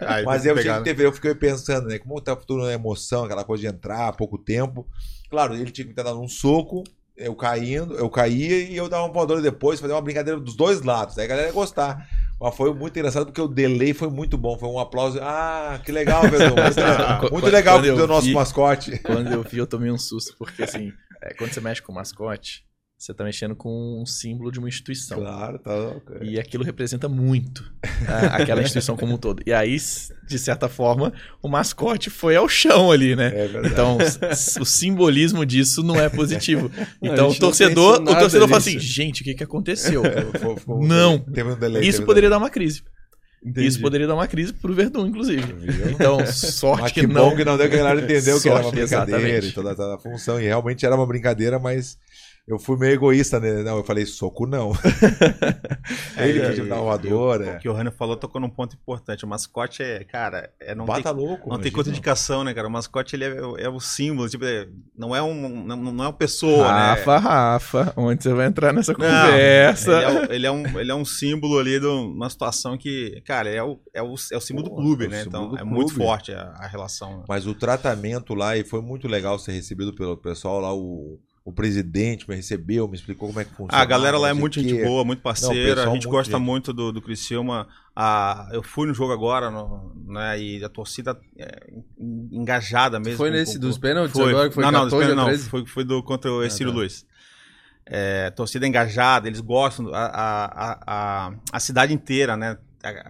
Aí, 0.01 0.25
Mas 0.25 0.47
eu 0.47 0.55
que 0.55 0.63
tinha 0.63 0.73
pegar, 0.73 0.85
que 0.85 0.95
ter, 0.95 1.05
eu 1.05 1.13
fiquei 1.13 1.35
pensando, 1.35 1.87
né? 1.87 1.99
Como 1.99 2.19
tá 2.19 2.35
tudo 2.35 2.65
na 2.65 2.73
emoção, 2.73 3.25
aquela 3.25 3.45
coisa 3.45 3.61
de 3.61 3.69
entrar 3.69 4.09
há 4.09 4.13
pouco 4.13 4.39
tempo. 4.39 4.87
Claro, 5.31 5.55
ele 5.55 5.71
tinha 5.71 5.85
que 5.85 5.91
me 5.91 5.95
ter 5.95 6.03
dado 6.05 6.21
um 6.21 6.29
soco, 6.29 6.85
eu 7.17 7.35
caindo, 7.35 7.95
eu 7.97 8.09
caía 8.09 8.59
e 8.71 8.77
eu 8.77 8.89
dava 8.89 9.05
uma 9.05 9.13
voadora 9.13 9.41
depois, 9.43 9.81
fazer 9.81 9.93
uma 9.93 10.01
brincadeira 10.03 10.39
dos 10.41 10.55
dois 10.57 10.83
lados. 10.83 11.19
Aí 11.19 11.25
a 11.25 11.29
galera 11.29 11.47
ia 11.49 11.53
gostar. 11.53 12.07
Mas 12.41 12.55
foi 12.55 12.73
muito 12.73 12.97
engraçado 12.97 13.27
porque 13.27 13.41
o 13.41 13.49
delay 13.49 13.93
foi 13.93 14.09
muito 14.09 14.39
bom. 14.39 14.57
Foi 14.57 14.69
um 14.69 14.79
aplauso. 14.79 15.19
Ah, 15.21 15.81
que 15.85 15.91
legal, 15.91 16.23
Pedro. 16.23 16.55
Muito, 16.55 16.77
legal. 16.81 17.21
Qu- 17.21 17.33
muito 17.33 17.47
legal 17.49 17.85
eu 17.85 17.97
do 17.97 18.07
nosso 18.07 18.29
mascote. 18.33 18.99
Quando 19.01 19.33
eu 19.33 19.43
vi, 19.43 19.59
eu 19.59 19.67
tomei 19.67 19.91
um 19.91 19.99
susto, 19.99 20.37
porque 20.39 20.63
assim, 20.63 20.93
é, 21.21 21.35
quando 21.35 21.53
você 21.53 21.61
mexe 21.61 21.83
com 21.83 21.93
mascote, 21.93 22.65
você 22.99 23.15
tá 23.15 23.23
mexendo 23.23 23.55
com 23.55 24.03
um 24.03 24.05
símbolo 24.05 24.51
de 24.51 24.59
uma 24.59 24.69
instituição. 24.69 25.21
Claro, 25.21 25.59
tá 25.61 25.73
louco. 25.73 26.13
E 26.21 26.39
aquilo 26.39 26.65
representa 26.65 27.09
muito 27.09 27.65
a- 28.09 28.37
aquela 28.43 28.61
instituição 28.61 28.97
como 28.97 29.15
um 29.15 29.17
todo. 29.17 29.41
E 29.47 29.53
aí, 29.53 29.77
de 30.27 30.37
certa 30.39 30.69
forma, 30.69 31.13
o 31.41 31.49
mascote 31.49 32.11
foi 32.11 32.35
ao 32.35 32.49
chão 32.49 32.91
ali, 32.91 33.15
né? 33.15 33.29
É 33.29 33.47
verdade. 33.47 33.69
Então, 33.69 33.99
o 34.61 34.65
simbolismo 34.65 35.47
disso 35.47 35.83
não 35.85 35.95
é 35.95 36.09
positivo. 36.09 36.69
Não, 37.01 37.13
Então, 37.13 37.29
o 37.29 37.35
torcedor, 37.39 38.01
o 38.03 38.05
torcedor 38.05 38.49
fala 38.49 38.59
assim: 38.59 38.79
gente, 38.81 39.21
o 39.23 39.25
que, 39.25 39.35
que 39.35 39.45
aconteceu? 39.45 40.03
Ficou- 40.33 40.85
Não. 40.85 41.25
Isso 41.81 42.03
poderia 42.05 42.29
dar 42.29 42.39
uma 42.39 42.51
crise. 42.51 42.83
Entendi. 43.45 43.69
Isso 43.69 43.81
poderia 43.81 44.09
dar 44.09 44.15
uma 44.15 44.27
crise 44.27 44.53
pro 44.53 44.75
Verdun, 44.75 45.07
inclusive. 45.07 45.53
Viu? 45.53 45.91
Então, 45.91 46.27
sorte 46.27 46.83
Mas 46.83 46.93
que, 46.93 47.01
que 47.03 47.07
não. 47.07 47.31
bom 47.31 47.37
que 47.37 47.45
não 47.45 47.57
deu 47.57 47.69
que 47.69 47.77
a 47.77 47.79
galera 47.79 48.01
entendeu 48.03 48.41
que 48.41 48.49
era 48.49 48.61
uma 48.63 48.71
brincadeira 48.73 49.21
exatamente. 49.21 49.47
e 49.47 49.53
toda, 49.53 49.77
toda 49.77 49.95
a 49.95 49.99
função. 49.99 50.41
E 50.41 50.45
realmente 50.47 50.85
era 50.85 50.97
uma 50.97 51.07
brincadeira, 51.07 51.57
mas 51.61 51.97
eu 52.49 52.59
fui 52.59 52.77
meio 52.79 52.95
egoísta, 52.95 53.39
né? 53.39 53.63
Não, 53.63 53.77
eu 53.79 53.85
falei, 53.85 54.07
soco 54.07 54.47
não. 54.47 54.73
Ele 56.17 56.41
É, 56.41 56.49
pediu 56.49 56.65
e- 56.67 56.69
dar 56.69 56.77
e 56.79 56.81
voadora. 56.81 57.57
O 57.57 57.59
que 57.59 57.69
o 57.69 57.73
Rani 57.73 57.91
falou 57.91 58.17
tocou 58.17 58.41
num 58.41 58.49
ponto 58.51 58.75
importante. 58.75 59.25
O 59.25 59.29
mascote 59.29 59.83
é, 59.83 60.03
cara, 60.05 60.51
é, 60.61 60.75
não 60.75 60.85
Bata 60.87 61.15
tem, 61.15 61.25
louco. 61.25 61.51
não 61.51 61.59
tem 61.59 61.71
contraindicação, 61.71 62.45
né, 62.45 62.55
cara? 62.55 62.67
O 62.67 62.71
mascote 62.71 63.15
ele 63.17 63.25
é, 63.25 63.37
é 63.59 63.69
o 63.69 63.79
símbolo, 63.81 64.29
tipo, 64.29 64.45
é- 64.45 64.67
não 64.97 65.15
é 65.15 65.23
um, 65.23 65.65
não, 65.65 65.77
não 65.77 66.05
é 66.05 66.07
uma 66.09 66.13
pessoa, 66.13 66.73
né? 66.73 66.81
Rafa, 66.91 67.19
Rafa, 67.19 67.93
onde 67.97 68.23
você 68.23 68.33
vai 68.33 68.47
entrar 68.47 68.73
nessa 68.73 68.93
Não, 68.93 68.99
conversa? 68.99 69.93
Ele 69.93 70.19
é, 70.33 70.35
ele, 70.35 70.47
é 70.47 70.51
um, 70.51 70.81
ele 70.81 70.91
é 70.91 70.95
um 70.95 71.05
símbolo 71.05 71.59
ali 71.59 71.79
de 71.79 71.87
uma 71.87 72.29
situação 72.31 72.77
que, 72.77 73.21
cara, 73.27 73.49
é 73.51 73.63
o, 73.63 73.79
é 73.95 74.03
o, 74.03 74.15
é 74.33 74.37
o 74.37 74.41
símbolo 74.41 74.69
Pô, 74.71 74.77
do 74.77 74.83
clube, 74.83 75.05
é 75.05 75.09
né? 75.09 75.25
Então 75.27 75.57
é 75.57 75.65
muito 75.65 75.89
clube. 75.93 76.05
forte 76.05 76.33
a, 76.33 76.43
a 76.59 76.67
relação. 76.67 77.19
né? 77.19 77.25
Mas 77.29 77.47
o 77.47 77.55
tratamento 77.55 78.35
lá, 78.35 78.57
e 78.57 78.65
foi 78.65 78.81
muito 78.81 79.07
legal 79.07 79.39
ser 79.39 79.53
recebido 79.53 79.95
pelo 79.95 80.17
pessoal 80.17 80.61
lá, 80.61 80.75
o, 80.75 81.19
o 81.49 81.53
presidente 81.53 82.29
me 82.29 82.37
recebeu, 82.37 82.87
me 82.87 82.95
explicou 82.95 83.29
como 83.29 83.41
é 83.41 83.45
que 83.45 83.51
funciona. 83.55 83.83
A 83.83 83.85
galera 83.87 84.19
lá 84.19 84.29
é 84.29 84.33
não 84.35 84.41
muito 84.41 84.61
gente 84.61 84.85
boa, 84.85 85.03
muito 85.03 85.23
parceira. 85.23 85.55
pessoal 85.77 85.77
a 85.77 85.95
gente 85.95 86.05
muito 86.05 86.09
gosta 86.11 86.33
gente. 86.37 86.43
muito 86.45 86.73
do, 86.75 86.93
do 86.93 87.01
Criciúma. 87.01 87.67
A, 87.97 88.51
eu 88.53 88.63
fui 88.63 88.87
no 88.87 88.93
jogo 88.93 89.13
agora, 89.15 89.51
no- 89.51 89.93
né? 90.07 90.39
E 90.39 90.63
a 90.63 90.69
torcida 90.69 91.19
é, 91.39 91.71
en- 91.99 92.29
engajada 92.33 93.01
mesmo. 93.01 93.17
Foi 93.17 93.31
nesse 93.31 93.55
com- 93.55 93.61
dos 93.61 93.79
pênaltis 93.79 94.13
Foi. 94.13 94.31
agora, 94.31 94.49
que 94.51 94.55
foi 94.55 94.63
não, 94.65 94.71
não, 94.71 94.79
14 94.85 94.95
dos 94.97 95.05
a 95.05 95.09
pênaltis 95.09 95.33
13? 95.41 95.43
não. 95.45 95.51
Foi, 95.51 95.67
foi 95.67 95.85
do, 95.85 96.03
contra 96.03 96.31
o 96.31 96.41
Ah, 96.41 96.47
Estilo 96.47 96.71
tá. 96.71 96.77
Luiz. 96.79 97.07
É, 97.87 98.31
torcida 98.33 98.67
engajada, 98.67 99.27
eles 99.27 99.41
gostam, 99.41 99.89
a, 99.95 100.05
a, 100.05 100.79
a, 100.87 101.33
a, 101.51 101.61
cidade 101.61 101.95
inteira, 101.95 102.37
né? 102.37 102.59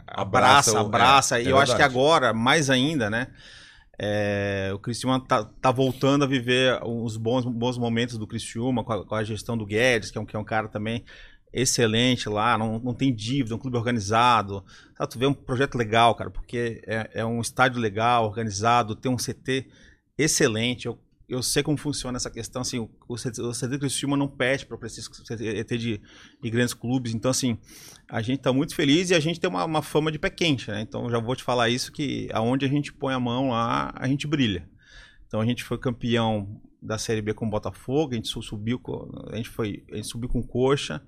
Abraça 0.07 0.71
Abraça, 0.71 0.81
abraça. 0.81 1.39
é, 1.41 1.43
e 1.43 1.49
é 1.49 1.51
eu 1.51 1.57
acho 1.59 1.73
que 1.73 1.79
verdade. 1.79 1.93
agora, 1.99 2.33
mais 2.33 2.71
ainda, 2.71 3.11
né? 3.11 3.27
É, 3.99 4.71
o 4.73 4.79
Criciúma 4.79 5.19
tá, 5.19 5.45
tá 5.45 5.73
voltando 5.73 6.25
a 6.25 6.27
viver 6.27 6.81
uns 6.85 7.17
bons, 7.17 7.45
bons 7.45 7.77
momentos 7.77 8.17
do 8.17 8.27
Criciúma 8.27 8.85
com 8.85 8.93
a, 8.93 9.05
com 9.05 9.15
a 9.15 9.25
gestão 9.25 9.59
do 9.59 9.67
Guedes, 9.67 10.11
que 10.11 10.19
é 10.19 10.21
um, 10.21 10.25
que 10.25 10.37
é 10.37 10.39
um 10.39 10.45
cara 10.45 10.69
também 10.69 11.05
excelente 11.53 12.29
lá, 12.29 12.57
não, 12.57 12.79
não 12.79 12.95
tem 12.95 13.13
dívida, 13.13 13.55
um 13.55 13.59
clube 13.59 13.77
organizado. 13.77 14.65
Sabe, 14.97 15.11
tu 15.11 15.19
vê 15.19 15.27
um 15.27 15.35
projeto 15.35 15.77
legal, 15.77 16.15
cara, 16.15 16.31
porque 16.31 16.81
é, 16.87 17.11
é 17.15 17.25
um 17.25 17.41
estádio 17.41 17.81
legal, 17.81 18.25
organizado, 18.27 18.95
tem 18.95 19.11
um 19.11 19.17
CT 19.17 19.67
excelente. 20.17 20.87
Eu, 20.87 20.99
eu 21.29 21.43
sei 21.43 21.63
como 21.63 21.77
funciona 21.77 22.17
essa 22.17 22.31
questão, 22.31 22.63
assim, 22.63 22.79
o, 22.79 22.91
o 23.07 23.15
o 23.15 23.17
CT 23.53 23.69
do 23.69 23.79
Criciúma 23.79 24.17
não 24.17 24.27
pede 24.29 24.65
para 24.65 24.79
preciso 24.79 25.11
ET 25.31 25.69
de, 25.69 26.01
de 26.43 26.51
grandes 26.51 26.73
clubes, 26.75 27.13
então 27.15 27.31
assim, 27.31 27.59
a 28.09 28.23
gente 28.23 28.41
tá 28.41 28.53
muito 28.53 28.75
feliz 28.75 29.11
e 29.11 29.15
a 29.15 29.21
gente 29.21 29.39
tem 29.39 29.51
uma, 29.51 29.65
uma 29.65 29.83
fama 29.83 30.11
de 30.11 30.19
pé 30.19 30.31
quente, 30.31 30.71
né? 30.71 30.81
Então 30.81 31.11
já 31.11 31.19
vou 31.19 31.37
te 31.37 31.43
falar 31.43 31.69
isso 31.69 31.93
que 31.93 32.29
aonde 32.33 32.65
a 32.65 32.69
gente 32.69 32.93
põe 32.93 33.13
a 33.13 33.21
mão 33.21 33.51
lá, 33.51 33.93
a 33.95 34.09
gente 34.09 34.27
brilha. 34.27 34.69
Então 35.27 35.41
a 35.41 35.45
gente 35.45 35.63
foi 35.63 35.77
campeão 35.77 36.61
da 36.81 36.97
Série 36.97 37.21
B 37.21 37.35
com 37.35 37.47
o 37.47 37.51
Botafogo, 37.51 38.13
a 38.13 38.15
gente 38.17 38.29
su- 38.29 38.41
subiu 38.43 38.79
com, 38.79 39.11
a 39.31 39.37
gente 39.37 39.49
foi, 39.51 39.85
a 39.93 39.97
gente 39.97 40.09
subiu 40.09 40.29
com 40.29 40.39
o 40.41 40.47
Coxa, 40.47 41.03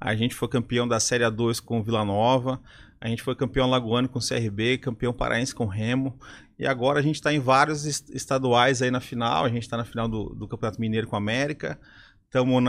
a 0.00 0.14
gente 0.14 0.34
foi 0.34 0.48
campeão 0.48 0.86
da 0.86 1.00
Série 1.00 1.24
A2 1.24 1.60
com 1.60 1.80
o 1.80 1.82
Vila 1.82 2.04
Nova, 2.04 2.60
a 3.04 3.08
gente 3.08 3.22
foi 3.22 3.34
campeão 3.36 3.68
lagoano 3.68 4.08
com 4.08 4.18
o 4.18 4.22
CRB, 4.26 4.78
campeão 4.78 5.12
paraense 5.12 5.54
com 5.54 5.64
o 5.64 5.68
Remo, 5.68 6.18
e 6.58 6.66
agora 6.66 6.98
a 7.00 7.02
gente 7.02 7.16
está 7.16 7.32
em 7.32 7.38
vários 7.38 7.84
est- 7.84 8.08
estaduais 8.14 8.80
aí 8.80 8.90
na 8.90 9.00
final, 9.00 9.44
a 9.44 9.48
gente 9.48 9.62
está 9.62 9.76
na 9.76 9.84
final 9.84 10.08
do, 10.08 10.30
do 10.30 10.48
Campeonato 10.48 10.80
Mineiro 10.80 11.06
com 11.06 11.14
o 11.14 11.18
América, 11.18 11.78
estamos 12.24 12.62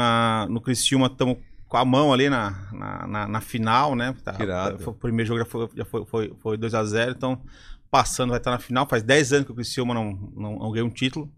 no 0.50 0.60
Criciúma, 0.60 1.08
estamos 1.08 1.38
com 1.68 1.78
a 1.78 1.86
mão 1.86 2.12
ali 2.12 2.30
na, 2.30 2.52
na, 2.74 3.08
na- 3.08 3.28
na 3.28 3.42
final, 3.42 3.96
né? 3.96 4.14
Tá, 4.24 4.34
o 4.90 4.94
primeiro 4.94 5.28
jogo 5.28 5.40
já 5.40 5.46
foi, 5.46 5.70
já 5.76 5.86
foi, 5.86 6.06
foi, 6.06 6.34
foi 6.40 6.58
2x0, 6.58 7.12
então 7.16 7.42
passando 7.90 8.30
vai 8.32 8.38
estar 8.40 8.52
na 8.52 8.60
final. 8.60 8.86
Faz 8.88 9.02
10 9.04 9.32
anos 9.32 9.46
que 9.46 9.52
o 9.54 9.56
Criciúma 9.56 9.94
não, 9.94 10.12
não, 10.36 10.60
não 10.60 10.72
ganhou 10.72 10.88
um 10.88 10.92
título. 10.92 11.32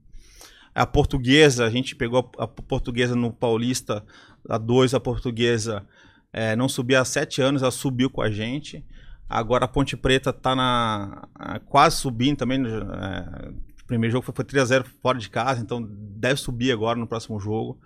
A 0.73 0.85
portuguesa, 0.85 1.65
a 1.65 1.69
gente 1.69 1.95
pegou 1.95 2.31
a, 2.37 2.43
a 2.43 2.47
portuguesa 2.47 3.15
no 3.15 3.31
Paulista, 3.31 4.03
a 4.49 4.57
2, 4.57 4.93
a 4.93 4.99
portuguesa 4.99 5.85
é, 6.37 6.55
não 6.55 6.69
subia 6.69 7.01
há 7.01 7.05
7 7.05 7.41
anos, 7.41 7.61
ela 7.61 7.71
subiu 7.71 8.09
com 8.09 8.21
a 8.21 8.29
gente. 8.29 8.83
Agora 9.29 9.65
a 9.65 9.67
Ponte 9.67 9.97
Preta 9.97 10.31
tá 10.31 10.55
na. 10.55 11.27
a- 11.35 11.59
quase 11.59 11.97
subindo 11.97 12.37
também. 12.37 12.59
é, 12.65 13.49
o 13.83 13.85
primeiro 13.87 14.11
jogo 14.11 14.25
foi, 14.25 14.33
foi 14.35 14.45
3x0 14.45 14.83
fora 15.01 15.17
de 15.17 15.29
casa, 15.29 15.61
então 15.61 15.85
deve 15.89 16.39
subir 16.39 16.71
agora 16.71 16.99
no 16.99 17.07
próximo 17.07 17.39
jogo. 17.39 17.79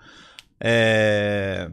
É, 0.60 1.70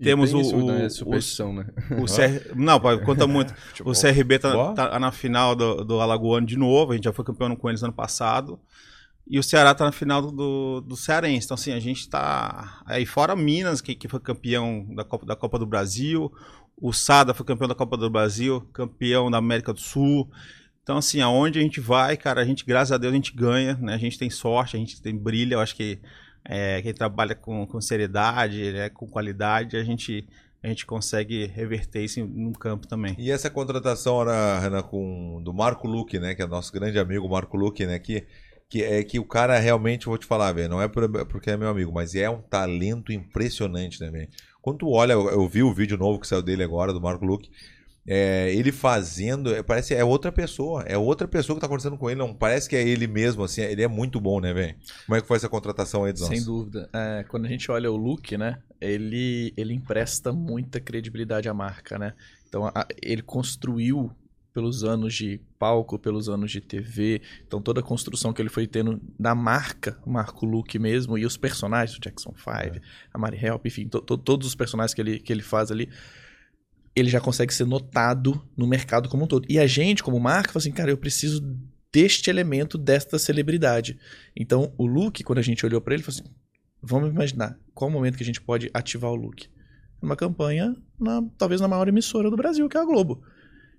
temos 0.00 0.30
tem 0.30 0.38
o- 0.38 0.42
isso, 0.42 0.56
o- 0.56 0.66
né, 0.66 0.88
superstição, 0.88 1.52
né? 1.52 1.66
o 2.00 2.04
CR... 2.06 2.54
Não, 2.54 2.80
pai, 2.80 2.98
conta 3.04 3.26
muito. 3.26 3.52
O 3.84 3.92
CRB 3.92 4.38
tá, 4.38 4.52
Boa. 4.52 4.74
tá 4.74 4.98
na 4.98 5.10
final 5.12 5.54
do, 5.56 5.84
do 5.84 6.00
Alagoano 6.00 6.46
de 6.46 6.56
novo. 6.56 6.92
A 6.92 6.94
gente 6.94 7.04
já 7.04 7.12
foi 7.12 7.24
campeão 7.24 7.54
com 7.56 7.68
eles 7.68 7.82
ano 7.82 7.92
passado. 7.92 8.58
E 9.26 9.38
o 9.38 9.42
Ceará 9.42 9.74
tá 9.74 9.84
na 9.86 9.92
final 9.92 10.20
do, 10.20 10.80
do, 10.82 10.96
Cearense. 10.96 11.46
Então, 11.46 11.54
assim, 11.54 11.72
a 11.72 11.80
gente 11.80 12.08
tá. 12.08 12.82
Aí 12.84 13.06
fora 13.06 13.34
Minas, 13.34 13.80
que, 13.80 13.94
que 13.94 14.08
foi 14.08 14.20
campeão 14.20 14.86
da 14.94 15.04
Copa, 15.04 15.24
da 15.24 15.34
Copa 15.34 15.58
do 15.58 15.66
Brasil. 15.66 16.30
O 16.76 16.92
Sada 16.92 17.32
foi 17.32 17.46
campeão 17.46 17.68
da 17.68 17.74
Copa 17.74 17.96
do 17.96 18.10
Brasil, 18.10 18.60
campeão 18.72 19.30
da 19.30 19.38
América 19.38 19.72
do 19.72 19.80
Sul. 19.80 20.30
Então, 20.82 20.98
assim, 20.98 21.22
aonde 21.22 21.58
a 21.58 21.62
gente 21.62 21.80
vai, 21.80 22.16
cara, 22.16 22.42
a 22.42 22.44
gente, 22.44 22.64
graças 22.64 22.92
a 22.92 22.98
Deus, 22.98 23.12
a 23.12 23.16
gente 23.16 23.34
ganha, 23.34 23.74
né? 23.80 23.94
A 23.94 23.98
gente 23.98 24.18
tem 24.18 24.28
sorte, 24.28 24.76
a 24.76 24.78
gente 24.78 25.00
tem 25.00 25.16
brilho. 25.16 25.54
Eu 25.54 25.60
acho 25.60 25.74
que 25.74 25.98
é, 26.44 26.82
quem 26.82 26.92
trabalha 26.92 27.34
com, 27.34 27.66
com 27.66 27.80
seriedade, 27.80 28.72
né, 28.72 28.90
com 28.90 29.06
qualidade, 29.06 29.78
a 29.78 29.82
gente, 29.82 30.28
a 30.62 30.68
gente 30.68 30.84
consegue 30.84 31.46
reverter 31.46 32.04
isso 32.04 32.22
no 32.26 32.52
campo 32.52 32.86
também. 32.86 33.14
E 33.18 33.30
essa 33.30 33.48
contratação, 33.48 34.26
né, 34.26 34.58
Renan, 34.60 34.82
com, 34.82 35.40
do 35.42 35.54
Marco 35.54 35.88
Luque, 35.88 36.18
né? 36.18 36.34
Que 36.34 36.42
é 36.42 36.46
nosso 36.46 36.70
grande 36.70 36.98
amigo, 36.98 37.26
Marco 37.26 37.56
Luque, 37.56 37.86
né? 37.86 37.98
Que, 37.98 38.26
que 38.74 38.82
é 38.82 39.04
que 39.04 39.20
o 39.20 39.24
cara 39.24 39.56
realmente, 39.56 40.06
vou 40.06 40.18
te 40.18 40.26
falar, 40.26 40.50
velho, 40.52 40.68
não 40.68 40.82
é 40.82 40.88
por- 40.88 41.08
porque 41.26 41.48
é 41.48 41.56
meu 41.56 41.68
amigo, 41.68 41.92
mas 41.92 42.16
é 42.16 42.28
um 42.28 42.40
talento 42.42 43.12
impressionante 43.12 44.00
também. 44.00 44.28
Quando 44.60 44.78
tu 44.78 44.90
olha, 44.90 45.12
eu, 45.12 45.48
vi 45.48 45.62
o 45.62 45.72
vídeo 45.72 45.96
novo 45.96 46.18
que 46.18 46.26
saiu 46.26 46.42
dele 46.42 46.64
agora, 46.64 46.92
do 46.92 47.00
Marco 47.00 47.24
Luque, 47.24 47.48
é, 48.04 48.52
ele 48.52 48.72
fazendo, 48.72 49.54
é, 49.54 49.62
parece 49.62 49.94
é 49.94 50.04
outra 50.04 50.32
pessoa, 50.32 50.82
é 50.82 50.98
outra 50.98 51.28
pessoa 51.28 51.54
que 51.56 51.60
tá 51.60 51.66
acontecendo 51.68 51.96
com 51.96 52.10
ele, 52.10 52.18
não 52.18 52.34
parece 52.34 52.68
que 52.68 52.74
é 52.74 52.82
ele 52.82 53.06
mesmo, 53.06 53.44
assim, 53.44 53.60
ele 53.62 53.82
é 53.82 53.86
muito 53.88 54.20
bom, 54.20 54.40
né, 54.40 54.52
velho? 54.52 54.74
Como 55.06 55.16
é 55.16 55.20
que 55.20 55.28
foi 55.28 55.36
essa 55.36 55.48
contratação 55.48 56.02
aí 56.02 56.12
dos 56.12 56.26
Sem 56.26 56.42
dúvida. 56.42 56.90
É, 56.92 57.24
quando 57.28 57.46
a 57.46 57.48
gente 57.48 57.70
olha 57.70 57.92
o 57.92 57.96
look, 57.96 58.36
né? 58.36 58.58
Ele, 58.80 59.54
ele 59.56 59.72
empresta 59.72 60.32
muita 60.32 60.80
credibilidade 60.80 61.48
à 61.48 61.54
marca, 61.54 61.96
né? 61.96 62.12
Então, 62.48 62.66
a- 62.66 62.86
ele 63.00 63.22
construiu 63.22 64.10
pelos 64.54 64.84
anos 64.84 65.12
de 65.12 65.40
palco, 65.58 65.98
pelos 65.98 66.28
anos 66.28 66.52
de 66.52 66.60
TV. 66.60 67.20
Então, 67.44 67.60
toda 67.60 67.80
a 67.80 67.82
construção 67.82 68.32
que 68.32 68.40
ele 68.40 68.48
foi 68.48 68.68
tendo 68.68 69.00
da 69.18 69.34
marca, 69.34 69.98
Marco 70.06 70.46
Luke 70.46 70.78
mesmo, 70.78 71.18
e 71.18 71.26
os 71.26 71.36
personagens, 71.36 71.98
o 71.98 72.00
Jackson 72.00 72.32
5, 72.36 72.80
a 73.12 73.18
Mari 73.18 73.44
Help, 73.44 73.66
enfim, 73.66 73.88
to- 73.88 74.00
to- 74.00 74.16
todos 74.16 74.46
os 74.46 74.54
personagens 74.54 74.94
que 74.94 75.00
ele, 75.02 75.18
que 75.18 75.32
ele 75.32 75.42
faz 75.42 75.72
ali, 75.72 75.88
ele 76.94 77.10
já 77.10 77.20
consegue 77.20 77.52
ser 77.52 77.66
notado 77.66 78.40
no 78.56 78.64
mercado 78.68 79.08
como 79.08 79.24
um 79.24 79.26
todo. 79.26 79.44
E 79.50 79.58
a 79.58 79.66
gente, 79.66 80.04
como 80.04 80.20
marca, 80.20 80.52
fala 80.52 80.60
assim, 80.60 80.70
cara, 80.70 80.90
eu 80.92 80.96
preciso 80.96 81.40
deste 81.92 82.30
elemento, 82.30 82.78
desta 82.78 83.18
celebridade. 83.18 83.98
Então, 84.36 84.72
o 84.78 84.86
Luke, 84.86 85.24
quando 85.24 85.40
a 85.40 85.42
gente 85.42 85.66
olhou 85.66 85.80
pra 85.80 85.94
ele, 85.94 86.04
falou 86.04 86.20
assim: 86.20 86.30
vamos 86.80 87.10
imaginar 87.10 87.58
qual 87.74 87.90
o 87.90 87.92
momento 87.92 88.16
que 88.16 88.22
a 88.22 88.26
gente 88.26 88.40
pode 88.40 88.70
ativar 88.72 89.10
o 89.10 89.16
Luke. 89.16 89.48
Uma 90.00 90.14
campanha, 90.14 90.76
na- 91.00 91.24
talvez 91.36 91.60
na 91.60 91.66
maior 91.66 91.88
emissora 91.88 92.30
do 92.30 92.36
Brasil, 92.36 92.68
que 92.68 92.76
é 92.76 92.80
a 92.80 92.84
Globo. 92.84 93.20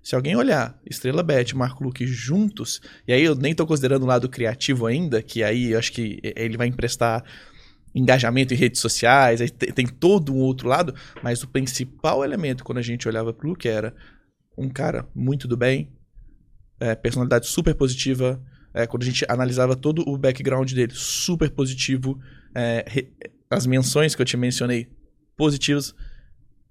Se 0.06 0.14
alguém 0.14 0.36
olhar 0.36 0.80
Estrela 0.88 1.20
Bet 1.20 1.56
Marco 1.56 1.82
Luque 1.82 2.06
juntos, 2.06 2.80
e 3.08 3.12
aí 3.12 3.24
eu 3.24 3.34
nem 3.34 3.52
tô 3.52 3.66
considerando 3.66 4.04
o 4.04 4.06
lado 4.06 4.28
criativo 4.28 4.86
ainda, 4.86 5.20
que 5.20 5.42
aí 5.42 5.72
eu 5.72 5.78
acho 5.80 5.90
que 5.90 6.20
ele 6.22 6.56
vai 6.56 6.68
emprestar 6.68 7.24
engajamento 7.92 8.54
em 8.54 8.56
redes 8.56 8.80
sociais, 8.80 9.40
aí 9.40 9.50
tem, 9.50 9.84
todo 9.84 10.32
um 10.32 10.38
outro 10.38 10.68
lado, 10.68 10.94
mas 11.24 11.42
o 11.42 11.48
principal 11.48 12.22
elemento 12.22 12.62
quando 12.62 12.78
a 12.78 12.82
gente 12.82 13.08
olhava 13.08 13.32
pro 13.32 13.48
Luke 13.48 13.66
era 13.66 13.92
um 14.56 14.68
cara 14.68 15.08
muito 15.12 15.48
do 15.48 15.56
bem, 15.56 15.90
é, 16.78 16.94
personalidade 16.94 17.48
super 17.48 17.74
positiva, 17.74 18.40
é, 18.72 18.86
quando 18.86 19.02
a 19.02 19.06
gente 19.06 19.26
analisava 19.28 19.74
todo 19.74 20.08
o 20.08 20.16
background 20.16 20.72
dele, 20.72 20.92
super 20.94 21.50
positivo, 21.50 22.16
é, 22.54 22.84
re- 22.86 23.12
as 23.50 23.66
menções 23.66 24.14
que 24.14 24.22
eu 24.22 24.26
te 24.26 24.36
mencionei, 24.36 24.88
positivas, 25.36 25.96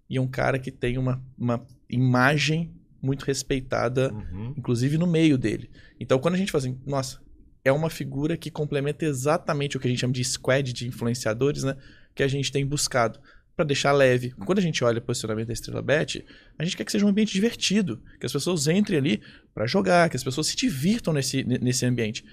e 0.10 0.18
um 0.22 0.28
cara 0.28 0.58
que 0.58 0.72
tem 0.72 0.98
uma, 0.98 1.22
uma 1.38 1.68
imagem 1.90 2.74
muito 3.06 3.24
respeitada, 3.24 4.12
Uhum. 4.12 4.54
inclusive 4.58 4.98
no 4.98 5.08
meio 5.08 5.38
dele. 5.38 5.70
Então, 6.00 6.20
quando 6.20 6.34
a 6.36 6.38
gente 6.38 6.52
fala 6.52 6.64
assim, 6.64 6.78
nossa, 6.86 7.20
é 7.64 7.72
uma 7.72 7.90
figura 7.90 8.36
que 8.36 8.50
complementa 8.52 9.06
exatamente 9.06 9.78
o 9.78 9.80
que 9.80 9.88
a 9.88 9.90
gente 9.90 10.00
chama 10.00 10.14
de 10.14 10.24
squad 10.24 10.74
de 10.74 10.88
influenciadores, 10.88 11.64
né? 11.64 11.76
Que 12.14 12.24
a 12.24 12.28
gente 12.28 12.52
tem 12.52 12.66
buscado 12.66 13.20
para 13.56 13.66
deixar 13.66 13.92
leve. 13.94 14.32
Quando 14.46 14.60
a 14.60 14.62
gente 14.62 14.84
olha 14.84 15.00
o 15.00 15.02
posicionamento 15.02 15.48
da 15.48 15.54
Estrela 15.54 15.82
Bet, 15.82 16.26
a 16.60 16.64
gente 16.64 16.76
quer 16.76 16.84
que 16.84 16.92
seja 16.92 17.06
um 17.06 17.10
ambiente 17.10 17.34
divertido, 17.34 18.02
que 18.20 18.26
as 18.26 18.32
pessoas 18.34 18.68
entrem 18.68 18.98
ali 19.00 19.22
para 19.54 19.66
jogar, 19.66 20.10
que 20.10 20.18
as 20.18 20.24
pessoas 20.24 20.48
se 20.48 20.56
divirtam 20.58 21.14
nesse, 21.14 21.44
ne- 21.44 21.58
nesse 21.60 21.86
ambiente. 21.86 22.24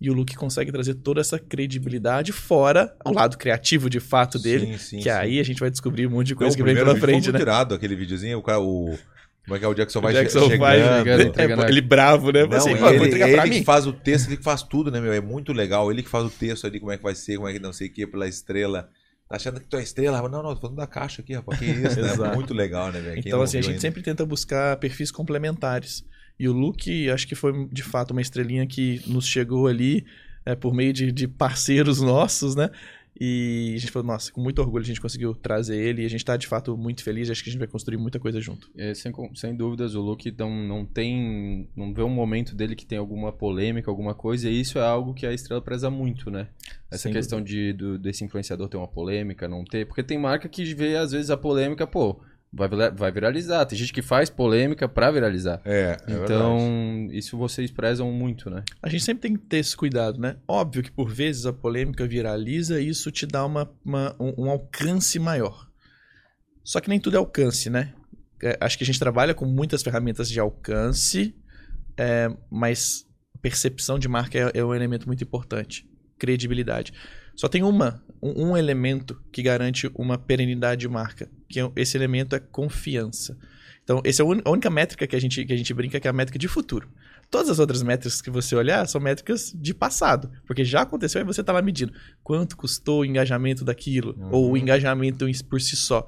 E 0.00 0.08
o 0.10 0.12
Luke 0.12 0.36
consegue 0.36 0.70
trazer 0.70 0.94
toda 0.94 1.20
essa 1.20 1.38
credibilidade 1.40 2.30
fora 2.32 2.94
o 3.04 3.10
lado 3.12 3.36
criativo 3.36 3.90
de 3.90 3.98
fato 3.98 4.38
dele, 4.38 4.66
Sim, 4.66 4.78
sim, 4.78 4.96
que 4.98 5.02
sim. 5.04 5.08
aí 5.10 5.40
a 5.40 5.42
gente 5.42 5.58
vai 5.58 5.70
descobrir 5.70 6.06
um 6.06 6.10
monte 6.10 6.28
de 6.28 6.34
Não, 6.34 6.38
coisa 6.38 6.54
o 6.54 6.56
que 6.56 6.62
vem 6.62 6.74
pela 6.76 6.94
frente, 6.94 7.32
né? 7.32 7.38
tirado, 7.38 7.74
aquele 7.74 7.96
videozinho, 7.96 8.38
o 8.38 8.42
cara, 8.42 8.60
o... 8.60 8.96
Como 9.48 9.56
é 9.56 9.58
que 9.58 9.64
é? 9.64 9.68
O 9.68 9.74
Jackson 9.74 10.00
vai 10.02 10.12
O 10.12 10.16
Jackson 10.16 10.48
che- 10.50 10.56
vai, 10.58 10.76
chegando. 10.78 10.98
chegando, 10.98 11.20
ele, 11.20 11.28
entregando 11.30 11.62
a- 11.62 11.68
ele 11.70 11.80
bravo, 11.80 12.30
né? 12.30 12.44
Não, 12.46 12.56
Assim, 12.56 12.70
ele, 12.70 12.78
"Pô, 12.78 12.84
vou 12.84 13.06
entregar 13.06 13.28
pra 13.30 13.42
ele 13.46 13.50
mim. 13.54 13.58
que 13.60 13.64
faz 13.64 13.86
o 13.86 13.92
texto, 13.92 14.28
ele 14.28 14.36
que 14.36 14.44
faz 14.44 14.62
tudo, 14.62 14.90
né, 14.90 15.00
meu? 15.00 15.12
É 15.12 15.20
muito 15.20 15.52
legal. 15.52 15.90
Ele 15.90 16.02
que 16.02 16.08
faz 16.08 16.24
o 16.24 16.30
texto 16.30 16.66
ali, 16.66 16.78
como 16.78 16.92
é 16.92 16.96
que 16.98 17.02
vai 17.02 17.14
ser, 17.14 17.36
como 17.36 17.48
é 17.48 17.52
que 17.54 17.58
não 17.58 17.72
sei 17.72 17.88
o 17.88 17.92
que, 17.92 18.06
pela 18.06 18.28
estrela. 18.28 18.88
Tá 19.28 19.36
achando 19.36 19.58
que 19.60 19.66
tu 19.66 19.76
é 19.76 19.82
estrela? 19.82 20.20
Não, 20.28 20.42
não, 20.42 20.54
tô 20.54 20.60
falando 20.60 20.76
da 20.76 20.86
caixa 20.86 21.22
aqui, 21.22 21.34
rapaz. 21.34 21.58
Que 21.58 21.64
isso, 21.64 22.00
né? 22.00 22.12
Exato. 22.12 22.34
Muito 22.36 22.52
legal, 22.54 22.92
né, 22.92 23.00
velho? 23.00 23.18
Então, 23.18 23.40
assim, 23.42 23.58
a 23.58 23.62
gente 23.62 23.70
ainda? 23.72 23.80
sempre 23.80 24.02
tenta 24.02 24.24
buscar 24.26 24.76
perfis 24.76 25.10
complementares. 25.10 26.04
E 26.38 26.48
o 26.48 26.52
Luke, 26.52 27.10
acho 27.10 27.26
que 27.26 27.34
foi 27.34 27.66
de 27.72 27.82
fato 27.82 28.12
uma 28.12 28.20
estrelinha 28.22 28.66
que 28.66 29.02
nos 29.06 29.26
chegou 29.26 29.66
ali 29.66 30.06
é, 30.46 30.54
por 30.54 30.72
meio 30.72 30.92
de, 30.92 31.10
de 31.12 31.26
parceiros 31.28 32.00
nossos, 32.00 32.54
né? 32.54 32.70
E 33.20 33.74
a 33.76 33.78
gente 33.78 33.90
falou, 33.90 34.06
nossa, 34.06 34.30
com 34.32 34.40
muito 34.40 34.60
orgulho 34.60 34.82
a 34.82 34.86
gente 34.86 35.00
conseguiu 35.00 35.34
trazer 35.34 35.76
ele 35.76 36.02
e 36.02 36.06
a 36.06 36.08
gente 36.08 36.24
tá 36.24 36.36
de 36.36 36.46
fato 36.46 36.76
muito 36.76 37.02
feliz. 37.02 37.28
Acho 37.28 37.42
que 37.42 37.50
a 37.50 37.52
gente 37.52 37.58
vai 37.58 37.68
construir 37.68 37.96
muita 37.96 38.20
coisa 38.20 38.40
junto. 38.40 38.70
É, 38.76 38.94
sem, 38.94 39.12
sem 39.34 39.56
dúvidas, 39.56 39.94
o 39.94 40.00
Luke 40.00 40.32
não, 40.38 40.50
não 40.50 40.84
tem. 40.86 41.68
Não 41.74 41.92
vê 41.92 42.02
um 42.02 42.08
momento 42.08 42.54
dele 42.54 42.76
que 42.76 42.86
tem 42.86 42.98
alguma 42.98 43.32
polêmica, 43.32 43.90
alguma 43.90 44.14
coisa, 44.14 44.48
e 44.48 44.60
isso 44.60 44.78
é 44.78 44.86
algo 44.86 45.14
que 45.14 45.26
a 45.26 45.32
estrela 45.32 45.60
preza 45.60 45.90
muito, 45.90 46.30
né? 46.30 46.48
Essa 46.90 47.04
Sem 47.04 47.12
questão 47.12 47.42
de, 47.42 47.72
do- 47.72 47.98
desse 47.98 48.24
influenciador 48.24 48.68
ter 48.68 48.76
uma 48.76 48.88
polêmica, 48.88 49.48
não 49.48 49.64
ter. 49.64 49.86
Porque 49.86 50.02
tem 50.02 50.18
marca 50.18 50.48
que 50.48 50.64
vê, 50.74 50.96
às 50.96 51.12
vezes, 51.12 51.30
a 51.30 51.36
polêmica, 51.36 51.86
pô, 51.86 52.20
vai, 52.52 52.68
vai 52.90 53.12
viralizar. 53.12 53.64
Tem 53.66 53.78
gente 53.78 53.92
que 53.92 54.02
faz 54.02 54.30
polêmica 54.30 54.88
pra 54.88 55.10
viralizar. 55.10 55.60
É, 55.64 55.96
é 56.06 56.12
então, 56.12 56.58
verdade. 56.58 57.18
isso 57.18 57.36
vocês 57.36 57.70
prezam 57.70 58.10
muito, 58.12 58.48
né? 58.50 58.64
A 58.82 58.88
gente 58.88 59.04
sempre 59.04 59.22
tem 59.22 59.36
que 59.36 59.44
ter 59.46 59.58
esse 59.58 59.76
cuidado, 59.76 60.18
né? 60.20 60.36
Óbvio 60.46 60.82
que 60.82 60.90
por 60.90 61.08
vezes 61.10 61.46
a 61.46 61.52
polêmica 61.52 62.06
viraliza 62.06 62.80
e 62.80 62.88
isso 62.88 63.10
te 63.10 63.26
dá 63.26 63.44
uma, 63.44 63.70
uma- 63.84 64.14
um, 64.18 64.44
um 64.46 64.50
alcance 64.50 65.18
maior. 65.18 65.68
Só 66.64 66.80
que 66.80 66.88
nem 66.88 67.00
tudo 67.00 67.14
é 67.14 67.18
alcance, 67.18 67.70
né? 67.70 67.94
É, 68.42 68.56
acho 68.60 68.76
que 68.78 68.84
a 68.84 68.86
gente 68.86 68.98
trabalha 68.98 69.34
com 69.34 69.44
muitas 69.46 69.82
ferramentas 69.82 70.28
de 70.28 70.38
alcance, 70.38 71.34
é, 71.96 72.30
mas 72.50 73.06
percepção 73.42 73.98
de 73.98 74.08
marca 74.08 74.38
é, 74.38 74.58
é 74.58 74.64
um 74.64 74.74
elemento 74.74 75.06
muito 75.06 75.24
importante. 75.24 75.88
Credibilidade. 76.18 76.92
Só 77.38 77.46
tem 77.46 77.62
uma, 77.62 78.02
um, 78.20 78.48
um 78.48 78.56
elemento 78.56 79.16
que 79.30 79.42
garante 79.42 79.88
uma 79.94 80.18
perenidade 80.18 80.80
de 80.80 80.88
marca, 80.88 81.30
que 81.48 81.60
é- 81.60 81.70
esse 81.76 81.96
elemento 81.96 82.34
é 82.34 82.40
confiança. 82.40 83.38
Então, 83.84 84.02
essa 84.04 84.22
é 84.22 84.26
a 84.44 84.50
única 84.50 84.68
métrica 84.68 85.06
que 85.06 85.14
a, 85.14 85.20
gente, 85.20 85.44
que 85.44 85.52
a 85.52 85.56
gente 85.56 85.72
brinca 85.72 86.00
que 86.00 86.08
é 86.08 86.10
a 86.10 86.12
métrica 86.12 86.36
de 86.36 86.48
futuro. 86.48 86.88
Todas 87.30 87.48
as 87.48 87.60
outras 87.60 87.80
métricas 87.80 88.20
que 88.20 88.28
você 88.28 88.56
olhar 88.56 88.86
são 88.88 89.00
métricas 89.00 89.52
de 89.54 89.72
passado, 89.72 90.28
porque 90.48 90.64
já 90.64 90.82
aconteceu 90.82 91.20
e 91.20 91.24
você 91.24 91.40
está 91.40 91.52
lá 91.52 91.62
medindo 91.62 91.92
quanto 92.24 92.56
custou 92.56 93.02
o 93.02 93.04
engajamento 93.04 93.64
daquilo, 93.64 94.16
ou 94.32 94.50
o 94.50 94.56
engajamento 94.56 95.24
por 95.48 95.60
si 95.60 95.76
só. 95.76 96.06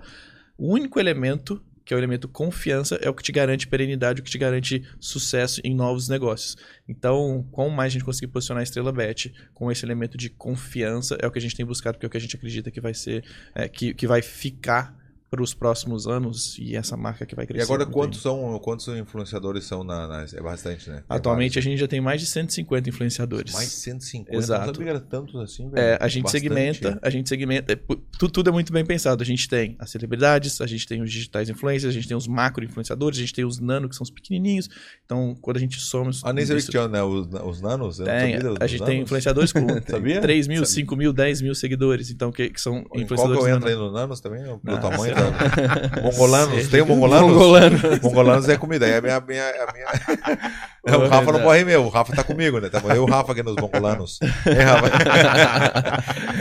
O 0.59 0.73
único 0.75 0.99
elemento, 0.99 1.63
que 1.91 1.95
é 1.95 1.97
o 1.97 1.99
elemento 1.99 2.29
confiança, 2.29 2.95
é 3.03 3.11
o 3.11 3.15
que 3.15 3.21
te 3.21 3.33
garante 3.33 3.67
perenidade, 3.67 4.21
o 4.21 4.23
que 4.23 4.31
te 4.31 4.39
garante 4.39 4.85
sucesso 5.01 5.61
em 5.65 5.75
novos 5.75 6.09
negócios. 6.09 6.57
Então, 6.89 7.45
quanto 7.51 7.73
mais 7.73 7.91
a 7.91 7.95
gente 7.95 8.05
conseguir 8.05 8.29
posicionar 8.29 8.61
a 8.61 8.63
Estrela 8.63 8.93
Bet 8.93 9.35
com 9.53 9.73
esse 9.73 9.85
elemento 9.85 10.17
de 10.17 10.31
confiança, 10.31 11.19
é 11.21 11.27
o 11.27 11.33
que 11.33 11.41
a 11.41 11.43
gente 11.43 11.57
tem 11.57 11.67
buscado, 11.67 11.97
porque 11.97 12.07
é 12.07 12.09
o 12.09 12.11
que 12.11 12.17
a 12.17 12.21
gente 12.21 12.37
acredita 12.37 12.71
que 12.71 12.81
vai 12.81 12.95
ser, 12.95 13.25
é, 13.53 13.69
que, 13.69 13.93
que 13.93 14.07
vai 14.07 14.23
ficar 14.23 15.00
para 15.31 15.41
os 15.43 15.55
próximos 15.55 16.09
anos 16.09 16.59
e 16.59 16.75
essa 16.75 16.97
marca 16.97 17.25
que 17.25 17.37
vai 17.37 17.45
E 17.45 17.49
crescer. 17.49 17.63
agora, 17.63 17.85
muito 17.85 17.95
quantos 17.95 18.21
são 18.21 18.59
quantos 18.59 18.89
influenciadores 18.89 19.65
são 19.65 19.85
na, 19.85 20.09
na- 20.09 20.25
É 20.33 20.41
bastante, 20.43 20.91
né? 20.91 21.05
Atualmente 21.09 21.57
é 21.57 21.61
a 21.61 21.63
gente 21.63 21.79
já 21.79 21.87
tem 21.87 22.01
mais 22.01 22.21
de 22.21 22.27
150 22.27 22.89
influenciadores. 22.89 23.53
Mais 23.53 23.69
150. 23.69 24.35
Exato. 24.37 24.67
Não 24.67 24.75
sabia 24.75 24.99
tantos 25.01 25.37
assim, 25.41 25.71
velho. 25.71 25.81
É, 25.83 25.99
a 26.01 26.09
gente 26.09 26.25
Bastante. 26.25 26.43
segmenta, 26.43 26.99
a 27.01 27.09
gente 27.11 27.29
segmenta, 27.29 27.73
é, 27.73 27.77
tudo, 28.19 28.33
tudo 28.33 28.51
é 28.51 28.53
muito 28.53 28.73
bem 28.73 28.85
pensado. 28.85 29.23
A 29.23 29.27
gente 29.27 29.49
tem 29.49 29.77
as 29.79 29.91
celebridades, 29.91 30.61
a 30.61 30.67
gente 30.67 30.85
tem 30.87 31.01
os 31.01 31.11
digitais 31.13 31.49
influencers, 31.49 31.91
a 31.91 31.95
gente 31.95 32.09
tem 32.09 32.17
os 32.17 32.27
macro 32.27 32.65
influenciadores, 32.65 33.17
a 33.19 33.21
gente 33.21 33.33
tem 33.35 33.45
os 33.45 33.61
nano, 33.61 33.89
que 33.89 33.95
são 33.95 34.03
os 34.03 34.11
pequenininhos. 34.11 34.69
Então, 35.07 35.37
quando 35.41 35.59
a 35.59 35.61
gente 35.61 35.79
soma... 35.81 36.11
os- 36.11 36.25
Ah, 36.25 36.33
nem 36.33 36.45
sabia 36.45 36.59
isso- 36.59 36.67
que 36.67 36.73
tinha 36.73 36.89
né, 36.89 37.03
os, 37.05 37.29
os 37.45 37.61
nanos? 37.61 38.01
Eu 38.01 38.07
não 38.07 38.13
Tem, 38.13 38.35
sabia 38.35 38.49
dos 38.51 38.59
a 38.61 38.67
gente 38.67 38.79
tem 38.81 38.89
nanos. 38.95 39.03
influenciadores 39.05 39.53
com 39.53 39.61
Sabia? 39.89 40.21
3 40.21 40.49
mil, 40.49 40.57
Sabia. 40.67 40.75
5 40.75 40.97
mil, 40.97 41.13
10 41.13 41.41
mil 41.41 41.55
seguidores. 41.55 42.11
Então, 42.11 42.33
que, 42.33 42.51
que 42.51 42.61
são 42.61 42.79
Em 42.79 42.83
qual 42.83 42.91
que 42.97 43.03
influenciadores 43.05 43.45
eu 43.45 43.55
entro 43.57 43.69
aí 43.69 43.75
no 43.77 43.93
nanos 43.93 44.21
também? 44.21 44.43
Pelo 44.43 44.77
Ah, 44.77 44.79
tamanho 44.81 45.20
da... 45.21 46.01
Mongolanos, 46.03 46.69
tem 46.69 46.81
o 46.81 46.87
mongolanos? 46.87 47.31
Mongolanos. 47.31 48.01
Mongolanos 48.01 48.49
é 48.49 48.57
comida, 48.57 48.87
aí 48.87 48.95
a 48.95 49.01
minha... 49.01 49.21
minha, 49.21 49.49
a 49.49 49.73
minha... 49.73 50.51
É, 50.87 50.97
o 50.97 51.07
Rafa 51.09 51.33
não 51.33 51.43
corre 51.43 51.63
meu, 51.63 51.85
o 51.85 51.89
Rafa 51.91 52.17
tá 52.17 52.25
comigo, 52.25 52.59
né? 52.59 52.71
Tamo 52.71 52.89
eu 52.89 52.97
e 52.97 52.99
o 53.01 53.05
Rafa 53.05 53.33
aqui 53.33 53.43
nos 53.43 53.55
mongolanos. 53.57 54.19
É, 54.47 54.63
Rafa? 54.63 54.91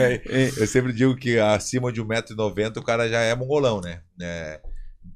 É, 0.00 0.50
eu 0.56 0.66
sempre 0.66 0.94
digo 0.94 1.14
que 1.14 1.38
acima 1.38 1.92
de 1.92 2.02
1,90m 2.02 2.78
o 2.78 2.82
cara 2.82 3.06
já 3.06 3.20
é 3.20 3.34
mongolão, 3.34 3.82
né? 3.82 4.00
É, 4.18 4.60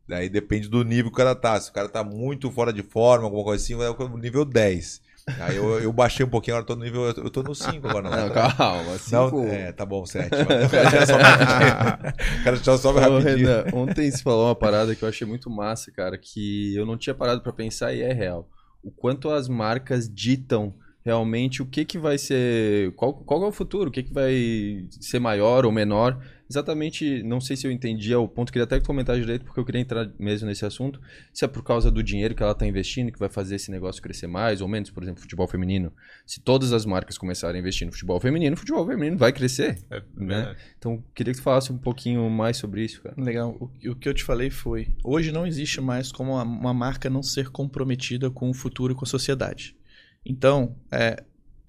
daí 0.06 0.28
depende 0.28 0.68
do 0.68 0.84
nível 0.84 1.10
que 1.10 1.14
o 1.14 1.16
cara 1.16 1.34
tá. 1.34 1.58
Se 1.58 1.70
o 1.70 1.72
cara 1.72 1.88
tá 1.88 2.04
muito 2.04 2.50
fora 2.50 2.70
de 2.70 2.82
forma, 2.82 3.24
alguma 3.24 3.42
coisa 3.42 3.64
assim, 3.64 3.74
vai 3.74 3.88
o 3.88 4.18
nível 4.18 4.44
10. 4.44 5.00
Aí 5.40 5.56
eu, 5.56 5.80
eu 5.80 5.92
baixei 5.92 6.24
um 6.24 6.28
pouquinho, 6.28 6.56
agora 6.56 6.66
tô 6.66 6.76
no 6.76 6.84
nível. 6.84 7.04
Eu 7.04 7.30
tô 7.30 7.42
no 7.42 7.54
5 7.54 7.88
agora, 7.88 8.10
não. 8.10 8.28
Não, 8.28 8.34
calma, 8.34 8.84
Não, 8.92 8.98
cinco... 8.98 9.46
é, 9.46 9.72
tá 9.72 9.86
bom, 9.86 10.04
7. 10.04 10.26
O 10.26 12.44
cara 12.44 12.56
já 12.56 12.78
sobe 12.78 13.00
rapidinho. 13.00 13.36
Renan, 13.36 13.64
ontem 13.72 14.10
você 14.10 14.22
falou 14.22 14.48
uma 14.48 14.54
parada 14.54 14.94
que 14.94 15.02
eu 15.02 15.08
achei 15.08 15.26
muito 15.26 15.48
massa, 15.48 15.90
cara, 15.90 16.18
que 16.18 16.74
eu 16.74 16.84
não 16.84 16.98
tinha 16.98 17.14
parado 17.14 17.40
pra 17.40 17.52
pensar 17.52 17.94
e 17.94 18.02
é 18.02 18.12
real. 18.12 18.48
O 18.82 18.90
quanto 18.90 19.30
as 19.30 19.48
marcas 19.48 20.12
ditam 20.12 20.74
realmente 21.04 21.60
o 21.60 21.66
que 21.66 21.84
que 21.84 21.98
vai 21.98 22.16
ser, 22.16 22.92
qual, 22.92 23.12
qual 23.12 23.44
é 23.44 23.46
o 23.46 23.52
futuro, 23.52 23.90
o 23.90 23.92
que 23.92 24.02
que 24.02 24.12
vai 24.12 24.86
ser 24.88 25.18
maior 25.18 25.66
ou 25.66 25.72
menor. 25.72 26.18
Exatamente, 26.48 27.22
não 27.22 27.40
sei 27.40 27.56
se 27.56 27.66
eu 27.66 27.70
entendi 27.70 28.12
ao 28.12 28.28
ponto, 28.28 28.52
queria 28.52 28.64
até 28.64 28.78
comentar 28.78 29.18
direito, 29.18 29.44
porque 29.44 29.58
eu 29.58 29.64
queria 29.64 29.80
entrar 29.80 30.10
mesmo 30.18 30.46
nesse 30.46 30.64
assunto, 30.64 31.00
se 31.32 31.44
é 31.44 31.48
por 31.48 31.64
causa 31.64 31.90
do 31.90 32.02
dinheiro 32.02 32.34
que 32.34 32.42
ela 32.42 32.52
está 32.52 32.66
investindo 32.66 33.10
que 33.10 33.18
vai 33.18 33.30
fazer 33.30 33.56
esse 33.56 33.70
negócio 33.70 34.02
crescer 34.02 34.26
mais 34.26 34.60
ou 34.60 34.68
menos, 34.68 34.90
por 34.90 35.02
exemplo, 35.02 35.22
futebol 35.22 35.48
feminino. 35.48 35.92
Se 36.26 36.40
todas 36.40 36.72
as 36.72 36.84
marcas 36.84 37.16
começarem 37.18 37.56
a 37.56 37.60
investir 37.60 37.86
no 37.86 37.92
futebol 37.92 38.20
feminino, 38.20 38.54
o 38.54 38.58
futebol 38.58 38.86
feminino 38.86 39.16
vai 39.16 39.32
crescer. 39.32 39.78
É, 39.90 40.02
Né? 40.14 40.56
Então, 40.78 41.02
queria 41.14 41.32
que 41.32 41.40
tu 41.40 41.42
falasse 41.42 41.72
um 41.72 41.78
pouquinho 41.78 42.28
mais 42.28 42.58
sobre 42.58 42.84
isso, 42.84 43.02
cara. 43.02 43.14
Legal. 43.18 43.56
O, 43.58 43.90
o 43.90 43.96
que 43.96 44.08
eu 44.08 44.14
te 44.14 44.22
falei 44.22 44.50
foi: 44.50 44.88
hoje 45.02 45.32
não 45.32 45.46
existe 45.46 45.80
mais 45.80 46.12
como 46.12 46.32
uma, 46.32 46.42
uma 46.42 46.74
marca 46.74 47.08
não 47.08 47.22
ser 47.22 47.48
comprometida 47.48 48.30
com 48.30 48.50
o 48.50 48.54
futuro 48.54 48.92
e 48.92 48.96
com 48.96 49.04
a 49.04 49.08
sociedade. 49.08 49.74
Então, 50.24 50.76
é, 50.90 51.22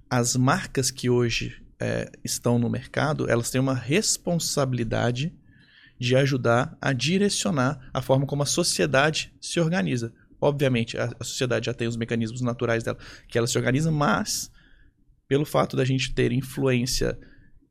as 0.09 0.35
marcas 0.35 0.89
que 0.89 1.09
hoje 1.09 1.61
é, 1.79 2.09
estão 2.23 2.57
no 2.57 2.69
mercado, 2.69 3.29
elas 3.29 3.49
têm 3.49 3.59
uma 3.59 3.73
responsabilidade 3.73 5.33
de 5.99 6.15
ajudar 6.15 6.77
a 6.81 6.93
direcionar 6.93 7.89
a 7.93 8.01
forma 8.01 8.25
como 8.25 8.43
a 8.43 8.45
sociedade 8.45 9.33
se 9.39 9.59
organiza. 9.59 10.13
Obviamente, 10.39 10.97
a, 10.97 11.11
a 11.19 11.23
sociedade 11.23 11.65
já 11.65 11.73
tem 11.73 11.87
os 11.87 11.97
mecanismos 11.97 12.41
naturais 12.41 12.83
dela 12.83 12.97
que 13.27 13.37
ela 13.37 13.47
se 13.47 13.57
organiza, 13.57 13.91
mas 13.91 14.51
pelo 15.27 15.45
fato 15.45 15.75
da 15.75 15.85
gente 15.85 16.13
ter 16.13 16.31
influência 16.31 17.17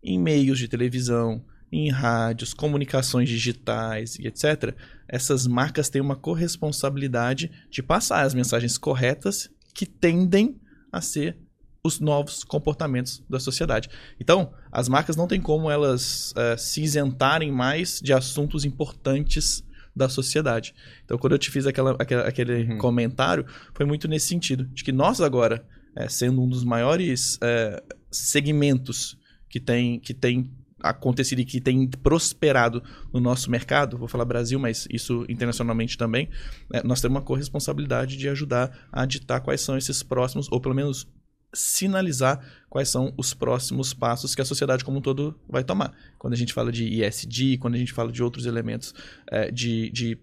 em 0.02 0.18
meios 0.18 0.58
de 0.58 0.68
televisão, 0.68 1.44
em 1.70 1.90
rádios, 1.90 2.54
comunicações 2.54 3.28
digitais 3.28 4.16
e 4.16 4.26
etc., 4.26 4.74
essas 5.08 5.46
marcas 5.46 5.88
têm 5.88 6.00
uma 6.00 6.16
corresponsabilidade 6.16 7.50
de 7.70 7.82
passar 7.82 8.22
as 8.22 8.34
mensagens 8.34 8.78
corretas 8.78 9.50
que 9.74 9.86
tendem 9.86 10.60
a 10.96 11.00
ser 11.00 11.36
os 11.82 12.00
novos 12.00 12.42
comportamentos 12.44 13.22
da 13.28 13.38
sociedade. 13.38 13.90
Então, 14.18 14.52
as 14.72 14.88
marcas 14.88 15.16
não 15.16 15.26
têm 15.28 15.40
como 15.40 15.70
elas 15.70 16.32
eh, 16.36 16.56
se 16.56 16.82
isentarem 16.82 17.52
mais 17.52 18.00
de 18.00 18.12
assuntos 18.12 18.64
importantes 18.64 19.62
da 19.94 20.08
sociedade. 20.08 20.74
Então, 21.04 21.18
quando 21.18 21.34
eu 21.34 21.38
te 21.38 21.50
fiz 21.50 21.66
aquela, 21.66 21.92
aquela- 21.98 22.26
aquele 22.26 22.72
Uhum. 22.72 22.78
comentário, 22.78 23.44
foi 23.74 23.84
muito 23.84 24.08
nesse 24.08 24.28
sentido, 24.28 24.64
de 24.64 24.82
que 24.82 24.92
nós 24.92 25.20
agora, 25.20 25.64
eh, 25.94 26.08
sendo 26.08 26.42
um 26.42 26.48
dos 26.48 26.64
maiores 26.64 27.38
eh, 27.42 27.82
segmentos 28.10 29.16
que 29.48 29.60
tem, 29.60 30.00
que 30.00 30.14
tem 30.14 30.50
acontecido 30.84 31.40
e 31.40 31.44
que 31.44 31.60
tem 31.60 31.88
prosperado 31.88 32.82
no 33.12 33.18
nosso 33.18 33.50
mercado, 33.50 33.96
vou 33.96 34.06
falar 34.06 34.24
Brasil, 34.24 34.58
mas 34.58 34.86
isso 34.90 35.24
internacionalmente 35.28 35.96
também, 35.96 36.28
né, 36.70 36.82
nós 36.84 37.00
temos 37.00 37.16
uma 37.16 37.22
corresponsabilidade 37.22 38.16
de 38.16 38.28
ajudar 38.28 38.86
a 38.92 39.06
ditar 39.06 39.40
quais 39.40 39.60
são 39.60 39.78
esses 39.78 40.02
próximos, 40.02 40.46
ou 40.50 40.60
pelo 40.60 40.74
menos 40.74 41.06
sinalizar 41.54 42.44
quais 42.68 42.88
são 42.88 43.14
os 43.16 43.32
próximos 43.32 43.94
passos 43.94 44.34
que 44.34 44.42
a 44.42 44.44
sociedade 44.44 44.84
como 44.84 44.98
um 44.98 45.00
todo 45.00 45.38
vai 45.48 45.64
tomar. 45.64 45.94
Quando 46.18 46.34
a 46.34 46.36
gente 46.36 46.52
fala 46.52 46.70
de 46.70 46.84
ISD, 46.84 47.58
quando 47.58 47.74
a 47.74 47.78
gente 47.78 47.92
fala 47.92 48.10
de 48.10 48.22
outros 48.22 48.44
elementos 48.44 48.92
eh, 49.30 49.50
de, 49.50 49.88
de 49.90 50.18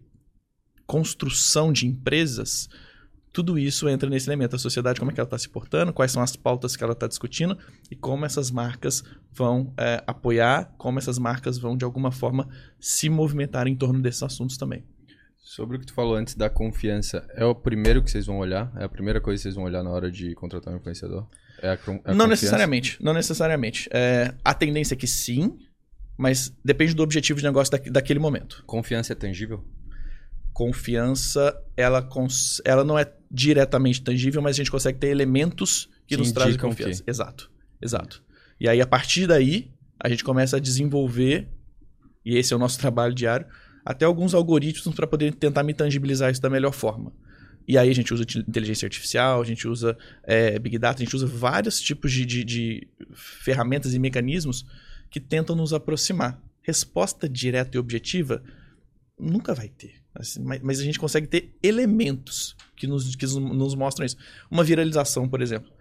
construção 0.85 1.71
de 1.71 1.87
empresas, 1.87 2.69
tudo 3.33 3.57
isso 3.57 3.87
entra 3.87 4.09
nesse 4.09 4.27
elemento. 4.29 4.55
A 4.55 4.59
sociedade, 4.59 4.99
como 4.99 5.11
é 5.11 5.13
que 5.13 5.19
ela 5.19 5.25
está 5.27 5.37
se 5.37 5.47
portando, 5.49 5.93
quais 5.93 6.11
são 6.11 6.21
as 6.21 6.35
pautas 6.35 6.75
que 6.75 6.83
ela 6.83 6.93
está 6.93 7.07
discutindo 7.07 7.57
e 7.89 7.95
como 7.95 8.25
essas 8.25 8.51
marcas 8.51 9.03
vão 9.31 9.73
é, 9.77 10.03
apoiar, 10.05 10.73
como 10.77 10.99
essas 10.99 11.17
marcas 11.17 11.57
vão, 11.57 11.77
de 11.77 11.85
alguma 11.85 12.11
forma, 12.11 12.47
se 12.79 13.09
movimentar 13.09 13.67
em 13.67 13.75
torno 13.75 14.01
desses 14.01 14.21
assuntos 14.23 14.57
também. 14.57 14.83
Sobre 15.43 15.77
o 15.77 15.79
que 15.79 15.85
tu 15.87 15.93
falou 15.93 16.15
antes 16.15 16.35
da 16.35 16.49
confiança, 16.49 17.27
é 17.33 17.43
o 17.43 17.53
primeiro 17.55 18.01
que 18.03 18.11
vocês 18.11 18.25
vão 18.25 18.37
olhar? 18.37 18.71
É 18.77 18.83
a 18.83 18.89
primeira 18.89 19.19
coisa 19.19 19.37
que 19.39 19.43
vocês 19.43 19.55
vão 19.55 19.63
olhar 19.65 19.83
na 19.83 19.89
hora 19.89 20.09
de 20.11 20.33
contratar 20.35 20.73
um 20.73 20.77
influenciador? 20.77 21.27
É 21.61 21.71
a, 21.71 21.77
con- 21.77 21.91
a 21.91 21.95
não 21.95 22.01
confiança? 22.03 22.27
necessariamente, 22.27 22.97
não 23.03 23.13
necessariamente. 23.13 23.89
É, 23.91 24.33
a 24.45 24.53
tendência 24.53 24.93
é 24.93 24.97
que 24.97 25.07
sim, 25.07 25.57
mas 26.17 26.55
depende 26.63 26.93
do 26.93 27.01
objetivo 27.03 27.39
de 27.39 27.45
negócio 27.45 27.71
da, 27.71 27.77
daquele 27.91 28.19
momento. 28.19 28.63
Confiança 28.65 29.13
é 29.13 29.15
tangível? 29.15 29.63
Confiança, 30.53 31.55
ela, 31.75 32.01
cons- 32.01 32.61
ela 32.65 32.83
não 32.83 32.97
é 32.99 33.11
diretamente 33.31 34.01
tangível, 34.01 34.41
mas 34.41 34.55
a 34.55 34.57
gente 34.57 34.71
consegue 34.71 34.99
ter 34.99 35.07
elementos 35.07 35.85
que, 36.07 36.15
Que 36.15 36.17
nos 36.17 36.31
trazem 36.31 36.57
confiança. 36.57 37.03
Exato, 37.07 37.49
exato. 37.81 38.23
E 38.59 38.67
aí, 38.67 38.81
a 38.81 38.85
partir 38.85 39.27
daí, 39.27 39.71
a 39.99 40.09
gente 40.09 40.23
começa 40.23 40.57
a 40.57 40.59
desenvolver, 40.59 41.47
e 42.25 42.35
esse 42.37 42.53
é 42.53 42.55
o 42.55 42.59
nosso 42.59 42.77
trabalho 42.81 43.13
diário, 43.15 43.45
até 43.85 44.05
alguns 44.05 44.33
algoritmos 44.33 44.93
para 44.95 45.07
poder 45.07 45.33
tentar 45.33 45.63
me 45.63 45.73
tangibilizar 45.73 46.31
isso 46.31 46.41
da 46.41 46.49
melhor 46.49 46.71
forma. 46.73 47.11
E 47.67 47.77
aí 47.77 47.89
a 47.89 47.93
gente 47.95 48.13
usa 48.13 48.23
inteligência 48.23 48.85
artificial, 48.85 49.41
a 49.41 49.45
gente 49.45 49.67
usa 49.67 49.97
é, 50.23 50.59
Big 50.59 50.77
Data, 50.77 51.01
a 51.01 51.05
gente 51.05 51.15
usa 51.15 51.25
vários 51.25 51.79
tipos 51.79 52.11
de, 52.11 52.25
de- 52.25 52.43
de 52.43 52.87
ferramentas 53.13 53.93
e 53.93 53.99
mecanismos 53.99 54.65
que 55.09 55.19
tentam 55.19 55.55
nos 55.55 55.71
aproximar. 55.71 56.41
Resposta 56.61 57.29
direta 57.29 57.77
e 57.77 57.79
objetiva 57.79 58.43
nunca 59.21 59.53
vai 59.53 59.69
ter. 59.69 59.93
Assim, 60.13 60.43
mas, 60.61 60.79
a 60.79 60.83
gente 60.83 60.99
consegue 60.99 61.27
ter 61.27 61.55
elementos 61.63 62.55
que 62.75 62.85
nos, 62.87 63.15
que 63.15 63.25
nos 63.25 63.75
mostram 63.75 64.05
isso. 64.05 64.17
Uma 64.49 64.63
viralização, 64.63 65.29
por 65.29 65.41
exemplo. 65.41 65.71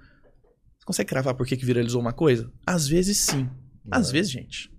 Você 0.79 0.85
consegue 0.87 1.09
cravar 1.09 1.35
por 1.35 1.47
que, 1.47 1.57
que 1.57 1.65
viralizou 1.65 2.01
uma 2.01 2.13
coisa? 2.13 2.51
Às 2.67 2.87
vezes 2.87 3.19
sim. 3.19 3.49
Às 3.91 4.11
vezes, 4.11 4.31
gente. 4.31 4.71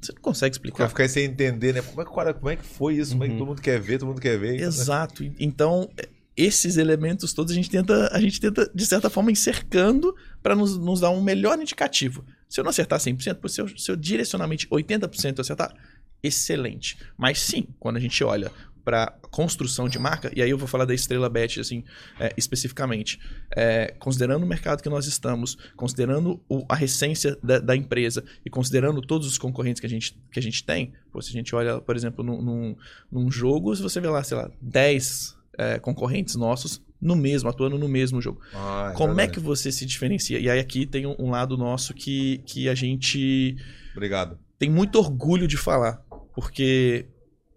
Você 0.00 0.12
não 0.12 0.22
consegue 0.22 0.50
Vai 0.52 0.56
explicar. 0.56 0.88
ficar 0.88 1.08
sem 1.08 1.24
entender, 1.24 1.74
né? 1.74 1.82
Como 1.82 2.00
é, 2.00 2.04
que, 2.04 2.14
cara, 2.14 2.32
como 2.34 2.48
é 2.50 2.56
que 2.56 2.64
foi 2.64 2.96
isso? 2.96 3.12
Como 3.12 3.24
é 3.24 3.26
que 3.26 3.32
Uhum. 3.32 3.38
todo 3.40 3.48
mundo 3.48 3.62
quer 3.62 3.80
ver, 3.80 3.98
todo 3.98 4.08
mundo 4.08 4.20
quer 4.20 4.38
ver. 4.38 4.60
Exato. 4.60 5.24
Então, 5.40 5.90
esses 6.36 6.76
elementos 6.76 7.32
todos 7.32 7.50
a 7.50 7.54
gente 7.56 7.68
tenta, 7.68 8.08
a 8.14 8.20
gente 8.20 8.40
tenta 8.40 8.70
de 8.72 8.86
certa 8.86 9.10
forma, 9.10 9.32
ir 9.32 9.36
cercando 9.36 10.14
para 10.40 10.54
nos, 10.54 10.78
nos 10.78 11.00
dar 11.00 11.10
um 11.10 11.20
melhor 11.20 11.60
indicativo. 11.60 12.24
Se 12.48 12.60
eu 12.60 12.64
não 12.64 12.70
acertar 12.70 13.00
100%, 13.00 13.34
pô, 13.40 13.48
se 13.48 13.60
eu, 13.60 13.68
se 13.76 13.90
eu 13.90 13.96
direcionalmente 13.96 14.68
80% 14.68 15.38
eu 15.38 15.40
acertar, 15.42 15.74
excelente. 16.22 16.96
Mas 17.16 17.38
sim, 17.40 17.66
quando 17.78 17.96
a 17.96 18.00
gente 18.00 18.22
olha 18.24 18.50
para 18.84 19.08
construção 19.30 19.86
de 19.86 19.98
marca, 19.98 20.32
e 20.34 20.40
aí 20.40 20.48
eu 20.48 20.56
vou 20.56 20.66
falar 20.66 20.86
da 20.86 20.94
Estrela 20.94 21.28
Bet 21.28 21.60
assim, 21.60 21.84
é, 22.18 22.32
especificamente, 22.38 23.20
é, 23.54 23.94
considerando 23.98 24.44
o 24.44 24.46
mercado 24.46 24.82
que 24.82 24.88
nós 24.88 25.06
estamos, 25.06 25.58
considerando 25.76 26.40
o- 26.48 26.64
a 26.66 26.74
recência 26.74 27.36
da, 27.42 27.58
da 27.58 27.76
empresa 27.76 28.24
e 28.46 28.48
considerando 28.48 29.02
todos 29.02 29.26
os 29.26 29.36
concorrentes 29.36 29.78
que 29.78 29.86
a 29.86 29.90
gente, 29.90 30.18
que 30.32 30.38
a 30.38 30.42
gente 30.42 30.64
tem, 30.64 30.94
pô, 31.12 31.20
se 31.20 31.28
a 31.28 31.32
gente 31.32 31.54
olha, 31.54 31.80
por 31.82 31.94
exemplo, 31.96 32.24
num, 32.24 32.40
num, 32.40 32.76
num 33.12 33.30
jogo, 33.30 33.76
se 33.76 33.82
você 33.82 34.00
vê 34.00 34.08
lá, 34.08 34.24
sei 34.24 34.38
lá, 34.38 34.50
10 34.62 35.36
é, 35.58 35.78
concorrentes 35.78 36.34
nossos 36.36 36.80
no 36.98 37.14
mesmo, 37.14 37.48
atuando 37.50 37.76
no 37.78 37.88
mesmo 37.88 38.22
jogo. 38.22 38.40
Ah, 38.54 38.92
Como 38.96 39.12
é 39.12 39.16
verdade. 39.16 39.32
que 39.32 39.40
você 39.40 39.70
se 39.70 39.84
diferencia? 39.84 40.38
E 40.38 40.48
aí 40.48 40.58
aqui 40.58 40.86
tem 40.86 41.04
um, 41.06 41.14
um 41.18 41.30
lado 41.30 41.58
nosso 41.58 41.92
que, 41.92 42.38
que 42.46 42.68
a 42.70 42.74
gente 42.74 43.54
Obrigado. 43.92 44.38
tem 44.58 44.70
muito 44.70 44.98
orgulho 44.98 45.46
de 45.46 45.56
falar, 45.56 46.02
porque 46.38 47.04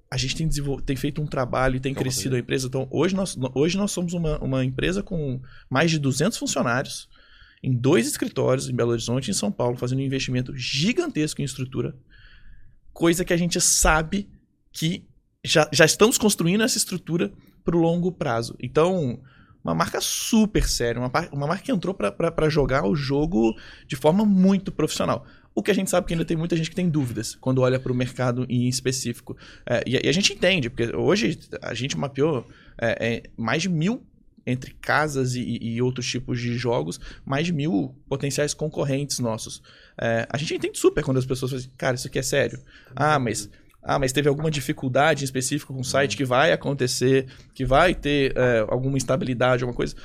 a 0.10 0.18
gente 0.18 0.36
tem, 0.36 0.50
tem 0.84 0.96
feito 0.96 1.22
um 1.22 1.28
trabalho 1.28 1.76
e 1.76 1.80
tem 1.80 1.94
crescido 1.94 2.36
a 2.36 2.40
empresa. 2.40 2.66
Então, 2.66 2.88
hoje 2.90 3.16
nós, 3.16 3.38
hoje 3.54 3.78
nós 3.78 3.92
somos 3.92 4.14
uma, 4.14 4.40
uma 4.40 4.66
empresa 4.66 5.04
com 5.04 5.40
mais 5.70 5.92
de 5.92 6.00
200 6.00 6.36
funcionários, 6.36 7.08
em 7.62 7.72
dois 7.72 8.08
escritórios, 8.08 8.68
em 8.68 8.76
Belo 8.76 8.90
Horizonte 8.90 9.28
e 9.28 9.32
em 9.32 9.36
São 9.36 9.52
Paulo, 9.52 9.78
fazendo 9.78 10.00
um 10.00 10.04
investimento 10.04 10.58
gigantesco 10.58 11.44
em 11.44 11.46
estrutura, 11.46 11.96
coisa 12.92 13.24
que 13.24 13.34
a 13.34 13.38
gente 13.38 13.62
sabe 13.62 14.28
que 14.72 15.08
já, 15.46 15.70
já 15.72 15.86
estamos 15.86 16.18
construindo 16.18 16.64
essa 16.64 16.80
estrutura 16.80 17.32
para 17.64 17.78
o 17.78 17.80
longo 17.80 18.12
prazo. 18.12 18.56
Então, 18.60 19.22
uma 19.64 19.76
marca 19.76 20.02
super 20.02 20.68
séria, 20.68 21.00
uma, 21.00 21.12
uma 21.32 21.46
marca 21.46 21.66
que 21.66 21.72
entrou 21.72 21.94
para 21.94 22.50
jogar 22.50 22.88
o 22.88 22.96
jogo 22.96 23.56
de 23.86 23.96
forma 23.96 24.26
muito 24.26 24.72
profissional. 24.72 25.24
O 25.54 25.62
que 25.62 25.70
a 25.72 25.74
gente 25.74 25.90
sabe 25.90 26.08
que 26.08 26.14
ainda 26.14 26.24
tem 26.26 26.38
muita 26.38 26.56
gente 26.56 26.70
que 26.70 26.76
tem 26.76 26.90
dúvidas 26.90 27.36
quando 27.36 27.62
olha 27.62 27.80
para 27.80 27.92
o 27.92 27.96
mercado 27.96 28.46
em 28.50 28.68
específico. 28.70 29.36
É, 29.66 29.84
e, 29.86 29.98
a- 29.98 30.02
e 30.04 30.08
a 30.10 30.12
gente 30.12 30.32
entende, 30.34 30.70
porque 30.70 30.96
hoje 30.96 31.38
a 31.62 31.74
gente 31.74 31.98
mapeou 31.98 32.48
é, 32.80 33.08
é, 33.16 33.24
mais 33.38 33.62
de 33.62 33.70
mil 33.70 34.02
entre 34.48 34.74
casas 34.82 35.36
e, 35.36 35.60
e 35.62 35.82
outros 35.82 36.08
tipos 36.08 36.40
de 36.40 36.58
jogos, 36.58 37.00
mais 37.26 37.46
de 37.46 37.54
mil 37.54 37.94
potenciais 38.10 38.54
concorrentes 38.54 39.20
nossos. 39.20 39.62
É, 40.00 40.26
a 40.30 40.38
gente 40.38 40.56
entende 40.56 40.80
super 40.80 41.04
quando 41.04 41.18
as 41.18 41.26
pessoas 41.26 41.52
falam 41.52 41.64
assim, 41.66 41.74
cara, 41.78 41.96
isso 41.96 42.08
aqui 42.08 42.18
é 42.18 42.24
sério. 42.24 42.60
Ah, 42.96 43.20
mas 43.20 43.50
ah, 43.84 43.98
mas 43.98 44.12
teve 44.12 44.30
alguma 44.30 44.52
dificuldade 44.52 45.24
em 45.24 45.26
específico 45.26 45.74
com 45.74 45.82
o 45.82 45.84
site 45.84 46.16
que 46.16 46.24
vai 46.24 46.52
acontecer, 46.52 47.26
que 47.54 47.66
vai 47.66 47.96
ter 47.96 48.32
é, 48.38 48.60
alguma 48.70 48.96
instabilidade, 48.96 49.64
alguma 49.64 49.76
coisa. 49.76 49.96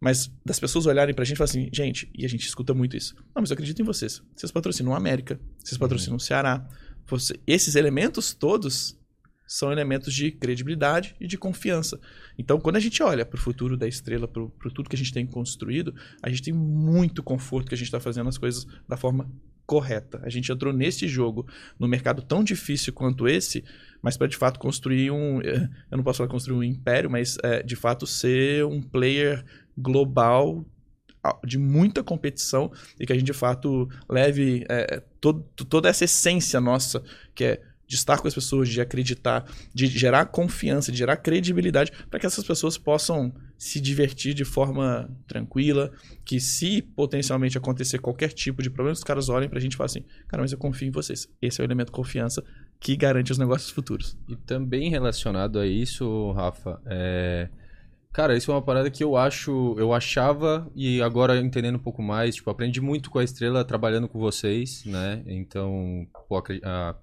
Mas 0.00 0.32
das 0.44 0.58
pessoas 0.58 0.86
olharem 0.86 1.14
pra 1.14 1.24
gente 1.24 1.34
e 1.34 1.38
falar 1.38 1.50
assim, 1.50 1.68
gente, 1.72 2.10
e 2.16 2.24
a 2.24 2.28
gente 2.28 2.46
escuta 2.46 2.72
muito 2.72 2.96
isso. 2.96 3.14
Não, 3.34 3.42
mas 3.42 3.50
eu 3.50 3.54
acredito 3.54 3.82
em 3.82 3.84
vocês. 3.84 4.22
Vocês 4.34 4.50
patrocinam 4.50 4.94
a 4.94 4.96
América, 4.96 5.38
vocês 5.62 5.76
patrocinam 5.76 6.16
o 6.16 6.20
Ceará. 6.20 6.66
Você- 7.06 7.38
esses 7.46 7.74
elementos 7.74 8.32
todos 8.32 8.98
são 9.46 9.72
elementos 9.72 10.14
de 10.14 10.30
credibilidade 10.30 11.16
e 11.20 11.26
de 11.26 11.36
confiança. 11.36 11.98
Então, 12.38 12.60
quando 12.60 12.76
a 12.76 12.80
gente 12.80 13.02
olha 13.02 13.26
para 13.26 13.36
o 13.36 13.40
futuro 13.40 13.76
da 13.76 13.86
estrela, 13.88 14.28
para 14.28 14.70
tudo 14.72 14.88
que 14.88 14.94
a 14.94 14.98
gente 14.98 15.12
tem 15.12 15.26
construído, 15.26 15.92
a 16.22 16.30
gente 16.30 16.42
tem 16.42 16.54
muito 16.54 17.20
conforto 17.22 17.68
que 17.68 17.74
a 17.74 17.76
gente 17.76 17.88
está 17.88 17.98
fazendo 17.98 18.28
as 18.28 18.38
coisas 18.38 18.64
da 18.88 18.96
forma 18.96 19.28
correta. 19.66 20.20
A 20.24 20.30
gente 20.30 20.50
entrou 20.50 20.72
nesse 20.72 21.06
jogo, 21.08 21.46
no 21.78 21.86
mercado 21.88 22.22
tão 22.22 22.42
difícil 22.44 22.92
quanto 22.92 23.28
esse, 23.28 23.64
mas 24.02 24.16
para 24.16 24.26
de 24.28 24.36
fato 24.36 24.58
construir 24.58 25.10
um. 25.10 25.40
eh, 25.42 25.68
Eu 25.90 25.96
não 25.96 26.04
posso 26.04 26.18
falar 26.18 26.30
construir 26.30 26.56
um 26.56 26.62
império, 26.62 27.10
mas 27.10 27.36
eh, 27.42 27.62
de 27.62 27.74
fato 27.76 28.06
ser 28.06 28.64
um 28.64 28.80
player 28.80 29.44
global 29.80 30.64
de 31.44 31.58
muita 31.58 32.02
competição 32.02 32.72
e 32.98 33.06
que 33.06 33.12
a 33.12 33.16
gente 33.16 33.26
de 33.26 33.32
fato 33.34 33.88
leve 34.08 34.64
eh, 34.68 35.02
todo- 35.20 35.42
toda 35.68 35.88
essa 35.88 36.04
essência 36.04 36.60
nossa, 36.60 37.02
que 37.34 37.44
é 37.44 37.62
de 37.86 37.96
estar 37.96 38.18
com 38.18 38.28
as 38.28 38.34
pessoas, 38.34 38.68
de 38.68 38.80
acreditar, 38.80 39.44
de 39.74 39.86
gerar 39.88 40.24
confiança, 40.26 40.92
de 40.92 40.98
gerar 40.98 41.16
credibilidade, 41.16 41.90
para 42.08 42.20
que 42.20 42.26
essas 42.26 42.44
pessoas 42.44 42.78
possam 42.78 43.34
se 43.58 43.80
divertir 43.80 44.32
de 44.32 44.44
forma 44.44 45.10
tranquila, 45.26 45.90
que 46.24 46.38
se 46.38 46.80
potencialmente 46.80 47.58
acontecer 47.58 47.98
qualquer 47.98 48.32
tipo 48.32 48.62
de 48.62 48.70
problema, 48.70 48.92
os 48.92 49.02
caras 49.02 49.28
olhem 49.28 49.48
pra 49.48 49.58
gente 49.58 49.72
e 49.72 49.76
falem 49.76 49.86
assim, 49.90 50.04
cara, 50.28 50.40
mas 50.40 50.52
eu 50.52 50.58
confio 50.58 50.86
em 50.86 50.92
vocês. 50.92 51.28
Esse 51.42 51.60
é 51.60 51.64
o 51.64 51.66
elemento 51.66 51.90
confiança 51.90 52.44
que 52.78 52.96
garante 52.96 53.32
os 53.32 53.38
negócios 53.38 53.70
futuros. 53.70 54.16
E 54.28 54.36
também 54.36 54.88
relacionado 54.88 55.58
a 55.58 55.66
isso, 55.66 56.30
Rafa, 56.30 56.80
é... 56.86 57.48
Cara, 58.12 58.36
isso 58.36 58.50
é 58.50 58.54
uma 58.54 58.62
parada 58.62 58.90
que 58.90 59.04
eu 59.04 59.16
acho, 59.16 59.76
eu 59.78 59.94
achava 59.94 60.68
e 60.74 61.00
agora 61.00 61.38
entendendo 61.38 61.76
um 61.76 61.80
pouco 61.82 62.02
mais, 62.02 62.34
tipo, 62.34 62.50
aprendi 62.50 62.80
muito 62.80 63.08
com 63.08 63.20
a 63.20 63.24
Estrela 63.24 63.64
trabalhando 63.64 64.08
com 64.08 64.18
vocês, 64.18 64.84
né? 64.84 65.22
Então, 65.26 66.06
pô, 66.28 66.42
a- 66.64 66.96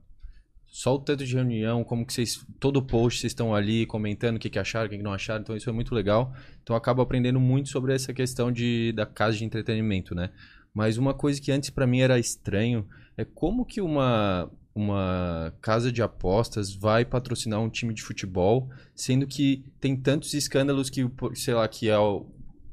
só 0.66 0.96
o 0.96 1.00
tanto 1.00 1.26
de 1.26 1.34
reunião, 1.34 1.82
como 1.82 2.06
que 2.06 2.12
vocês, 2.14 2.46
todo 2.60 2.82
post 2.84 3.22
vocês 3.22 3.32
estão 3.32 3.56
ali 3.56 3.86
comentando 3.86 4.36
o 4.36 4.40
que, 4.40 4.50
que 4.50 4.60
acharam, 4.60 4.88
o 4.88 4.90
que, 4.90 4.98
que 4.98 5.04
não 5.04 5.14
acharam, 5.14 5.42
então 5.42 5.56
isso 5.56 5.70
é 5.70 5.74
muito 5.74 5.96
legal. 5.96 6.34
Então 6.62 6.74
eu 6.76 6.78
acabo 6.78 7.02
aprendendo 7.02 7.40
muito 7.40 7.70
sobre 7.70 7.96
essa 7.96 8.14
questão 8.14 8.52
de, 8.52 8.92
da 8.92 9.06
casa 9.06 9.38
de 9.38 9.46
entretenimento, 9.46 10.14
né? 10.14 10.30
Mas 10.74 10.98
uma 10.98 11.14
coisa 11.14 11.42
que 11.42 11.52
antes 11.54 11.70
pra 11.70 11.88
mim 11.88 12.02
era 12.02 12.20
estranho 12.20 12.86
é 13.16 13.24
como 13.24 13.66
que 13.66 13.80
uma, 13.80 14.52
uma 14.80 15.54
casa 15.62 15.92
de 15.92 16.02
apostas 16.02 16.74
vai 16.74 17.04
patrocinar 17.06 17.60
um 17.60 17.70
time 17.70 17.94
de 17.94 18.02
futebol, 18.04 18.70
sendo 18.96 19.26
que 19.28 19.64
tem 19.80 19.96
tantos 19.96 20.34
escândalos 20.34 20.90
que, 20.90 21.06
sei 21.34 21.54
lá, 21.54 21.68
que 21.68 21.90
é 21.90 21.98
o, 21.98 22.26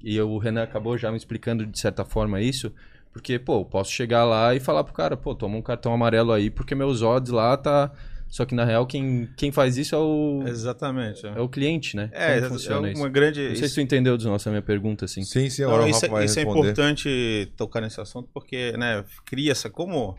e 0.03 0.21
o 0.21 0.39
Renan 0.39 0.63
acabou 0.63 0.97
já 0.99 1.11
me 1.11 1.17
explicando 1.17 1.67
de 1.67 1.79
certa 1.79 2.05
forma 2.05 2.41
isso, 2.41 2.73
porque, 3.13 3.39
pô, 3.39 3.61
eu 3.61 3.65
posso 3.65 3.93
chegar 3.93 4.25
lá 4.25 4.55
e 4.55 4.61
falar 4.61 4.83
pro 4.85 4.93
cara, 4.93 5.17
pô, 5.17 5.35
toma 5.35 5.57
um 5.57 5.63
cartão 5.63 5.93
amarelo 5.95 6.33
aí, 6.33 6.51
porque 6.51 6.75
meus 6.75 7.03
odds 7.03 7.31
lá 7.33 7.57
tá... 7.57 7.93
Só 8.27 8.45
que 8.45 8.53
na 8.53 8.65
real 8.65 8.85
quem, 8.85 9.29
quem 9.37 9.53
faz 9.53 9.77
isso 9.77 9.95
é 9.95 9.99
o, 9.99 10.43
Exatamente. 10.45 11.25
é 11.25 11.41
o 11.41 11.49
cliente, 11.49 11.95
né? 11.95 12.11
É, 12.13 12.41
Como 12.41 12.55
funciona 12.55 12.89
é 12.89 12.93
isso? 12.93 13.01
uma 13.01 13.09
grande. 13.09 13.51
Não 13.51 13.55
sei 13.55 13.69
se 13.69 13.75
tu 13.75 13.81
entendeu, 13.81 14.19
nossa, 14.19 14.49
a 14.49 14.51
minha 14.51 14.63
pergunta, 14.63 15.05
assim. 15.05 15.23
Sim, 15.23 15.49
sim, 15.49 15.63
Não, 15.63 15.69
agora 15.69 15.85
o 15.85 15.89
isso, 15.89 16.05
isso 16.05 16.17
é 16.17 16.43
responder. 16.43 16.51
importante 16.51 17.53
tocar 17.57 17.81
nesse 17.81 18.01
assunto 18.01 18.29
porque 18.35 18.73
né, 18.77 19.05
cria 19.25 19.53
essa 19.53 19.71
como 19.71 20.19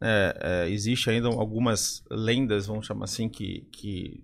é, 0.00 0.64
é, 0.66 0.70
existe 0.70 1.10
ainda 1.10 1.28
algumas 1.28 2.02
lendas 2.10 2.66
vamos 2.66 2.86
chamar 2.86 3.04
assim 3.04 3.28
que, 3.28 3.66
que, 3.72 4.22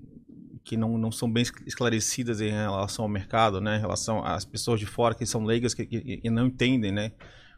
que 0.65 0.77
não, 0.77 0.97
não 0.97 1.13
são 1.13 1.31
bem 1.31 1.45
esclarecidas 1.67 2.41
em 2.41 2.51
relação 2.51 3.05
ao 3.05 3.09
mercado 3.09 3.61
né 3.61 3.77
em 3.77 3.81
relação 3.81 4.25
às 4.25 4.45
pessoas 4.45 4.81
de 4.81 4.87
fora 4.87 5.15
que 5.15 5.27
são 5.27 5.45
leigas 5.45 5.75
que, 5.75 5.85
que, 5.85 6.17
que 6.19 6.31
não 6.31 6.47
entendem 6.47 6.93
né 6.93 7.13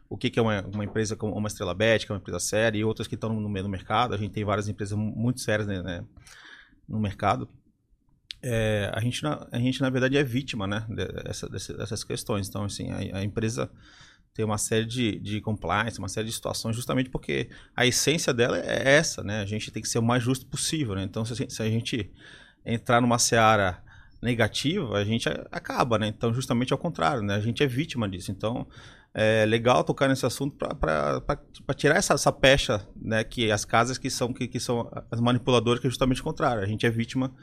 o 0.09 0.17
que, 0.17 0.29
que 0.29 0.39
é 0.39 0.41
uma, 0.41 0.61
uma 0.65 0.83
empresa 0.83 1.15
como 1.15 1.35
uma 1.35 1.47
Estrela 1.47 1.73
Bet, 1.75 2.05
que 2.05 2.11
é 2.11 2.15
uma 2.15 2.19
empresa 2.19 2.39
séria, 2.39 2.79
e 2.79 2.83
outras 2.83 3.07
que 3.07 3.13
estão 3.13 3.31
no 3.31 3.47
meio 3.47 3.63
do 3.63 3.69
mercado. 3.69 4.15
A 4.15 4.17
gente 4.17 4.31
tem 4.31 4.43
várias 4.43 4.67
empresas 4.67 4.97
mu- 4.97 5.15
muito 5.15 5.39
sérias 5.39 5.67
né, 5.67 5.83
né, 5.83 6.03
no 6.87 6.99
mercado. 6.99 7.47
É, 8.41 8.89
a, 8.93 8.99
gente, 9.01 9.21
a 9.25 9.59
gente, 9.59 9.81
na 9.81 9.89
verdade, 9.89 10.17
é 10.17 10.23
vítima 10.23 10.65
né, 10.65 10.83
dessa, 11.23 11.47
dessas 11.47 12.03
questões. 12.03 12.49
Então, 12.49 12.63
assim, 12.63 12.89
a, 12.89 13.19
a 13.19 13.23
empresa 13.23 13.69
tem 14.39 14.45
uma 14.45 14.57
série 14.57 14.85
de, 14.85 15.19
de 15.19 15.41
compliance, 15.41 15.99
uma 15.99 16.07
série 16.07 16.27
de 16.27 16.33
situações, 16.33 16.73
justamente 16.73 17.09
porque 17.09 17.49
a 17.75 17.85
essência 17.85 18.33
dela 18.33 18.57
é 18.57 18.95
essa, 18.95 19.21
né? 19.21 19.41
A 19.41 19.45
gente 19.45 19.69
tem 19.69 19.83
que 19.83 19.89
ser 19.89 19.99
o 19.99 20.01
mais 20.01 20.23
justo 20.23 20.45
possível, 20.45 20.95
né? 20.95 21.03
Então, 21.03 21.25
se, 21.25 21.35
se 21.49 21.61
a 21.61 21.69
gente 21.69 22.09
entrar 22.65 23.01
numa 23.01 23.19
seara 23.19 23.83
negativa, 24.21 24.97
a 24.97 25.03
gente 25.03 25.27
acaba, 25.51 25.99
né? 25.99 26.07
Então, 26.07 26.33
justamente 26.33 26.71
ao 26.71 26.79
contrário, 26.79 27.21
né? 27.21 27.35
A 27.35 27.41
gente 27.41 27.61
é 27.61 27.67
vítima 27.67 28.07
disso. 28.07 28.31
Então, 28.31 28.65
é 29.13 29.45
legal 29.45 29.83
tocar 29.83 30.07
nesse 30.07 30.25
assunto 30.25 30.55
para 30.55 31.19
tirar 31.75 31.97
essa, 31.97 32.13
essa 32.13 32.31
pecha, 32.31 32.87
né? 32.95 33.21
Que 33.25 33.51
as 33.51 33.65
casas 33.65 33.97
que 33.97 34.09
são, 34.09 34.31
que, 34.31 34.47
que 34.47 34.59
são 34.61 34.89
as 35.11 35.19
manipuladoras, 35.19 35.81
que 35.81 35.87
é 35.87 35.89
justamente 35.89 36.21
o 36.21 36.23
contrário. 36.23 36.63
A 36.63 36.65
gente 36.65 36.85
é 36.85 36.89
vítima 36.89 37.35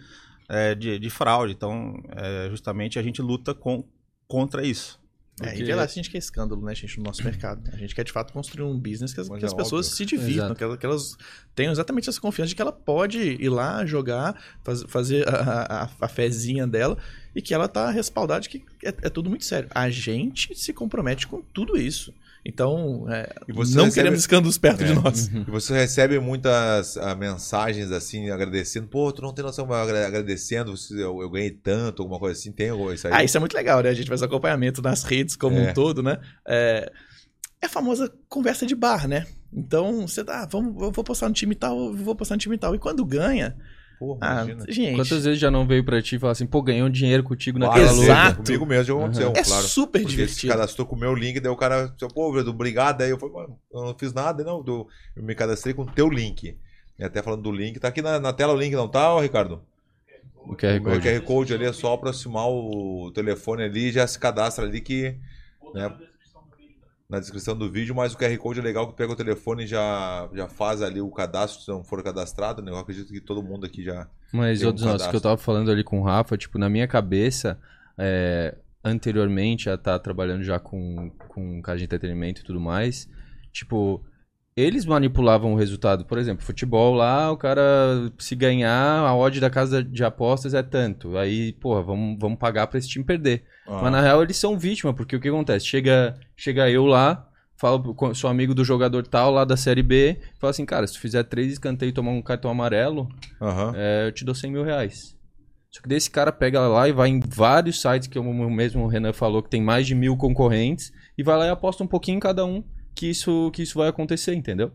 é, 0.48 0.74
de, 0.74 0.98
de 0.98 1.10
fraude. 1.10 1.52
Então, 1.52 1.92
é, 2.16 2.48
justamente 2.48 2.98
a 2.98 3.02
gente 3.02 3.20
luta 3.20 3.52
com, 3.52 3.86
contra 4.26 4.66
isso. 4.66 4.98
É, 5.42 5.58
e 5.58 5.62
vê 5.62 5.74
lá 5.74 5.86
se 5.86 5.92
a 5.92 6.02
gente 6.02 6.10
quer 6.10 6.16
escândalo, 6.16 6.64
né, 6.64 6.74
gente, 6.74 6.96
no 6.96 7.04
nosso 7.04 7.22
mercado. 7.22 7.62
A 7.70 7.76
gente 7.76 7.94
quer 7.94 8.04
de 8.04 8.12
fato 8.12 8.32
construir 8.32 8.64
um 8.64 8.78
business 8.78 9.12
que 9.12 9.20
as, 9.20 9.28
que 9.28 9.44
as 9.44 9.52
é 9.52 9.56
pessoas 9.56 9.86
se 9.86 10.06
divirtam, 10.06 10.54
que 10.54 10.64
elas, 10.64 10.78
que 10.78 10.86
elas, 10.86 11.16
tenham 11.54 11.72
exatamente 11.72 12.08
essa 12.08 12.20
confiança 12.20 12.48
de 12.48 12.54
que 12.54 12.62
ela 12.62 12.72
pode 12.72 13.18
ir 13.18 13.50
lá 13.50 13.84
jogar, 13.84 14.40
faz, 14.64 14.82
fazer 14.88 15.28
a, 15.28 15.84
a, 15.84 15.90
a 16.00 16.08
fezinha 16.08 16.66
dela 16.66 16.96
e 17.34 17.42
que 17.42 17.52
ela 17.52 17.68
tá 17.68 17.90
respaldada 17.90 18.40
de 18.40 18.48
que 18.48 18.64
é, 18.82 18.88
é 18.88 19.10
tudo 19.10 19.28
muito 19.28 19.44
sério. 19.44 19.68
A 19.74 19.90
gente 19.90 20.54
se 20.54 20.72
compromete 20.72 21.26
com 21.26 21.42
tudo 21.52 21.76
isso. 21.76 22.14
Então, 22.48 23.06
é, 23.10 23.28
não 23.48 23.56
recebe... 23.64 23.92
queremos 23.92 24.20
escândalos 24.20 24.56
perto 24.56 24.84
é. 24.84 24.86
de 24.86 24.94
nós. 24.94 25.26
Uhum. 25.26 25.44
E 25.48 25.50
você 25.50 25.74
recebe 25.74 26.16
muitas 26.20 26.94
uh, 26.94 27.16
mensagens 27.18 27.90
assim, 27.90 28.30
agradecendo. 28.30 28.86
Pô, 28.86 29.10
tu 29.10 29.20
não 29.20 29.32
tem 29.32 29.44
noção, 29.44 29.70
agradecendo, 29.72 30.72
eu, 30.92 31.22
eu, 31.22 31.28
ganhei 31.28 31.50
tanto, 31.50 32.02
alguma 32.02 32.20
coisa 32.20 32.38
assim. 32.38 32.52
Tem 32.52 32.68
isso 32.94 33.08
aí? 33.08 33.12
Ah, 33.12 33.24
isso 33.24 33.36
é 33.36 33.40
muito 33.40 33.54
legal, 33.54 33.82
né? 33.82 33.88
A 33.88 33.94
gente 33.94 34.08
faz 34.08 34.22
acompanhamento 34.22 34.80
nas 34.80 35.02
redes 35.02 35.34
como 35.34 35.56
é. 35.56 35.70
um 35.70 35.74
todo, 35.74 36.04
né? 36.04 36.20
É, 36.46 36.92
é 37.60 37.66
a 37.66 37.68
famosa 37.68 38.12
conversa 38.28 38.64
de 38.64 38.76
bar, 38.76 39.08
né? 39.08 39.26
Então, 39.52 40.06
você 40.06 40.22
tá, 40.22 40.42
ah, 40.42 40.48
vamos, 40.48 40.80
eu 40.80 40.92
vou 40.92 41.02
postar 41.02 41.28
no 41.28 41.34
time 41.34 41.54
tal, 41.56 41.76
eu 41.76 41.96
vou 41.96 42.14
postar 42.14 42.36
no 42.36 42.40
time 42.40 42.56
tal. 42.56 42.76
E 42.76 42.78
quando 42.78 43.04
ganha, 43.04 43.56
Porra, 43.98 44.18
ah, 44.20 44.44
gente. 44.68 44.94
Quantas 44.94 45.24
vezes 45.24 45.38
já 45.38 45.50
não 45.50 45.66
veio 45.66 45.84
pra 45.84 46.02
ti 46.02 46.16
e 46.16 46.18
falou 46.18 46.32
assim, 46.32 46.46
pô, 46.46 46.60
ganhei 46.60 46.82
um 46.82 46.90
dinheiro 46.90 47.22
contigo 47.22 47.58
naquela 47.58 47.90
luta? 47.90 48.04
Exato. 48.04 48.42
Comigo 48.42 48.66
mesmo 48.66 48.84
já 48.84 48.94
aconteceu, 48.94 49.28
uhum. 49.28 49.32
claro. 49.32 49.64
É 49.64 49.68
super 49.68 50.00
porque 50.00 50.10
divertido. 50.10 50.40
se 50.40 50.48
cadastrou 50.48 50.86
com 50.86 50.96
o 50.96 50.98
meu 50.98 51.14
link, 51.14 51.40
daí 51.40 51.50
o 51.50 51.56
cara, 51.56 51.94
pô, 52.14 52.38
obrigado. 52.38 53.02
Aí 53.02 53.10
eu 53.10 53.18
falei, 53.18 53.34
eu 53.72 53.84
não 53.84 53.96
fiz 53.98 54.12
nada, 54.12 54.44
não. 54.44 54.62
Eu 54.66 55.22
me 55.22 55.34
cadastrei 55.34 55.72
com 55.72 55.82
o 55.82 55.86
teu 55.86 56.10
link. 56.10 56.56
E 56.98 57.04
até 57.04 57.22
falando 57.22 57.42
do 57.42 57.52
link, 57.52 57.78
tá 57.78 57.88
aqui 57.88 58.02
na, 58.02 58.18
na 58.18 58.32
tela 58.32 58.52
o 58.52 58.56
link, 58.56 58.74
não 58.74 58.88
tá, 58.88 59.18
Ricardo? 59.20 59.62
O 60.46 60.54
QR 60.54 60.80
Code. 60.80 60.98
O 60.98 61.02
QR 61.02 61.20
Code 61.22 61.54
ali 61.54 61.64
é 61.64 61.72
só 61.72 61.94
aproximar 61.94 62.48
o 62.48 63.10
telefone 63.12 63.64
ali 63.64 63.88
e 63.88 63.92
já 63.92 64.06
se 64.06 64.18
cadastra 64.18 64.64
ali 64.64 64.80
que. 64.80 65.16
Né, 65.74 65.92
na 67.08 67.20
descrição 67.20 67.56
do 67.56 67.70
vídeo, 67.70 67.94
mas 67.94 68.14
o 68.14 68.18
QR 68.18 68.36
Code 68.38 68.58
é 68.58 68.62
legal 68.62 68.88
que 68.88 68.96
pega 68.96 69.12
o 69.12 69.16
telefone 69.16 69.64
e 69.64 69.66
já, 69.66 70.28
já 70.34 70.48
faz 70.48 70.82
ali 70.82 71.00
o 71.00 71.10
cadastro, 71.10 71.62
se 71.62 71.68
não 71.70 71.84
for 71.84 72.02
cadastrado, 72.02 72.60
né? 72.60 72.72
Eu 72.72 72.78
acredito 72.78 73.12
que 73.12 73.20
todo 73.20 73.42
mundo 73.42 73.64
aqui 73.64 73.84
já. 73.84 74.08
Mas, 74.32 74.62
outros 74.62 74.84
um 74.84 74.90
nossos 74.90 75.06
que 75.06 75.16
eu 75.16 75.20
tava 75.20 75.36
falando 75.36 75.70
ali 75.70 75.84
com 75.84 76.00
o 76.00 76.02
Rafa, 76.02 76.36
tipo, 76.36 76.58
na 76.58 76.68
minha 76.68 76.88
cabeça, 76.88 77.58
é, 77.96 78.56
anteriormente 78.84 79.70
a 79.70 79.74
estar 79.74 79.92
tá 79.92 79.98
trabalhando 79.98 80.42
já 80.42 80.58
com, 80.58 81.10
com 81.28 81.62
casa 81.62 81.78
de 81.78 81.84
entretenimento 81.84 82.40
e 82.40 82.44
tudo 82.44 82.60
mais, 82.60 83.08
tipo, 83.52 84.04
eles 84.56 84.86
manipulavam 84.86 85.52
o 85.52 85.56
resultado. 85.56 86.06
Por 86.06 86.16
exemplo, 86.16 86.44
futebol 86.44 86.94
lá, 86.94 87.30
o 87.30 87.36
cara, 87.36 88.10
se 88.18 88.34
ganhar, 88.34 89.00
a 89.00 89.14
odd 89.14 89.38
da 89.38 89.50
casa 89.50 89.84
de 89.84 90.02
apostas 90.02 90.54
é 90.54 90.62
tanto. 90.62 91.18
Aí, 91.18 91.52
porra, 91.52 91.82
vamos, 91.82 92.16
vamos 92.18 92.38
pagar 92.38 92.66
pra 92.66 92.78
esse 92.78 92.88
time 92.88 93.04
perder. 93.04 93.44
Ah. 93.66 93.80
Mas 93.82 93.92
na 93.92 94.00
real 94.00 94.22
eles 94.22 94.38
são 94.38 94.58
vítima, 94.58 94.94
porque 94.94 95.14
o 95.14 95.20
que 95.20 95.28
acontece? 95.28 95.66
Chega, 95.66 96.18
chega 96.34 96.70
eu 96.70 96.86
lá, 96.86 97.28
falo, 97.54 97.94
sou 98.14 98.30
amigo 98.30 98.54
do 98.54 98.64
jogador 98.64 99.06
tal 99.06 99.30
lá 99.30 99.44
da 99.44 99.58
Série 99.58 99.82
B, 99.82 100.18
falo 100.38 100.50
assim, 100.50 100.64
cara, 100.64 100.86
se 100.86 100.94
tu 100.94 101.00
fizer 101.00 101.22
três 101.24 101.52
escanteios 101.52 101.90
e 101.90 101.94
tomar 101.94 102.12
um 102.12 102.22
cartão 102.22 102.50
amarelo, 102.50 103.08
uhum. 103.38 103.72
é, 103.74 104.06
eu 104.06 104.12
te 104.12 104.24
dou 104.24 104.34
100 104.34 104.50
mil 104.50 104.64
reais. 104.64 105.14
Só 105.70 105.82
que 105.82 105.88
desse 105.88 106.10
cara 106.10 106.32
pega 106.32 106.60
lá 106.60 106.88
e 106.88 106.92
vai 106.92 107.10
em 107.10 107.20
vários 107.20 107.82
sites 107.82 108.08
que 108.08 108.18
o 108.18 108.50
mesmo 108.50 108.86
Renan 108.86 109.12
falou 109.12 109.42
que 109.42 109.50
tem 109.50 109.60
mais 109.60 109.86
de 109.86 109.94
mil 109.94 110.16
concorrentes 110.16 110.90
e 111.18 111.22
vai 111.22 111.36
lá 111.36 111.44
e 111.44 111.50
aposta 111.50 111.84
um 111.84 111.86
pouquinho 111.86 112.16
em 112.16 112.20
cada 112.20 112.46
um 112.46 112.64
que 112.96 113.06
isso, 113.06 113.50
que 113.52 113.62
isso 113.62 113.78
vai 113.78 113.88
acontecer, 113.88 114.34
entendeu? 114.34 114.72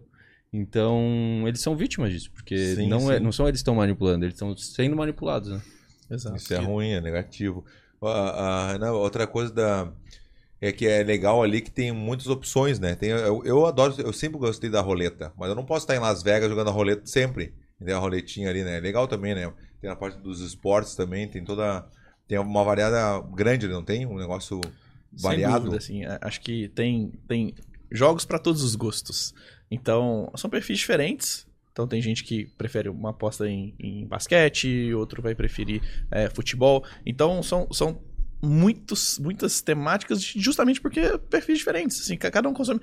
Então, 0.53 1.43
eles 1.47 1.61
são 1.61 1.76
vítimas 1.76 2.11
disso, 2.11 2.32
porque 2.32 2.76
sim, 2.76 2.88
não, 2.88 2.99
é, 2.99 3.01
sim. 3.01 3.11
É, 3.13 3.19
não 3.19 3.32
são 3.32 3.47
eles 3.47 3.59
que 3.59 3.61
estão 3.61 3.76
manipulando, 3.76 4.26
eles 4.26 4.36
estão 4.36 4.55
sendo 4.55 4.95
manipulados, 4.95 5.49
né? 5.49 5.61
Exato. 6.09 6.36
Isso 6.36 6.53
é 6.53 6.57
ruim, 6.57 6.91
é 6.91 7.01
negativo. 7.01 7.65
Uh, 8.01 8.86
uh, 8.86 8.93
outra 8.95 9.26
coisa 9.26 9.53
da, 9.53 9.91
é 10.59 10.72
que 10.72 10.86
é 10.86 11.03
legal 11.03 11.41
ali 11.41 11.61
que 11.61 11.72
tem 11.72 11.91
muitas 11.91 12.28
opções, 12.28 12.80
né? 12.80 12.95
Tem, 12.95 13.09
eu, 13.09 13.43
eu 13.45 13.65
adoro, 13.65 13.95
eu 13.97 14.13
sempre 14.13 14.38
gostei 14.38 14.69
da 14.69 14.82
roleta, 14.82 15.34
mas 15.38 15.49
eu 15.49 15.55
não 15.55 15.65
posso 15.65 15.84
estar 15.84 15.95
em 15.95 15.99
Las 15.99 16.22
Vegas 16.22 16.49
jogando 16.49 16.69
a 16.69 16.72
roleta 16.72 17.05
sempre. 17.05 17.53
Tem 17.84 17.95
a 17.95 17.97
roletinha 17.97 18.47
ali, 18.49 18.63
né? 18.63 18.78
É 18.78 18.80
legal 18.80 19.07
também, 19.07 19.34
né? 19.34 19.51
Tem 19.80 19.89
a 19.89 19.95
parte 19.95 20.19
dos 20.19 20.39
esportes 20.41 20.93
também, 20.95 21.28
tem 21.28 21.43
toda. 21.43 21.88
Tem 22.28 22.38
uma 22.38 22.63
variada 22.63 23.19
grande, 23.34 23.67
não 23.67 23.84
tem? 23.84 24.05
Um 24.05 24.17
negócio 24.17 24.61
variado. 25.11 25.53
Sem 25.53 25.63
dúvida, 25.63 25.78
assim. 25.78 26.01
Acho 26.22 26.41
que 26.41 26.69
tem, 26.69 27.11
tem 27.28 27.55
jogos 27.92 28.26
para 28.26 28.39
todos 28.39 28.64
os 28.64 28.76
gostos. 28.76 29.34
Então, 29.70 30.32
são 30.36 30.50
perfis 30.50 30.80
diferentes. 30.80 31.48
Então, 31.72 31.88
tem 31.88 32.02
gente 32.02 32.24
que 32.24 32.46
prefere 32.58 32.89
uma 32.89 33.12
aposta 33.12 33.48
em, 33.48 33.74
em 33.80 34.06
basquete, 34.06 34.94
outro 34.94 35.22
vai 35.22 35.34
preferir 35.34 35.82
é, 36.12 36.30
futebol. 36.30 36.84
Então, 37.06 37.42
são, 37.42 37.68
são 37.72 38.02
muitos, 38.42 39.20
muitas 39.20 39.62
temáticas 39.62 40.22
justamente 40.22 40.82
porque 40.82 41.18
perfis 41.30 41.60
diferentes. 41.60 42.02
Assim, 42.02 42.18
cada 42.18 42.50
um 42.50 42.54
consome. 42.54 42.82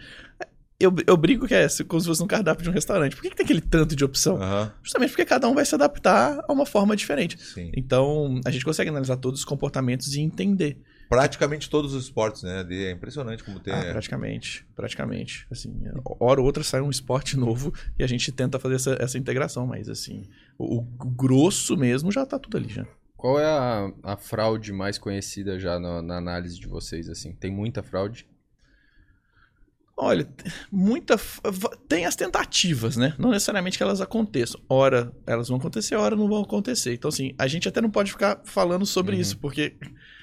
Eu, 0.80 0.94
eu 1.06 1.16
brigo 1.16 1.46
que 1.46 1.54
é 1.54 1.66
como 1.88 2.00
se 2.00 2.06
fosse 2.06 2.22
um 2.22 2.26
cardápio 2.26 2.62
de 2.62 2.70
um 2.70 2.72
restaurante. 2.72 3.16
Por 3.16 3.22
que, 3.22 3.30
que 3.30 3.36
tem 3.36 3.44
aquele 3.44 3.60
tanto 3.60 3.96
de 3.96 4.04
opção? 4.04 4.36
Uhum. 4.36 4.70
Justamente 4.82 5.10
porque 5.10 5.24
cada 5.24 5.48
um 5.48 5.54
vai 5.54 5.64
se 5.64 5.74
adaptar 5.74 6.38
a 6.48 6.52
uma 6.52 6.64
forma 6.64 6.96
diferente. 6.96 7.36
Sim. 7.42 7.72
Então, 7.76 8.40
a 8.44 8.50
gente 8.50 8.64
consegue 8.64 8.88
analisar 8.88 9.16
todos 9.16 9.40
os 9.40 9.44
comportamentos 9.44 10.14
e 10.14 10.20
entender 10.20 10.80
praticamente 11.08 11.70
todos 11.70 11.94
os 11.94 12.04
esportes, 12.04 12.42
né? 12.42 12.66
É 12.70 12.90
impressionante 12.90 13.42
como 13.42 13.58
tem. 13.58 13.72
Ah, 13.72 13.92
praticamente, 13.92 14.66
praticamente. 14.76 15.46
Assim, 15.50 15.72
hora 16.20 16.40
ou 16.40 16.46
outra 16.46 16.62
sai 16.62 16.80
um 16.80 16.90
esporte 16.90 17.36
novo 17.38 17.72
e 17.98 18.04
a 18.04 18.06
gente 18.06 18.30
tenta 18.30 18.58
fazer 18.58 18.74
essa, 18.74 18.96
essa 19.00 19.18
integração, 19.18 19.66
mas 19.66 19.88
assim, 19.88 20.28
o, 20.58 20.78
o, 20.78 20.82
grosso 20.82 21.76
mesmo 21.76 22.12
já 22.12 22.26
tá 22.26 22.38
tudo 22.38 22.56
ali 22.56 22.68
já. 22.68 22.86
Qual 23.16 23.40
é 23.40 23.46
a, 23.46 23.90
a 24.02 24.16
fraude 24.16 24.72
mais 24.72 24.96
conhecida 24.96 25.58
já 25.58 25.78
na, 25.78 26.02
na 26.02 26.18
análise 26.18 26.58
de 26.58 26.68
vocês? 26.68 27.08
Assim, 27.08 27.32
tem 27.32 27.50
muita 27.50 27.82
fraude? 27.82 28.26
Olha, 30.00 30.28
muita. 30.70 31.16
Tem 31.88 32.06
as 32.06 32.14
tentativas, 32.14 32.96
né? 32.96 33.14
Não 33.18 33.30
necessariamente 33.30 33.76
que 33.76 33.82
elas 33.82 34.00
aconteçam. 34.00 34.60
Ora, 34.68 35.12
elas 35.26 35.48
vão 35.48 35.58
acontecer, 35.58 35.96
ora 35.96 36.14
não 36.14 36.28
vão 36.28 36.42
acontecer. 36.42 36.94
Então, 36.94 37.08
assim, 37.08 37.34
a 37.36 37.48
gente 37.48 37.68
até 37.68 37.80
não 37.80 37.90
pode 37.90 38.12
ficar 38.12 38.40
falando 38.44 38.86
sobre 38.86 39.16
uhum. 39.16 39.20
isso, 39.20 39.36
porque 39.38 39.74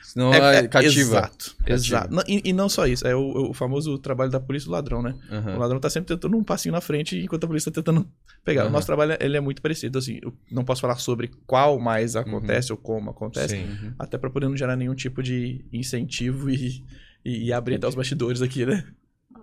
Senão 0.06 0.34
é, 0.34 0.58
é 0.58 0.68
cativa. 0.68 1.00
Exato. 1.00 1.56
Exato. 1.66 2.16
E, 2.28 2.42
e, 2.46 2.54
não 2.54 2.70
só 2.70 2.86
isso, 2.86 3.06
é 3.08 3.16
o, 3.16 3.50
o, 3.50 3.54
famoso 3.54 3.98
trabalho 3.98 4.30
da 4.30 4.40
polícia 4.40 4.68
do 4.68 4.72
ladrão, 4.72 5.02
né? 5.02 5.16
Uhum. 5.32 5.56
O 5.56 5.60
ladrão 5.60 5.80
tá 5.80 5.90
sempre 5.90 6.16
tentando 6.16 6.38
um 6.38 6.44
passinho 6.44 6.74
na 6.74 6.80
frente 6.80 7.20
enquanto 7.20 7.44
a 7.44 7.48
polícia 7.48 7.72
tá 7.72 7.82
tentando 7.82 8.08
pegar. 8.44 8.64
Uhum. 8.64 8.70
O 8.70 8.72
nosso 8.72 8.86
trabalho 8.86 9.18
ele 9.20 9.36
é 9.36 9.42
muito 9.42 9.62
parecido, 9.62 9.98
assim. 9.98 10.20
Eu 10.22 10.32
não 10.52 10.64
posso 10.64 10.82
falar 10.82 10.98
sobre 10.98 11.32
qual 11.48 11.80
mais 11.80 12.16
acontece 12.16 12.72
uhum. 12.72 12.78
ou 12.78 12.84
como 12.84 13.10
acontece, 13.10 13.58
Sim. 13.58 13.94
até 13.98 14.18
para 14.18 14.30
poder 14.30 14.48
não 14.48 14.56
gerar 14.56 14.76
nenhum 14.76 14.94
tipo 14.94 15.24
de 15.24 15.66
incentivo 15.74 16.50
e, 16.50 16.84
e, 17.26 17.48
e 17.48 17.54
abrir 17.54 17.76
até 17.76 17.88
os 17.88 17.96
bastidores 17.96 18.42
aqui, 18.42 18.66
né? 18.66 18.86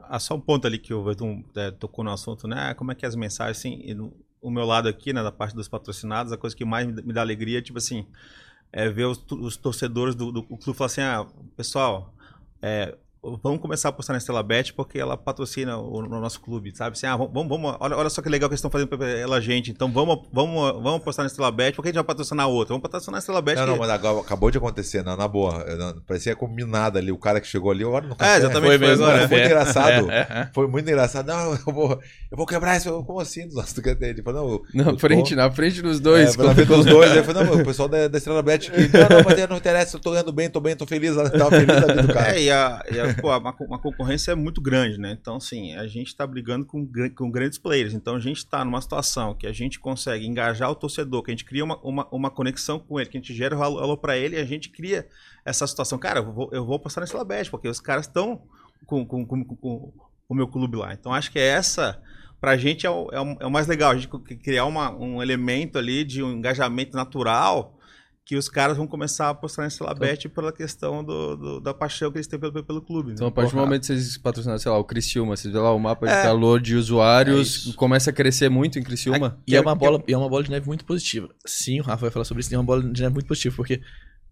Ah, 0.08 0.20
só 0.20 0.36
um 0.36 0.40
ponto 0.40 0.66
ali 0.66 0.78
que 0.78 0.94
o 0.94 1.02
Vertum 1.02 1.42
é, 1.56 1.70
tocou 1.70 2.04
no 2.04 2.12
assunto, 2.12 2.46
né? 2.46 2.72
Como 2.74 2.92
é 2.92 2.94
que 2.94 3.04
as 3.04 3.16
mensagens, 3.16 3.58
assim, 3.58 3.94
no, 3.94 4.14
o 4.40 4.50
meu 4.50 4.64
lado 4.64 4.88
aqui, 4.88 5.12
né, 5.12 5.22
da 5.22 5.32
parte 5.32 5.54
dos 5.54 5.68
patrocinados, 5.68 6.32
a 6.32 6.36
coisa 6.36 6.54
que 6.54 6.64
mais 6.64 6.86
me 6.86 7.12
dá 7.12 7.20
alegria 7.20 7.58
é, 7.58 7.62
tipo 7.62 7.78
assim, 7.78 8.06
é, 8.72 8.88
ver 8.88 9.04
os, 9.04 9.22
os 9.30 9.56
torcedores 9.56 10.14
do, 10.14 10.32
do 10.32 10.42
clube 10.42 10.76
falar 10.76 10.86
assim, 10.86 11.02
ah, 11.02 11.26
pessoal, 11.56 12.14
é, 12.60 12.96
vamos 13.22 13.60
começar 13.60 13.88
a 13.88 13.92
postar 13.92 14.14
na 14.14 14.18
Estela 14.18 14.42
Bet 14.42 14.72
porque 14.72 14.98
ela 14.98 15.16
patrocina 15.16 15.78
o, 15.78 15.98
o, 15.98 16.08
nosso 16.08 16.40
clube, 16.40 16.76
sabe? 16.76 16.96
Assim, 16.96 17.06
ah, 17.06 17.16
vamos, 17.16 17.48
vamos, 17.48 17.76
olha, 17.78 17.96
olha 17.96 18.10
só 18.10 18.20
que 18.20 18.28
legal 18.28 18.48
que 18.48 18.54
eles 18.54 18.58
estão 18.58 18.70
fazendo 18.70 18.88
para 18.88 19.08
ela 19.08 19.40
gente. 19.40 19.70
Então 19.70 19.90
vamos, 19.92 20.26
vamos, 20.32 20.82
vamos 20.82 21.02
postar 21.02 21.22
na 21.22 21.28
Estela 21.28 21.52
Bet 21.52 21.76
porque 21.76 21.88
a 21.88 21.90
gente 21.90 21.96
vai 21.96 22.04
patrocinar 22.04 22.48
outra. 22.48 22.74
Vamos 22.74 22.82
patrocinar 22.82 23.12
na 23.12 23.18
Estela 23.20 23.40
Bet. 23.40 23.56
Não, 23.58 23.64
que... 23.64 23.70
não, 23.70 23.78
mas 23.78 23.90
agora, 23.90 24.20
acabou 24.20 24.50
de 24.50 24.58
acontecer, 24.58 25.04
não, 25.04 25.16
na 25.16 25.28
boa. 25.28 25.64
Não, 25.76 26.00
parecia 26.00 26.34
combinado 26.34 26.98
ali. 26.98 27.12
O 27.12 27.18
cara 27.18 27.40
que 27.40 27.46
chegou 27.46 27.70
ali, 27.70 27.84
agora 27.84 28.08
não 28.08 28.16
É, 28.18 28.38
exatamente. 28.38 28.66
Foi, 28.66 28.78
mesmo, 28.78 29.04
agora, 29.04 29.28
foi, 29.28 29.36
muito 29.36 29.46
engraçado. 29.46 30.10
É, 30.10 30.18
é, 30.18 30.50
foi 30.52 30.66
muito 30.66 30.88
engraçado. 30.88 31.26
Não, 31.26 31.52
eu 31.52 31.72
vou, 31.72 31.90
eu 31.92 32.36
vou 32.36 32.46
quebrar 32.46 32.76
isso. 32.76 33.04
Como 33.04 33.20
assim? 33.20 33.48
Nossa, 33.52 33.80
ele 34.02 34.22
falou, 34.22 34.64
não, 34.74 34.84
na 34.92 34.98
frente, 34.98 35.36
na 35.36 35.50
frente 35.50 35.80
dos 35.80 36.00
dois. 36.00 36.34
É, 36.34 36.42
na 36.42 36.54
frente 36.54 36.68
dos 36.68 36.86
dois. 36.86 37.12
Ele 37.12 37.22
falou, 37.22 37.44
não, 37.44 37.54
o 37.54 37.64
pessoal 37.64 37.88
da, 37.88 38.08
da 38.08 38.18
Estrela 38.18 38.42
Bet 38.42 38.68
não, 38.70 38.76
não, 38.78 39.24
mas 39.24 39.48
não 39.48 39.56
interessa, 39.56 39.96
eu 39.96 40.00
tô 40.00 40.10
ganhando 40.10 40.32
bem, 40.32 40.50
tô 40.50 40.60
bem, 40.60 40.74
tô 40.74 40.86
feliz. 40.86 41.14
Tava 41.14 41.50
feliz 41.50 41.66
da 41.66 41.86
vida 41.86 42.02
do 42.02 42.08
cara. 42.12 42.36
É, 42.36 42.42
e, 42.42 42.50
a, 42.50 42.82
e 42.90 43.00
a, 43.00 43.11
pô, 43.20 43.36
uma, 43.36 43.54
uma 43.60 43.78
concorrência 43.78 44.32
é 44.32 44.34
muito 44.34 44.60
grande, 44.60 44.98
né? 44.98 45.16
Então, 45.20 45.36
assim, 45.36 45.74
a 45.74 45.86
gente 45.86 46.08
está 46.08 46.26
brigando 46.26 46.64
com, 46.66 46.88
com 47.16 47.30
grandes 47.30 47.58
players. 47.58 47.94
Então, 47.94 48.16
a 48.16 48.20
gente 48.20 48.38
está 48.38 48.64
numa 48.64 48.80
situação 48.80 49.34
que 49.34 49.46
a 49.46 49.52
gente 49.52 49.78
consegue 49.80 50.26
engajar 50.26 50.70
o 50.70 50.74
torcedor, 50.74 51.22
que 51.22 51.30
a 51.30 51.34
gente 51.34 51.44
cria 51.44 51.64
uma, 51.64 51.78
uma, 51.82 52.06
uma 52.10 52.30
conexão 52.30 52.78
com 52.78 52.98
ele, 53.00 53.08
que 53.10 53.16
a 53.16 53.20
gente 53.20 53.34
gera 53.34 53.56
valor 53.56 53.96
para 53.96 54.16
ele 54.16 54.36
e 54.36 54.40
a 54.40 54.44
gente 54.44 54.68
cria 54.70 55.06
essa 55.44 55.66
situação. 55.66 55.98
Cara, 55.98 56.20
eu 56.20 56.32
vou, 56.32 56.50
eu 56.52 56.64
vou 56.64 56.76
apostar 56.76 57.02
nesse 57.02 57.16
Labete, 57.16 57.50
porque 57.50 57.68
os 57.68 57.80
caras 57.80 58.06
estão 58.06 58.42
com, 58.86 59.04
com, 59.04 59.24
com, 59.26 59.44
com- 59.44 59.92
o 60.28 60.34
meu 60.34 60.48
clube 60.48 60.76
lá. 60.76 60.94
Então, 60.94 61.12
acho 61.12 61.30
que 61.30 61.38
é 61.38 61.46
essa, 61.46 62.00
pra 62.40 62.56
gente, 62.56 62.86
é 62.86 62.90
o, 62.90 63.08
é 63.12 63.20
o, 63.20 63.36
é 63.40 63.48
mais 63.50 63.66
legal. 63.66 63.90
A 63.90 63.96
gente 63.96 64.08
criar 64.36 64.64
uma, 64.64 64.90
um 64.90 65.22
elemento 65.22 65.78
ali 65.78 66.04
de 66.04 66.22
um 66.22 66.32
engajamento 66.32 66.96
natural 66.96 67.78
que 68.24 68.36
os 68.36 68.48
caras 68.48 68.76
vão 68.76 68.86
começar 68.86 69.26
a 69.26 69.30
apostar 69.30 69.64
nesse 69.64 69.82
Labete 69.82 70.28
pela 70.28 70.52
questão 70.52 71.02
do, 71.02 71.36
do- 71.36 71.60
da 71.60 71.74
paixão 71.74 72.10
que 72.10 72.18
eles 72.18 72.26
têm 72.28 72.38
pelo, 72.38 72.62
pelo 72.62 72.80
clube. 72.80 73.08
né? 73.08 73.14
Então, 73.14 73.26
a 73.26 73.30
partir 73.32 73.50
do 73.50 73.54
Porra, 73.54 73.64
momento 73.66 73.80
que 73.80 73.86
vocês 73.88 74.16
patrocinaram, 74.16 74.58
sei 74.60 74.70
lá, 74.70 74.78
o 74.78 74.84
Criciúma, 74.84 75.36
vocês 75.36 75.52
vê 75.52 75.58
lá 75.58 75.74
o 75.74 75.78
mapa 75.78 76.06
de 76.06 76.12
É. 76.12 76.22
calor 76.22 76.60
de 76.60 76.74
É 76.74 76.76
usuários, 76.76 77.48
isso. 77.66 77.74
começa 77.74 78.10
a 78.10 78.12
crescer 78.12 78.48
muito 78.48 78.78
em 78.78 78.82
Criciúma. 78.82 79.42
E 79.46 79.56
é, 79.56 79.60
uma 79.60 79.74
bola, 79.74 80.02
e 80.06 80.12
é 80.12 80.16
uma 80.16 80.28
bola 80.28 80.44
de 80.44 80.50
neve 80.52 80.66
muito 80.66 80.84
positiva. 80.84 81.28
Sim, 81.44 81.80
o 81.80 81.82
Rafa 81.82 82.02
vai 82.02 82.10
falar 82.10 82.24
sobre 82.24 82.42
isso, 82.42 82.52
e 82.52 82.54
é 82.54 82.58
uma 82.58 82.64
bola 82.64 82.82
de 82.82 83.02
neve 83.02 83.12
muito 83.12 83.26
positiva, 83.26 83.56
porque 83.56 83.80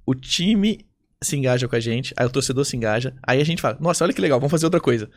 o 0.06 0.14
time 0.14 0.86
se 1.22 1.36
engaja 1.36 1.66
com 1.66 1.74
a 1.76 1.80
gente, 1.80 2.14
aí 2.16 2.24
o 2.24 2.30
torcedor 2.30 2.64
se 2.64 2.76
engaja, 2.76 3.14
aí 3.22 3.40
a 3.40 3.44
gente 3.44 3.60
fala, 3.60 3.76
nossa, 3.80 4.04
olha 4.04 4.12
que 4.14 4.20
legal, 4.20 4.38
vamos 4.38 4.52
fazer 4.52 4.66
outra 4.66 4.80
coisa. 4.80 5.10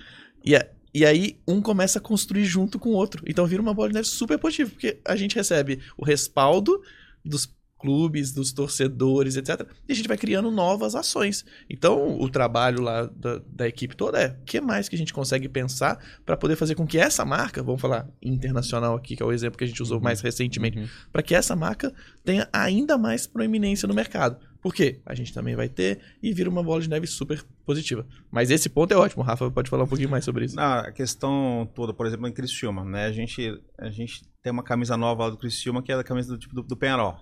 E, 0.43 0.55
a- 0.55 0.67
e 0.93 1.05
aí 1.05 1.37
um 1.47 1.61
começa 1.61 1.99
a 1.99 2.01
construir 2.01 2.43
junto 2.43 2.77
com 2.79 2.89
o 2.89 2.93
outro. 2.93 3.23
Então 3.27 3.45
vira 3.45 3.61
uma 3.61 3.73
bola 3.73 3.89
de 3.89 3.93
neve 3.93 4.07
super 4.07 4.37
positiva, 4.39 4.71
porque 4.71 4.99
a 5.07 5.15
gente 5.15 5.35
recebe 5.35 5.79
o 5.95 6.03
respaldo 6.03 6.81
dos 7.23 7.47
clubes, 7.83 8.31
dos 8.31 8.51
torcedores, 8.51 9.35
etc. 9.35 9.67
E 9.87 9.91
a 9.91 9.95
gente 9.95 10.07
vai 10.07 10.17
criando 10.17 10.49
novas 10.49 10.95
ações. 10.95 11.45
Então, 11.69 12.19
o 12.19 12.29
trabalho 12.29 12.81
lá 12.81 13.05
da, 13.05 13.41
da 13.45 13.67
equipe 13.67 13.95
toda 13.95 14.19
é 14.19 14.27
o 14.41 14.43
que 14.45 14.59
mais 14.61 14.87
que 14.89 14.95
a 14.95 14.97
gente 14.97 15.13
consegue 15.13 15.47
pensar 15.49 15.99
para 16.25 16.37
poder 16.37 16.55
fazer 16.55 16.75
com 16.75 16.87
que 16.87 16.97
essa 16.97 17.23
marca, 17.25 17.61
vamos 17.61 17.81
falar 17.81 18.07
internacional 18.21 18.95
aqui, 18.95 19.15
que 19.15 19.21
é 19.23 19.25
o 19.25 19.31
exemplo 19.31 19.57
que 19.57 19.63
a 19.63 19.67
gente 19.67 19.81
usou 19.83 19.99
mais 19.99 20.21
recentemente, 20.21 20.77
Uhum. 20.79 20.87
para 21.11 21.21
que 21.21 21.35
essa 21.35 21.55
marca 21.55 21.93
tenha 22.23 22.47
ainda 22.51 22.97
mais 22.97 23.27
proeminência 23.27 23.87
no 23.87 23.93
mercado. 23.93 24.37
Por 24.61 24.73
quê? 24.73 25.01
A 25.05 25.13
gente 25.13 25.33
também 25.33 25.55
vai 25.57 25.67
ter 25.67 25.99
e 26.21 26.33
vira 26.33 26.49
uma 26.49 26.63
bola 26.63 26.79
de 26.81 26.89
neve 26.89 27.05
super 27.05 27.43
positiva. 27.65 28.07
Mas 28.31 28.49
esse 28.49 28.69
ponto 28.69 28.93
é 28.93 28.97
ótimo. 28.97 29.21
O 29.21 29.25
Rafa 29.25 29.51
pode 29.51 29.69
falar 29.69 29.83
um 29.83 29.87
pouquinho 29.87 30.09
mais 30.09 30.23
sobre 30.23 30.45
isso. 30.45 30.55
Na 30.55 30.79
a 30.79 30.91
questão 30.93 31.69
toda, 31.75 31.93
por 31.93 32.05
exemplo, 32.07 32.25
em 32.29 32.31
Criciúma, 32.31 32.85
né? 32.85 33.05
A 33.07 33.11
gente, 33.11 33.61
a 33.77 33.89
gente 33.89 34.23
tem 34.41 34.53
uma 34.53 34.63
camisa 34.63 34.95
nova 34.95 35.25
lá 35.25 35.29
do 35.31 35.37
Criciúma, 35.37 35.83
que 35.83 35.91
é 35.91 35.95
a 35.95 36.03
camisa 36.03 36.29
do 36.29 36.37
tipo 36.37 36.55
do, 36.55 36.63
do 36.63 36.77
Penharol. 36.77 37.17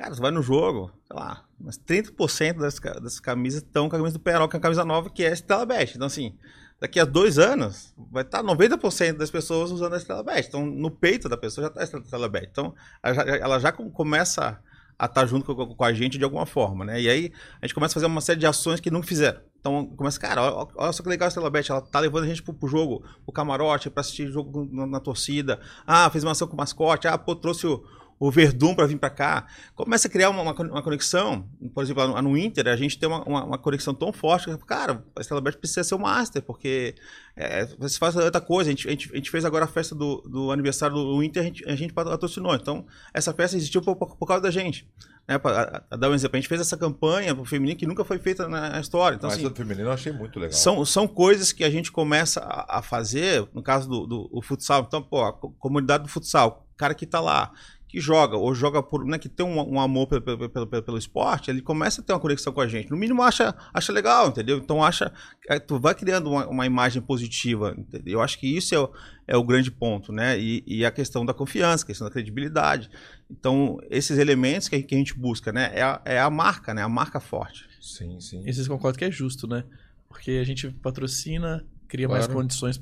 Cara, 0.00 0.14
você 0.14 0.20
vai 0.22 0.30
no 0.30 0.40
jogo, 0.40 0.90
sei 1.06 1.14
lá, 1.14 1.44
mas 1.60 1.76
30% 1.78 2.56
das, 2.56 2.78
das 3.02 3.20
camisas 3.20 3.60
estão 3.62 3.86
com 3.86 3.96
a 3.96 3.98
camisa 3.98 4.16
do 4.16 4.22
Penharol, 4.22 4.48
que 4.48 4.56
é 4.56 4.58
a 4.58 4.62
camisa 4.62 4.82
nova, 4.82 5.10
que 5.10 5.22
é 5.22 5.28
a 5.28 5.36
Stella 5.36 5.66
Bet. 5.66 5.94
Então, 5.94 6.06
assim, 6.06 6.34
daqui 6.80 6.98
a 6.98 7.04
dois 7.04 7.38
anos, 7.38 7.92
vai 8.10 8.22
estar 8.22 8.42
90% 8.42 9.18
das 9.18 9.30
pessoas 9.30 9.70
usando 9.70 9.92
a 9.92 10.00
Stella 10.00 10.22
Bet. 10.22 10.48
Então, 10.48 10.64
no 10.64 10.90
peito 10.90 11.28
da 11.28 11.36
pessoa 11.36 11.66
já 11.66 11.82
está 11.82 11.98
a 11.98 12.00
Stella 12.02 12.30
Bet. 12.30 12.48
Então, 12.50 12.74
ela 13.02 13.14
já, 13.14 13.22
ela 13.36 13.58
já 13.58 13.72
com- 13.72 13.90
começa 13.90 14.58
a 14.98 15.04
estar 15.04 15.26
junto 15.26 15.54
com, 15.54 15.74
com 15.74 15.84
a 15.84 15.92
gente 15.92 16.16
de 16.16 16.24
alguma 16.24 16.46
forma, 16.46 16.82
né? 16.82 16.98
E 16.98 17.06
aí, 17.06 17.32
a 17.60 17.66
gente 17.66 17.74
começa 17.74 17.92
a 17.92 17.96
fazer 17.96 18.06
uma 18.06 18.22
série 18.22 18.40
de 18.40 18.46
ações 18.46 18.80
que 18.80 18.90
nunca 18.90 19.06
fizeram. 19.06 19.38
Então, 19.60 19.84
começa, 19.96 20.18
cara, 20.18 20.40
olha, 20.42 20.68
olha 20.76 20.92
só 20.94 21.02
que 21.02 21.10
legal 21.10 21.26
a 21.26 21.30
Stella 21.30 21.50
Bet, 21.50 21.70
ela 21.70 21.82
tá 21.82 22.00
levando 22.00 22.24
a 22.24 22.26
gente 22.26 22.42
pro, 22.42 22.54
pro 22.54 22.66
jogo, 22.66 23.04
pro 23.22 23.34
camarote, 23.34 23.90
pra 23.90 24.00
assistir 24.00 24.32
jogo 24.32 24.66
na, 24.72 24.86
na 24.86 24.98
torcida. 25.00 25.60
Ah, 25.86 26.08
fez 26.08 26.24
uma 26.24 26.32
ação 26.32 26.48
com 26.48 26.54
o 26.54 26.56
mascote. 26.56 27.06
Ah, 27.06 27.18
pô, 27.18 27.36
trouxe 27.36 27.66
o, 27.66 27.84
o 28.20 28.30
Verdun 28.30 28.74
para 28.74 28.86
vir 28.86 28.98
para 28.98 29.08
cá. 29.08 29.46
Começa 29.74 30.06
a 30.06 30.10
criar 30.10 30.28
uma, 30.28 30.42
uma, 30.42 30.82
conexão. 30.82 31.48
Por 31.74 31.82
exemplo, 31.82 32.06
no, 32.06 32.20
no 32.20 32.36
Inter, 32.36 32.68
a 32.68 32.76
gente 32.76 32.98
tem 32.98 33.08
uma, 33.08 33.24
uma, 33.24 33.44
uma 33.44 33.58
conexão 33.58 33.94
tão 33.94 34.12
forte 34.12 34.44
que, 34.44 34.58
cara, 34.58 35.02
a 35.16 35.22
Stella 35.22 35.40
Bet 35.40 35.56
precisa 35.56 35.82
ser 35.82 35.94
o 35.94 35.98
master, 35.98 36.42
porque 36.42 36.94
é, 37.34 37.64
você 37.78 37.98
faz 37.98 38.14
outra 38.14 38.40
coisa. 38.40 38.68
A 38.68 38.72
gente, 38.72 38.86
a, 38.86 38.90
gente, 38.90 39.10
a 39.10 39.16
gente 39.16 39.30
fez 39.30 39.42
agora 39.42 39.64
a 39.64 39.68
festa 39.68 39.94
do, 39.94 40.20
do 40.28 40.52
aniversário 40.52 40.94
do 40.96 41.22
Inter, 41.22 41.42
a 41.42 41.46
gente, 41.46 41.64
a 41.66 41.74
gente 41.74 41.94
patrocinou. 41.94 42.54
Então, 42.54 42.84
essa 43.14 43.32
festa 43.32 43.56
existiu 43.56 43.80
por, 43.80 43.96
por, 43.96 44.14
por 44.14 44.26
causa 44.26 44.42
da 44.42 44.50
gente. 44.50 44.86
Né, 45.26 45.38
pra, 45.38 45.82
a, 45.88 45.94
a 45.94 45.96
dar 45.96 46.10
um 46.10 46.14
exemplo, 46.14 46.36
a 46.36 46.40
gente 46.40 46.48
fez 46.48 46.60
essa 46.60 46.76
campanha 46.76 47.34
pro 47.34 47.46
feminino 47.46 47.78
que 47.78 47.86
nunca 47.86 48.04
foi 48.04 48.18
feita 48.18 48.46
na 48.46 48.78
história. 48.80 49.16
Então, 49.16 49.30
Mas 49.30 49.38
assim, 49.38 49.46
o 49.46 49.54
feminino 49.54 49.88
eu 49.88 49.92
achei 49.92 50.12
muito 50.12 50.38
legal. 50.38 50.52
são, 50.52 50.84
são 50.84 51.08
coisas 51.08 51.52
que 51.52 51.64
a 51.64 51.70
gente 51.70 51.90
começa 51.90 52.40
a, 52.40 52.80
a 52.80 52.82
fazer, 52.82 53.48
no 53.54 53.62
caso 53.62 53.88
do, 53.88 54.06
do 54.06 54.42
futsal. 54.42 54.84
Então, 54.86 55.02
pô, 55.02 55.24
a 55.24 55.32
co- 55.32 55.54
comunidade 55.58 56.02
do 56.02 56.08
futsal, 56.10 56.66
o 56.74 56.76
cara 56.76 56.94
que 56.94 57.06
tá 57.06 57.20
lá, 57.20 57.50
que 57.90 57.98
joga, 58.00 58.36
ou 58.36 58.54
joga 58.54 58.82
por, 58.82 59.04
né, 59.04 59.18
que 59.18 59.28
tem 59.28 59.44
um, 59.44 59.74
um 59.74 59.80
amor 59.80 60.06
pelo, 60.06 60.22
pelo, 60.22 60.48
pelo, 60.48 60.82
pelo- 60.82 60.98
esporte, 60.98 61.50
ele 61.50 61.60
começa 61.60 62.00
a 62.00 62.04
ter 62.04 62.12
uma 62.12 62.20
conexão 62.20 62.52
com 62.52 62.60
a 62.60 62.68
gente. 62.68 62.90
No 62.90 62.96
mínimo, 62.96 63.20
acha, 63.22 63.54
acha 63.74 63.92
legal, 63.92 64.28
entendeu? 64.28 64.58
Então, 64.58 64.82
acha. 64.84 65.12
é, 65.48 65.58
Tu 65.58 65.78
vai 65.78 65.94
criando 65.94 66.30
uma, 66.30 66.46
uma 66.46 66.66
imagem 66.66 67.02
positiva, 67.02 67.74
entendeu? 67.76 68.14
Eu 68.14 68.22
acho 68.22 68.38
que 68.38 68.46
isso 68.46 68.74
é 68.74 68.78
o, 68.78 68.90
é 69.26 69.36
o 69.36 69.42
grande 69.42 69.70
ponto, 69.70 70.12
né? 70.12 70.38
E, 70.38 70.62
e 70.66 70.84
a 70.86 70.90
questão 70.90 71.26
da 71.26 71.34
confiança, 71.34 71.82
a 71.82 71.86
questão 71.88 72.06
da 72.06 72.12
credibilidade. 72.12 72.88
Então, 73.28 73.78
esses 73.90 74.18
elementos 74.18 74.68
que 74.68 74.76
a, 74.76 74.82
que 74.82 74.94
a 74.94 74.98
gente 74.98 75.14
busca, 75.18 75.50
né? 75.52 75.72
É 75.74 75.82
a, 75.82 76.00
é 76.04 76.20
a 76.20 76.30
marca, 76.30 76.72
né? 76.72 76.82
A 76.82 76.88
marca 76.88 77.18
forte. 77.18 77.64
Sim, 77.80 78.20
sim. 78.20 78.42
E 78.46 78.52
vocês 78.52 78.68
concordam 78.68 78.98
que 78.98 79.04
é 79.04 79.10
justo, 79.10 79.46
né? 79.48 79.64
Porque 80.08 80.32
a 80.32 80.44
gente 80.44 80.68
patrocina, 80.70 81.64
cria 81.88 82.08
mais 82.08 82.26
Claro. 82.26 82.40
condições 82.42 82.78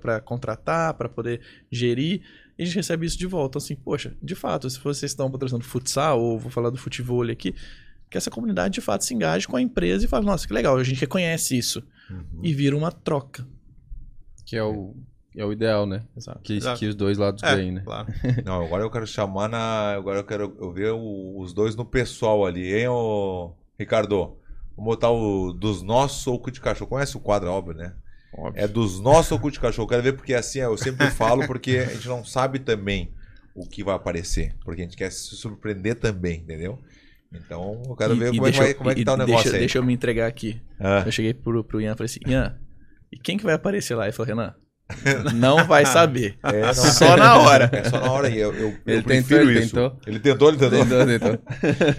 para 0.00 0.20
contratar, 0.20 0.94
para 0.94 1.08
poder 1.08 1.40
gerir, 1.70 2.22
e 2.58 2.62
a 2.62 2.66
gente 2.66 2.74
recebe 2.76 3.06
isso 3.06 3.16
de 3.18 3.26
volta. 3.26 3.58
Assim, 3.58 3.76
poxa, 3.76 4.16
de 4.22 4.34
fato, 4.34 4.68
se 4.68 4.78
vocês 4.80 5.10
estão 5.12 5.30
patrocinando 5.30 5.64
futsal, 5.64 6.20
ou 6.20 6.38
vou 6.38 6.50
falar 6.50 6.70
do 6.70 6.76
futebol 6.76 7.22
aqui, 7.22 7.54
que 8.10 8.16
essa 8.18 8.30
comunidade 8.30 8.74
de 8.74 8.80
fato 8.80 9.04
se 9.04 9.14
engaje 9.14 9.46
com 9.46 9.56
a 9.56 9.60
empresa 9.62 10.04
e 10.04 10.08
fala, 10.08 10.24
nossa, 10.24 10.46
que 10.46 10.52
legal, 10.52 10.76
a 10.76 10.82
gente 10.84 11.00
reconhece 11.00 11.56
isso. 11.56 11.82
Uhum. 12.10 12.40
E 12.42 12.52
vira 12.54 12.76
uma 12.76 12.90
troca. 12.90 13.46
Que 14.46 14.56
é 14.56 14.62
o, 14.64 14.96
é 15.36 15.44
o 15.44 15.52
ideal, 15.52 15.86
né? 15.86 16.02
Exato. 16.16 16.40
Que, 16.42 16.54
Exato. 16.54 16.78
que 16.80 16.86
os 16.86 16.94
dois 16.94 17.18
lados 17.18 17.42
É, 17.42 17.54
ganhem, 17.54 17.72
né? 17.72 17.82
claro. 17.84 18.08
Não, 18.44 18.64
agora 18.64 18.82
eu 18.82 18.90
quero 18.90 19.06
chamar 19.06 19.48
na. 19.48 19.92
Agora 19.92 20.20
eu 20.20 20.24
quero 20.24 20.56
eu 20.58 20.72
ver 20.72 20.90
o- 20.92 21.38
os 21.38 21.52
dois 21.52 21.76
no 21.76 21.84
pessoal 21.84 22.46
ali, 22.46 22.74
hein, 22.74 22.88
ô 22.88 23.52
Ricardo? 23.78 24.36
Vamos 24.74 24.94
botar 24.94 25.10
o 25.10 25.52
dos 25.52 25.82
nossos 25.82 26.26
ou 26.26 26.38
cu 26.40 26.50
de 26.50 26.60
cachorro. 26.62 26.88
Conhece 26.88 27.14
o 27.16 27.20
quadro, 27.20 27.50
óbvio, 27.50 27.74
né? 27.74 27.94
Óbvio. 28.32 28.62
É 28.62 28.68
dos 28.68 29.00
nossos 29.00 29.38
de 29.52 29.60
cachorro. 29.60 29.88
Quero 29.88 30.02
ver 30.02 30.12
porque 30.12 30.34
assim, 30.34 30.60
eu 30.60 30.76
sempre 30.76 31.10
falo 31.10 31.46
porque 31.46 31.78
a 31.78 31.84
gente 31.92 32.06
não 32.08 32.24
sabe 32.24 32.58
também 32.58 33.12
o 33.54 33.66
que 33.66 33.82
vai 33.82 33.94
aparecer. 33.94 34.54
Porque 34.64 34.82
a 34.82 34.84
gente 34.84 34.96
quer 34.96 35.10
se 35.10 35.34
surpreender 35.36 35.94
também, 35.96 36.40
entendeu? 36.40 36.78
Então 37.32 37.82
eu 37.86 37.96
quero 37.96 38.14
E- 38.14 38.18
ver 38.18 38.32
e 38.34 38.36
como, 38.36 38.48
é 38.48 38.52
vai, 38.52 38.70
eu- 38.70 38.74
como 38.76 38.90
é 38.90 38.94
que 38.94 39.04
tá 39.04 39.14
o 39.14 39.16
negócio 39.16 39.42
deixa, 39.44 39.56
aí. 39.56 39.60
Deixa 39.60 39.78
eu 39.78 39.82
me 39.84 39.92
entregar 39.92 40.26
aqui. 40.26 40.60
Ah, 40.80 41.02
Eu 41.04 41.12
cheguei 41.12 41.34
pro, 41.34 41.62
pro 41.64 41.80
Ian 41.80 41.92
e 41.92 41.96
falei 41.96 42.06
assim, 42.10 42.20
Ian, 42.26 42.58
e 43.12 43.18
quem 43.18 43.36
que 43.36 43.44
vai 43.44 43.54
aparecer 43.54 43.94
lá? 43.94 44.04
Ele 44.04 44.12
falou, 44.12 44.28
Renan, 44.28 44.54
não 45.34 45.66
vai 45.66 45.84
saber. 45.84 46.38
é, 46.42 46.62
não, 46.62 46.72
Só 46.74 47.16
na 47.16 47.38
hora. 47.38 47.68
É 47.72 47.84
só 47.84 48.00
na 48.00 48.10
hora. 48.10 48.30
E 48.30 48.38
eu, 48.38 48.54
eu, 48.54 48.68
eu 48.70 48.78
Ele 48.86 49.02
prefiro 49.02 49.40
tentou, 49.40 49.50
ele 49.50 49.60
isso. 49.60 49.74
tentou. 49.74 50.00
Ele 50.06 50.20
tentou, 50.20 50.48
ele 50.48 50.58
tentou. 50.58 50.78
Tentou, 50.86 51.06
tentou. 51.06 51.38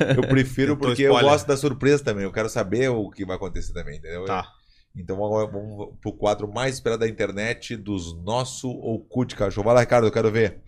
Eu 0.18 0.22
prefiro 0.28 0.74
Tentou 0.74 0.88
porque 0.90 1.04
eu 1.04 1.14
gosto 1.20 1.46
da 1.48 1.56
surpresa 1.58 2.04
também. 2.04 2.24
Eu 2.24 2.32
quero 2.32 2.50
saber 2.50 2.90
o 2.90 3.10
que 3.12 3.24
vai 3.26 3.36
acontecer 3.36 3.74
também, 3.74 3.98
entendeu? 4.00 4.26
Tá. 4.26 4.48
Então 4.96 5.24
agora 5.24 5.48
vamos 5.50 5.94
pro 6.02 6.12
quadro 6.12 6.52
mais 6.52 6.76
esperado 6.76 7.02
da 7.02 7.08
internet 7.08 7.76
dos 7.78 8.14
nosso 8.24 8.70
ou 8.70 9.00
cu 9.00 9.24
de 9.26 9.36
cachorro. 9.36 9.66
Vai 9.66 9.76
lá, 9.76 9.80
Ricardo, 9.82 10.08
eu 10.08 10.12
quero 10.12 10.32
ver. 10.32 10.60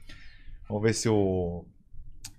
Vamos 0.67 0.84
ver 0.84 0.93
se 0.93 1.09
o. 1.09 1.65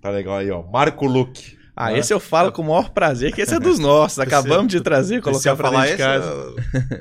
Tá 0.01 0.09
legal 0.09 0.37
aí, 0.37 0.49
ó. 0.49 0.63
Marco 0.63 1.05
Luque. 1.05 1.57
Ah, 1.75 1.91
Né? 1.91 1.99
esse 1.99 2.13
eu 2.13 2.19
falo 2.19 2.51
com 2.51 2.61
o 2.61 2.65
maior 2.65 2.89
prazer, 2.91 3.33
que 3.33 3.41
esse 3.41 3.53
é 3.55 3.59
dos 3.59 3.77
nossos. 3.79 4.19
Acabamos 4.19 4.67
de 4.71 4.81
trazer, 4.81 5.21
colocar 5.21 5.55
pra 5.55 5.69
falar, 5.71 5.85
dentro 5.87 5.97
de 5.97 6.03
esse, 6.03 6.11
casa. 6.11 6.55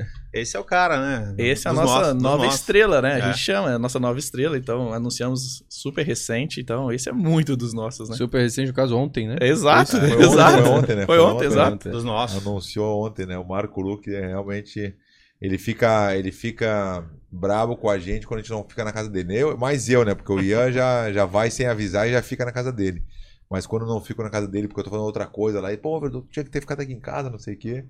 é- 0.08 0.21
esse 0.32 0.56
é 0.56 0.60
o 0.60 0.64
cara, 0.64 0.98
né? 1.00 1.34
Esse 1.38 1.66
é 1.68 1.70
a 1.70 1.74
nossa 1.74 1.98
nossos, 2.14 2.22
nova 2.22 2.46
estrela, 2.46 3.02
né? 3.02 3.14
A 3.14 3.18
É. 3.18 3.22
gente 3.22 3.38
chama, 3.38 3.70
é 3.70 3.74
a 3.74 3.78
nossa 3.78 3.98
nova 4.00 4.18
estrela, 4.18 4.56
então 4.56 4.92
anunciamos 4.92 5.62
super 5.68 6.04
recente, 6.06 6.60
então 6.60 6.90
esse 6.90 7.08
é 7.08 7.12
muito 7.12 7.56
dos 7.56 7.72
nossos, 7.74 8.08
né? 8.08 8.16
Super 8.16 8.40
recente, 8.40 8.68
no 8.68 8.74
caso, 8.74 8.96
ontem, 8.96 9.28
né? 9.28 9.36
Exato, 9.40 9.92
Foi 9.98 10.10
ontem, 10.10 10.22
exato. 10.24 10.62
foi 10.62 10.70
ontem, 10.70 10.96
né? 10.96 11.06
Foi 11.06 11.18
ontem, 11.20 11.44
exato. 11.46 11.74
Ontem. 11.74 11.90
Dos 11.92 12.04
nossos. 12.04 12.46
Anunciou 12.46 13.06
ontem, 13.06 13.26
né? 13.26 13.36
O 13.38 13.44
Marco 13.46 13.80
Luque 13.80 14.14
é 14.14 14.26
realmente. 14.28 14.94
Ele 15.40 15.58
fica, 15.58 16.16
ele 16.16 16.30
fica 16.30 17.04
bravo 17.30 17.76
com 17.76 17.90
a 17.90 17.98
gente 17.98 18.26
quando 18.28 18.38
a 18.38 18.42
gente 18.42 18.52
não 18.52 18.64
fica 18.68 18.84
na 18.84 18.92
casa 18.92 19.10
dele. 19.10 19.36
Eu, 19.36 19.58
mais 19.58 19.88
eu, 19.88 20.04
né? 20.04 20.14
Porque 20.14 20.32
o 20.32 20.40
Ian 20.40 20.70
já, 20.70 21.12
já 21.12 21.24
vai 21.24 21.50
sem 21.50 21.66
avisar 21.66 22.08
e 22.08 22.12
já 22.12 22.22
fica 22.22 22.44
na 22.44 22.52
casa 22.52 22.72
dele. 22.72 23.02
Mas 23.50 23.66
quando 23.66 23.82
eu 23.82 23.88
não 23.88 24.00
fico 24.00 24.22
na 24.22 24.30
casa 24.30 24.46
dele 24.46 24.68
porque 24.68 24.80
eu 24.80 24.84
tô 24.84 24.90
fazendo 24.90 25.04
outra 25.04 25.26
coisa 25.26 25.60
lá, 25.60 25.72
e, 25.72 25.76
pô, 25.76 26.00
Verdun, 26.00 26.22
tinha 26.30 26.44
que 26.44 26.50
ter 26.50 26.60
ficado 26.60 26.80
aqui 26.80 26.92
em 26.92 27.00
casa, 27.00 27.28
não 27.28 27.40
sei 27.40 27.54
o 27.54 27.58
quê. 27.58 27.84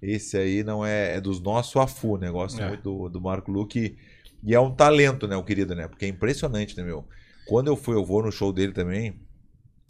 Esse 0.00 0.36
aí 0.36 0.62
não 0.62 0.84
é, 0.84 1.16
é 1.16 1.20
dos 1.20 1.40
nossos 1.40 1.76
afu, 1.76 2.16
né? 2.16 2.30
Gosto 2.30 2.60
É. 2.60 2.68
muito 2.68 2.82
do, 2.82 3.08
do 3.08 3.20
Marco 3.20 3.50
Luque. 3.50 3.96
E 4.42 4.54
é 4.54 4.60
um 4.60 4.72
talento, 4.72 5.26
né, 5.26 5.36
o 5.36 5.42
querido, 5.42 5.74
né? 5.74 5.88
Porque 5.88 6.04
é 6.04 6.08
impressionante, 6.08 6.76
né, 6.76 6.84
meu? 6.84 7.06
Quando 7.46 7.66
eu 7.66 7.76
fui, 7.76 7.96
eu 7.96 8.04
vou 8.04 8.22
no 8.22 8.30
show 8.30 8.52
dele 8.52 8.72
também. 8.72 9.20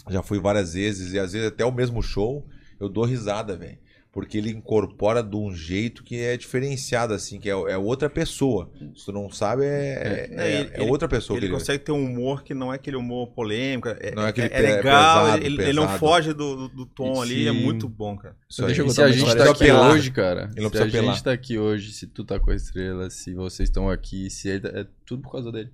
Já 0.09 0.23
fui 0.23 0.39
várias 0.39 0.73
vezes, 0.73 1.13
e 1.13 1.19
às 1.19 1.33
vezes 1.33 1.49
até 1.49 1.65
o 1.65 1.73
mesmo 1.73 2.03
show, 2.03 2.47
eu 2.81 2.89
dou 2.89 3.05
risada, 3.05 3.57
velho. 3.57 3.79
Porque 4.11 4.39
ele 4.39 4.51
incorpora 4.51 5.23
de 5.23 5.37
um 5.37 5.55
jeito 5.55 6.03
que 6.03 6.19
é 6.19 6.37
diferenciado, 6.37 7.13
assim, 7.15 7.39
que 7.39 7.49
é, 7.49 7.53
é 7.53 7.77
outra 7.77 8.09
pessoa. 8.11 8.71
Se 8.97 9.05
tu 9.05 9.13
não 9.13 9.31
sabe, 9.31 9.65
é, 9.65 10.29
é, 10.31 10.71
É, 10.77 10.81
é 10.81 10.83
outra 10.91 11.07
pessoa 11.07 11.37
Ele 11.37 11.47
que 11.47 11.53
ele 11.53 11.59
consegue 11.59 11.85
ter 11.85 11.93
um 11.93 12.05
humor 12.05 12.43
que 12.43 12.55
não 12.55 12.73
é 12.73 12.77
aquele 12.77 12.97
humor 12.97 13.29
polêmico. 13.29 13.89
É, 13.89 14.15
Não 14.15 14.25
é 14.25 14.31
aquele 14.31 14.49
é 14.53 14.61
legal, 14.61 15.25
pesado, 15.27 15.45
ele, 15.45 15.63
ele 15.63 15.73
não 15.75 15.83
pesado. 15.85 15.99
foge 15.99 16.33
do, 16.33 16.57
do- 16.57 16.69
do 16.69 16.87
tom 16.87 17.21
ali, 17.23 17.47
é 17.47 17.53
Sim. 17.53 17.61
muito 17.63 17.89
bom, 17.89 18.17
cara. 18.17 18.35
Isso. 18.49 18.65
Deixa 18.65 18.83
eu 18.83 18.87
E 18.87 18.91
se 18.91 19.03
a 19.03 19.11
gente 19.13 19.37
tá 19.37 19.45
aqui. 19.51 19.65
Apelar. 19.65 19.91
hoje, 19.93 20.11
cara, 20.11 20.51
Ele 20.57 20.65
não 20.65 20.71
se 20.71 20.79
a 20.79 20.85
apelar. 20.85 21.13
gente 21.15 21.25
tá 21.25 21.33
aqui 21.33 21.59
hoje, 21.59 21.93
se 21.93 22.07
tu 22.07 22.25
tá 22.25 22.41
com 22.41 22.51
a 22.51 22.55
estrela, 22.57 23.11
se 23.11 23.35
vocês 23.35 23.69
estão 23.69 23.89
aqui, 23.91 24.31
se 24.31 24.49
ele, 24.49 24.67
é 24.69 24.87
tudo 25.07 25.23
por 25.23 25.33
causa 25.33 25.53
dele. 25.53 25.71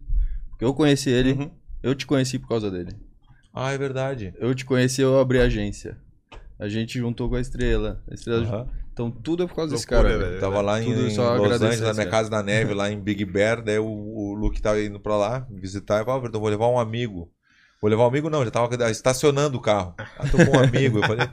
Porque 0.51 0.65
eu 0.65 0.75
conheci 0.75 1.09
ele, 1.09 1.33
Uhum. 1.33 1.51
eu 1.83 1.95
te 1.95 2.05
conheci 2.05 2.39
por 2.39 2.49
causa 2.49 2.71
dele. 2.71 2.91
Ah, 3.55 3.73
é 3.73 3.79
verdade. 3.79 4.35
Eu 4.39 4.53
te 4.55 4.65
conheci, 4.65 5.01
eu 5.01 5.19
abri 5.21 5.39
a 5.41 5.45
agência. 5.45 5.97
A 6.59 6.69
gente 6.69 6.99
juntou 6.99 7.29
com 7.29 7.35
a 7.35 7.41
estrela. 7.41 8.03
A 8.11 8.15
estrela 8.15 8.45
Aham. 8.47 8.69
Então 8.95 9.11
tudo 9.11 9.43
é 9.43 9.47
por 9.47 9.57
causa 9.57 9.73
desse 9.75 9.87
cara. 9.87 10.09
velho. 10.09 10.21
velho. 10.21 10.41
Tava 10.41 10.61
lá 10.61 10.81
em, 10.81 10.89
em 10.89 11.11
só 11.11 11.35
Los 11.35 11.61
Angeles, 11.61 11.81
na 11.81 11.91
esse 11.91 11.99
minha 11.99 12.09
casa 12.09 12.31
na 12.31 12.45
neve, 12.45 12.75
lá 12.75 12.89
em 12.91 13.01
Big 13.01 13.25
Bear. 13.25 13.63
Daí 13.63 13.79
o, 13.79 13.87
o 13.87 14.35
Luke 14.35 14.63
tava 14.63 14.81
indo 14.81 15.01
pra 15.01 15.17
lá 15.17 15.47
visitar. 15.51 15.99
Eu 15.99 16.05
falei, 16.05 16.19
ah, 16.19 16.23
Verdão, 16.23 16.41
vou 16.41 16.49
levar 16.49 16.69
um 16.69 16.79
amigo. 16.79 17.29
Vou 17.85 17.91
levar 17.91 18.05
um 18.05 18.07
amigo, 18.07 18.31
não, 18.31 18.43
já 18.43 18.51
tava 18.51 18.91
estacionando 18.91 19.59
o 19.59 19.61
carro. 19.61 19.93
Ah, 19.99 20.27
tô 20.27 20.39
com 20.39 20.57
um 20.57 20.59
amigo. 20.59 21.01
Eu 21.01 21.03
falei, 21.03 21.27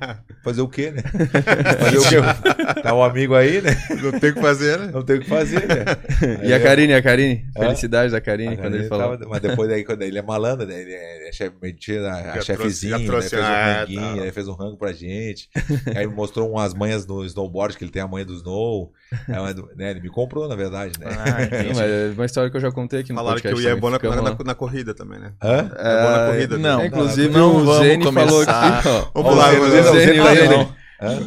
fazer 0.44 0.60
o 0.60 0.68
quê, 0.68 0.92
né? 0.92 1.02
Fazer 1.80 1.98
o 1.98 2.02
quê? 2.10 2.82
Tá 2.84 2.94
um 2.94 3.02
amigo 3.02 3.36
aí, 3.36 3.62
né? 3.62 3.72
Não 4.04 4.20
tem 4.20 4.32
o 4.32 4.34
que 4.34 4.42
fazer, 4.42 4.78
né? 4.78 4.92
Não 4.94 5.02
tem 5.02 5.16
o 5.16 5.22
que 5.22 5.30
fazer, 5.30 5.66
né? 5.66 5.86
E 6.44 6.54
a 6.54 6.60
Karine, 6.60 6.94
a 6.94 7.02
Karine? 7.02 7.46
Hã? 7.56 7.62
Felicidade 7.62 8.12
da 8.12 8.20
Karine 8.20 8.58
quando 8.58 8.76
ele 8.76 8.90
falou. 8.90 9.18
tava- 9.18 9.30
mas 9.30 9.42
depois 9.42 9.70
daí, 9.70 9.86
quando 9.86 10.02
ele 10.02 10.18
é 10.18 10.22
malandro, 10.22 10.68
né? 10.68 10.82
Ele 10.82 10.92
é, 10.92 11.30
é 11.30 11.32
chefe, 11.32 11.56
metia 11.62 12.02
a, 12.12 12.36
Já 12.36 12.42
chefezinha, 12.42 13.06
trouxe- 13.06 13.34
né? 13.38 13.40
fez 13.40 13.42
um 13.42 13.46
ah, 13.46 13.74
ranguinho, 13.80 14.18
tá. 14.18 14.24
aí 14.24 14.32
fez 14.34 14.48
um 14.50 14.54
rango 14.54 14.76
pra 14.78 14.92
gente. 14.92 15.50
aí 15.96 16.06
me 16.06 16.14
mostrou 16.14 16.52
umas 16.52 16.74
manhas 16.74 17.06
no 17.08 17.24
snowboard, 17.24 17.78
que 17.78 17.86
ele 17.86 17.92
tem 17.92 18.02
a 18.02 18.08
manha 18.10 18.26
do 18.26 18.34
snow. 18.34 18.92
Aí, 19.30 19.56
né? 19.78 19.92
Ele 19.92 20.02
me 20.02 20.10
comprou, 20.10 20.50
na 20.50 20.56
verdade, 20.58 21.00
né? 21.00 21.06
Ah, 21.10 21.38
mas 21.70 21.80
é 21.80 22.12
uma 22.14 22.26
história 22.26 22.52
que 22.52 22.58
eu 22.58 22.62
já 22.62 22.72
contei 22.74 23.00
aqui 23.00 23.14
no 23.14 23.20
Falaram 23.20 23.38
que 23.38 23.44
podcast. 23.44 23.64
eu 23.66 23.70
ia 23.70 23.82
também. 23.82 24.00
bom 24.00 24.22
na, 24.22 24.32
na, 24.34 24.44
na 24.44 24.56
corrida 24.56 24.94
também, 24.94 25.18
né? 25.18 25.32
Hã? 25.42 25.72
É 25.78 26.04
bom 26.04 26.12
na 26.12 26.26
corrida. 26.28 26.41
Não. 26.48 26.80
né? 26.80 26.88
Inclusive 26.88 27.30
Não 27.34 27.56
o 27.58 27.66
vamos 27.66 27.78
Zene 27.88 28.04
falou 28.12 28.30
começar. 28.46 28.78
aqui, 28.80 28.88
ó. 28.88 29.06
Vamos 29.22 29.38
lá, 29.38 29.50
Ó, 29.50 29.54
vamos 29.54 29.92
Zene? 29.92 30.20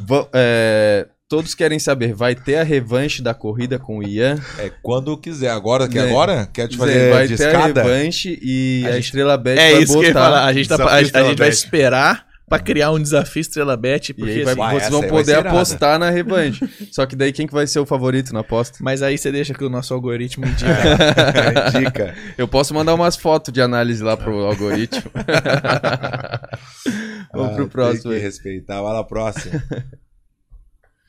Va- 0.07 0.29
é, 0.33 1.07
todos 1.29 1.55
querem 1.55 1.79
saber, 1.81 2.15
vai 2.15 2.35
ter 2.35 2.57
a 2.57 2.63
revanche 2.63 3.21
da 3.23 3.35
corrida 3.35 3.79
com 3.79 3.99
o 3.99 4.03
Ian? 4.03 4.39
É 4.59 4.71
quando 4.83 5.17
quiser. 5.17 5.51
Agora, 5.51 5.89
que 5.89 5.99
Zé, 6.01 6.09
agora? 6.09 6.49
Quer 6.53 6.69
te 6.69 6.77
fazer 6.77 7.11
vai 7.13 7.27
de 7.27 7.37
ter 7.37 7.45
a 7.45 7.47
escada? 7.49 7.83
revanche 7.83 8.39
e 8.41 8.83
A 8.85 8.89
a, 8.89 8.93
gente- 8.93 9.05
Estrela 9.07 9.37
Bet 9.37 9.59
É 9.61 9.73
vai 9.73 9.83
isso 9.83 9.93
que 9.93 9.99
eu 9.99 10.03
ia 10.05 10.09
botar. 10.13 10.25
falar. 10.25 10.45
A 10.45 10.53
gente, 10.53 10.69
tá, 10.69 10.77
a, 10.85 10.95
a 10.95 11.03
gente 11.03 11.39
vai 11.39 11.49
esperar 11.49 12.25
pra 12.49 12.59
criar 12.59 12.91
um 12.93 13.01
desafio 13.01 13.41
Estrela 13.41 13.77
Bet, 13.77 14.13
porque 14.15 14.43
vai- 14.45 14.53
assim, 14.53 14.57
Vai, 14.61 14.75
vocês 14.81 14.91
vão 14.91 15.03
poder 15.09 15.47
apostar 15.47 15.99
na 15.99 16.11
revanche. 16.11 16.69
Só 16.93 17.07
que 17.07 17.17
daí 17.17 17.33
quem 17.33 17.47
que 17.47 17.53
vai 17.53 17.67
ser 17.67 17.79
o 17.79 17.87
favorito 17.87 18.33
na 18.33 18.41
aposta? 18.41 18.79
Mas 18.81 19.03
aí 19.03 19.17
você 19.19 19.33
deixa 19.33 19.55
que 19.55 19.65
o 19.65 19.71
nosso 19.71 19.93
algoritmo 19.95 20.45
indica. 20.47 21.71
Dica. 21.79 22.15
Eu 22.39 22.47
posso 22.47 22.75
mandar 22.75 22.95
umas 22.95 23.17
fotos 23.17 23.53
de 23.53 23.61
análise 23.61 24.03
lá 24.03 24.17
pro 24.17 24.45
algoritmo. 24.45 25.11
Vamos 27.33 27.53
Ah, 27.53 27.57
pro 27.57 27.69
próximo 27.69 28.11
Tem 28.13 28.21
que 28.21 28.27
respeitar. 28.27 28.81
Vai 28.83 28.93
lá, 28.93 29.05
próximo. 29.05 29.61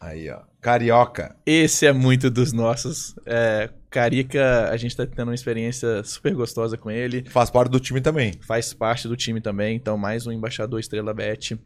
Aí, 0.01 0.29
ó. 0.29 0.39
Carioca. 0.61 1.35
Esse 1.45 1.85
é 1.85 1.93
muito 1.93 2.29
dos 2.31 2.51
nossos. 2.51 3.13
É, 3.25 3.69
Carica, 3.95 4.69
a 4.69 4.75
gente 4.75 4.93
tá 4.93 5.07
tendo 5.07 5.29
uma 5.29 5.33
experiência 5.33 6.03
super 6.03 6.35
gostosa 6.35 6.77
com 6.77 6.91
ele. 6.91 7.23
Faz 7.29 7.49
parte 7.49 7.71
do 7.71 7.79
time 7.79 8.01
também. 8.01 8.33
Faz 8.41 8.73
parte 8.73 9.07
do 9.07 9.15
time 9.15 9.39
também, 9.39 9.77
então 9.77 9.97
mais 9.97 10.27
um 10.27 10.33
embaixador 10.33 10.81
Estrela 10.81 11.13
Bet. 11.13 11.57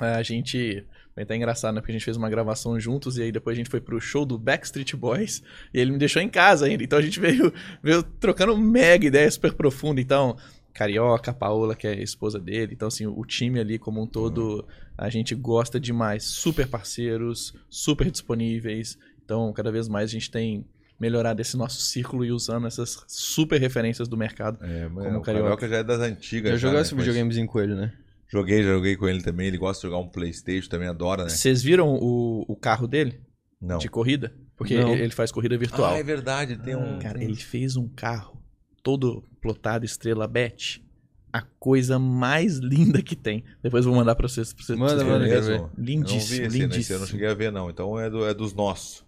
É, 0.00 0.14
A 0.14 0.22
gente. 0.22 0.82
Foi 1.12 1.24
até 1.24 1.36
engraçado, 1.36 1.74
né? 1.74 1.82
Porque 1.82 1.92
a 1.92 1.94
gente 1.94 2.06
fez 2.06 2.16
uma 2.16 2.30
gravação 2.30 2.80
juntos 2.80 3.18
e 3.18 3.24
aí 3.24 3.30
depois 3.30 3.54
a 3.54 3.58
gente 3.58 3.68
foi 3.68 3.82
pro 3.82 4.00
show 4.00 4.24
do 4.24 4.38
Backstreet 4.38 4.94
Boys 4.94 5.42
e 5.74 5.78
ele 5.78 5.90
me 5.90 5.98
deixou 5.98 6.22
em 6.22 6.28
casa 6.30 6.64
ainda. 6.64 6.82
Então 6.82 6.98
a 6.98 7.02
gente 7.02 7.20
veio, 7.20 7.52
veio 7.82 8.02
trocando 8.02 8.56
mega 8.56 9.06
ideia 9.06 9.30
super 9.30 9.52
profunda. 9.52 10.00
Então, 10.00 10.38
Carioca, 10.72 11.32
a 11.32 11.34
Paola, 11.34 11.76
que 11.76 11.86
é 11.86 11.90
a 11.90 12.02
esposa 12.02 12.40
dele. 12.40 12.72
Então, 12.72 12.88
assim, 12.88 13.06
o 13.06 13.24
time 13.26 13.60
ali 13.60 13.78
como 13.78 14.02
um 14.02 14.06
todo, 14.06 14.66
a 14.96 15.10
gente 15.10 15.34
gosta 15.34 15.78
demais. 15.78 16.24
Super 16.24 16.66
parceiros, 16.66 17.52
super 17.68 18.10
disponíveis. 18.10 18.96
Então, 19.22 19.52
cada 19.52 19.70
vez 19.70 19.86
mais 19.86 20.08
a 20.08 20.12
gente 20.14 20.30
tem 20.30 20.64
melhorado 20.98 21.40
esse 21.40 21.56
nosso 21.56 21.80
círculo 21.80 22.24
e 22.24 22.32
usando 22.32 22.66
essas 22.66 23.04
super 23.06 23.60
referências 23.60 24.08
do 24.08 24.16
mercado. 24.16 24.58
É, 24.64 24.88
mas 24.88 25.04
Como 25.04 25.18
o 25.18 25.22
carioca. 25.22 25.56
Carioca 25.56 25.68
já 25.68 25.76
é 25.76 25.84
das 25.84 26.00
antigas. 26.00 26.52
Eu 26.52 26.58
já, 26.58 26.68
jogasse 26.68 26.94
né? 26.94 27.02
videogamezinho 27.02 27.46
com 27.46 27.60
ele, 27.60 27.74
né? 27.74 27.92
Joguei, 28.30 28.62
já 28.62 28.72
joguei 28.72 28.96
com 28.96 29.08
ele 29.08 29.22
também. 29.22 29.46
Ele 29.46 29.56
gosta 29.58 29.80
de 29.80 29.92
jogar 29.92 30.04
um 30.04 30.08
Playstation, 30.08 30.68
também 30.68 30.88
adora, 30.88 31.24
né? 31.24 31.30
Vocês 31.30 31.62
viram 31.62 31.94
o, 31.94 32.44
o 32.46 32.56
carro 32.56 32.86
dele? 32.86 33.20
Não. 33.60 33.78
De 33.78 33.88
corrida? 33.88 34.32
Porque 34.56 34.76
Não. 34.78 34.92
ele 34.94 35.12
faz 35.12 35.30
corrida 35.30 35.56
virtual. 35.56 35.94
Ah, 35.94 35.98
é 35.98 36.02
verdade. 36.02 36.56
Tem 36.58 36.76
um... 36.76 36.98
Cara, 36.98 37.22
ele 37.22 37.36
fez 37.36 37.76
um 37.76 37.88
carro 37.88 38.42
todo 38.82 39.24
plotado 39.40 39.84
estrela 39.84 40.26
Bet. 40.26 40.84
A 41.32 41.42
coisa 41.42 41.98
mais 41.98 42.56
linda 42.58 43.02
que 43.02 43.14
tem. 43.14 43.44
Depois 43.62 43.84
eu 43.84 43.90
vou 43.90 44.00
mandar 44.00 44.14
pra 44.14 44.26
vocês. 44.28 44.52
Pra 44.52 44.64
vocês 44.64 44.78
Manda, 44.78 45.04
manda, 45.04 45.24
ver. 45.24 45.30
mesmo? 45.30 45.52
Eu 45.52 45.58
não 45.58 45.70
vi 45.76 45.82
Lindíssimo, 45.82 46.20
esse, 46.22 46.40
né? 46.40 46.46
Esse 46.46 46.58
eu 46.58 46.62
lindíssimo. 46.68 46.98
não 46.98 47.06
cheguei 47.06 47.28
a 47.28 47.34
ver, 47.34 47.52
não. 47.52 47.70
Então 47.70 48.00
é, 48.00 48.08
do, 48.10 48.26
é 48.26 48.34
dos 48.34 48.54
nossos. 48.54 49.04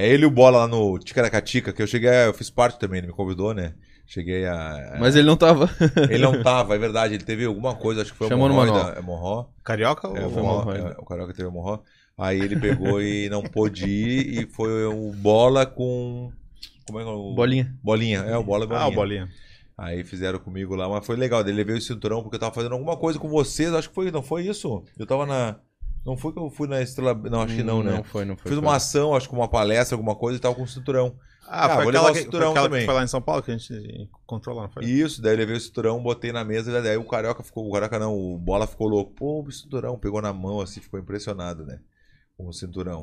É 0.00 0.06
ele 0.08 0.22
e 0.22 0.26
o 0.26 0.30
Bola 0.30 0.58
lá 0.58 0.68
no 0.68 0.98
Ticaracatica, 0.98 1.72
que 1.72 1.82
eu 1.82 1.86
cheguei, 1.86 2.08
a- 2.08 2.26
eu 2.26 2.34
fiz 2.34 2.48
parte 2.50 2.78
também, 2.78 2.98
ele 2.98 3.08
me 3.08 3.12
convidou, 3.12 3.52
né? 3.52 3.74
Cheguei 4.06 4.46
a... 4.46 4.96
Mas 5.00 5.16
ele 5.16 5.26
não 5.26 5.36
tava. 5.36 5.68
Ele 6.08 6.22
não 6.22 6.40
tava, 6.42 6.74
é 6.74 6.78
verdade, 6.78 7.14
ele 7.14 7.24
teve 7.24 7.44
alguma 7.44 7.74
coisa, 7.74 8.00
acho 8.02 8.12
que 8.12 8.16
foi 8.18 8.28
Chamou 8.28 8.48
no 8.48 8.54
hemorroida, 8.54 8.78
manual. 8.78 8.96
hemorró. 8.98 9.46
Carioca 9.62 10.08
ou... 10.08 10.16
É, 10.16 10.20
foi 10.30 10.42
hemorroida. 10.42 10.88
é, 10.96 11.00
o 11.02 11.04
Carioca 11.04 11.34
teve 11.34 11.48
hemorró. 11.48 11.80
Aí 12.16 12.40
ele 12.40 12.58
pegou 12.58 13.02
e 13.02 13.28
não 13.28 13.42
pôde 13.42 13.86
ir, 13.86 14.42
e 14.42 14.46
foi 14.46 14.86
o 14.86 15.12
Bola 15.12 15.66
com... 15.66 16.32
Como 16.86 17.00
é 17.00 17.02
que 17.04 17.08
é 17.10 17.12
o... 17.12 17.34
Bolinha. 17.34 17.74
Bolinha, 17.82 18.18
é, 18.20 18.36
o 18.38 18.42
Bola 18.42 18.64
e 18.64 18.68
Bolinha. 18.68 18.84
Ah, 18.86 18.88
o 18.88 18.92
Bolinha. 18.94 19.28
Aí 19.76 20.02
fizeram 20.04 20.38
comigo 20.38 20.74
lá, 20.74 20.88
mas 20.88 21.04
foi 21.06 21.14
legal. 21.16 21.44
Daí 21.44 21.52
levei 21.52 21.76
o 21.76 21.80
cinturão 21.80 22.22
porque 22.22 22.36
eu 22.36 22.40
tava 22.40 22.54
fazendo 22.54 22.72
alguma 22.72 22.96
coisa 22.96 23.18
com 23.18 23.28
vocês. 23.28 23.72
Acho 23.74 23.88
que 23.90 23.94
foi, 23.94 24.10
não 24.10 24.22
foi 24.22 24.46
isso? 24.46 24.82
Eu 24.98 25.06
tava 25.06 25.24
na. 25.26 25.56
Não 26.08 26.16
foi 26.16 26.32
que 26.32 26.38
eu 26.38 26.48
fui 26.48 26.66
na 26.66 26.80
Estrela. 26.80 27.12
Não, 27.14 27.42
acho 27.42 27.54
que 27.54 27.62
não, 27.62 27.82
né? 27.82 27.92
Não 27.92 28.02
foi, 28.02 28.24
não 28.24 28.34
foi. 28.34 28.50
Fiz 28.50 28.58
uma 28.58 28.76
ação, 28.76 29.14
acho 29.14 29.28
que 29.28 29.34
uma 29.34 29.46
palestra, 29.46 29.94
alguma 29.94 30.16
coisa 30.16 30.38
e 30.38 30.40
tava 30.40 30.54
com 30.54 30.62
o 30.62 30.66
cinturão. 30.66 31.14
Ah, 31.46 31.66
Ah, 31.66 31.68
foi 31.68 31.76
vou 31.84 31.88
aquela, 31.90 32.04
o 32.04 32.06
que, 32.08 32.14
foi 32.14 32.22
cinturão 32.24 32.50
aquela 32.50 32.66
também. 32.66 32.80
que 32.80 32.86
foi 32.86 32.94
lá 32.94 33.04
em 33.04 33.08
São 33.08 33.20
Paulo 33.20 33.42
que 33.42 33.50
a 33.50 33.56
gente 33.58 33.74
encontrou 34.24 34.56
lá, 34.56 34.62
não 34.62 34.70
foi? 34.70 34.84
Isso, 34.86 35.20
daí 35.20 35.34
eu 35.34 35.38
levei 35.38 35.56
o 35.56 35.60
cinturão, 35.60 36.02
botei 36.02 36.32
na 36.32 36.44
mesa, 36.44 36.80
daí 36.82 36.96
o 36.96 37.04
Carioca 37.04 37.42
ficou. 37.42 37.68
O 37.68 37.72
Carioca 37.72 37.98
não, 37.98 38.14
o 38.16 38.38
Bola 38.38 38.66
ficou 38.66 38.88
louco. 38.88 39.12
Pô, 39.14 39.42
o 39.42 39.52
cinturão, 39.52 39.98
pegou 39.98 40.22
na 40.22 40.32
mão 40.32 40.60
assim, 40.62 40.80
ficou 40.80 40.98
impressionado, 40.98 41.66
né? 41.66 41.78
Com 42.38 42.48
o 42.48 42.52
cinturão. 42.54 43.02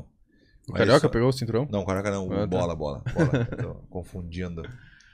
O 0.68 0.72
Mas 0.72 0.78
Carioca 0.80 1.00
só- 1.00 1.08
pegou 1.08 1.28
o 1.28 1.32
cinturão? 1.32 1.68
Não, 1.70 1.82
o 1.82 1.86
Carioca 1.86 2.10
não, 2.10 2.26
o 2.26 2.32
Ah, 2.32 2.38
tá. 2.40 2.46
Bola, 2.46 2.74
Bola. 2.74 3.02
Bola. 3.14 3.44
Tô 3.62 3.74
confundindo. 3.88 4.62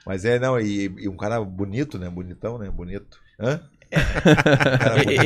Mas 0.05 0.25
é, 0.25 0.37
não, 0.39 0.59
e, 0.59 0.85
e 0.97 1.07
um 1.07 1.15
cara 1.15 1.39
bonito, 1.43 1.97
né? 1.99 2.09
Bonitão, 2.09 2.57
né? 2.57 2.69
Bonito. 2.71 3.19
Hã? 3.39 3.61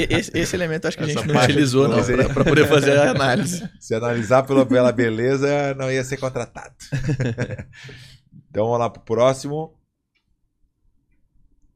Esse, 0.09 0.37
esse 0.37 0.55
elemento 0.55 0.87
acho 0.87 0.97
que 0.97 1.03
a 1.03 1.07
Essa 1.07 1.19
gente 1.21 1.33
não 1.33 1.41
utilizou, 1.43 1.87
não, 1.87 1.97
não 1.97 2.03
sei. 2.03 2.15
pra, 2.17 2.29
pra 2.29 2.43
poder 2.43 2.67
fazer 2.67 2.97
a 2.97 3.11
análise. 3.11 3.67
Se 3.79 3.93
analisar 3.95 4.43
pela, 4.43 4.65
pela 4.65 4.91
beleza, 4.91 5.73
não 5.75 5.91
ia 5.91 6.03
ser 6.03 6.17
contratado. 6.17 6.73
então 8.49 8.65
vamos 8.65 8.79
lá 8.79 8.89
pro 8.89 9.01
próximo. 9.01 9.73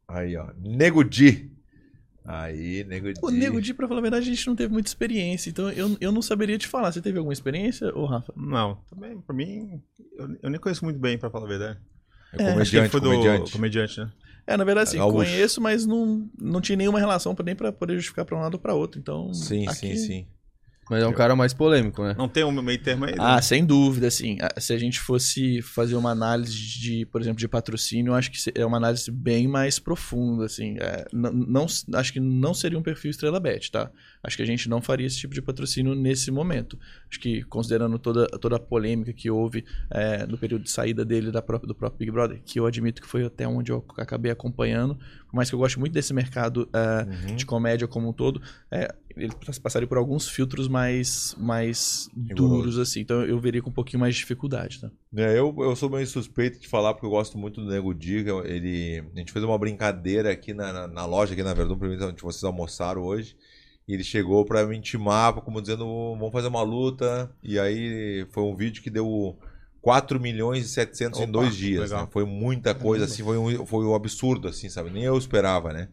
Aí, 0.08 0.36
ó. 0.36 0.48
Nego 0.60 1.04
Di. 1.04 1.50
Aí, 2.26 2.84
Nego 2.84 3.14
Di. 3.14 3.20
O 3.22 3.30
Nego 3.30 3.62
Di, 3.62 3.74
pra 3.74 3.88
falar 3.88 4.00
a 4.00 4.04
verdade, 4.04 4.30
a 4.30 4.34
gente 4.34 4.48
não 4.48 4.56
teve 4.56 4.72
muita 4.72 4.90
experiência, 4.90 5.50
então 5.50 5.70
eu, 5.72 5.98
eu 6.00 6.12
não 6.12 6.22
saberia 6.22 6.58
te 6.58 6.68
falar. 6.68 6.92
Você 6.92 7.02
teve 7.02 7.18
alguma 7.18 7.34
experiência, 7.34 7.96
ô 7.96 8.06
Rafa? 8.06 8.34
Não, 8.36 8.76
também, 8.90 9.20
pra 9.22 9.36
mim, 9.36 9.82
eu, 10.18 10.38
eu 10.44 10.50
nem 10.50 10.60
conheço 10.60 10.84
muito 10.84 11.00
bem, 11.00 11.18
pra 11.18 11.30
falar 11.30 11.46
a 11.46 11.50
verdade. 11.50 11.80
É 12.34 12.52
Acho 12.52 12.72
que 12.72 12.78
ele 12.78 12.90
comediante, 12.90 12.90
foi 12.90 13.02
do 13.02 13.10
comediante. 13.10 13.52
comediante, 13.52 14.00
né? 14.00 14.12
É, 14.48 14.58
na 14.58 14.64
verdade, 14.64 14.96
Gaúcho. 14.98 15.16
conheço, 15.16 15.62
mas 15.62 15.86
não, 15.86 16.28
não 16.40 16.60
tinha 16.62 16.76
nenhuma 16.76 17.00
relação 17.00 17.36
nem 17.46 17.56
pra 17.56 17.72
poder 17.72 17.96
justificar 17.96 18.26
pra 18.26 18.36
um 18.38 18.42
lado 18.42 18.56
ou 18.56 18.60
pra 18.60 18.74
outro. 18.74 19.00
Então, 19.00 19.34
Sim, 19.34 19.68
aqui- 19.68 19.96
sim, 19.96 20.08
sim. 20.08 20.28
Mas 20.90 21.02
é 21.04 21.08
um 21.08 21.14
cara 21.14 21.38
mais 21.38 21.54
polêmico, 21.54 22.04
né? 22.04 22.14
Não 22.18 22.28
tem 22.28 22.44
um 22.44 22.52
meio 22.52 22.78
termo 22.84 23.06
aí? 23.06 23.12
né? 23.14 23.18
Ah, 23.22 23.42
sem 23.42 23.64
dúvida, 23.64 24.08
assim. 24.08 24.38
Se 24.58 24.74
a 24.74 24.78
gente 24.78 25.00
fosse 25.00 25.62
fazer 25.62 25.96
uma 25.96 26.12
análise 26.12 26.54
de, 26.54 27.06
por 27.06 27.22
exemplo, 27.22 27.40
de 27.40 27.48
patrocínio, 27.48 28.12
eu 28.12 28.16
acho 28.16 28.30
que 28.30 28.38
é 28.54 28.66
uma 28.66 28.76
análise 28.76 29.10
bem 29.10 29.48
mais 29.48 29.80
profunda, 29.80 30.46
assim. 30.46 30.76
É, 30.80 31.06
n- 31.14 31.46
não, 31.48 31.66
acho 31.94 32.12
que 32.12 32.20
não 32.20 32.54
seria 32.54 32.78
um 32.78 32.84
perfil 32.84 33.10
Estrela 33.10 33.40
Bet, 33.40 33.72
tá? 33.72 33.90
Acho 34.24 34.38
que 34.38 34.44
a 34.44 34.46
gente 34.46 34.70
não 34.70 34.82
faria 34.82 35.08
esse 35.08 35.18
tipo 35.18 35.34
de 35.34 35.42
patrocínio 35.42 35.96
nesse 35.96 36.30
momento. 36.32 36.78
Acho 37.10 37.20
que, 37.20 37.44
considerando 37.44 37.98
toda, 37.98 38.28
toda 38.28 38.56
a 38.56 38.60
polêmica 38.60 39.12
que 39.14 39.30
houve 39.32 39.66
é, 39.90 40.26
no 40.28 40.38
período 40.38 40.64
de 40.64 40.70
saída 40.72 41.04
dele 41.04 41.32
da 41.32 41.42
própria, 41.42 41.68
do 41.68 41.74
próprio 41.76 41.98
Big 42.00 42.12
Brother, 42.12 42.42
que 42.46 42.60
eu 42.60 42.66
admito 42.66 43.02
que 43.02 43.08
foi 43.08 43.26
até 43.26 43.48
onde 43.48 43.72
eu 43.72 43.84
acabei 43.98 44.32
acompanhando, 44.32 44.96
por 45.28 45.36
mais 45.36 45.50
que 45.50 45.56
eu 45.56 45.60
goste 45.60 45.80
muito 45.80 45.94
desse 45.94 46.14
mercado 46.14 46.70
é, 46.74 47.02
Uhum. 47.30 47.36
de 47.36 47.46
comédia 47.46 47.88
como 47.88 48.10
um 48.10 48.14
todo, 48.14 48.42
é, 48.70 48.94
ele 49.18 49.34
passaria 49.62 49.88
por 49.88 49.98
alguns 49.98 50.28
filtros 50.30 50.68
mais, 50.68 51.36
mais 51.38 52.08
duros, 52.14 52.78
assim. 52.78 53.02
Então 53.02 53.24
eu 53.24 53.40
veria 53.40 53.62
com 53.62 53.70
um 53.70 53.74
pouquinho 53.74 54.00
mais 54.00 54.14
de 54.16 54.22
dificuldade, 54.22 54.80
tá? 54.82 54.92
É, 55.16 55.38
eu, 55.38 55.54
eu 55.60 55.76
sou 55.76 55.90
meio 55.90 56.06
suspeito 56.08 56.60
de 56.60 56.68
falar 56.68 56.94
porque 56.94 57.06
eu 57.06 57.10
gosto 57.10 57.38
muito 57.38 57.60
do 57.62 57.70
Nego 57.70 57.94
Di. 57.94 58.24
que 58.24 58.30
eu- 58.30 58.46
Ele, 58.46 59.04
a 59.16 59.20
gente 59.20 59.32
fez 59.32 59.44
uma 59.44 59.58
brincadeira 59.58 60.32
aqui 60.32 60.54
na, 60.54 60.72
na, 60.72 60.88
na 60.88 61.06
loja, 61.06 61.34
aqui 61.34 61.44
na 61.44 61.54
Verdun, 61.54 61.78
onde 62.08 62.22
vocês 62.22 62.44
almoçaram 62.44 63.02
hoje. 63.02 63.36
E 63.88 63.94
ele 63.94 64.04
chegou 64.04 64.46
pra 64.46 64.66
me 64.66 64.78
intimar, 64.78 65.34
como 65.34 65.62
dizendo, 65.62 65.86
vamos 66.16 66.32
fazer 66.32 66.48
uma 66.48 66.62
luta. 66.62 67.32
E 67.44 67.60
aí 67.60 68.26
foi 68.32 68.44
um 68.44 68.56
vídeo 68.56 68.82
que 68.82 68.90
deu 68.90 69.38
4 69.82 70.20
milhões 70.20 70.66
e 70.66 70.70
700 70.70 71.20
em 71.20 71.24
Opa, 71.24 71.32
dois 71.32 71.56
dias. 71.56 71.92
né? 71.92 72.08
Foi 72.12 72.24
muita 72.26 72.74
coisa, 72.76 73.06
assim, 73.06 73.24
foi 73.24 73.38
um, 73.38 73.66
foi 73.66 73.86
um 73.86 73.96
absurdo, 73.96 74.48
assim, 74.48 74.70
sabe? 74.70 74.92
Nem 74.92 75.04
eu 75.04 75.18
esperava, 75.18 75.74
né? 75.74 75.90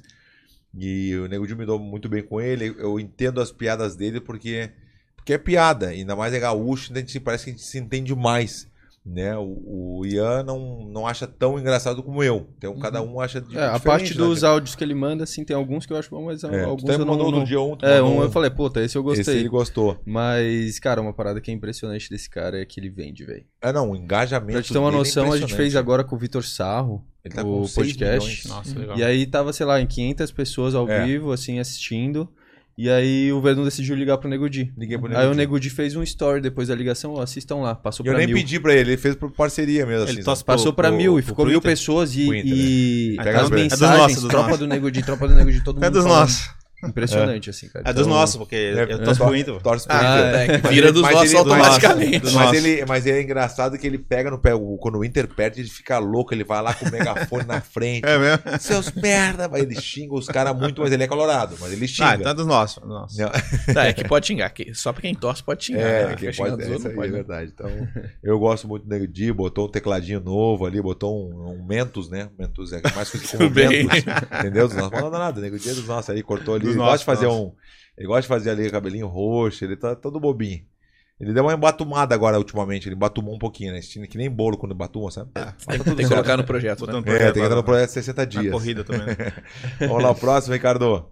E 0.77 1.15
o 1.17 1.27
Nego 1.27 1.47
Di 1.47 1.55
me 1.55 1.65
dou 1.65 1.79
muito 1.79 2.09
bem 2.09 2.23
com 2.23 2.41
ele. 2.41 2.75
Eu 2.79 3.01
entendo 3.01 3.41
as 3.41 3.51
piadas 3.51 3.97
dele 3.97 4.21
porque, 4.21 4.71
porque 5.17 5.33
é 5.33 5.39
piada. 5.39 5.89
Ainda 5.89 6.15
mais 6.15 6.33
é 6.35 6.39
gaúcho, 6.39 6.91
então 6.91 7.03
a 7.03 7.07
gente, 7.07 7.19
parece 7.19 7.45
que 7.45 7.51
a 7.51 7.53
gente 7.55 7.65
se 7.65 7.79
entende 7.79 8.15
mais. 8.15 8.69
Né? 9.11 9.35
O, 9.39 10.01
o 10.01 10.07
Ian 10.07 10.43
não, 10.43 10.85
não 10.87 11.07
acha 11.07 11.27
tão 11.27 11.59
engraçado 11.59 12.03
como 12.03 12.23
eu. 12.23 12.47
Então 12.59 12.79
cada 12.79 13.01
um 13.01 13.19
acha 13.19 13.41
de, 13.41 13.57
É, 13.57 13.65
a 13.65 13.79
parte 13.81 14.11
né, 14.13 14.19
dos 14.23 14.45
áudios 14.45 14.75
que 14.75 14.85
ele 14.85 14.95
manda, 14.95 15.25
assim, 15.25 15.45
tem 15.45 15.57
alguns 15.57 15.87
que 15.87 15.93
eu 15.95 15.97
acho 15.97 16.11
bom, 16.11 16.27
mas 16.27 16.45
É, 16.45 16.65
alguns 16.65 16.91
eu 16.91 16.99
não... 16.99 17.07
mandou 17.07 17.31
não- 17.33 17.43
dia 17.45 17.59
um, 17.59 17.75
tu 17.75 17.87
É, 17.87 18.03
mandou 18.03 18.19
um 18.19 18.23
eu 18.25 18.31
falei, 18.31 18.51
puta, 18.51 18.81
esse 18.83 18.97
eu 18.99 19.03
Esse 19.13 19.17
gostei. 19.23 19.39
ele 19.39 19.49
gostou. 19.49 19.99
Mas, 20.05 20.79
cara, 20.79 21.01
uma 21.01 21.15
parada 21.15 21.41
que 21.41 21.51
é 21.51 21.55
impressionante 21.55 22.11
desse 22.11 22.29
cara 22.29 22.61
é 22.61 22.67
que 22.67 22.79
ele 22.79 22.91
vende, 22.91 23.25
velho. 23.25 23.47
É, 23.63 23.73
não, 23.73 23.93
o 23.93 23.97
engajamento. 23.97 24.53
Pra 24.53 24.63
te 24.63 24.73
ter 24.75 24.79
uma 24.79 24.91
é 24.91 24.93
noção, 24.93 25.33
a 25.33 25.39
gente 25.39 25.55
fez 25.55 25.75
agora 25.75 26.05
com 26.05 26.15
o 26.15 26.19
Vitor 26.19 26.45
Sarro, 26.45 27.03
Ele 27.25 27.35
tá 27.35 27.43
o 27.43 27.61
com 27.61 27.65
6 27.67 27.75
podcast. 27.97 28.49
Nossa, 28.49 28.79
legal. 28.79 28.99
E 28.99 29.03
aí 29.03 29.27
tava, 29.27 29.53
sei 29.55 29.65
lá, 29.65 29.81
em 29.81 29.87
500 29.87 30.31
pessoas 30.33 30.75
ao 30.75 30.87
É. 30.89 31.07
vivo, 31.07 31.33
assim, 31.33 31.59
assistindo. 31.59 32.29
E 32.81 32.89
aí 32.89 33.33
o 33.33 33.41
Verdun 33.41 33.65
decidiu 33.65 33.97
ligar 33.97 34.19
pro 34.19 34.29
Nego 34.29 34.49
Di. 34.49 34.73
Liguei 34.79 34.97
pro 34.97 35.09
Aí 35.09 35.15
Nego 35.17 35.29
o 35.29 35.33
Di. 35.33 35.37
Nego 35.39 35.59
Di 35.59 35.69
fez 35.69 35.97
um 35.97 36.03
story 36.05 36.41
depois 36.41 36.69
da 36.69 36.77
ligação, 36.77 37.15
ó, 37.15 37.23
assistam 37.23 37.57
lá, 37.57 37.75
passou 37.75 38.07
eu 38.07 38.13
pra 38.13 38.19
nem 38.19 38.29
mil. 38.29 38.37
pedi 38.37 38.61
pra 38.61 38.73
ele, 38.73 38.91
ele 38.91 38.97
fez 38.97 39.17
por 39.17 39.33
parceria 39.33 39.85
mesmo. 39.85 40.05
Ele 40.05 40.21
assim, 40.21 40.23
sabe? 40.23 40.45
Passou 40.45 40.67
pro- 40.73 40.83
pra 40.83 40.89
pro- 40.91 40.97
mil 40.97 41.19
e 41.19 41.23
pro 41.23 41.31
ficou 41.33 41.45
mil 41.47 41.61
pessoas 41.61 42.15
e, 42.15 42.25
Twitter, 42.27 42.53
e 42.55 43.17
Aí 43.19 43.25
pega 43.25 43.39
as 43.39 43.45
as 43.47 43.51
bem. 43.51 43.65
É 43.65 43.69
dos 43.69 43.81
mensagens, 43.81 43.99
nossos, 44.01 44.21
dos 44.23 44.31
tropa 44.31 44.45
nossos. 44.51 44.59
do 44.61 44.67
Nego 44.69 44.91
Di, 44.93 45.03
tropa 45.03 45.27
do 45.27 45.35
Nego 45.35 45.51
Di, 45.51 45.65
todo 45.65 45.75
mundo 45.75 45.85
É 45.85 45.91
dos 45.91 46.05
falando. 46.05 46.21
nossos. 46.21 46.51
Impressionante, 46.85 47.51
assim, 47.51 47.69
cara. 47.69 47.89
É 47.89 47.93
dos 47.93 48.07
Então, 48.07 48.17
nossos, 48.19 48.37
porque 48.37 48.55
eu 48.55 49.03
torço 49.05 49.25
pro 49.25 49.37
Inter. 49.37 49.61
Torce 49.61 49.87
pro 49.87 49.97
Ah, 49.97 50.01
Inter. 50.45 50.55
é, 50.57 50.59
que 50.61 50.69
vira 50.69 50.93
dos 50.93 51.03
mas 51.03 51.13
nossos 51.13 51.33
ele- 51.33 51.43
mas- 51.45 51.51
automaticamente. 51.53 52.33
Mas 52.35 52.53
ele, 52.65 52.85
mas 52.87 53.07
ele 53.07 53.19
é 53.19 53.23
engraçado 53.23 53.77
que 53.77 53.87
ele 53.87 53.99
pega 53.99 54.31
no 54.31 54.39
pé, 54.39 54.55
o- 54.55 54.77
quando 54.79 54.99
o 54.99 55.05
Inter 55.05 55.27
perde, 55.27 55.61
ele 55.61 55.69
fica 55.69 55.99
louco, 55.99 56.33
ele 56.33 56.45
vai 56.45 56.63
lá 56.63 56.73
com 56.75 56.87
o 56.87 56.91
megafone 56.93 57.45
na 57.47 57.61
frente. 57.61 58.07
É 58.07 58.17
mesmo? 58.17 58.43
Seus 58.61 58.93
merda, 58.93 59.49
mas 59.49 59.63
ele 59.63 59.81
xinga 59.81 60.15
os 60.15 60.27
caras 60.29 60.57
muito, 60.57 60.81
mas 60.83 60.93
ele 60.93 61.03
é 61.03 61.09
colorado, 61.09 61.57
mas 61.61 61.73
ele 61.73 61.89
xinga. 61.89 62.11
Ah, 62.11 62.15
então 62.15 62.31
é 62.31 62.35
dos 62.35 62.47
nossos. 62.47 62.79
dos 62.81 62.89
nossos. 62.89 63.19
Não, 63.19 63.31
Tá, 63.75 63.87
é 63.87 63.93
que 63.93 64.05
pode 64.07 64.27
xingar. 64.29 64.51
que- 64.51 64.73
Só 64.75 64.93
pra 64.93 65.03
quem 65.03 65.15
torce 65.15 65.43
pode 65.43 65.65
xingar. 65.65 65.81
É, 65.81 66.07
né? 66.09 66.15
quem 66.17 66.33
pode, 66.33 66.63
é, 66.63 66.67
não 66.69 66.75
é 66.77 66.79
pode, 66.95 67.11
né? 67.11 67.17
verdade. 67.17 67.53
Então, 67.55 67.71
eu 68.23 68.39
gosto 68.39 68.69
muito 68.69 68.85
do 68.85 68.89
Nego 68.89 69.07
Di, 69.09 69.33
botou 69.33 69.67
um 69.67 69.71
tecladinho 69.71 70.21
novo 70.21 70.65
ali, 70.65 70.81
botou 70.81 71.29
um, 71.29 71.51
um 71.59 71.67
Mentos, 71.67 72.09
né? 72.09 72.29
Mentos 72.39 72.73
é 72.73 72.81
mais 72.95 73.11
coisa 73.11 73.27
Tudo 73.37 73.51
bem. 73.51 73.85
Mentos, 73.85 73.99
entendeu? 74.39 74.69
Dos 74.69 74.77
nossos, 74.77 74.93
não 74.93 75.01
manda 75.03 75.19
nada, 75.19 75.41
Nego 75.41 75.59
Di 75.59 75.71
é 75.71 75.75
dos 75.75 75.87
nossos, 75.87 76.11
aí 76.11 76.23
cortou 76.23 76.55
ali, 76.55 76.68
ele 76.71 76.79
gosta 76.79 76.99
de 76.99 77.05
fazer 77.05 77.27
um, 77.27 77.53
ele 77.97 78.07
gosta 78.07 78.23
de 78.23 78.29
fazer 78.29 78.51
ali 78.51 78.71
cabelinho 78.71 79.07
roxo, 79.07 79.65
ele 79.65 79.77
tá 79.77 79.95
todo 79.97 80.21
bobinho. 80.21 80.65
Ele 81.21 81.33
deu 81.33 81.43
uma 81.43 81.53
embatumada 81.53 82.15
agora 82.15 82.39
ultimamente, 82.39 82.87
ele 82.89 82.95
embatumou 82.95 83.35
um 83.35 83.39
pouquinho, 83.39 83.73
né? 83.73 83.81
Que 84.09 84.17
nem 84.17 84.31
bolo 84.31 84.57
quando 84.57 84.73
embatuma, 84.73 85.11
sabe? 85.11 85.33
Tem, 85.67 85.79
tem 85.83 85.97
que 85.97 86.09
colocar 86.09 86.37
no 86.37 86.45
projeto, 86.45 86.87
né? 86.87 86.93
Botando 86.93 87.09
É, 87.09 87.19
tem 87.25 87.33
que 87.33 87.41
entrar 87.41 87.57
no 87.57 87.65
projeto 87.65 87.91
60 87.91 88.23
Na 88.23 88.25
dias. 88.25 88.53
corrida 88.53 88.85
também. 88.85 89.07
né? 89.07 89.17
Vamos 89.81 90.01
lá, 90.03 90.11
o 90.13 90.15
próximo, 90.15 90.55
Ricardo. 90.55 91.11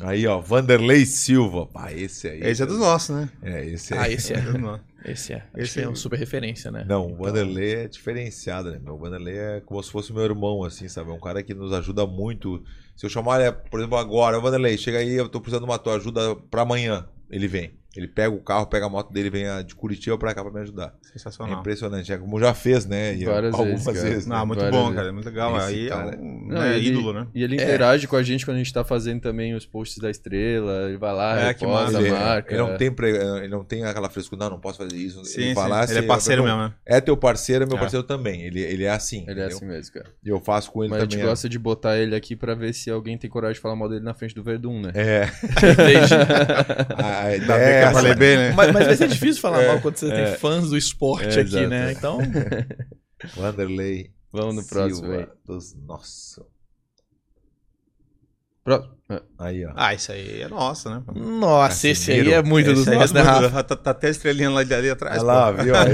Aí, 0.00 0.26
ó, 0.26 0.40
Vanderlei 0.40 1.06
Silva. 1.06 1.66
Pá, 1.66 1.92
esse 1.92 2.28
aí. 2.28 2.40
Esse 2.42 2.62
é 2.62 2.66
dos 2.66 2.78
nossos, 2.78 3.16
né? 3.16 3.28
É, 3.42 3.64
esse. 3.66 3.94
Ah, 3.94 4.08
esse 4.10 4.34
é. 4.34 4.36
É 4.36 4.40
dos 4.42 4.60
nossos. 4.60 4.86
Esse 5.04 5.32
é. 5.32 5.36
Esse 5.56 5.62
Esse 5.62 5.80
é 5.80 5.82
é- 5.84 5.88
uma 5.88 5.96
super 5.96 6.18
referência, 6.18 6.70
né? 6.70 6.84
Não, 6.86 7.12
o 7.12 7.16
Vanderlei 7.16 7.74
é 7.74 7.88
diferenciado, 7.88 8.70
né? 8.72 8.80
O 8.90 8.98
Vanderlei 8.98 9.36
é 9.38 9.60
como 9.64 9.82
se 9.82 9.90
fosse 9.90 10.12
meu 10.12 10.22
irmão, 10.24 10.62
assim, 10.64 10.86
sabe? 10.88 11.10
É 11.10 11.12
um 11.12 11.20
cara 11.20 11.42
que 11.42 11.54
nos 11.54 11.72
ajuda 11.72 12.06
muito. 12.06 12.62
Se 12.96 13.04
eu 13.04 13.10
chamar 13.10 13.40
ele, 13.40 13.52
por 13.52 13.78
exemplo, 13.78 13.98
agora, 13.98 14.40
Vanderlei, 14.40 14.78
chega 14.78 14.98
aí, 14.98 15.14
eu 15.14 15.28
tô 15.28 15.40
precisando 15.40 15.64
de 15.64 15.70
uma 15.70 15.78
tua 15.78 15.96
ajuda 15.96 16.34
pra 16.50 16.62
amanhã. 16.62 17.06
Ele 17.30 17.46
vem. 17.46 17.78
Ele 17.96 18.08
pega 18.08 18.34
o 18.34 18.40
carro, 18.40 18.66
pega 18.66 18.86
a 18.86 18.88
moto 18.88 19.12
dele, 19.12 19.30
vem 19.30 19.46
ah, 19.46 19.62
de 19.62 19.74
Curitiba 19.74 20.16
pra 20.18 20.34
cá 20.34 20.42
pra 20.42 20.52
me 20.52 20.60
ajudar. 20.60 20.94
É 21.04 21.08
Sensacional. 21.12 21.60
impressionante. 21.60 22.12
É 22.12 22.18
como 22.18 22.38
já 22.38 22.52
fez, 22.54 22.84
né? 22.86 23.14
E 23.14 23.24
Várias 23.24 23.54
algumas 23.54 23.84
vezes, 23.84 24.02
vezes. 24.02 24.26
né? 24.26 24.36
Não, 24.36 24.46
muito 24.46 24.58
Várias 24.60 24.76
bom, 24.76 24.84
vezes. 24.84 24.96
cara. 25.00 25.12
Muito 25.12 25.26
legal. 25.26 25.56
Esse 25.58 25.66
Aí 25.68 25.88
cara- 25.88 26.14
é 26.14 26.18
um 26.18 26.46
Não, 26.48 26.60
né, 26.60 26.72
e 26.72 26.76
ele- 26.76 26.88
ídolo, 26.88 27.12
né? 27.12 27.26
E 27.34 27.42
ele 27.42 27.58
É. 27.60 27.64
interage 27.64 28.06
com 28.06 28.16
a 28.16 28.22
gente 28.22 28.44
quando 28.44 28.56
a 28.56 28.58
gente 28.58 28.72
tá 28.72 28.84
fazendo 28.84 29.20
também 29.20 29.54
os 29.54 29.64
posts 29.66 29.98
da 29.98 30.10
estrela. 30.10 30.88
Ele 30.88 30.98
vai 30.98 31.14
lá, 31.14 31.40
É, 31.40 31.54
que 31.54 31.64
reposta, 31.64 31.92
massa. 31.92 32.00
ele, 32.00 32.10
marca. 32.10 32.54
ele 32.54 32.62
não 32.62 32.76
tem 32.76 32.90
pre- 32.92 33.16
ele 33.16 33.48
não 33.48 33.64
tem 33.64 33.84
aquela 33.84 34.08
frescura, 34.10 34.44
não, 34.44 34.50
não 34.52 34.60
posso 34.60 34.78
fazer 34.78 34.96
isso. 34.96 35.24
Sim, 35.24 35.40
ele 35.40 35.48
sim. 35.48 35.54
vai 35.54 35.68
lá, 35.68 35.84
Ele 35.84 35.98
é 35.98 36.02
parceiro 36.02 36.42
mesmo, 36.44 36.58
né? 36.58 36.72
É 36.84 37.00
teu 37.00 37.16
parceiro, 37.16 37.64
é 37.64 37.66
meu 37.66 37.76
É. 37.76 37.80
parceiro 37.80 38.04
também. 38.04 38.42
Ele, 38.42 38.60
ele 38.60 38.84
é 38.84 38.90
assim. 38.90 39.24
Ele 39.28 39.40
é 39.40 39.44
assim 39.46 39.64
mesmo, 39.64 39.94
cara. 39.94 40.06
E 40.24 40.28
eu 40.28 40.40
faço 40.40 40.70
com 40.70 40.82
ele 40.82 40.90
Mas 40.90 41.00
a 41.00 41.02
gente 41.04 41.12
também. 41.12 41.26
gosta 41.26 41.48
de 41.48 41.58
botar 41.58 41.96
ele 41.98 42.14
aqui 42.14 42.36
pra 42.36 42.54
ver 42.54 42.72
se 42.74 42.90
alguém 42.90 43.16
tem 43.16 43.28
coragem 43.30 43.54
de 43.54 43.60
falar 43.60 43.76
mal 43.76 43.88
dele 43.88 44.02
na 44.04 44.14
frente 44.14 44.34
do 44.34 44.42
Verdun, 44.42 44.80
né? 44.80 44.92
É. 44.94 45.28
A, 46.96 47.24
a 47.24 47.36
ideia 47.36 47.80
bem 47.85 47.85
é 47.90 47.94
falei 47.94 48.14
bem, 48.14 48.36
né? 48.36 48.52
mas, 48.52 48.72
mas 48.72 48.86
vai 48.86 48.96
ser 48.96 49.08
difícil 49.08 49.40
falar 49.40 49.62
É, 49.64 49.68
mal 49.68 49.80
quando 49.80 49.96
você 49.96 50.10
tem 50.10 50.36
fãs 50.36 50.68
do 50.70 50.76
esporte 50.76 51.38
É, 51.38 51.42
aqui, 51.42 51.56
exato. 51.56 51.68
né? 51.68 51.92
Então, 51.92 52.18
É. 53.22 53.26
Vanderlei. 53.34 54.10
Vamos 54.30 54.56
no 54.56 54.64
próximo 54.66 54.96
Silva 55.06 55.16
aí. 55.20 55.28
Dos... 55.46 55.74
Nossa. 55.74 56.44
Próximo. 58.62 58.95
É. 59.08 59.22
Aí, 59.38 59.64
ó. 59.64 59.70
Ah, 59.76 59.94
isso 59.94 60.10
aí 60.10 60.42
é 60.42 60.48
nosso, 60.48 60.90
né? 60.90 61.00
nossa, 61.14 61.86
esse 61.88 62.10
aí 62.10 62.32
é 62.32 62.42
muito 62.42 62.72
dos 62.72 62.80
Esse 62.80 62.90
aí 62.90 62.96
é 62.96 62.98
nossos, 62.98 63.12
né, 63.12 63.22
Rafa? 63.22 63.62
Tá, 63.62 63.76
tá 63.76 63.90
até 63.92 64.10
estrelinha 64.10 64.50
lá 64.50 64.64
de 64.64 64.74
ali 64.74 64.90
atrás. 64.90 65.22
Olha 65.22 65.26
lá, 65.32 65.52
pô. 65.52 65.62
viu? 65.62 65.74
Aí? 65.76 65.86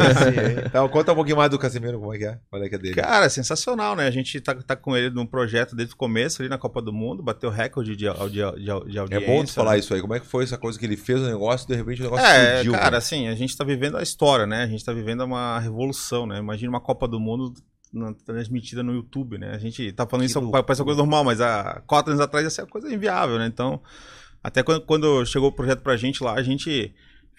Então, 0.64 0.88
conta 0.88 1.12
um 1.12 1.14
pouquinho 1.14 1.36
mais 1.36 1.50
do 1.50 1.58
Casimiro, 1.58 1.98
como 2.00 2.14
é 2.14 2.18
que 2.18 2.24
é? 2.24 2.38
Olha 2.50 2.68
que 2.70 2.74
é 2.74 2.78
dele. 2.78 2.94
Cara, 2.94 3.28
sensacional, 3.28 3.94
né? 3.94 4.06
A 4.06 4.10
gente 4.10 4.40
tá, 4.40 4.54
tá 4.54 4.74
com 4.74 4.96
ele 4.96 5.10
num 5.10 5.26
projeto 5.26 5.76
desde 5.76 5.92
o 5.92 5.96
começo 5.96 6.40
ali 6.40 6.48
na 6.48 6.56
Copa 6.56 6.80
do 6.80 6.90
Mundo, 6.90 7.22
bateu 7.22 7.50
recorde 7.50 7.94
de, 7.94 8.06
de, 8.06 8.30
de 8.30 8.96
é 8.96 9.00
audiência. 9.00 9.26
bom 9.26 9.44
tu 9.44 9.52
falar 9.52 9.76
isso 9.76 9.92
aí. 9.92 10.00
Como 10.00 10.14
é 10.14 10.20
que 10.20 10.26
foi 10.26 10.44
essa 10.44 10.56
coisa 10.56 10.78
que 10.78 10.86
ele 10.86 10.96
fez 10.96 11.20
o 11.20 11.26
negócio 11.26 11.66
e 11.66 11.68
de 11.68 11.76
repente 11.76 12.00
o 12.00 12.04
negócio 12.04 12.24
É, 12.24 12.46
explodiu? 12.46 12.72
cara, 12.72 12.92
né? 12.92 12.96
assim, 12.96 13.28
a 13.28 13.34
gente 13.34 13.54
tá 13.54 13.62
vivendo 13.62 13.98
a 13.98 14.02
história, 14.02 14.46
né? 14.46 14.62
A 14.62 14.66
gente 14.66 14.82
tá 14.82 14.92
vivendo 14.94 15.22
uma 15.22 15.58
revolução, 15.58 16.26
né? 16.26 16.38
Imagina 16.38 16.70
uma 16.70 16.80
Copa 16.80 17.06
do 17.06 17.20
Mundo 17.20 17.52
na- 17.92 18.14
transmitida 18.14 18.82
no 18.82 18.92
YouTube, 18.94 19.38
né? 19.38 19.50
A 19.54 19.58
gente 19.58 19.92
tá 19.92 20.06
falando 20.06 20.24
Que 20.24 20.30
isso, 20.30 20.40
loucura. 20.40 20.62
parece 20.62 20.80
uma 20.80 20.86
coisa 20.86 20.98
normal, 20.98 21.24
mas 21.24 21.40
há 21.40 21.82
quatro 21.86 22.12
anos 22.12 22.22
atrás 22.24 22.46
essa 22.46 22.62
é 22.62 22.64
uma 22.64 22.70
coisa 22.70 22.92
inviável, 22.92 23.38
né? 23.38 23.46
Então, 23.46 23.80
até 24.42 24.62
quando, 24.62 24.80
quando 24.82 25.24
chegou 25.26 25.48
o 25.48 25.52
projeto 25.52 25.80
pra 25.82 25.96
gente 25.96 26.22
lá, 26.24 26.34
a 26.34 26.42
gente 26.42 26.92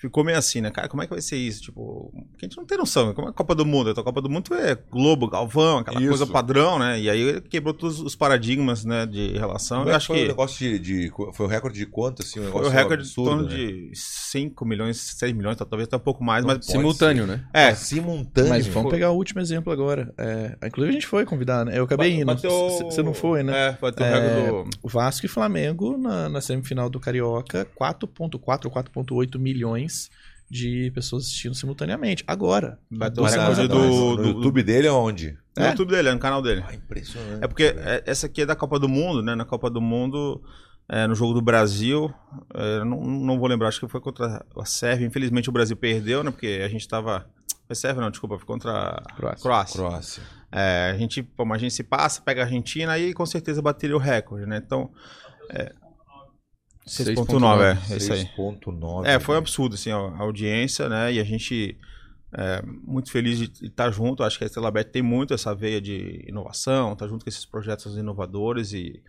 ficou 0.07 0.23
meio 0.23 0.37
assim, 0.37 0.59
né? 0.61 0.69
Cara, 0.69 0.87
como 0.87 1.01
é 1.01 1.05
que 1.07 1.13
vai 1.13 1.21
ser 1.21 1.37
isso? 1.37 1.61
Tipo, 1.61 2.11
a 2.37 2.45
gente 2.45 2.57
não 2.57 2.65
tem 2.65 2.77
noção, 2.77 3.13
como 3.13 3.27
é 3.27 3.31
a 3.31 3.33
Copa 3.33 3.55
do 3.55 3.65
Mundo? 3.65 3.89
A 3.89 4.03
Copa 4.03 4.21
do 4.21 4.29
Mundo 4.29 4.53
é 4.53 4.75
Globo, 4.91 5.29
Galvão, 5.29 5.77
aquela 5.79 5.99
Isso. 5.99 6.09
coisa 6.09 6.27
padrão, 6.27 6.77
né? 6.77 6.99
E 6.99 7.09
aí 7.09 7.41
quebrou 7.41 7.73
todos 7.73 7.99
os 8.01 8.15
paradigmas, 8.15 8.83
né, 8.85 9.05
de 9.05 9.37
relação. 9.37 9.79
Como 9.79 9.89
Eu 9.89 9.93
é 9.93 9.95
acho 9.95 10.07
foi 10.07 10.17
o 10.17 10.21
que 10.21 10.27
negócio 10.27 10.59
de, 10.59 10.79
de- 10.79 11.11
Foi 11.33 11.45
o 11.45 11.49
recorde 11.49 11.79
de 11.79 11.85
quanto, 11.85 12.21
assim? 12.21 12.39
Um 12.39 12.51
foi 12.51 12.65
o 12.65 12.69
recorde 12.69 13.03
em 13.03 13.05
absurdo, 13.07 13.29
torno 13.29 13.43
né? 13.49 13.55
de 13.55 13.91
5 13.93 14.65
milhões, 14.65 14.97
6 14.97 15.33
milhões, 15.33 15.55
talvez 15.57 15.87
até 15.87 15.95
um 15.95 15.99
pouco 15.99 16.23
mais, 16.23 16.43
mas 16.45 16.65
Simultâneo, 16.65 17.25
né? 17.25 17.45
É, 17.53 17.69
Ah, 17.69 17.75
simultâneo. 17.75 18.49
Mas 18.49 18.67
vamos 18.67 18.91
pegar 18.91 19.11
o 19.11 19.15
último 19.15 19.39
exemplo 19.39 19.71
agora. 19.71 20.13
É, 20.17 20.57
inclusive 20.67 20.89
a 20.89 20.93
gente 20.93 21.07
foi 21.07 21.25
convidar, 21.25 21.65
né? 21.65 21.77
Eu 21.77 21.85
acabei 21.85 22.13
indo. 22.15 22.25
Bateu- 22.25 22.51
Você 22.51 23.01
não 23.01 23.13
foi, 23.13 23.41
né? 23.43 23.69
É, 23.69 23.71
bateu 23.79 24.05
o 24.05 24.09
É, 24.09 24.19
recorde 24.19 24.69
do... 24.69 24.77
O 24.83 24.89
Vasco 24.89 25.25
e 25.25 25.29
Flamengo 25.29 25.97
na, 25.97 26.27
na 26.29 26.41
semifinal 26.41 26.89
do 26.89 26.99
Carioca, 26.99 27.65
4.4 27.79 28.65
ou 28.65 28.71
4.8 28.71 29.37
milhões 29.39 29.92
de 30.53 30.91
pessoas 30.91 31.23
assistindo 31.23 31.55
simultaneamente. 31.55 32.23
Agora. 32.27 32.77
O 32.91 32.97
recorde 32.99 33.31
semanas 33.31 33.57
do, 33.57 33.67
no 33.67 34.15
do, 34.17 34.27
YouTube 34.29 34.61
dele 34.61 34.87
é 34.87 34.91
onde? 34.91 35.35
No 35.57 35.63
É? 35.63 35.69
YouTube 35.69 35.89
dele, 35.89 36.09
é 36.09 36.13
no 36.13 36.19
canal 36.19 36.43
dele. 36.43 36.63
Ah, 36.67 36.75
impressionante. 36.75 37.43
É 37.43 37.47
porque 37.47 37.63
é, 37.63 38.03
essa 38.05 38.27
aqui 38.27 38.43
é 38.43 38.45
da 38.45 38.55
Copa 38.55 38.77
do 38.77 38.87
Mundo, 38.87 39.23
né? 39.23 39.33
Na 39.33 39.45
Copa 39.45 39.67
do 39.67 39.81
Mundo, 39.81 40.43
é, 40.87 41.07
no 41.07 41.15
jogo 41.15 41.33
do 41.33 41.41
Brasil, 41.41 42.13
é, 42.53 42.83
não, 42.83 43.01
não 43.01 43.39
vou 43.39 43.47
lembrar, 43.47 43.69
acho 43.69 43.79
que 43.79 43.87
foi 43.87 43.99
contra 43.99 44.45
a 44.55 44.65
Sérvia. 44.65 45.07
Infelizmente 45.07 45.49
o 45.49 45.51
Brasil 45.51 45.75
perdeu, 45.75 46.23
né? 46.23 46.29
Porque 46.29 46.61
a 46.63 46.67
gente 46.67 46.87
tava. 46.87 47.25
Foi 47.65 47.75
Sérvia, 47.75 48.01
não, 48.03 48.11
desculpa, 48.11 48.37
foi 48.37 48.45
contra 48.45 48.71
a 48.71 49.15
Croácia. 49.15 49.41
Croácia. 49.41 49.79
Croácia. 49.79 50.23
É, 50.51 50.91
a 50.93 50.97
gente, 50.97 51.23
pô, 51.23 51.51
a 51.51 51.57
gente 51.57 51.73
se 51.73 51.83
passa, 51.83 52.21
pega 52.21 52.41
a 52.41 52.45
Argentina 52.45 52.95
e 52.99 53.11
com 53.11 53.25
certeza 53.25 53.59
bateria 53.59 53.95
o 53.95 53.99
recorde, 53.99 54.45
né? 54.45 54.61
Então. 54.63 54.91
É, 55.49 55.73
6.9, 56.88 57.61
é, 57.61 57.93
é 57.93 57.97
isso 57.97 58.13
aí. 58.13 58.25
6.9. 58.38 59.05
É, 59.05 59.19
foi 59.19 59.36
um 59.36 59.38
absurdo, 59.38 59.75
assim, 59.75 59.91
a 59.91 59.95
audiência, 59.95 60.89
né? 60.89 61.13
E 61.13 61.19
a 61.19 61.23
gente 61.23 61.77
é 62.36 62.61
muito 62.63 63.11
feliz 63.11 63.38
de 63.38 63.67
estar 63.67 63.91
junto. 63.91 64.23
Acho 64.23 64.38
que 64.38 64.43
a 64.43 64.47
Estrela 64.47 64.71
Bet 64.71 64.89
tem 64.91 65.01
muito 65.01 65.34
essa 65.34 65.53
veia 65.53 65.79
de 65.79 66.25
inovação, 66.27 66.95
tá 66.95 67.07
junto 67.07 67.23
com 67.23 67.29
esses 67.29 67.45
projetos 67.45 67.95
inovadores 67.95 68.73
e, 68.73 69.01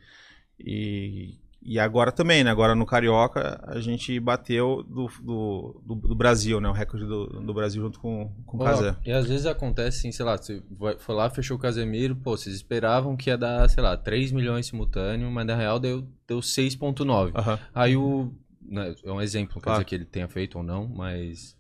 e, 0.61 1.35
e 1.65 1.79
agora 1.79 2.13
também, 2.13 2.45
né? 2.45 2.51
Agora 2.51 2.75
no 2.75 2.85
Carioca 2.87 3.61
a 3.67 3.81
gente 3.81 4.19
bateu 4.21 4.83
do, 4.83 5.09
do, 5.23 5.81
do, 5.85 5.95
do 6.09 6.15
Brasil, 6.15 6.61
né? 6.61 6.69
O 6.69 6.73
recorde 6.73 7.07
do, 7.07 7.27
do 7.27 7.55
Brasil 7.55 7.83
junto 7.83 7.99
com, 7.99 8.31
com 8.47 8.57
o 8.59 8.61
Casé. 8.61 8.95
E 9.05 9.11
às 9.11 9.27
vezes 9.27 9.47
acontece 9.47 9.99
assim, 9.99 10.13
sei 10.13 10.25
lá, 10.25 10.37
você 10.37 10.63
vai- 10.71 10.99
foi 10.99 11.15
lá, 11.15 11.31
fechou 11.31 11.57
o 11.57 11.61
Casemiro, 11.61 12.15
pô, 12.15 12.37
vocês 12.37 12.55
esperavam 12.55 13.17
que 13.17 13.31
ia 13.31 13.39
dar, 13.39 13.69
sei 13.71 13.83
lá, 13.83 13.97
3 13.97 14.31
milhões 14.31 14.67
simultâneo, 14.67 15.31
mas 15.31 15.47
na 15.47 15.57
real 15.57 15.81
deu, 15.81 16.07
deu 16.29 16.41
6.9. 16.41 17.33
Aham. 17.35 17.59
Aí 17.75 17.97
o. 17.97 18.33
né, 18.63 18.95
é 19.05 19.11
um 19.13 19.21
exemplo, 19.21 19.55
não 19.57 19.61
quer 19.61 19.65
Claro. 19.65 19.79
dizer 19.79 19.85
que 19.89 19.95
ele 19.95 20.05
tenha 20.05 20.29
feito 20.29 20.59
ou 20.59 20.65
não, 20.65 20.87
mas. 20.89 21.57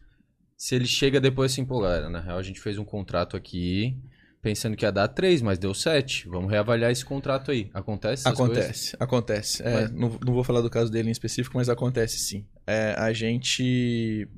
Se 0.56 0.74
ele 0.74 0.86
chega 0.86 1.20
depois 1.20 1.52
assim, 1.52 1.64
pô, 1.64 1.80
galera, 1.80 2.08
na 2.08 2.20
real 2.20 2.38
a 2.38 2.42
gente 2.42 2.60
fez 2.60 2.78
um 2.78 2.84
contrato 2.84 3.36
aqui 3.36 3.96
pensando 4.44 4.76
que 4.76 4.84
ia 4.84 4.92
dar 4.92 5.08
3, 5.08 5.42
mas 5.42 5.58
deu 5.58 5.74
7. 5.74 6.28
Vamos 6.28 6.50
reavaliar 6.50 6.92
esse 6.92 7.04
contrato 7.04 7.50
aí. 7.50 7.70
Acontece 7.74 8.28
essas 8.28 8.38
coisas? 8.38 8.58
Acontece, 8.64 8.96
acontece. 9.00 9.62
É, 9.64 9.88
não, 9.88 10.18
não 10.24 10.32
vou 10.34 10.44
falar 10.44 10.60
do 10.60 10.70
caso 10.70 10.92
dele 10.92 11.08
em 11.08 11.12
específico, 11.12 11.56
mas 11.56 11.68
acontece 11.68 12.18
sim. 12.18 12.46
É, 12.66 12.94
a 12.96 13.12
gente. 13.12 14.28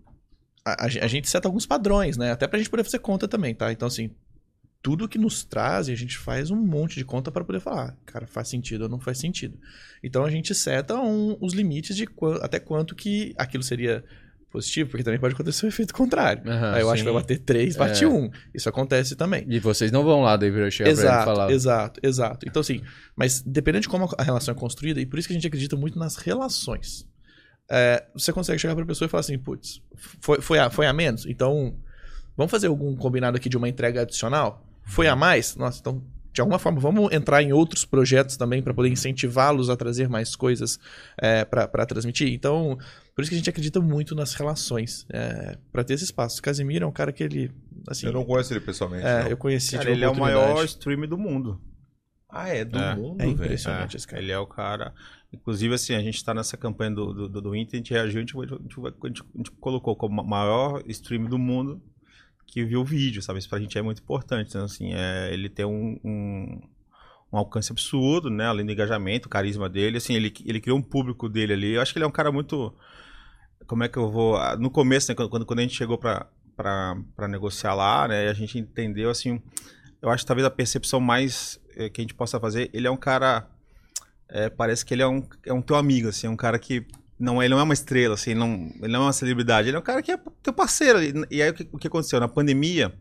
A, 0.65 0.87
a 0.87 0.89
gen- 0.89 1.03
a 1.03 1.07
gente 1.09 1.29
seta 1.29 1.47
alguns 1.49 1.67
padrões, 1.67 2.17
né? 2.17 2.31
Até 2.31 2.47
pra 2.47 2.59
gente 2.59 2.71
poder 2.71 2.85
fazer 2.85 3.01
conta 3.01 3.29
também, 3.29 3.55
tá? 3.55 3.71
Então, 3.73 3.87
assim, 3.89 4.11
tudo 4.83 5.09
que 5.09 5.19
nos 5.19 5.45
traz, 5.45 5.89
a 5.89 5.95
gente 5.95 6.17
faz 6.17 6.51
um 6.51 6.57
monte 6.57 6.95
de 6.97 7.05
conta 7.05 7.31
para 7.33 7.45
poder 7.45 7.59
falar, 7.61 7.97
cara, 8.07 8.27
faz 8.27 8.49
sentido 8.49 8.83
ou 8.83 8.89
não 8.89 9.01
faz 9.01 9.19
sentido. 9.19 9.59
Então 10.03 10.25
a 10.25 10.31
gente 10.31 10.55
seta 10.55 10.95
um- 10.97 11.37
os 11.41 11.53
limites 11.53 11.97
de 11.97 12.07
qua- 12.07 12.39
até 12.45 12.61
quanto 12.61 12.95
que 12.95 13.35
aquilo 13.37 13.63
seria 13.65 14.05
positivo, 14.51 14.91
porque 14.91 15.03
também 15.05 15.19
pode 15.21 15.35
acontecer 15.35 15.67
o 15.67 15.69
efeito 15.69 15.93
contrário. 15.93 16.43
Aham, 16.51 16.73
Aí 16.75 16.81
eu 16.81 16.89
acho 16.91 16.99
sim. 16.99 17.05
que 17.07 17.13
vai 17.13 17.21
bater 17.23 17.39
3, 17.39 17.77
bate 17.77 18.05
É. 18.05 18.09
1. 18.09 18.31
Isso 18.55 18.69
acontece 18.69 19.15
também. 19.17 19.45
E 19.49 19.59
vocês 19.59 19.91
não 19.93 20.05
vão 20.05 20.23
lá, 20.23 20.37
daí 20.37 20.51
virou 20.51 20.71
chegar 20.71 20.91
pra 20.91 20.93
ele 20.93 21.01
Exato, 21.09 21.25
falar. 21.25 21.51
exato, 21.51 22.01
exato. 22.03 22.47
Então, 22.49 22.61
assim, 22.61 22.81
mas 23.15 23.41
dependendo 23.43 23.83
de 23.83 23.89
como 23.89 24.09
a 24.17 24.23
relação 24.23 24.53
é 24.53 24.57
construída, 24.57 25.01
e 25.01 25.07
por 25.07 25.19
isso 25.19 25.29
que 25.29 25.35
a 25.35 25.37
gente 25.37 25.47
acredita 25.47 25.77
muito 25.77 25.99
nas 25.99 26.17
relações. 26.17 27.07
É, 27.69 28.05
você 28.15 28.33
consegue 28.33 28.59
chegar 28.61 28.75
pra 28.77 28.87
pessoa 28.87 29.07
e 29.07 29.09
falar 29.11 29.21
assim, 29.21 29.37
putz, 29.39 29.83
foi, 30.21 30.41
foi, 30.41 30.59
a, 30.59 30.71
foi 30.71 30.87
a 30.87 30.93
menos? 30.93 31.27
Então, 31.27 31.75
vamos 32.37 32.51
fazer 32.51 32.69
algum 32.69 32.95
combinado 32.97 33.37
aqui 33.37 33.49
de 33.49 33.57
uma 33.57 33.69
entrega 33.69 34.03
adicional? 34.03 34.65
Foi 34.85 35.09
a 35.09 35.17
mais? 35.17 35.57
Nossa, 35.57 35.81
então, 35.81 36.01
de 36.37 36.41
alguma 36.43 36.59
forma, 36.59 36.79
vamos 36.79 37.11
entrar 37.13 37.43
em 37.43 37.51
outros 37.51 37.87
projetos 37.87 38.37
também 38.37 38.63
para 38.63 38.75
poder 38.75 38.91
incentivá-los 38.91 39.71
a 39.71 39.77
trazer 39.77 40.07
mais 40.07 40.37
coisas 40.37 40.79
é, 41.19 41.47
para 41.47 41.87
transmitir. 41.87 42.29
Então, 42.31 42.77
por 43.15 43.23
isso 43.23 43.31
que 43.31 43.35
a 43.37 43.39
gente 43.39 43.49
acredita 43.49 43.81
muito 43.81 44.15
nas 44.15 44.35
relações, 44.35 45.07
é, 45.09 45.57
para 45.73 45.83
ter 45.83 45.95
esse 45.95 46.05
espaço. 46.05 46.43
Casimiro 46.43 46.85
é 46.85 46.87
um 46.87 46.93
cara 46.93 47.11
que 47.11 47.23
ele, 47.25 47.51
assim, 47.89 48.05
Eu 48.07 48.13
não 48.13 48.23
conheço 48.23 48.53
ele 48.53 48.61
pessoalmente. 48.61 49.07
é, 49.07 49.33
eu 49.33 49.37
conheci 49.39 49.79
Cara, 49.79 49.91
ele 49.91 50.05
é 50.05 50.09
o 50.11 50.15
maior 50.15 50.63
streamer 50.67 51.09
do 51.09 51.17
mundo. 51.17 51.59
Ah, 52.29 52.51
é 52.51 52.67
do 52.67 52.79
É. 52.79 52.95
mundo, 52.95 53.23
É 53.23 53.27
impressionante 53.27 53.97
esse 53.97 54.07
cara. 54.07 54.21
Ele 54.21 54.31
é 54.31 54.39
o 54.39 54.47
cara. 54.47 54.93
Inclusive, 55.33 55.75
assim, 55.75 55.95
a 55.95 56.01
gente 56.03 56.23
tá 56.23 56.35
nessa 56.35 56.55
campanha 56.59 56.91
do, 56.91 57.15
do, 57.15 57.29
do, 57.31 57.41
do 57.41 57.57
Inter, 57.57 57.75
a 57.75 57.77
gente 57.79 57.93
reagiu, 57.95 58.19
a 58.19 58.21
gente, 58.21 58.37
a 58.39 58.43
gente- 59.09 59.23
a 59.33 59.39
gente- 59.39 59.51
colocou 59.53 59.97
como 59.97 60.23
maior 60.23 60.83
streamer 60.89 61.31
do 61.31 61.39
mundo 61.39 61.81
que 62.47 62.65
viu 62.65 62.81
o 62.81 62.85
vídeo, 62.85 63.21
sabe? 63.23 63.39
Isso 63.39 63.49
pra 63.49 63.59
gente 63.61 63.77
é 63.77 63.83
muito 63.83 64.01
importante. 64.03 64.49
Então, 64.51 64.65
assim, 64.65 64.93
é, 64.95 65.31
ele 65.33 65.49
tem 65.49 65.65
um, 65.67 65.99
um, 66.05 66.61
um 67.33 67.39
alcance 67.39 67.73
absurdo, 67.73 68.31
né? 68.31 68.47
Além 68.47 68.65
do 68.65 68.73
engajamento, 68.73 69.27
o 69.27 69.31
carisma 69.31 69.69
dele. 69.69 69.99
Assim, 69.99 70.15
ele, 70.15 70.33
ele 70.45 70.61
criou 70.61 70.79
um 70.79 70.83
público 70.83 71.29
dele 71.29 71.53
ali. 71.53 71.73
Eu 71.75 71.83
acho 71.83 71.93
que 71.93 71.99
ele 71.99 72.05
é 72.05 72.09
um 72.09 72.13
cara 72.13 72.31
muito. 72.33 72.73
Como 73.67 73.83
é 73.85 73.89
que 73.89 73.99
eu 73.99 74.11
vou. 74.11 74.37
ah, 74.37 74.57
No 74.57 74.71
começo, 74.71 75.11
né, 75.11 75.15
quando, 75.15 75.45
quando 75.45 75.59
a 75.59 75.63
gente 75.63 75.75
chegou 75.75 75.99
pra, 75.99 76.27
pra, 76.57 76.97
pra 77.17 77.29
negociar 77.29 77.75
lá, 77.75 78.07
né? 78.09 78.29
A 78.29 78.35
gente 78.35 78.59
entendeu, 78.59 79.11
assim. 79.11 79.43
Eu 80.01 80.11
acho 80.11 80.23
que 80.23 80.29
talvez 80.29 80.47
a 80.47 80.51
percepção 80.51 81.01
mais 81.01 81.59
eh, 81.75 81.89
que 81.89 82.01
a 82.01 82.05
gente 82.05 82.15
possa 82.15 82.39
fazer, 82.39 82.71
ele 82.73 82.87
é 82.87 82.91
um 82.91 82.97
cara. 82.97 83.49
é, 84.29 84.49
parece 84.51 84.85
que 84.85 84.95
ele 84.95 85.03
é 85.03 85.07
um, 85.09 85.27
é 85.45 85.53
um 85.53 85.63
teu 85.63 85.75
amigo, 85.77 86.09
assim, 86.09 86.27
é 86.27 86.31
um 86.31 86.37
cara 86.37 86.59
que. 86.59 86.87
Não, 87.19 87.43
ele 87.43 87.55
não 87.55 87.59
é 87.59 87.63
uma 87.63 87.73
estrela, 87.75 88.15
assim, 88.15 88.33
ele 88.33 88.41
não, 88.41 88.71
ele 88.83 88.93
não 88.93 89.03
é 89.03 89.07
uma 89.07 89.13
celebridade, 89.13 89.69
ele 89.69 89.77
é 89.77 89.81
um 89.81 89.83
cara 89.83 90.03
que 90.03 90.13
é 90.13 90.19
teu 90.43 90.53
parceiro. 90.53 90.99
E, 91.31 91.43
aí 91.43 91.51
o 91.51 91.55
que, 91.55 91.69
o 91.73 91.79
que 91.79 91.87
aconteceu? 91.89 92.21
Na 92.21 92.29
pandemia, 92.29 92.93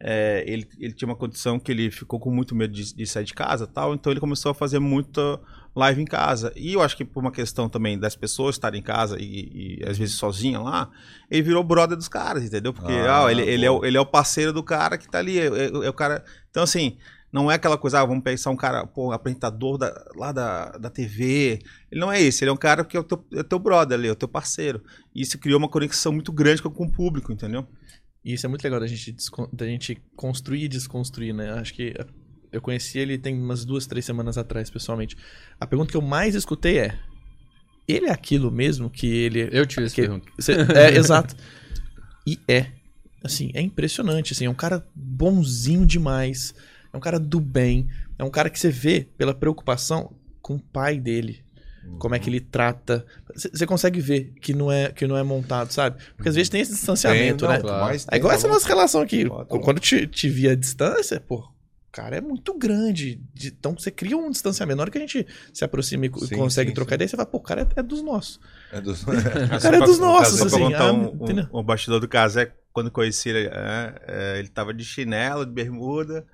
é, 0.00 0.44
ele, 0.46 0.68
ele 0.78 0.92
tinha 0.92 1.08
uma 1.08 1.16
condição 1.16 1.58
que 1.58 1.70
ele 1.70 1.90
ficou 1.90 2.18
com 2.18 2.30
muito 2.30 2.54
medo 2.54 2.72
de, 2.74 2.94
de 2.94 3.06
sair 3.06 3.24
de 3.24 3.32
casa 3.32 3.66
tal, 3.66 3.94
então 3.94 4.12
ele 4.12 4.20
começou 4.20 4.50
a 4.50 4.54
fazer 4.54 4.78
muita 4.78 5.40
live 5.76 6.02
em 6.02 6.04
casa. 6.04 6.52
E 6.56 6.72
eu 6.72 6.82
acho 6.82 6.96
que 6.96 7.04
por 7.04 7.20
uma 7.20 7.30
questão 7.30 7.68
também 7.68 7.98
das 7.98 8.16
pessoas 8.16 8.56
estarem 8.56 8.80
em 8.80 8.82
casa 8.82 9.16
e, 9.20 9.78
e 9.80 9.84
às 9.88 9.96
vezes 9.96 10.16
sozinha 10.16 10.58
lá, 10.58 10.90
ele 11.30 11.42
virou 11.42 11.62
brother 11.62 11.96
dos 11.96 12.08
caras, 12.08 12.42
entendeu? 12.42 12.72
Porque 12.72 12.92
Ah, 12.92 13.26
ah, 13.26 13.30
ele, 13.30 13.42
ele, 13.42 13.64
é 13.64 13.70
o, 13.70 13.84
ele 13.84 13.96
é 13.96 14.00
o 14.00 14.06
parceiro 14.06 14.52
do 14.52 14.62
cara 14.62 14.98
que 14.98 15.08
tá 15.08 15.18
ali, 15.18 15.38
é, 15.38 15.46
é- 15.46 15.66
é 15.86 15.88
o 15.88 15.92
cara... 15.94 16.24
Então, 16.50 16.62
assim, 16.62 16.96
não 17.36 17.50
é 17.50 17.54
aquela 17.54 17.76
coisa, 17.76 18.00
ah, 18.00 18.04
vamos 18.06 18.24
pensar 18.24 18.50
um 18.50 18.56
cara, 18.56 18.86
pô, 18.86 19.12
apresentador 19.12 19.76
da, 19.76 19.92
lá 20.16 20.32
da, 20.32 20.70
da 20.78 20.88
TV. 20.90 21.58
Ele 21.92 22.00
não 22.00 22.10
é 22.10 22.20
esse, 22.20 22.42
ele 22.42 22.50
é 22.50 22.52
um 22.52 22.56
cara 22.56 22.84
que 22.84 22.96
é 22.96 23.00
o 23.00 23.04
teu, 23.04 23.24
é 23.32 23.40
o 23.40 23.44
teu 23.44 23.58
brother 23.58 23.98
ali, 23.98 24.08
é 24.08 24.12
o 24.12 24.16
teu 24.16 24.26
parceiro. 24.28 24.82
E 25.14 25.20
isso 25.20 25.38
criou 25.38 25.58
uma 25.58 25.68
conexão 25.68 26.12
muito 26.12 26.32
grande 26.32 26.62
com, 26.62 26.70
com 26.70 26.84
o 26.84 26.90
público, 26.90 27.32
entendeu? 27.32 27.66
E 28.24 28.32
isso 28.32 28.46
é 28.46 28.48
muito 28.48 28.64
legal 28.64 28.80
da 28.80 28.86
gente, 28.86 29.14
da 29.52 29.66
gente 29.66 30.02
construir 30.16 30.64
e 30.64 30.68
desconstruir, 30.68 31.32
né? 31.34 31.52
Acho 31.52 31.74
que 31.74 31.94
eu 32.50 32.60
conheci 32.60 32.98
ele 32.98 33.18
tem 33.18 33.38
umas 33.38 33.64
duas, 33.64 33.86
três 33.86 34.04
semanas 34.04 34.38
atrás, 34.38 34.70
pessoalmente. 34.70 35.16
A 35.60 35.66
pergunta 35.66 35.90
que 35.90 35.96
eu 35.96 36.02
mais 36.02 36.34
escutei 36.34 36.78
é: 36.78 36.98
ele 37.86 38.06
é 38.06 38.10
aquilo 38.10 38.50
mesmo 38.50 38.88
que 38.90 39.06
ele. 39.06 39.48
Eu 39.52 39.66
tive 39.66 39.86
essa 39.86 39.94
que- 39.94 40.00
pergunta. 40.00 40.26
Cê- 40.38 40.54
é, 40.74 40.90
exato. 40.96 41.36
E 42.26 42.40
é. 42.48 42.66
Assim, 43.22 43.50
é 43.54 43.60
impressionante. 43.60 44.32
Assim, 44.32 44.46
é 44.46 44.50
um 44.50 44.54
cara 44.54 44.84
bonzinho 44.94 45.84
demais. 45.86 46.54
É 46.96 46.98
um 46.98 47.00
cara 47.00 47.18
do 47.20 47.40
bem. 47.40 47.88
É 48.18 48.24
um 48.24 48.30
cara 48.30 48.48
que 48.50 48.58
você 48.58 48.70
vê 48.70 49.06
pela 49.18 49.34
preocupação 49.34 50.14
com 50.40 50.54
o 50.56 50.60
pai 50.62 50.98
dele. 50.98 51.44
Como 52.00 52.14
é 52.16 52.18
que 52.18 52.28
ele 52.28 52.40
trata. 52.40 53.06
Você 53.34 53.64
consegue 53.64 54.00
ver 54.00 54.32
que 54.40 54.52
não, 54.52 54.72
é, 54.72 54.90
que 54.90 55.06
não 55.06 55.16
é 55.16 55.22
montado, 55.22 55.70
sabe? 55.72 56.02
Porque 56.16 56.28
às 56.28 56.34
vezes 56.34 56.48
tem 56.48 56.60
esse 56.60 56.72
distanciamento, 56.72 57.46
Tem, 57.46 57.48
né? 57.48 57.54
não, 57.58 57.62
Claro. 57.62 57.84
mas 57.84 58.06
É 58.10 58.16
igual 58.16 58.30
tá 58.32 58.36
essa 58.36 58.48
nossa 58.48 58.66
relação 58.66 59.02
aqui. 59.02 59.28
Tá. 59.28 59.44
Quando 59.44 59.78
te, 59.78 60.04
te 60.08 60.28
vi 60.28 60.48
à 60.48 60.56
distância, 60.56 61.20
pô, 61.20 61.36
o 61.36 61.92
cara 61.92 62.16
é 62.16 62.20
muito 62.20 62.52
grande. 62.58 63.20
De- 63.32 63.48
Então 63.56 63.72
você 63.78 63.92
cria 63.92 64.16
um 64.16 64.30
distanciamento. 64.30 64.78
Na 64.78 64.82
hora 64.82 64.90
que 64.90 64.98
a 64.98 65.00
gente 65.00 65.24
se 65.52 65.64
aproxima 65.64 66.06
e 66.06 66.10
Sim, 66.26 66.36
consegue 66.36 66.70
sim, 66.70 66.74
trocar 66.74 66.90
sim. 66.90 66.94
ideia, 66.96 67.08
você 67.08 67.16
fala, 67.16 67.26
pô, 67.28 67.38
o 67.38 67.42
cara 67.42 67.60
é, 67.62 67.80
é 67.80 67.82
dos 67.84 68.02
nossos. 68.02 68.40
É 68.72 68.80
dos... 68.80 69.02
O 69.06 69.60
cara 69.62 69.76
é 69.78 69.80
dos 69.80 69.98
nossos, 70.00 70.38
Só 70.40 70.46
pra 70.48 70.56
assim. 70.56 70.64
contar 70.64 70.88
ah, 70.88 70.92
um, 70.92 71.04
entendeu? 71.22 71.46
um, 71.52 71.60
um 71.60 71.62
bastidor 71.62 72.00
do 72.00 72.08
Casé, 72.08 72.52
quando 72.72 72.90
conheci 72.90 73.28
ele, 73.28 73.46
é, 73.46 73.94
é, 74.08 74.38
ele 74.40 74.48
tava 74.48 74.74
de 74.74 74.84
chinelo, 74.84 75.46
de 75.46 75.52
bermuda. 75.52 76.26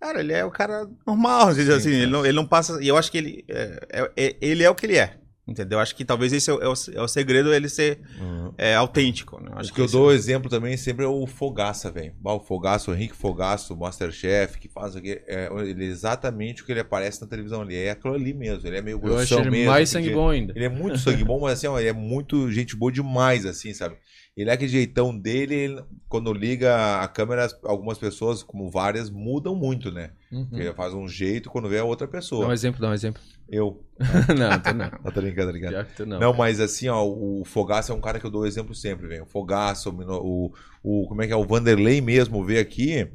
Cara, 0.00 0.20
ele 0.20 0.32
é 0.32 0.44
o 0.44 0.50
cara 0.50 0.86
normal, 1.06 1.48
assim, 1.48 1.70
assim, 1.72 1.90
ele, 1.90 2.06
não, 2.10 2.24
ele 2.24 2.36
não 2.36 2.46
passa. 2.46 2.78
E 2.82 2.88
eu 2.88 2.96
acho 2.96 3.10
que 3.10 3.18
ele 3.18 3.44
é, 3.48 3.80
é- 3.90 4.12
é- 4.16 4.36
ele 4.40 4.62
é 4.62 4.70
o 4.70 4.74
que 4.74 4.86
ele 4.86 4.96
é. 4.98 5.16
Entendeu? 5.48 5.78
Acho 5.78 5.94
que 5.94 6.04
talvez 6.04 6.32
esse 6.32 6.50
é 6.50 6.52
o, 6.52 6.60
é 6.60 6.68
o- 6.68 6.74
é 6.94 7.00
o 7.00 7.06
segredo 7.06 7.54
ele 7.54 7.68
ser 7.68 8.00
Uhum. 8.20 8.52
é, 8.58 8.74
autêntico. 8.74 9.40
Né? 9.40 9.52
Acho 9.54 9.70
O 9.70 9.74
que 9.74 9.80
eu 9.80 9.84
esse- 9.84 9.92
dou 9.94 10.12
exemplo 10.12 10.50
também 10.50 10.76
sempre 10.76 11.04
é 11.04 11.08
o 11.08 11.24
Fogaça, 11.24 11.88
velho. 11.88 12.12
O 12.24 12.40
Fogaça, 12.40 12.90
o 12.90 12.94
Henrique 12.94 13.14
Fogaça, 13.14 13.72
o 13.72 13.76
Masterchef, 13.78 14.58
que 14.58 14.68
faz 14.68 14.96
o 14.96 15.00
que. 15.00 15.22
É, 15.28 15.48
ele 15.64 15.84
é 15.84 15.88
exatamente 15.88 16.62
o 16.62 16.66
que 16.66 16.72
ele 16.72 16.80
aparece 16.80 17.20
na 17.22 17.28
televisão 17.28 17.62
ali. 17.62 17.76
É 17.76 17.90
aquilo 17.92 18.14
ali 18.14 18.34
mesmo. 18.34 18.66
Ele 18.66 18.76
é 18.78 18.82
meio 18.82 18.96
Eu 18.96 19.04
acho 19.06 19.28
grossão 19.28 19.38
ele 19.42 19.50
mesmo. 19.50 19.70
mais 19.70 19.88
porque- 19.88 20.04
sangue 20.04 20.14
bom 20.16 20.30
ainda. 20.30 20.52
Ele 20.56 20.64
é 20.64 20.68
muito 20.68 20.98
sangue 20.98 21.22
bom, 21.22 21.38
mas 21.40 21.52
assim, 21.52 21.68
ó, 21.68 21.78
ele 21.78 21.88
é 21.90 21.92
muito 21.92 22.50
gente 22.50 22.74
boa 22.74 22.90
demais, 22.90 23.46
assim, 23.46 23.72
sabe? 23.72 23.94
Ele 24.36 24.50
é 24.50 24.52
aquele 24.52 24.70
jeitão 24.70 25.16
dele, 25.18 25.54
ele- 25.54 25.82
quando 26.08 26.32
liga 26.32 27.00
a 27.00 27.08
câmera, 27.08 27.48
algumas 27.64 27.96
pessoas, 27.96 28.42
como 28.42 28.70
várias, 28.70 29.08
mudam 29.08 29.54
muito, 29.56 29.90
né? 29.90 30.10
Uhum. 30.30 30.48
Ele 30.52 30.72
faz 30.74 30.92
um 30.92 31.08
jeito 31.08 31.48
quando 31.50 31.68
vê 31.68 31.78
a 31.78 31.84
outra 31.84 32.06
Dá 32.06 32.12
pessoa. 32.12 32.46
um 32.46 32.52
exemplo, 32.52 32.80
dá 32.80 32.90
um 32.90 32.92
exemplo. 32.94 33.22
Eu. 33.48 33.82
não, 34.36 34.60
tu 34.60 34.74
não. 34.74 34.90
Não, 35.04 35.12
tá 35.12 35.12
tá? 35.12 35.68
Pior 35.70 35.84
que 35.86 35.94
tu 35.96 36.04
não. 36.06 36.20
Não, 36.20 36.34
mas 36.34 36.60
assim, 36.60 36.88
ó, 36.88 37.02
o 37.06 37.44
Fogaça 37.46 37.92
é 37.92 37.96
um 37.96 38.00
cara 38.00 38.20
que 38.20 38.26
eu 38.26 38.30
dou 38.30 38.46
exemplo 38.46 38.74
sempre, 38.74 39.06
velho. 39.06 39.22
O 39.22 39.26
Fogaça, 39.26 39.88
o, 39.88 40.52
o, 40.82 41.06
Como 41.08 41.22
é 41.22 41.26
que 41.26 41.32
é? 41.32 41.36
O 41.36 41.44
Vanderlei 41.46 42.00
mesmo 42.00 42.44
veio 42.44 42.60
aqui. 42.60 43.08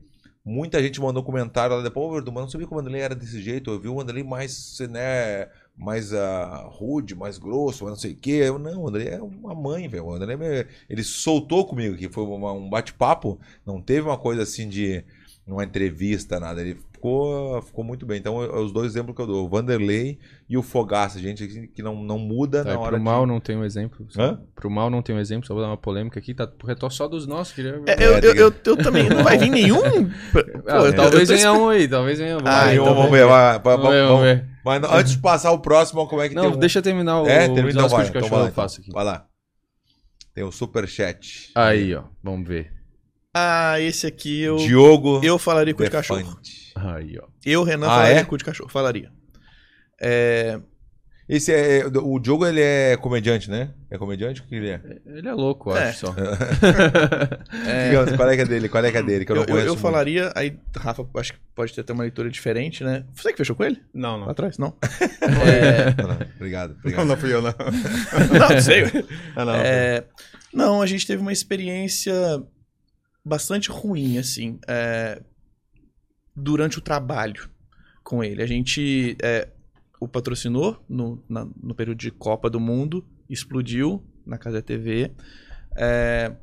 Muita 0.43 0.81
gente 0.81 0.99
mandou 0.99 1.21
comentário 1.23 1.75
lá 1.75 1.83
depois, 1.83 2.07
ô, 2.07 2.13
Verdun, 2.13 2.31
mas 2.31 2.43
não 2.43 2.49
sabia 2.49 2.65
que 2.65 2.73
o 2.73 2.75
Vanderlei 2.77 3.01
era 3.01 3.13
desse 3.13 3.39
jeito. 3.41 3.69
Eu 3.69 3.79
vi 3.79 3.89
o 3.89 3.95
Vanderlei 3.95 4.23
mais, 4.23 4.79
né, 4.89 5.47
mais 5.77 6.13
ah, 6.13 6.67
rude, 6.71 7.15
mais 7.15 7.37
grosso, 7.37 7.83
mas 7.83 7.93
não 7.93 7.99
sei 7.99 8.13
o 8.13 8.15
quê. 8.17 8.31
Eu, 8.31 8.59
não, 8.59 8.81
o 8.81 8.85
Vanderlei 8.85 9.13
é 9.15 9.21
uma 9.21 9.55
mãe, 9.55 9.87
velho. 9.87 10.05
O 10.05 10.11
Vanderlei, 10.11 10.59
é- 10.61 10.67
ele 10.89 11.03
soltou 11.03 11.65
comigo 11.65 11.95
aqui, 11.95 12.09
foi 12.09 12.23
uma- 12.23 12.53
um 12.53 12.69
bate-papo. 12.69 13.39
Não 13.65 13.81
teve 13.81 14.07
uma 14.07 14.17
coisa 14.17 14.43
assim 14.43 14.69
de 14.69 15.03
uma 15.47 15.63
entrevista, 15.63 16.39
nada. 16.39 16.61
Ele 16.61 16.77
ficou, 17.01 17.61
ficou 17.63 17.83
muito 17.83 18.05
bem. 18.05 18.19
Então, 18.19 18.41
é 18.43 18.59
os 18.59 18.71
dois 18.71 18.91
exemplos 18.91 19.15
que 19.15 19.21
eu 19.21 19.25
dou, 19.27 19.45
o 19.45 19.49
Vanderlei 19.49 20.19
e 20.47 20.55
o 20.57 20.61
Fogaça, 20.61 21.19
gente 21.19 21.47
que 21.73 21.81
não, 21.81 21.95
não 22.03 22.19
muda 22.19 22.63
Tá, 22.63 22.73
na 22.73 22.79
hora 22.79 22.89
pro 22.91 22.97
de... 22.99 23.03
mal 23.03 23.25
não 23.25 23.39
tem 23.39 23.57
um 23.57 23.63
exemplo. 23.65 24.05
só- 24.09 24.21
Hã? 24.21 24.41
Pro 24.55 24.69
mal 24.69 24.89
não 24.89 25.01
tem 25.01 25.15
um 25.15 25.19
exemplo, 25.19 25.47
só 25.47 25.53
vou 25.53 25.63
dar 25.63 25.69
uma 25.69 25.77
polêmica 25.77 26.19
aqui. 26.19 26.33
Tá 26.33 26.45
pro 26.45 26.67
retor 26.67 26.91
só 26.91 27.07
dos 27.07 27.25
nossos. 27.25 27.53
Queria... 27.53 27.81
É, 27.87 28.05
eu, 28.05 28.13
É, 28.15 28.19
eu, 28.19 28.35
eu, 28.35 28.53
eu 28.65 28.77
também. 28.77 29.09
Não 29.09 29.23
vai 29.23 29.37
vir 29.37 29.49
nenhum? 29.49 29.81
Pô, 30.31 30.39
Ah, 30.67 30.93
talvez 30.95 31.27
venha 31.27 31.51
um 31.53 31.69
aí, 31.69 31.87
talvez 31.87 32.19
venha 32.19 32.37
um. 32.37 32.41
Ah, 32.45 32.73
então 32.73 32.93
vamos 32.93 33.11
ver, 33.11 33.25
vai, 33.25 33.59
vai, 33.59 33.77
Vamos 33.77 33.89
ver, 33.89 34.03
vamos- 34.03 34.09
vamos 34.09 34.21
ver. 34.23 34.51
Mas 34.63 34.81
não, 34.81 34.93
antes 34.93 35.13
de 35.13 35.17
passar 35.17 35.51
o 35.51 35.59
próximo, 35.59 36.07
como 36.07 36.21
é 36.21 36.29
que 36.29 36.35
Não, 36.35 36.43
tem 36.43 36.51
um... 36.53 36.59
deixa 36.59 36.77
eu 36.79 36.83
terminar 36.83 37.21
o, 37.23 37.25
É, 37.27 37.45
o 37.45 37.55
termina, 37.55 37.71
então 37.71 37.83
desastre 37.87 37.95
vai, 37.95 38.03
de 38.03 38.09
então 38.11 38.21
cachorro 38.21 38.29
vai 38.29 38.41
lá, 38.43 38.49
eu 38.49 38.53
faço 38.53 38.75
então. 38.75 38.83
aqui. 38.83 38.93
Vai 38.93 39.03
lá. 39.05 39.25
Tem 40.35 40.43
o 40.43 40.51
superchat. 40.51 41.51
Aí, 41.55 41.95
ó. 41.95 42.03
Vamos 42.23 42.47
ver. 42.47 42.71
Ah, 43.33 43.79
esse 43.79 44.05
aqui 44.05 44.41
eu. 44.41 44.57
Diogo 44.57 45.19
Eu 45.23 45.39
falaria 45.39 45.73
cu 45.73 45.83
de 45.83 45.89
Defante. 45.89 46.07
cachorro. 46.07 46.37
Aí, 46.75 47.17
ó. 47.21 47.27
Eu, 47.45 47.63
Renan, 47.63 47.87
Ah, 47.87 47.95
falaria 47.97 48.17
é? 48.19 48.23
cu 48.23 48.37
de 48.37 48.43
cachorro. 48.45 48.69
Falaria. 48.69 49.11
É, 50.01 50.59
Esse 51.29 51.53
é... 51.53 51.85
O 51.85 52.19
Diogo, 52.19 52.45
ele 52.45 52.59
é 52.61 52.97
comediante, 52.97 53.49
né? 53.49 53.73
É 53.89 53.97
comediante? 53.97 54.41
O 54.41 54.43
que 54.45 54.55
ele 54.55 54.69
é? 54.69 54.81
Ele 55.05 55.27
é 55.27 55.33
louco, 55.33 55.69
eu 55.71 55.77
É. 55.77 55.89
acho 55.89 56.07
só. 56.07 56.15
é, 57.67 58.17
Qual 58.17 58.29
é 58.29 58.35
que 58.35 58.41
é 58.41 58.45
dele? 58.45 58.67
Qual 58.69 58.83
é 58.83 58.91
que 58.91 58.97
é 58.97 59.03
dele? 59.03 59.25
Que 59.25 59.31
eu 59.31 59.35
eu, 59.35 59.39
não 59.41 59.43
eu, 59.43 59.47
conheço 59.49 59.67
eu 59.67 59.73
muito. 59.73 59.81
falaria. 59.81 60.31
Aí, 60.35 60.57
Rafa, 60.75 61.07
acho 61.15 61.33
que 61.33 61.39
pode 61.55 61.73
ter 61.73 61.81
até 61.81 61.93
uma 61.93 62.03
leitura 62.03 62.29
diferente, 62.29 62.83
né? 62.83 63.05
Você 63.13 63.31
que 63.31 63.37
fechou 63.37 63.55
com 63.55 63.63
ele? 63.63 63.81
Não, 63.93 64.17
Lá 64.17 64.25
não. 64.25 64.29
atrás? 64.29 64.57
Não. 64.57 64.75
É, 65.21 66.01
Não, 66.01 66.09
não, 66.09 66.17
Obrigado, 66.35 66.69
Não, 66.71 66.77
obrigado. 66.79 67.05
não 67.05 67.17
fui 67.17 67.33
eu, 67.33 67.41
não. 67.41 67.53
não, 68.49 68.61
sei. 68.61 68.83
Ah, 69.35 69.45
não, 69.45 69.55
É, 69.55 70.03
não, 70.53 70.81
a 70.81 70.85
gente 70.85 71.05
teve 71.07 71.21
uma 71.21 71.31
experiência 71.31 72.13
bastante 73.23 73.69
ruim, 73.69 74.17
assim. 74.17 74.59
É, 74.67 75.21
durante 76.35 76.77
o 76.77 76.81
trabalho 76.81 77.49
com 78.03 78.23
ele. 78.23 78.41
A 78.41 78.47
gente 78.47 79.15
é, 79.21 79.47
o 79.99 80.07
patrocinou 80.07 80.83
no, 80.89 81.23
na- 81.29 81.47
no 81.61 81.75
período 81.75 81.97
de 81.99 82.11
Copa 82.11 82.49
do 82.49 82.59
Mundo, 82.59 83.05
explodiu 83.29 84.03
na 84.25 84.37
Casa 84.37 84.61
TV. 84.61 85.11
É, 85.75 86.35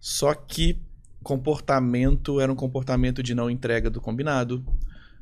só 0.00 0.34
que 0.34 0.80
comportamento 1.22 2.40
era 2.40 2.50
um 2.52 2.56
comportamento 2.56 3.22
de 3.22 3.34
não 3.34 3.50
entrega 3.50 3.90
do 3.90 4.00
combinado. 4.00 4.64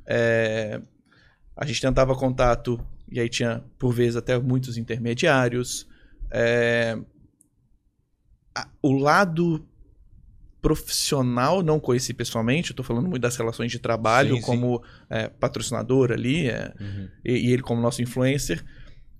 É, 0.06 0.80
a 1.56 1.64
gente 1.64 1.80
tentava 1.80 2.14
contato 2.14 2.78
e 3.10 3.18
aí 3.20 3.28
tinha, 3.28 3.64
por 3.78 3.92
vezes, 3.94 4.16
até 4.16 4.38
muitos 4.38 4.76
intermediários. 4.76 5.86
É, 6.30 6.98
a- 8.54 8.68
o 8.82 8.92
lado 8.92 9.66
profissional, 10.66 11.62
não 11.62 11.78
conheci 11.78 12.12
pessoalmente, 12.12 12.70
eu 12.70 12.76
tô 12.76 12.82
falando 12.82 13.08
muito 13.08 13.22
das 13.22 13.36
relações 13.36 13.70
de 13.70 13.78
trabalho 13.78 14.34
Sim, 14.34 14.40
sim. 14.40 14.46
como 14.46 14.82
é, 15.08 15.28
patrocinador 15.28 16.10
ali, 16.10 16.48
é, 16.48 16.74
Uhum. 16.80 17.08
e, 17.24 17.32
e 17.32 17.52
ele 17.52 17.62
como 17.62 17.80
nosso 17.80 18.02
influencer. 18.02 18.64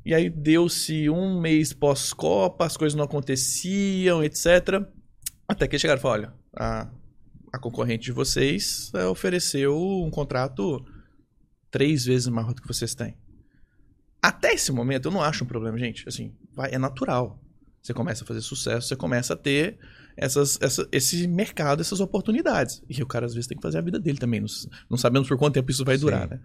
E 0.05 0.12
aí 0.12 0.28
deu-se 0.28 1.09
um 1.09 1.40
mês 1.40 1.72
pós-Copa, 1.72 2.66
as 2.66 2.76
coisas 2.76 2.97
não 2.97 3.05
aconteciam, 3.05 4.24
etc. 4.24 4.82
Até 5.47 5.68
que 5.68 5.78
chegaram 5.78 6.01
e 6.01 6.03
falaram, 6.03 6.24
olha, 6.24 6.34
a, 6.57 6.88
a 7.53 7.59
concorrente 7.61 8.07
de 8.07 8.12
vocês 8.12 8.90
é, 8.92 9.07
ofereceu 9.07 9.78
um 9.78 10.11
contrato 10.11 10.84
três 11.70 12.05
vezes 12.05 12.26
maior 12.26 12.53
do 12.55 12.61
que 12.61 12.66
vocês 12.66 12.92
têm. 12.92 13.16
Até 14.20 14.53
esse 14.53 14.72
momento, 14.72 15.07
eu 15.07 15.12
não 15.12 15.22
acho 15.22 15.44
um 15.44 15.47
problema, 15.47 15.78
gente. 15.78 16.09
Assim, 16.09 16.34
vai, 16.53 16.74
é 16.74 16.78
natural. 16.78 17.40
Você 17.80 17.94
começa 17.94 18.24
a 18.24 18.26
fazer 18.26 18.40
sucesso, 18.40 18.88
você 18.88 18.97
começa 18.97 19.34
a 19.34 19.36
ter 19.36 19.78
essas, 20.17 20.59
essa- 20.62 20.89
esse 20.91 21.27
mercado, 21.29 21.81
essas 21.81 22.01
oportunidades. 22.01 22.83
E 22.89 23.03
o 23.03 23.07
cara, 23.07 23.27
às 23.27 23.35
vezes, 23.35 23.47
tem 23.47 23.57
que 23.57 23.62
fazer 23.62 23.79
a 23.79 23.83
vida 23.83 23.99
dele 23.99 24.19
também. 24.19 24.41
Não, 24.41 24.49
não 24.91 24.97
sabemos 24.97 25.29
por 25.29 25.37
quanto 25.39 25.55
tempo 25.55 25.71
isso 25.71 25.85
vai 25.85 25.97
Sim. 25.97 26.05
durar, 26.05 26.29
né? 26.29 26.41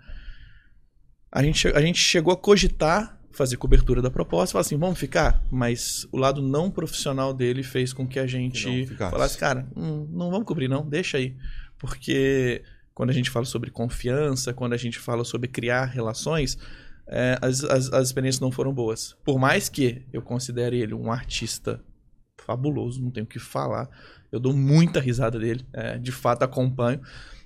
A 1.31 1.41
gente, 1.41 1.67
a 1.69 1.81
gente 1.81 1.99
chegou 1.99 2.33
a 2.33 2.37
cogitar 2.37 3.17
fazer 3.33 3.55
cobertura 3.55 4.01
da 4.01 4.11
proposta, 4.11 4.51
falar 4.51 4.61
assim, 4.61 4.77
vamos 4.77 4.99
ficar? 4.99 5.41
Mas 5.49 6.05
o 6.11 6.17
lado 6.17 6.41
não 6.41 6.69
profissional 6.69 7.33
dele 7.33 7.63
fez 7.63 7.93
com 7.93 8.05
que 8.05 8.19
a 8.19 8.23
Que 8.23 8.27
gente 8.27 8.85
ficasse. 8.87 9.11
falasse, 9.11 9.37
cara, 9.37 9.65
hum, 9.73 10.05
não 10.11 10.29
vamos 10.29 10.45
cobrir 10.45 10.67
não, 10.67 10.85
deixa 10.85 11.17
aí. 11.17 11.37
Porque 11.79 12.61
quando 12.93 13.09
a 13.09 13.13
gente 13.13 13.29
fala 13.29 13.45
sobre 13.45 13.71
confiança, 13.71 14.53
quando 14.53 14.73
a 14.73 14.77
gente 14.77 14.99
fala 14.99 15.23
sobre 15.23 15.47
criar 15.47 15.85
relações, 15.85 16.57
é, 17.07 17.37
as, 17.41 17.63
as, 17.63 17.93
as 17.93 18.07
experiências 18.09 18.41
não 18.41 18.51
foram 18.51 18.73
boas. 18.73 19.15
Por 19.23 19.39
mais 19.39 19.69
que 19.69 20.05
eu 20.11 20.21
considere 20.21 20.77
ele 20.81 20.93
um 20.93 21.09
artista 21.09 21.81
fabuloso, 22.45 23.01
não 23.01 23.11
tenho 23.11 23.25
o 23.25 23.29
que 23.29 23.39
falar. 23.39 23.89
Eu 24.31 24.39
dou 24.39 24.53
muita 24.53 24.99
risada 24.99 25.37
dele, 25.39 25.65
é, 25.73 25.97
de 25.97 26.11
fato 26.11 26.43
acompanho, 26.43 27.01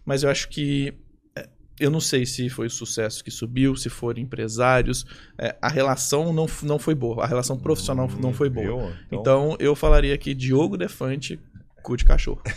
mas 0.06 0.24
eu 0.24 0.30
acho 0.30 0.50
que 0.50 0.94
é, 1.36 1.48
eu 1.80 1.90
não 1.90 2.00
sei 2.00 2.26
se 2.26 2.50
foi 2.50 2.68
o 2.68 2.70
sucesso 2.70 3.24
que 3.24 3.32
subiu, 3.32 3.76
se 3.76 3.90
foram 3.90 4.20
empresários. 4.22 5.06
é, 5.38 5.56
a 5.62 5.68
relação 5.68 6.32
não, 6.32 6.46
não 6.64 6.78
foi 6.80 6.94
boa, 6.96 7.24
a 7.24 7.28
relação 7.28 7.58
profissional 7.58 8.08
não 8.20 8.34
foi 8.34 8.50
boa. 8.50 8.66
Viu? 8.92 8.96
Então 9.12 9.56
eu 9.60 9.76
falaria 9.76 10.14
aqui 10.14 10.34
Diogo 10.36 10.78
Defante, 10.78 11.40
cu 11.82 11.98
de 11.98 12.06
cachorro. 12.06 12.42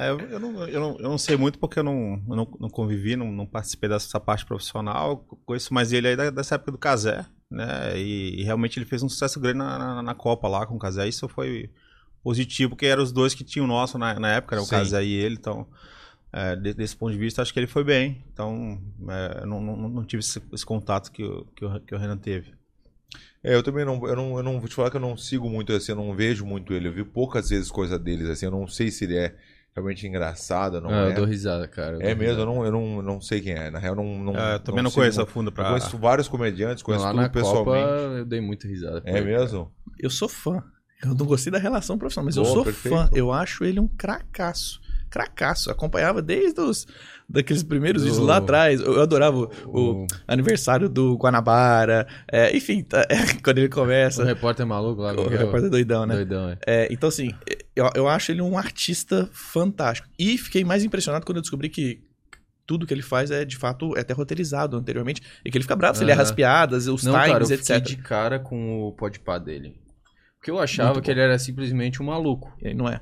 É, 0.00 0.10
eu, 0.10 0.38
não, 0.40 0.68
eu, 0.68 0.80
não, 0.80 0.96
eu 0.98 1.08
não 1.08 1.18
sei 1.18 1.36
muito 1.36 1.58
porque 1.58 1.78
eu 1.78 1.82
não, 1.84 2.22
eu 2.28 2.36
não, 2.36 2.48
não 2.60 2.68
convivi, 2.70 3.16
não, 3.16 3.32
não 3.32 3.46
participei 3.46 3.88
dessa 3.88 4.20
parte 4.20 4.44
profissional. 4.46 5.16
Conheço 5.44 5.72
mais 5.74 5.92
ele 5.92 6.08
aí 6.08 6.16
da- 6.16 6.30
dessa 6.30 6.54
época 6.54 6.72
do 6.72 6.78
Casé, 6.78 7.24
né? 7.50 7.98
E, 7.98 8.40
e 8.40 8.44
realmente 8.44 8.78
ele 8.78 8.86
fez 8.86 9.02
um 9.02 9.08
sucesso 9.08 9.40
grande 9.40 9.58
na, 9.58 9.78
na, 9.78 10.02
na 10.02 10.14
Copa 10.14 10.48
lá 10.48 10.66
com 10.66 10.76
o 10.76 10.78
Casé. 10.78 11.08
Isso 11.08 11.28
foi 11.28 11.70
positivo, 12.22 12.70
porque 12.70 12.86
eram 12.86 13.02
os 13.02 13.12
dois 13.12 13.34
que 13.34 13.44
tinham 13.44 13.64
o 13.64 13.68
nosso 13.68 13.98
na, 13.98 14.18
na 14.18 14.32
época, 14.34 14.56
era 14.56 14.62
o 14.62 14.66
Sim. 14.66 14.70
Casé 14.70 15.04
e 15.04 15.12
ele. 15.14 15.36
Então, 15.36 15.66
é, 16.32 16.56
de- 16.56 16.74
desse 16.74 16.96
ponto 16.96 17.12
de 17.12 17.18
vista, 17.18 17.42
acho 17.42 17.52
que 17.52 17.60
ele 17.60 17.66
foi 17.66 17.84
bem. 17.84 18.24
Então, 18.32 18.80
é, 19.08 19.46
não, 19.46 19.60
não, 19.62 19.76
não 19.88 20.04
tive 20.04 20.20
esse, 20.20 20.42
esse 20.52 20.66
contato 20.66 21.10
que, 21.12 21.24
o- 21.24 21.46
que, 21.56 21.64
o, 21.64 21.80
que 21.80 21.94
o 21.94 21.98
Renan 21.98 22.18
teve. 22.18 22.54
É, 23.42 23.54
eu 23.54 23.62
também 23.62 23.84
não, 23.84 24.04
eu 24.06 24.16
não, 24.16 24.36
eu 24.36 24.42
não 24.42 24.58
vou 24.60 24.68
te 24.68 24.74
falar 24.74 24.90
que 24.90 24.96
eu 24.96 25.00
não 25.00 25.16
sigo 25.16 25.48
muito 25.48 25.72
assim, 25.72 25.92
eu 25.92 25.96
não 25.96 26.14
vejo 26.14 26.44
muito 26.44 26.72
ele. 26.74 26.88
Eu 26.88 26.92
vi 26.92 27.04
poucas 27.04 27.50
vezes 27.50 27.70
coisa 27.70 27.98
deles 27.98 28.28
assim, 28.28 28.46
eu 28.46 28.50
não 28.50 28.66
sei 28.66 28.90
se 28.90 29.04
ele 29.04 29.16
é 29.16 29.36
realmente 29.78 30.06
engraçado, 30.06 30.80
não 30.80 30.90
Ah, 30.90 31.06
é. 31.06 31.10
Eu 31.10 31.14
dou 31.14 31.24
risada, 31.24 31.66
cara. 31.68 31.96
eu 31.96 32.00
É 32.00 32.14
mesmo, 32.14 32.22
risada. 32.22 32.40
eu 32.42 32.46
não, 32.46 32.64
eu 32.66 32.72
não, 32.72 32.96
eu 32.96 33.02
não 33.02 33.20
sei 33.20 33.40
quem 33.40 33.52
é. 33.54 33.70
Na 33.70 33.78
real, 33.78 33.94
eu 33.94 34.02
não, 34.02 34.18
não. 34.32 34.36
É, 34.38 34.54
eu 34.54 34.60
também 34.60 34.82
não, 34.82 34.90
sigo 34.90 35.00
conheço 35.02 35.20
a 35.22 35.26
fundo 35.26 35.48
Eu 35.48 35.52
pra. 35.52 35.68
conheço 35.70 35.96
vários 35.98 36.28
comediantes, 36.28 36.82
conheço 36.82 37.04
lá 37.04 37.10
tudo 37.10 37.22
na 37.22 37.28
pessoalmente. 37.28 37.86
Copa 37.86 38.14
eu 38.18 38.24
dei 38.24 38.40
muita 38.40 38.66
risada. 38.68 39.02
É 39.04 39.20
mesmo? 39.20 39.72
Eu 39.98 40.10
sou 40.10 40.28
fã. 40.28 40.62
Eu 41.02 41.14
não 41.14 41.26
gostei 41.26 41.52
da 41.52 41.58
relação 41.58 41.96
profissional, 41.96 42.26
mas 42.26 42.36
eu 42.36 42.42
Boa, 42.42 42.54
sou 42.54 42.64
perfeito. 42.64 42.96
fã. 42.96 43.08
Eu 43.14 43.32
acho 43.32 43.64
ele 43.64 43.78
um 43.78 43.86
cracaço. 43.88 44.80
Cracaço. 45.08 45.70
Acompanhava 45.70 46.20
desde 46.20 46.60
os 46.60 46.86
daqueles 47.28 47.62
primeiros 47.62 48.02
vídeos 48.02 48.18
lá 48.18 48.34
O- 48.34 48.38
atrás. 48.38 48.80
Eu 48.80 49.00
adorava 49.02 49.36
o, 49.36 49.50
o 49.66 50.02
O, 50.02 50.06
aniversário 50.26 50.88
do 50.88 51.14
Guanabara. 51.16 52.06
É, 52.30 52.56
enfim, 52.56 52.82
tá- 52.82 53.06
quando 53.44 53.58
ele 53.58 53.66
o 53.66 53.70
começa. 53.70 54.24
repórter 54.24 54.66
maluco 54.66 55.02
lá. 55.02 55.12
O, 55.12 55.32
é 55.32 55.36
repórter 55.36 55.70
doidão, 55.70 56.06
né? 56.06 56.14
Doidão, 56.14 56.50
é. 56.50 56.58
É, 56.66 56.88
então, 56.92 57.08
assim, 57.08 57.30
eu, 57.76 57.90
eu 57.94 58.08
acho 58.08 58.32
ele 58.32 58.40
um 58.42 58.56
artista 58.56 59.28
fantástico. 59.32 60.08
E 60.18 60.38
fiquei 60.38 60.64
mais 60.64 60.84
impressionado 60.84 61.24
quando 61.26 61.36
eu 61.36 61.42
descobri 61.42 61.68
que 61.68 62.00
tudo 62.66 62.86
que 62.86 62.92
ele 62.92 63.02
faz 63.02 63.30
é, 63.30 63.44
de 63.46 63.56
fato, 63.56 63.96
é 63.96 64.00
até 64.00 64.12
roteirizado 64.12 64.76
anteriormente. 64.76 65.22
E 65.44 65.50
que 65.50 65.56
ele 65.56 65.64
fica 65.64 65.74
bravo 65.76 65.96
se 65.96 66.04
ele 66.04 66.10
erra 66.10 66.22
as 66.22 66.32
piadas, 66.32 66.86
os 66.86 67.02
Não, 67.02 67.12
cara, 67.14 67.28
eu 67.30 67.46
times, 67.46 67.50
etc. 67.50 67.82
de 67.82 67.96
cara 67.96 68.38
com 68.38 68.82
o 68.82 68.92
podpah 68.92 69.38
dele. 69.38 69.74
Porque 70.38 70.50
eu 70.50 70.58
achava 70.58 71.00
que 71.00 71.10
ele 71.10 71.20
era 71.20 71.38
simplesmente 71.38 72.02
um 72.02 72.06
maluco. 72.06 72.52
E 72.62 72.68
aí 72.68 72.74
não 72.74 72.88
é. 72.88 73.00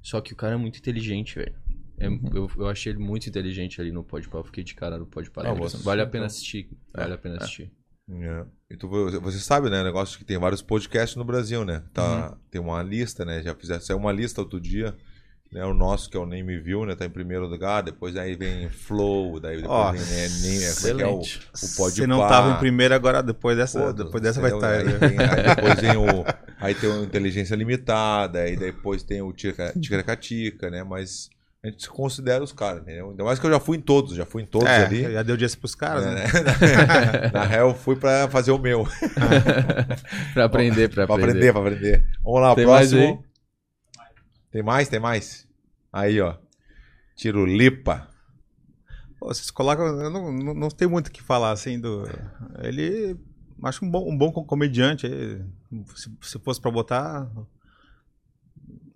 Só 0.00 0.20
que 0.20 0.32
o 0.32 0.36
cara 0.36 0.54
é 0.54 0.56
muito 0.56 0.78
inteligente, 0.78 1.34
velho. 1.34 1.54
É- 2.00 2.08
Uhum. 2.08 2.20
eu, 2.34 2.50
eu 2.56 2.68
achei 2.68 2.92
ele 2.92 2.98
muito 2.98 3.28
inteligente 3.28 3.80
ali 3.80 3.92
no 3.92 4.02
podpah. 4.02 4.38
Eu 4.38 4.44
fiquei 4.44 4.64
de 4.64 4.74
cara 4.74 4.98
no 4.98 5.06
dele. 5.54 5.68
você- 5.68 5.76
Vale 5.78 6.00
a 6.02 6.06
pena 6.06 6.24
então. 6.24 6.26
assistir. 6.26 6.68
Vale 6.92 7.14
a 7.14 7.18
pena 7.18 7.36
assistir. 7.36 7.70
É. 8.10 8.44
E 8.70 8.76
tu, 8.76 8.88
você 8.88 9.38
sabe, 9.38 9.70
né? 9.70 9.84
Negócio 9.84 10.18
que 10.18 10.24
tem 10.24 10.36
vários 10.38 10.62
podcasts 10.62 11.14
no 11.16 11.24
Brasil, 11.24 11.64
né? 11.64 11.84
Tá, 11.94 12.36
Tem 12.50 12.60
uma 12.60 12.82
lista, 12.82 13.24
né? 13.24 13.40
Já 13.42 13.54
fizeram 13.54 13.80
saiu 13.80 13.98
uma 13.98 14.10
lista 14.12 14.40
outro 14.40 14.60
dia. 14.60 14.96
Né, 15.52 15.64
o 15.64 15.74
nosso, 15.74 16.08
que 16.08 16.16
é 16.16 16.20
o 16.20 16.24
Nem 16.26 16.44
Me 16.44 16.60
Viu, 16.60 16.86
né? 16.86 16.94
Tá 16.94 17.04
em 17.04 17.10
primeiro 17.10 17.44
lugar. 17.48 17.82
Depois 17.82 18.16
aí 18.16 18.36
vem 18.36 18.68
Flow, 18.70 19.40
daí 19.40 19.56
depois 19.56 19.72
Ó, 19.72 19.90
vem 19.90 20.00
né, 20.00 20.28
Nem, 20.42 20.60
como 20.60 20.86
é 20.88 20.94
que 20.94 21.02
é 21.02 21.06
o, 21.08 21.20
Excelente. 21.20 21.38
o 21.38 21.76
Pode 21.76 21.94
Você 21.96 22.06
não 22.06 22.20
tava 22.20 22.54
em 22.54 22.58
primeiro, 22.60 22.94
agora 22.94 23.20
depois 23.20 23.56
dessa, 23.56 23.80
Pô, 23.86 23.92
depois 23.92 24.22
dessa 24.22 24.40
vai 24.40 24.52
entendeu? 24.52 24.68
estar. 24.86 25.06
Aí, 25.06 25.08
vem- 25.10 25.18
aí 25.18 25.54
depois 25.56 25.80
vem 25.80 25.96
o. 25.96 26.24
Aí 26.60 26.72
tem 26.76 26.88
o 26.88 27.02
Inteligência 27.02 27.56
Limitada, 27.56 28.42
aí 28.42 28.56
depois 28.56 29.02
tem 29.02 29.22
o 29.22 29.32
Tica- 29.32 29.72
né? 30.70 30.84
Mas 30.84 31.28
a 31.62 31.68
gente 31.68 31.88
considera 31.90 32.42
os 32.42 32.52
caras, 32.52 32.82
entendeu? 32.82 33.10
Ainda 33.10 33.22
mais 33.24 33.38
que 33.38 33.46
eu 33.46 33.50
já 33.50 33.60
fui 33.60 33.76
em 33.76 33.80
todos, 33.80 34.14
já 34.16 34.24
fui 34.24 34.42
em 34.42 34.46
todos 34.46 34.66
É, 34.68 34.84
ali. 34.86 35.12
já 35.12 35.22
deu 35.22 35.36
dia 35.36 35.48
pros 35.60 35.74
caras, 35.74 36.06
né? 36.06 36.14
né? 36.24 37.30
Na 37.34 37.44
real, 37.44 37.68
eu 37.68 37.74
fui 37.74 37.96
pra 37.96 38.28
fazer 38.28 38.50
o 38.50 38.58
meu. 38.58 38.86
pra 40.32 40.44
aprender, 40.46 40.88
pra 40.88 41.06
Pra 41.06 41.16
aprender. 41.16 41.48
aprender, 41.48 41.52
pra 41.52 41.60
aprender. 41.60 42.06
Vamos 42.24 42.40
lá, 42.40 42.54
Tem 42.54 42.66
mais 42.66 42.90
próximo. 42.90 43.24
Tem 44.50 44.62
mais? 44.62 44.88
Tem 44.88 45.00
mais? 45.00 45.46
Aí, 45.92 46.20
ó. 46.20 46.36
Tirulipa. 47.14 48.08
Pô, 49.18 49.28
vocês 49.28 49.50
colocam. 49.50 49.84
Eu 50.00 50.10
não, 50.10 50.32
não, 50.32 50.54
não 50.54 50.68
tenho 50.70 50.90
muito 50.90 51.08
o 51.08 51.10
que 51.12 51.22
falar 51.22 51.50
assim 51.50 51.78
do. 51.78 52.08
Ele. 52.62 53.16
Acho 53.62 53.84
um 53.84 53.90
bom, 53.90 54.10
um 54.10 54.16
bom 54.16 54.32
comediante. 54.32 55.06
Se, 55.94 56.10
se 56.22 56.38
fosse 56.38 56.58
pra 56.60 56.70
botar. 56.70 57.30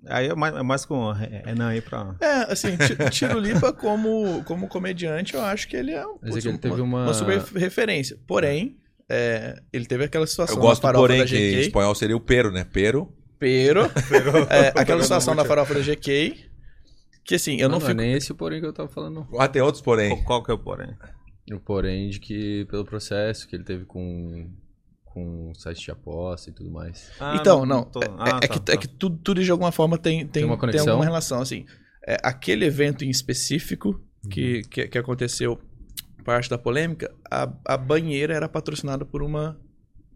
Aí 0.08 0.28
é 0.28 0.34
mais, 0.34 0.54
é 0.54 0.62
mais 0.62 0.84
com 0.84 0.94
o 0.98 1.12
Renan 1.12 1.68
aí 1.68 1.80
pra. 1.80 2.14
É, 2.20 2.52
assim, 2.52 2.76
Ti- 2.76 3.10
Tirulipa 3.10 3.72
como, 3.72 4.42
como 4.44 4.68
comediante, 4.68 5.34
eu 5.34 5.42
acho 5.42 5.66
que 5.68 5.76
ele 5.76 5.92
é 5.92 6.06
um, 6.06 6.16
é 6.22 6.30
putz, 6.30 6.44
ele 6.44 6.58
teve 6.58 6.80
uma- 6.80 7.04
uma 7.04 7.14
super 7.14 7.40
referência. 7.56 8.18
Porém, 8.26 8.76
é, 9.08 9.60
ele 9.72 9.86
teve 9.86 10.04
aquela 10.04 10.26
situação 10.26 10.56
Eu 10.56 10.62
gosto 10.62 10.82
porém, 10.92 11.18
da 11.20 11.26
que 11.26 11.36
em 11.36 11.60
espanhol 11.60 11.94
seria 11.94 12.16
o 12.16 12.20
pero, 12.20 12.50
né? 12.50 12.66
Pero. 12.72 13.12
Pero, 13.38 13.82
é, 14.50 14.72
aquela 14.74 15.02
situação 15.02 15.34
da 15.36 15.44
farofa 15.44 15.74
da 15.74 15.80
GK, 15.80 16.48
que 17.24 17.34
assim, 17.34 17.56
eu 17.60 17.68
não, 17.68 17.74
não, 17.78 17.80
fico... 17.80 17.92
é 17.92 17.94
nem 17.94 18.12
esse 18.14 18.32
o 18.32 18.34
porém 18.34 18.60
que 18.60 18.66
eu 18.66 18.72
tava 18.72 18.88
falando, 18.88 19.14
não. 19.30 19.40
Ah, 19.40 19.48
tem 19.48 19.60
outros 19.60 19.82
porém. 19.82 20.10
Qual, 20.10 20.24
qual 20.24 20.42
que 20.44 20.50
é 20.50 20.54
o 20.54 20.58
porém? 20.58 20.96
O 21.52 21.60
porém 21.60 22.08
de 22.08 22.20
que 22.20 22.64
pelo 22.70 22.84
processo 22.84 23.46
que 23.46 23.56
ele 23.56 23.64
teve 23.64 23.84
com 23.84 24.48
com 25.14 25.50
o 25.50 25.54
site 25.54 25.84
de 25.84 25.90
aposta 25.92 26.50
e 26.50 26.52
tudo 26.52 26.70
mais. 26.70 27.10
Ah, 27.20 27.36
Então, 27.40 27.64
não, 27.64 27.84
tô- 27.84 28.00
é, 28.02 28.10
ah, 28.18 28.40
é 28.42 28.46
tá, 28.46 28.48
que, 28.48 28.60
tá. 28.60 28.72
é 28.72 28.76
que 28.76 28.88
tudo, 28.88 29.16
tudo 29.22 29.42
de 29.44 29.50
alguma 29.50 29.70
forma 29.70 29.96
tem, 29.96 30.18
tem, 30.20 30.28
Tem 30.28 30.44
uma 30.44 30.54
tem 30.54 30.60
conexão? 30.60 30.88
alguma 30.90 31.04
relação, 31.04 31.40
assim. 31.40 31.64
É, 32.06 32.16
aquele 32.22 32.64
evento 32.64 33.04
em 33.04 33.10
específico 33.10 33.88
Uhum. 34.24 34.30
que, 34.30 34.62
que, 34.70 34.88
que 34.88 34.98
aconteceu, 34.98 35.60
parte 36.24 36.48
da 36.50 36.58
polêmica, 36.58 37.14
a, 37.30 37.50
a 37.66 37.76
banheira 37.76 38.34
era 38.34 38.48
patrocinada 38.48 39.04
por 39.04 39.22
uma, 39.22 39.60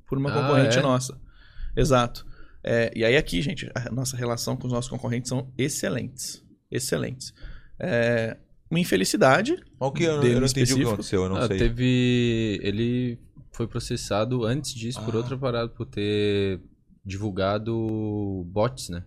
por 0.06 0.18
uma 0.18 0.31
Ah, 0.31 0.32
concorrente 0.32 0.78
é? 0.78 0.82
nossa. 0.82 1.18
Exato. 1.77 2.27
É, 2.64 2.90
e 2.97 3.05
aí 3.05 3.16
aqui, 3.16 3.40
gente, 3.40 3.70
a 3.74 3.90
nossa 3.93 4.16
relação 4.16 4.56
com 4.56 4.66
os 4.66 4.73
nossos 4.73 4.90
concorrentes 4.90 5.28
são 5.28 5.52
excelentes. 5.56 6.43
Excelentes. 6.70 7.32
É, 7.78 8.36
uma 8.70 8.81
infelicidade, 8.81 9.56
o 9.78 9.93
que 9.93 10.02
eu, 10.05 10.14
eu 10.14 10.18
não 10.18 10.24
entendi 10.24 10.36
o 10.36 10.40
que 10.40 10.47
específico? 10.47 10.89
aconteceu, 10.89 11.23
eu 11.23 11.28
não 11.28 11.36
Ah, 11.36 11.47
sei. 11.47 11.56
teve 11.59 12.60
ele 12.62 13.18
foi 13.53 13.66
processado 13.66 14.45
antes 14.45 14.75
disso 14.75 15.01
por 15.05 15.15
Ah. 15.15 15.19
outra 15.19 15.37
parada 15.37 15.69
por 15.69 15.87
ter 15.87 16.61
divulgado 17.05 18.45
bots, 18.47 18.89
né? 18.89 19.03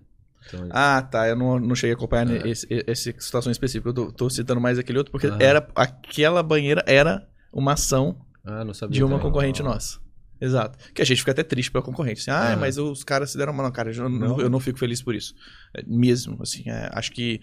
Então, 0.48 0.68
Ah, 0.72 1.02
tá. 1.02 1.28
Eu 1.28 1.36
não, 1.36 1.60
não 1.60 1.76
cheguei 1.76 1.94
a 1.94 1.96
acompanhar 1.96 2.30
É. 2.32 2.50
esse, 2.50 2.68
essa 2.88 3.14
situação 3.20 3.52
específica. 3.52 3.90
Eu 3.90 3.94
tô, 3.94 4.12
tô 4.12 4.30
citando 4.30 4.60
mais 4.60 4.78
aquele 4.80 4.98
outro, 4.98 5.12
porque 5.12 5.28
Aham. 5.28 5.38
era 5.40 5.68
aquela 5.76 6.42
banheira 6.44 6.84
era 6.88 7.28
uma 7.54 7.74
ação 7.74 8.18
ah, 8.44 8.64
de 8.90 9.04
uma 9.04 9.20
concorrente 9.20 9.62
nossa. 9.62 10.00
Exato. 10.40 10.76
Que 10.96 11.04
a 11.04 11.06
gente 11.06 11.20
fica 11.20 11.32
até 11.32 11.44
triste 11.44 11.72
pela 11.72 11.84
concorrente. 11.84 12.22
Assim, 12.22 12.32
ah, 12.32 12.58
mas 12.60 12.80
os 12.80 13.04
caras 13.04 13.30
se 13.32 13.38
deram 13.38 13.54
uma. 13.54 13.62
Não, 13.62 13.72
cara, 13.72 13.94
eu 13.94 14.10
não, 14.10 14.42
eu 14.42 14.50
não 14.50 14.60
fico 14.60 14.80
feliz 14.80 15.00
por 15.00 15.14
isso. 15.14 15.36
É, 15.72 15.84
mesmo, 15.86 16.42
assim. 16.42 16.64
é, 16.68 16.90
acho 16.94 17.12
que 17.12 17.40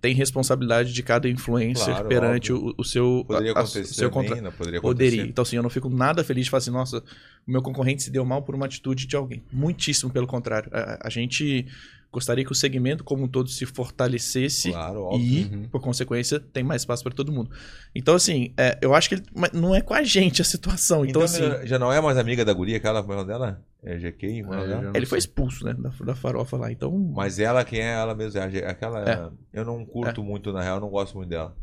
tem 0.00 0.14
responsabilidade 0.14 0.92
de 0.92 1.02
cada 1.02 1.28
influencer 1.28 1.86
Claro, 1.86 2.08
perante 2.08 2.52
o, 2.52 2.74
o 2.78 2.84
seu, 2.84 3.24
Poderia 3.26 3.50
a- 3.52 3.60
acontecer 3.60 3.80
o 3.80 3.86
seu 3.94 4.10
contrato. 4.10 4.52
Poderia 4.52 4.80
Poderia. 4.80 5.22
Então, 5.22 5.42
assim, 5.42 5.56
eu 5.56 5.62
não 5.62 5.70
fico 5.70 5.88
nada 5.88 6.22
feliz 6.24 6.44
de 6.44 6.50
falar 6.50 6.58
assim, 6.58 6.70
nossa, 6.70 6.98
o 7.46 7.50
meu 7.50 7.60
concorrente 7.62 8.02
se 8.02 8.10
deu 8.10 8.24
mal 8.24 8.42
por 8.42 8.54
uma 8.54 8.66
atitude 8.66 9.06
de 9.06 9.16
alguém. 9.16 9.42
Muitíssimo 9.52 10.10
pelo 10.12 10.26
contrário. 10.26 10.70
A, 10.72 11.06
a 11.06 11.10
gente 11.10 11.66
gostaria 12.10 12.42
que 12.44 12.52
o 12.52 12.54
segmento 12.54 13.04
como 13.04 13.24
um 13.24 13.28
todo 13.28 13.50
se 13.50 13.66
fortalecesse 13.66 14.70
Claro, 14.70 15.10
e, 15.18 15.44
Uhum. 15.44 15.68
por 15.70 15.80
consequência, 15.80 16.40
tem 16.40 16.62
mais 16.64 16.82
espaço 16.82 17.02
para 17.02 17.12
todo 17.12 17.30
mundo. 17.32 17.50
Então, 17.94 18.14
assim, 18.14 18.52
é, 18.56 18.78
eu 18.80 18.94
acho 18.94 19.08
que 19.10 19.16
ele- 19.16 19.24
não 19.52 19.74
é 19.74 19.80
com 19.82 19.92
a 19.92 20.02
gente 20.02 20.40
a 20.40 20.44
situação. 20.44 21.04
Então, 21.04 21.22
Então, 21.22 21.22
assim, 21.22 21.66
já 21.66 21.78
não 21.78 21.92
é 21.92 22.00
mais 22.00 22.16
amiga 22.16 22.44
da 22.44 22.52
guria, 22.52 22.76
aquela, 22.78 23.00
é 23.00 23.24
dela? 23.24 23.62
É 23.84 23.96
GK? 23.96 24.26
é 24.26 24.38
É, 24.40 24.42
não 24.42 24.92
ele 24.94 25.06
foi 25.06 25.18
expulso, 25.18 25.64
né, 25.64 25.72
da, 25.78 25.90
da 26.04 26.14
farofa 26.14 26.56
lá. 26.56 26.70
Então, 26.72 26.90
Mas 27.14 27.38
ela, 27.38 27.64
quem 27.64 27.80
é 27.80 27.92
ela 27.94 28.14
mesmo? 28.14 28.38
É 28.40 28.42
a 28.44 28.48
G- 28.50 28.64
Aquela. 28.64 29.08
É. 29.08 29.28
Eu 29.60 29.64
não 29.64 29.84
curto 29.86 30.22
muito, 30.24 30.52
na 30.52 30.62
real, 30.62 30.76
eu 30.76 30.80
não 30.80 30.88
gosto 30.90 31.16
muito 31.16 31.28
dela. 31.30 31.54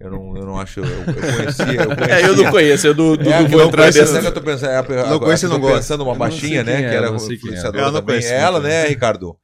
Eu 0.00 0.10
não, 0.10 0.36
eu 0.36 0.44
não 0.46 0.58
acho. 0.58 0.80
Eu, 0.80 0.84
eu 0.86 1.04
conhecia. 1.04 1.82
Eu 1.82 1.94
conhecia. 1.96 2.14
é, 2.18 2.26
eu 2.26 2.36
não 2.36 2.50
conheço, 2.50 2.86
eu 2.88 2.94
do, 2.94 3.16
do, 3.16 3.30
É, 3.30 3.42
do 3.42 3.48
vou 3.50 3.60
eu 3.60 3.68
entrar 3.68 3.82
conheço, 3.82 3.98
nessa- 4.00 4.20
que 4.20 4.26
eu 4.26 4.32
tô 4.34 4.40
pensando, 4.42 4.70
é, 4.70 4.76
a- 4.78 5.10
Não 5.10 5.20
conheço 5.20 5.46
eu 5.46 5.50
não 5.50 5.60
gosto. 5.60 5.74
pensando 5.76 6.02
uma 6.04 6.14
Eu 6.14 6.18
não 6.18 6.30
sei 6.30 6.40
baixinha, 6.40 6.64
né? 6.64 6.72
é, 6.72 6.88
que 6.88 6.96
era 6.96 7.06
eu 7.06 7.12
não 7.12 7.18
sei 7.18 7.28
quem 7.28 7.34
é. 7.36 7.38
influenciadora 7.38 7.84
Eu 7.86 7.92
não 7.92 8.00
também. 8.00 8.24
Ela, 8.24 8.52
muito, 8.58 8.64
né, 8.72 8.86
Ricardo? 8.88 9.36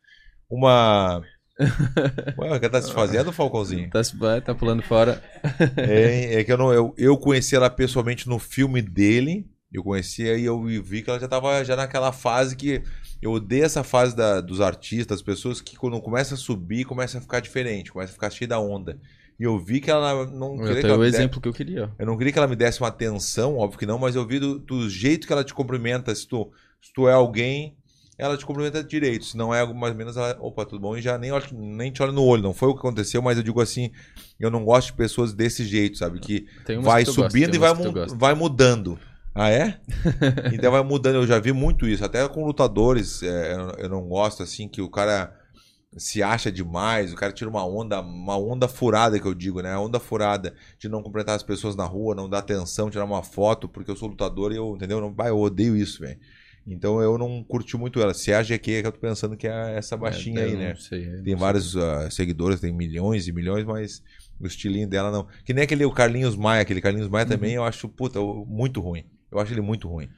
Uma. 0.50 1.22
Ué, 2.38 2.56
o 2.56 2.60
que 2.60 2.68
tá 2.68 2.80
se 2.80 2.92
fazendo, 2.92 3.32
Falcãozinho? 3.32 3.90
Tá, 3.90 4.00
tá 4.44 4.54
pulando 4.54 4.82
fora. 4.82 5.22
É, 5.76 6.40
é 6.40 6.44
que 6.44 6.52
eu 6.52 6.56
não. 6.56 6.72
Eu, 6.72 6.94
eu 6.96 7.16
conheci 7.18 7.54
ela 7.54 7.68
pessoalmente 7.68 8.28
no 8.28 8.38
filme 8.38 8.80
dele. 8.80 9.46
Eu 9.72 9.82
conhecia 9.84 10.36
e 10.38 10.44
eu 10.44 10.62
vi 10.82 11.02
que 11.02 11.10
ela 11.10 11.20
já 11.20 11.28
tava 11.28 11.62
já 11.64 11.76
naquela 11.76 12.12
fase 12.12 12.56
que. 12.56 12.82
Eu 13.20 13.32
odeio 13.32 13.64
essa 13.64 13.82
fase 13.82 14.14
da, 14.14 14.40
dos 14.40 14.60
artistas, 14.60 15.06
das 15.18 15.22
pessoas 15.22 15.60
que 15.60 15.76
quando 15.76 16.00
começa 16.00 16.34
a 16.34 16.38
subir, 16.38 16.84
começa 16.84 17.18
a 17.18 17.20
ficar 17.20 17.40
diferente, 17.40 17.90
começa 17.92 18.12
a 18.12 18.14
ficar 18.14 18.30
cheia 18.30 18.46
da 18.48 18.60
onda. 18.60 18.96
E 19.38 19.42
eu 19.44 19.58
vi 19.58 19.80
que 19.80 19.90
ela 19.90 20.24
não 20.26 20.56
queria 20.56 20.70
Eu 20.70 20.74
que 20.76 20.80
tenho 20.82 20.86
ela 20.92 20.96
o 20.96 21.00
me 21.00 21.06
desse- 21.06 21.16
exemplo 21.18 21.40
que 21.40 21.48
eu 21.48 21.52
queria. 21.52 21.90
eu 21.98 22.06
não 22.06 22.16
queria 22.16 22.32
que 22.32 22.38
ela 22.38 22.46
me 22.48 22.54
desse 22.56 22.80
uma 22.80 22.88
atenção, 22.88 23.56
óbvio 23.56 23.78
que 23.78 23.86
não, 23.86 23.98
mas 23.98 24.14
eu 24.14 24.24
vi 24.26 24.38
do, 24.38 24.58
do 24.60 24.88
jeito 24.88 25.26
que 25.26 25.32
ela 25.32 25.42
te 25.44 25.52
cumprimenta. 25.52 26.14
Se 26.14 26.26
tu, 26.28 26.48
se 26.80 26.92
tu 26.92 27.08
é 27.08 27.12
alguém, 27.12 27.76
ela 28.16 28.36
te 28.36 28.46
cumprimenta 28.46 28.82
direito. 28.84 29.24
Se 29.24 29.36
não 29.36 29.52
é 29.52 29.60
algo 29.60 29.74
mais 29.74 29.92
ou 29.92 29.98
menos, 29.98 30.16
ela, 30.16 30.36
opa, 30.40 30.64
tudo 30.64 30.80
bom? 30.80 30.96
E 30.96 31.02
já 31.02 31.18
nem, 31.18 31.30
nem 31.52 31.90
te 31.92 32.00
olha 32.02 32.12
no 32.12 32.22
olho. 32.24 32.42
Não 32.42 32.54
foi 32.54 32.68
o 32.68 32.72
que 32.74 32.78
aconteceu, 32.80 33.20
mas 33.20 33.36
eu 33.36 33.42
digo 33.42 33.60
assim, 33.60 33.90
eu 34.38 34.50
não 34.50 34.64
gosto 34.64 34.88
de 34.88 34.92
pessoas 34.94 35.34
desse 35.34 35.64
jeito, 35.64 35.98
sabe? 35.98 36.20
Que 36.20 36.46
vai 36.82 37.04
que 37.04 37.10
gosta, 37.12 37.30
subindo 37.30 37.50
tem 37.50 37.56
e 37.56 37.58
vai, 37.58 37.76
que 37.76 37.82
mu- 37.82 37.92
gosta. 37.92 38.16
vai 38.16 38.34
mudando. 38.34 38.98
Ah, 39.38 39.50
é? 39.50 39.80
então 40.50 40.72
vai 40.72 40.82
mudando. 40.82 41.16
Eu 41.16 41.26
já 41.26 41.38
vi 41.38 41.52
muito 41.52 41.86
isso. 41.86 42.04
Até 42.04 42.26
com 42.28 42.44
lutadores, 42.44 43.22
é, 43.22 43.54
eu- 43.78 43.88
não 43.88 44.08
gosto, 44.08 44.42
assim, 44.42 44.68
que 44.68 44.82
o 44.82 44.90
cara 44.90 45.32
se 45.96 46.22
acha 46.22 46.52
demais, 46.52 47.12
o 47.12 47.16
cara 47.16 47.32
tira 47.32 47.48
uma 47.50 47.64
onda, 47.66 48.00
uma 48.00 48.36
onda 48.38 48.68
furada 48.68 49.18
que 49.18 49.26
eu 49.26 49.34
digo, 49.34 49.62
né? 49.62 49.72
A 49.72 49.80
onda 49.80 50.00
furada 50.00 50.54
de 50.78 50.88
não 50.88 51.02
cumprimentar 51.02 51.36
as 51.36 51.42
pessoas 51.42 51.76
na 51.76 51.84
rua, 51.84 52.14
não 52.14 52.28
dar 52.28 52.38
atenção, 52.40 52.90
tirar 52.90 53.04
uma 53.04 53.22
foto, 53.22 53.68
porque 53.68 53.90
eu 53.90 53.96
sou 53.96 54.08
lutador 54.08 54.52
e 54.52 54.56
eu, 54.56 54.74
entendeu? 54.76 55.00
Não, 55.00 55.14
eu 55.26 55.38
odeio 55.38 55.76
isso, 55.76 56.00
velho. 56.00 56.18
Então 56.66 57.00
eu 57.00 57.16
não 57.16 57.42
curti 57.44 57.76
muito 57.76 58.00
ela. 58.00 58.12
Se 58.12 58.30
é 58.30 58.36
a 58.36 58.42
GQ 58.42 58.72
é 58.72 58.82
que 58.82 58.88
eu 58.88 58.92
tô 58.92 59.00
pensando 59.00 59.36
que 59.36 59.48
é 59.48 59.76
essa 59.76 59.96
baixinha 59.96 60.40
É, 60.40 60.44
aí, 60.44 60.56
né? 60.56 60.74
Sei, 60.76 61.22
Tem 61.22 61.34
vários 61.34 61.76
ah, 61.76 62.10
seguidores, 62.10 62.60
tem 62.60 62.72
milhões 62.72 63.26
e 63.26 63.32
milhões, 63.32 63.64
mas 63.64 64.02
o 64.38 64.46
estilinho 64.46 64.88
dela 64.88 65.10
não. 65.10 65.26
Que 65.44 65.54
nem 65.54 65.64
aquele 65.64 65.84
o 65.84 65.92
Carlinhos 65.92 66.36
Maia, 66.36 66.62
aquele 66.62 66.80
Carlinhos 66.82 67.08
Maia 67.08 67.24
também, 67.24 67.54
eu 67.54 67.64
acho, 67.64 67.88
puta, 67.88 68.20
muito 68.20 68.80
ruim. 68.80 69.06
Eu 69.30 69.38
acho 69.38 69.52
ele 69.52 69.60
muito 69.60 69.88
ruim. 69.88 70.08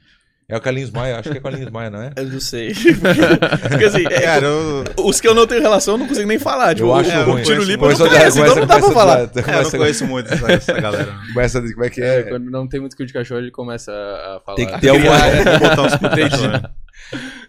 É 0.49 0.57
o 0.57 0.59
Carlinhos 0.59 0.91
Maia, 0.91 1.17
acho 1.17 1.29
que 1.29 1.37
é 1.37 1.39
o 1.39 1.43
Carlinhos 1.43 1.71
Maia, 1.71 1.89
não 1.89 2.01
é? 2.01 2.11
Eu 2.17 2.25
não 2.25 2.39
sei. 2.41 2.73
Porque 3.69 3.85
assim, 3.85 4.05
é, 4.05 4.21
Cara, 4.21 4.45
eu, 4.45 4.83
os 5.05 5.21
que 5.21 5.27
eu 5.27 5.33
não 5.33 5.47
tenho 5.47 5.61
relação 5.61 5.93
eu 5.93 5.97
não 5.97 6.07
consigo 6.07 6.27
nem 6.27 6.37
falar. 6.37 6.75
Tipo, 6.75 6.87
eu 6.87 6.93
acho 6.95 7.09
o, 7.09 7.13
é, 7.13 7.23
ruim. 7.23 7.43
Tiro 7.43 7.63
Lipa 7.63 7.85
eu 7.85 7.97
não 7.97 8.05
a- 8.05 8.09
conheço, 8.09 8.39
então 8.41 8.55
não 8.55 8.65
dá 8.67 8.79
pra 8.79 8.91
falar. 8.91 9.19
é, 9.21 9.23
eu 9.23 9.63
não 9.63 9.71
conheço 9.71 10.05
muito 10.07 10.33
essa, 10.33 10.51
essa 10.51 10.73
galera. 10.73 11.15
Começa, 11.33 11.61
como 11.61 11.85
é 11.85 11.89
que 11.89 12.01
É, 12.01 12.19
é? 12.19 12.23
quando 12.23 12.51
não 12.51 12.67
tem 12.67 12.81
muito 12.81 12.97
cu 12.97 13.05
de 13.05 13.13
cachorro, 13.13 13.39
ele 13.39 13.51
começa 13.51 13.91
a 13.93 14.41
falar. 14.45 14.55
Tem 14.57 14.67
que 14.67 14.79
ter 14.81 14.89
alguma. 14.89 15.17
Vou 15.17 15.69
botar 15.69 15.81
uns 15.83 15.95
piteiros, 16.09 16.41
né? 16.41 16.61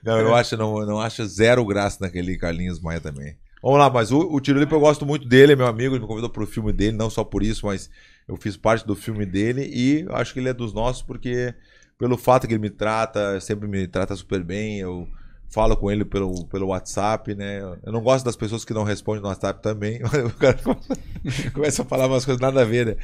Não, 0.04 0.18
eu 0.20 0.34
acho, 0.34 0.56
não, 0.56 0.86
não 0.86 1.00
acho 1.00 1.24
zero 1.26 1.64
graça 1.64 1.98
naquele 2.00 2.36
Carlinhos 2.38 2.80
Maia 2.80 3.00
também. 3.00 3.34
Vamos 3.62 3.78
lá, 3.78 3.88
mas 3.88 4.10
o, 4.10 4.18
o 4.18 4.40
Tirulipa 4.40 4.74
eu 4.74 4.80
gosto 4.80 5.06
muito 5.06 5.26
dele, 5.28 5.52
é 5.52 5.56
meu 5.56 5.66
amigo, 5.66 5.94
ele 5.94 6.02
me 6.02 6.08
convidou 6.08 6.28
pro 6.28 6.46
filme 6.46 6.72
dele, 6.72 6.96
não 6.96 7.08
só 7.08 7.22
por 7.22 7.42
isso, 7.42 7.66
mas 7.66 7.88
eu 8.26 8.36
fiz 8.36 8.56
parte 8.56 8.86
do 8.86 8.96
filme 8.96 9.24
dele 9.24 9.62
e 9.72 10.04
acho 10.10 10.32
que 10.32 10.40
ele 10.40 10.48
é 10.48 10.54
dos 10.54 10.72
nossos 10.72 11.02
porque 11.02 11.54
pelo 11.98 12.18
fato 12.18 12.48
que 12.48 12.54
ele 12.54 12.60
me 12.60 12.70
trata, 12.70 13.40
sempre 13.40 13.68
me 13.68 13.86
trata 13.86 14.16
super 14.16 14.42
bem, 14.42 14.80
eu 14.80 15.06
falo 15.48 15.76
com 15.76 15.90
ele 15.90 16.04
pelo, 16.04 16.46
pelo 16.46 16.68
WhatsApp, 16.68 17.34
né? 17.34 17.60
Eu 17.84 17.92
não 17.92 18.00
gosto 18.00 18.24
das 18.24 18.34
pessoas 18.34 18.64
que 18.64 18.72
não 18.74 18.82
respondem 18.82 19.22
no 19.22 19.28
WhatsApp 19.28 19.62
também. 19.62 20.00
O 20.26 20.30
cara 20.32 20.58
começa 21.52 21.82
a 21.82 21.84
falar 21.84 22.06
umas 22.06 22.24
coisas 22.24 22.40
nada 22.40 22.62
a 22.62 22.64
ver, 22.64 22.86
né? 22.86 22.96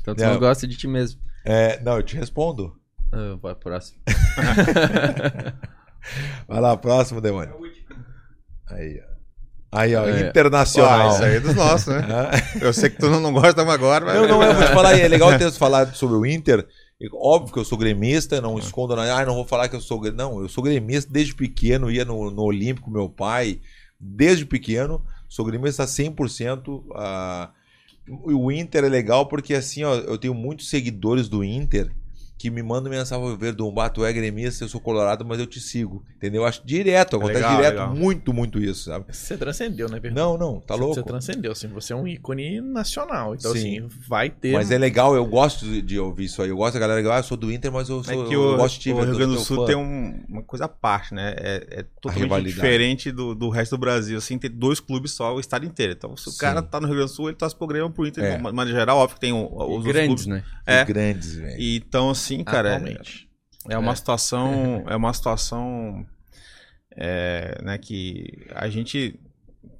Então 0.00 0.14
tu 0.14 0.22
Não. 0.22 0.34
não 0.34 0.40
gosta 0.40 0.66
de 0.66 0.76
ti 0.76 0.86
mesmo. 0.88 1.20
É, 1.44 1.78
não, 1.82 1.96
eu 1.96 2.02
te 2.02 2.16
respondo. 2.16 2.74
Ah, 3.12 3.36
vai 3.42 3.54
próximo. 3.54 4.00
Vai 6.46 6.60
lá, 6.60 6.76
próximo, 6.76 7.20
Demônio. 7.20 7.56
Aí, 8.68 9.02
ó. 9.04 9.15
Aí, 9.70 9.94
ó, 9.94 10.06
É. 10.06 10.28
internacional. 10.28 11.10
Ah, 11.10 11.12
isso 11.12 11.22
aí 11.24 11.36
é 11.36 11.40
dos 11.40 11.54
nossos, 11.54 11.86
né? 11.88 12.02
Eu 12.60 12.72
sei 12.72 12.90
que 12.90 12.98
tu 12.98 13.10
não, 13.10 13.20
não 13.20 13.32
gosta 13.32 13.64
mas 13.64 13.74
agora, 13.74 14.04
mas... 14.04 14.14
Não, 14.14 14.28
não, 14.28 14.42
eu 14.42 14.54
vou 14.54 14.64
te 14.64 14.72
falar, 14.72 14.98
é 14.98 15.08
legal 15.08 15.36
ter 15.38 15.50
falar 15.52 15.94
sobre 15.94 16.16
o 16.16 16.24
Inter. 16.24 16.66
Óbvio 17.12 17.52
que 17.52 17.58
eu 17.58 17.64
sou 17.64 17.76
gremista, 17.76 18.40
não 18.40 18.58
escondo, 18.58 18.96
nada. 18.96 19.14
ah, 19.14 19.26
não 19.26 19.34
vou 19.34 19.44
falar 19.44 19.68
que 19.68 19.76
eu 19.76 19.80
sou. 19.82 20.00
Não, 20.12 20.40
eu 20.40 20.48
sou 20.48 20.64
gremista 20.64 21.12
desde 21.12 21.34
pequeno, 21.34 21.90
ia 21.90 22.06
no, 22.06 22.30
no 22.30 22.42
Olímpico, 22.42 22.90
meu 22.90 23.06
pai, 23.08 23.60
desde 24.00 24.46
pequeno, 24.46 25.04
sou 25.28 25.44
gremista 25.44 25.84
100%. 25.84 26.82
Ah, 26.94 27.50
o 28.08 28.50
Inter 28.50 28.84
é 28.84 28.88
legal 28.88 29.26
porque, 29.26 29.52
assim, 29.52 29.84
ó, 29.84 29.94
eu 29.94 30.16
tenho 30.16 30.32
muitos 30.32 30.70
seguidores 30.70 31.28
do 31.28 31.44
Inter 31.44 31.90
que 32.38 32.50
me 32.50 32.62
mandam 32.62 32.90
mensagem 32.90 33.36
Verdun, 33.36 33.70
um 33.70 33.88
tu 33.88 34.04
é 34.04 34.12
gremista, 34.12 34.64
eu 34.64 34.68
sou 34.68 34.80
colorado, 34.80 35.24
mas 35.24 35.38
eu 35.38 35.46
te 35.46 35.58
sigo. 35.60 36.04
Entendeu? 36.16 36.42
Eu 36.42 36.46
acho 36.46 36.60
direto, 36.66 37.16
acontece 37.16 37.38
Legal, 37.40 37.56
direto, 37.56 37.72
legal. 37.72 37.94
muito, 37.94 38.32
muito 38.32 38.60
isso, 38.60 38.84
sabe? 38.84 39.06
Você 39.10 39.36
transcendeu, 39.36 39.88
né? 39.88 40.00
Não, 40.12 40.36
não, 40.36 40.60
tá 40.60 40.74
Você- 40.74 40.80
louco. 40.80 40.94
Você 40.96 41.02
transcendeu, 41.02 41.52
assim, 41.52 41.68
você 41.68 41.92
é 41.92 41.96
um 41.96 42.06
ícone 42.06 42.60
nacional. 42.60 43.34
Então, 43.34 43.52
Sim. 43.52 43.78
assim, 43.78 43.88
vai 44.08 44.28
ter. 44.28 44.52
Mas 44.52 44.70
é 44.70 44.76
legal, 44.78 45.14
eu 45.16 45.24
gosto 45.24 45.64
de- 45.64 45.80
de 45.82 45.98
ouvir 45.98 46.24
isso 46.24 46.42
aí. 46.42 46.50
Eu 46.50 46.56
gosto 46.56 46.74
da 46.74 46.80
galera 46.80 47.02
que 47.02 47.08
ah, 47.08 47.18
eu 47.18 47.22
sou 47.22 47.36
do 47.36 47.50
Inter, 47.50 47.72
mas 47.72 47.88
eu, 47.88 48.04
sou, 48.04 48.24
É 48.26 48.28
que 48.28 48.34
eu 48.34 48.56
gosto 48.56 48.80
de 48.80 48.92
o 48.92 49.00
Rio 49.00 49.14
Grande 49.16 49.34
do 49.34 49.40
Sul 49.40 49.56
fã. 49.58 49.66
tem 49.66 49.76
um- 49.76 50.20
uma 50.28 50.42
coisa 50.42 50.66
à 50.66 50.68
parte, 50.68 51.14
né? 51.14 51.34
É, 51.38 51.66
é 51.80 51.84
totalmente 52.02 52.44
diferente 52.46 53.10
do, 53.10 53.34
do 53.34 53.48
resto 53.48 53.76
do 53.76 53.80
Brasil. 53.80 54.18
Assim, 54.18 54.36
tem 54.38 54.50
dois 54.50 54.78
clubes 54.78 55.12
só, 55.12 55.34
o 55.34 55.40
estado 55.40 55.64
inteiro. 55.64 55.92
Então, 55.94 56.16
se 56.16 56.28
o 56.28 56.32
Sim. 56.32 56.38
cara 56.38 56.60
tá 56.60 56.78
no 56.80 56.86
Rio 56.86 56.96
Grande 56.96 57.10
do 57.12 57.14
Sul, 57.16 57.28
ele 57.28 57.36
torce 57.36 57.56
pro 57.56 57.66
Grêmio 57.66 57.90
pro 57.90 58.06
Inter. 58.06 58.22
É. 58.24 58.36
De 58.36 58.42
maneira 58.42 58.78
geral, 58.78 58.98
óbvio 58.98 59.14
que 59.14 59.20
tem 59.20 59.32
os 59.32 59.38
E 59.38 59.54
outros 59.54 59.84
grandes, 59.84 60.24
clubes. 60.24 60.26
né? 60.26 60.42
É. 60.66 60.84
grandes, 60.84 61.34
velho. 61.36 61.60
E, 61.60 61.76
então, 61.76 62.10
assim, 62.10 62.25
cara, 62.44 62.70
é, 62.70 62.76
Atualmente. 62.76 63.28
é 63.68 63.78
uma 63.78 63.92
É. 63.92 63.94
situação. 63.96 64.84
É 64.88 64.96
uma 64.96 65.12
situação. 65.12 66.06
é, 66.98 67.60
né, 67.62 67.76
que 67.78 68.46
a 68.54 68.68
gente 68.68 69.20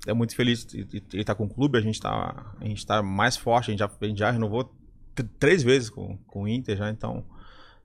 é 0.06 0.12
muito 0.12 0.36
feliz 0.36 0.64
de 0.66 1.02
estar 1.14 1.34
com 1.34 1.44
o 1.44 1.48
clube, 1.48 1.78
a 1.78 1.80
gente 1.80 1.98
tá, 2.00 2.54
a 2.60 2.64
gente 2.64 2.84
tá 2.86 3.02
mais 3.02 3.36
forte, 3.36 3.70
a 3.70 3.72
gente 3.72 3.80
já, 3.80 3.90
a 4.00 4.06
gente 4.06 4.18
já 4.18 4.30
renovou 4.30 4.70
três 5.38 5.62
vezes 5.62 5.88
com, 5.88 6.18
com 6.26 6.42
o 6.42 6.48
Inter 6.48 6.76
já, 6.76 6.90
então. 6.90 7.24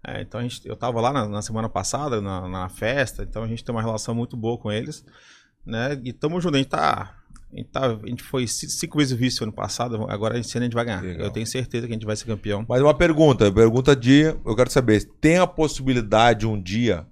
é, 0.05 0.21
então 0.21 0.39
a 0.39 0.43
gente, 0.43 0.67
eu 0.67 0.75
tava 0.75 0.99
lá 0.99 1.13
na, 1.13 1.27
na 1.29 1.41
semana 1.41 1.69
passada, 1.69 2.19
na, 2.19 2.47
na 2.47 2.67
festa, 2.69 3.23
então 3.23 3.43
a 3.43 3.47
gente 3.47 3.63
tem 3.63 3.73
uma 3.73 3.81
relação 3.81 4.13
muito 4.13 4.35
boa 4.35 4.57
com 4.57 4.69
eles, 4.71 5.05
né? 5.65 5.99
E 6.03 6.11
tamo 6.11 6.41
junto, 6.41 6.55
a 6.55 6.57
gente 6.57 6.69
tá. 6.69 7.15
A 7.53 7.57
gente, 7.57 7.69
tá, 7.69 7.85
a 8.03 8.07
gente 8.07 8.23
foi 8.23 8.47
ci- 8.47 8.69
cinco 8.69 8.97
vezes 8.97 9.13
vice 9.17 9.43
ano 9.43 9.51
passado, 9.51 10.05
agora 10.09 10.39
esse 10.39 10.55
ano 10.57 10.63
a 10.63 10.67
gente 10.67 10.73
vai 10.73 10.85
ganhar. 10.85 11.01
Legal. 11.03 11.25
Eu 11.25 11.31
tenho 11.31 11.45
certeza 11.45 11.85
que 11.85 11.91
a 11.91 11.95
gente 11.95 12.05
vai 12.05 12.15
ser 12.15 12.25
campeão. 12.25 12.65
Mas 12.67 12.81
uma 12.81 12.93
pergunta, 12.93 13.51
pergunta 13.51 13.95
de. 13.95 14.21
Eu 14.45 14.55
quero 14.55 14.69
saber, 14.69 15.03
tem 15.19 15.37
a 15.37 15.45
possibilidade 15.47 16.47
um 16.47 16.61
dia 16.61 17.05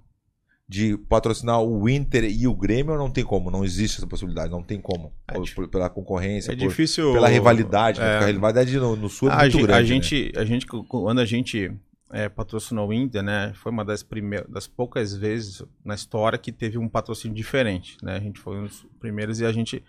de 0.68 0.96
patrocinar 1.08 1.60
o 1.60 1.88
Inter 1.88 2.24
e 2.24 2.46
o 2.46 2.54
Grêmio 2.54 2.92
ou 2.92 2.98
não 2.98 3.10
tem 3.10 3.24
como? 3.24 3.50
Não 3.50 3.64
existe 3.64 3.96
essa 3.98 4.06
possibilidade, 4.06 4.50
não 4.52 4.62
tem 4.62 4.80
como. 4.80 5.12
É 5.26 5.34
Por- 5.54 5.68
pela 5.68 5.90
concorrência, 5.90 6.52
É 6.52 6.56
por- 6.56 6.68
difícil. 6.68 7.12
pela 7.12 7.28
rivalidade, 7.28 7.98
né? 8.00 8.06
é. 8.06 8.12
Porque 8.18 8.30
a 8.30 8.32
rivalidade 8.32 8.76
no, 8.78 8.94
no 8.96 9.08
Sul 9.08 9.28
é 9.28 9.32
a, 9.32 9.38
muito 9.40 9.52
gente, 9.52 9.62
grande. 9.66 9.72
a 9.72 9.80
né? 9.80 9.84
gente, 10.02 10.32
a 10.36 10.44
gente, 10.44 10.66
quando 10.66 11.18
a 11.20 11.24
gente 11.24 11.72
é, 12.12 12.28
patrocinou 12.28 12.88
o 12.88 12.92
Inter, 12.92 13.20
né, 13.22 13.52
foi 13.56 13.72
uma 13.72 13.84
das 13.84 14.02
primeiras, 14.04 14.48
das 14.48 14.68
poucas 14.68 15.14
vezes 15.14 15.62
na 15.84 15.94
história 15.96 16.38
que 16.38 16.52
teve 16.52 16.78
um 16.78 16.88
patrocínio 16.88 17.36
diferente, 17.36 17.96
né? 18.02 18.16
A 18.16 18.20
gente 18.20 18.38
foi 18.38 18.56
um 18.58 18.64
dos 18.66 18.86
primeiros 19.00 19.40
e 19.40 19.44
a 19.44 19.50
gente, 19.52 19.82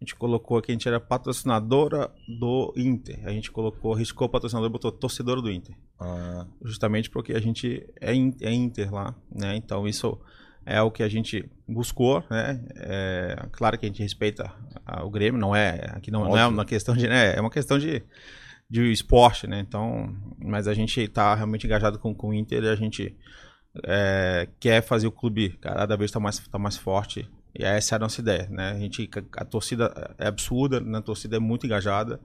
a 0.00 0.04
gente 0.04 0.14
colocou 0.14 0.62
que 0.62 0.70
a 0.70 0.74
gente 0.74 0.86
era 0.86 1.00
patrocinadora 1.00 2.10
do 2.40 2.72
Inter. 2.76 3.20
A 3.24 3.30
gente 3.30 3.50
colocou, 3.50 3.92
riscou 3.94 4.26
o 4.28 4.30
patrocinador 4.30 4.68
e 4.70 4.72
botou 4.72 4.92
torcedora 4.92 5.42
do 5.42 5.50
Inter, 5.50 5.74
Ah, 5.98 6.46
justamente 6.64 7.10
porque 7.10 7.32
a 7.32 7.40
gente 7.40 7.84
é, 8.00 8.12
é 8.40 8.52
Inter 8.52 8.94
lá, 8.94 9.14
né? 9.34 9.56
Então 9.56 9.88
isso 9.88 10.16
é 10.64 10.80
o 10.82 10.90
que 10.90 11.02
a 11.02 11.08
gente 11.08 11.50
buscou, 11.66 12.22
né? 12.30 12.64
É, 12.76 13.46
claro 13.50 13.76
que 13.78 13.86
a 13.86 13.88
gente 13.88 14.02
respeita 14.02 14.52
a- 14.86 15.02
o 15.04 15.10
Grêmio, 15.10 15.40
não 15.40 15.54
é 15.56 15.90
aqui 15.94 16.10
não, 16.10 16.24
não 16.24 16.36
é 16.38 16.46
uma 16.46 16.64
questão 16.64 16.94
de, 16.96 17.08
né, 17.08 17.34
é 17.34 17.40
uma 17.40 17.50
questão 17.50 17.78
de, 17.78 18.02
de 18.70 18.92
esporte, 18.92 19.46
né? 19.48 19.58
Então, 19.60 20.14
mas 20.38 20.68
a 20.68 20.74
gente 20.74 21.00
está 21.00 21.34
realmente 21.34 21.66
engajado 21.66 21.98
com, 21.98 22.14
com 22.14 22.28
o 22.28 22.34
Inter 22.34 22.62
e 22.62 22.68
a 22.68 22.76
gente 22.76 23.16
é, 23.84 24.48
quer 24.60 24.82
fazer 24.82 25.06
o 25.06 25.12
clube 25.12 25.58
cada 25.60 25.96
vez 25.96 26.10
estar 26.10 26.20
mais, 26.20 26.38
tá 26.38 26.58
mais 26.58 26.76
forte. 26.76 27.28
E 27.58 27.64
essa 27.64 27.94
é 27.94 27.96
a 27.96 27.98
nossa 27.98 28.20
ideia, 28.20 28.46
né? 28.48 28.70
A 28.70 28.78
gente 28.78 29.10
a 29.36 29.44
torcida 29.44 30.14
é 30.16 30.28
absurda, 30.28 30.78
né? 30.80 30.98
a 30.98 31.02
torcida 31.02 31.36
é 31.36 31.40
muito 31.40 31.66
engajada. 31.66 32.20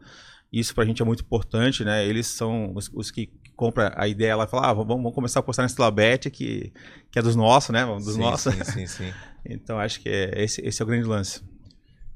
Isso 0.51 0.76
pra 0.76 0.85
gente 0.85 1.01
é 1.01 1.05
muito 1.05 1.23
importante, 1.23 1.84
né? 1.84 2.05
Eles 2.05 2.27
são 2.27 2.72
os, 2.76 2.88
os 2.93 3.10
que 3.10 3.31
compram 3.55 3.91
a 3.95 4.07
ideia 4.07 4.35
lá 4.35 4.43
e 4.43 4.47
falam, 4.47 4.69
ah, 4.69 4.73
vamos, 4.73 4.88
vamos 4.89 5.14
começar 5.15 5.39
a 5.39 5.41
apostar 5.41 5.65
nesse 5.65 5.81
Labete 5.81 6.30
que, 6.30 6.72
que 7.10 7.18
é 7.18 7.22
dos 7.22 7.35
nossos, 7.35 7.72
né? 7.72 7.84
Dos 7.84 8.14
sim, 8.14 8.19
nossos. 8.19 8.53
Sim, 8.53 8.64
sim, 8.64 8.88
sim. 8.88 9.14
Então 9.45 9.77
acho 9.77 9.99
que 9.99 10.07
é, 10.07 10.41
esse, 10.41 10.61
esse 10.61 10.81
é 10.81 10.85
o 10.85 10.88
grande 10.88 11.05
lance. 11.05 11.41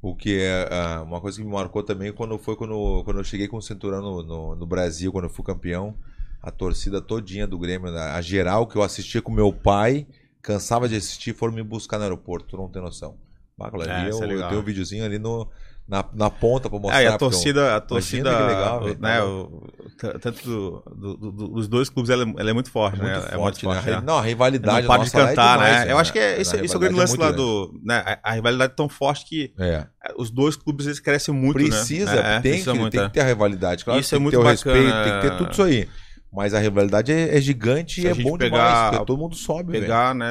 O 0.01 0.15
que 0.15 0.39
é 0.39 0.69
ah, 0.71 1.03
uma 1.03 1.19
coisa 1.19 1.37
que 1.37 1.43
me 1.43 1.51
marcou 1.51 1.83
também 1.83 2.13
quando 2.13 2.37
foi 2.37 2.55
quando, 2.55 3.03
quando 3.03 3.17
eu 3.19 3.23
cheguei 3.23 3.49
com 3.49 3.57
o 3.57 3.61
cinturão 3.61 4.01
no, 4.01 4.23
no, 4.23 4.55
no 4.55 4.65
Brasil, 4.65 5.11
quando 5.11 5.25
eu 5.25 5.29
fui 5.29 5.43
campeão, 5.43 5.97
a 6.41 6.51
torcida 6.51 7.01
todinha 7.01 7.45
do 7.45 7.57
Grêmio, 7.57 7.89
a 7.89 8.21
geral 8.21 8.65
que 8.65 8.77
eu 8.77 8.83
assistia 8.83 9.21
com 9.21 9.31
meu 9.31 9.51
pai, 9.51 10.07
cansava 10.47 10.87
de 10.87 10.95
assistir, 10.95 11.33
foram 11.35 11.53
me 11.53 11.61
buscar 11.61 11.97
no 11.97 12.03
aeroporto, 12.03 12.47
tu 12.47 12.55
não 12.57 12.69
tem 12.69 12.81
noção. 12.81 13.15
Ali 13.59 13.89
É, 13.89 14.09
isso 14.09 14.23
é 14.23 14.27
eu, 14.27 14.39
eu 14.39 14.47
tenho 14.47 14.61
um 14.61 14.63
videozinho 14.63 15.03
ali 15.03 15.17
no, 15.19 15.49
na, 15.87 16.05
na 16.13 16.29
ponta 16.29 16.69
pra 16.69 16.79
mostrar. 16.79 17.01
E 17.03 17.07
a 17.07 17.11
eu- 17.13 17.17
torcida, 17.17 17.75
a 17.75 17.81
torcida, 17.81 18.29
que 18.33 18.43
legal, 18.43 18.83
né? 18.99 19.23
o- 19.23 19.67
t- 19.99 20.19
tanto 20.19 20.43
do, 20.43 20.83
do- 20.95 21.17
do- 21.31 21.47
dos 21.49 21.67
dois 21.67 21.89
clubes, 21.89 22.09
ela, 22.11 22.23
é- 22.23 22.33
ela 22.37 22.49
é 22.51 22.53
muito 22.53 22.69
forte, 22.69 22.99
é 22.99 23.03
muito 23.03 23.15
né? 23.15 23.19
forte, 23.21 23.33
é 23.33 23.37
muito 23.37 23.67
né? 23.67 23.73
forte. 23.81 23.89
né? 23.89 24.03
Não, 24.05 24.17
a 24.19 24.21
rivalidade 24.21 24.81
não 24.81 24.87
para 24.95 25.03
de 25.03 25.09
é 25.09 25.11
cantar, 25.11 25.57
demais, 25.57 25.85
né? 25.85 25.91
Eu 25.91 25.97
acho 25.97 26.13
que 26.13 26.19
é, 26.19 26.39
esse, 26.39 26.55
esse 26.57 26.73
é 26.73 26.77
o 26.77 26.79
grande 26.79 26.95
lance 26.99 27.17
lá 27.17 27.25
é 27.25 27.29
muito 27.29 27.41
do. 27.73 27.79
Né? 27.83 28.03
A, 28.05 28.31
a 28.31 28.33
rivalidade 28.33 28.71
é 28.73 28.75
tão 28.75 28.87
forte 28.87 29.25
que 29.25 29.51
grande. 29.57 29.73
É. 29.73 29.87
os 30.17 30.29
dois 30.29 30.55
clubes 30.55 30.85
eles 30.85 30.99
crescem 30.99 31.33
muito, 31.33 31.53
Precisa, 31.55 32.13
né? 32.15 32.35
É, 32.37 32.39
tem, 32.39 32.51
precisa 32.51 32.71
que, 32.73 32.79
muito, 32.79 32.91
tem 32.93 33.01
é. 33.01 33.07
que 33.07 33.13
ter 33.13 33.21
a 33.21 33.25
rivalidade. 33.25 33.83
Claro, 33.83 33.99
Isso 33.99 34.09
tem 34.11 34.17
é 34.17 34.19
que 34.19 34.23
muito 34.23 34.33
ter 34.33 34.37
o 34.37 34.43
bacana. 34.43 34.75
respeito, 34.77 35.03
tem 35.03 35.13
que 35.13 35.21
ter 35.29 35.37
tudo 35.37 35.51
isso 35.51 35.63
aí. 35.63 35.89
Mas 36.31 36.53
a 36.53 36.59
rivalidade 36.59 37.11
é, 37.11 37.37
é 37.37 37.41
gigante 37.41 38.01
Se 38.01 38.07
e 38.07 38.09
é 38.09 38.13
bom 38.13 38.37
pegar- 38.37 38.89
demais, 38.89 39.05
todo 39.05 39.17
mundo 39.17 39.35
sobe, 39.35 39.71
velho. 39.71 39.83
Pegar, 39.85 40.13
né? 40.13 40.25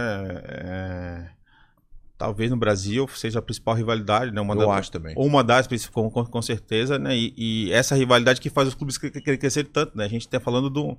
é, 0.45 1.27
talvez 2.19 2.51
no 2.51 2.57
Brasil 2.57 3.09
seja 3.09 3.39
a 3.39 3.43
principal 3.43 3.75
rivalidade, 3.75 4.31
né? 4.31 4.41
Uma 4.41 4.55
Eu 4.55 4.67
da- 4.67 4.75
acho 4.75 4.91
também. 4.93 5.15
Ou 5.17 5.27
uma 5.27 5.43
das 5.43 5.67
principais, 5.67 6.13
com, 6.13 6.25
com, 6.25 6.43
certeza, 6.43 6.99
né? 6.99 7.17
E, 7.17 7.35
e 7.37 7.73
essa 7.73 7.95
rivalidade 7.95 8.41
que 8.41 8.51
faz 8.51 8.69
os 8.69 8.75
clubes 8.75 8.99
cre- 8.99 9.11
cre- 9.11 9.39
crescerem 9.39 9.71
tanto, 9.71 9.97
né? 9.97 10.05
A 10.05 10.09
gente 10.09 10.23
está 10.27 10.39
falando 10.39 10.69
do, 10.71 10.97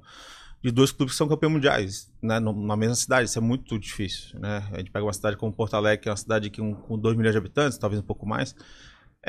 de 0.63 0.71
dois 0.71 0.91
clubes 0.91 1.13
que 1.13 1.17
são 1.17 1.27
campeões 1.27 1.53
mundiais, 1.53 2.11
né? 2.21 2.39
Na 2.39 2.75
mesma 2.75 2.95
cidade, 2.95 3.29
isso 3.29 3.37
é 3.37 3.41
muito 3.41 3.77
difícil, 3.79 4.39
né? 4.39 4.63
A 4.71 4.77
gente 4.79 4.91
pega 4.91 5.05
uma 5.05 5.13
cidade 5.13 5.37
como 5.37 5.53
Porto 5.53 5.75
Alegre, 5.75 6.01
que 6.03 6.09
é 6.09 6.11
uma 6.11 6.17
cidade 6.17 6.49
que 6.49 6.59
um, 6.61 6.73
com 6.73 6.97
2 6.97 7.15
milhões 7.15 7.33
de 7.33 7.37
habitantes, 7.37 7.77
talvez 7.77 8.01
um 8.01 8.05
pouco 8.05 8.25
mais. 8.27 8.55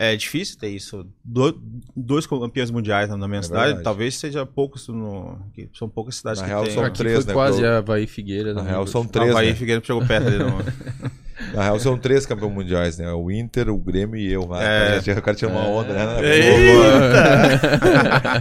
É 0.00 0.14
difícil 0.14 0.56
ter 0.58 0.68
isso. 0.68 1.04
Do- 1.24 1.60
dois 1.96 2.24
campeões 2.24 2.70
mundiais 2.70 3.08
na 3.10 3.16
mesma 3.16 3.38
É 3.38 3.42
cidade, 3.42 3.64
verdade. 3.64 3.82
talvez 3.84 4.14
seja 4.16 4.46
poucos 4.46 4.86
no, 4.86 5.36
que 5.52 5.68
são 5.76 5.88
poucas 5.88 6.14
cidades 6.14 6.40
Na 6.40 6.46
que 6.46 6.52
real, 6.52 6.64
tem. 6.64 6.74
são 6.74 6.84
Aqui 6.84 6.98
três, 6.98 7.16
foi 7.16 7.24
né, 7.26 7.32
quase 7.32 7.58
pro- 7.58 7.66
a 7.68 7.78
Havaí 7.78 8.06
Figueira. 8.06 8.54
Na 8.54 8.62
né? 8.62 8.70
real, 8.70 8.86
são 8.86 9.04
três, 9.04 9.30
o 9.30 9.34
Bahia 9.34 9.50
né? 9.50 9.56
Figueiredo 9.56 9.84
chegou 9.84 10.06
perto 10.06 10.28
ali. 10.28 10.38
No... 10.38 10.58
Na 11.54 11.62
real, 11.62 11.78
são 11.78 11.96
três 11.96 12.26
campeões 12.26 12.52
mundiais, 12.52 12.98
né? 12.98 13.12
O 13.12 13.30
Inter, 13.30 13.68
o 13.70 13.78
Grêmio 13.78 14.16
e 14.16 14.30
eu. 14.32 14.52
Ah, 14.52 14.62
É. 14.62 14.98
O 14.98 15.22
cara 15.22 15.36
tinha 15.36 15.48
uma 15.50 15.66
onda, 15.66 15.92
né? 15.94 16.04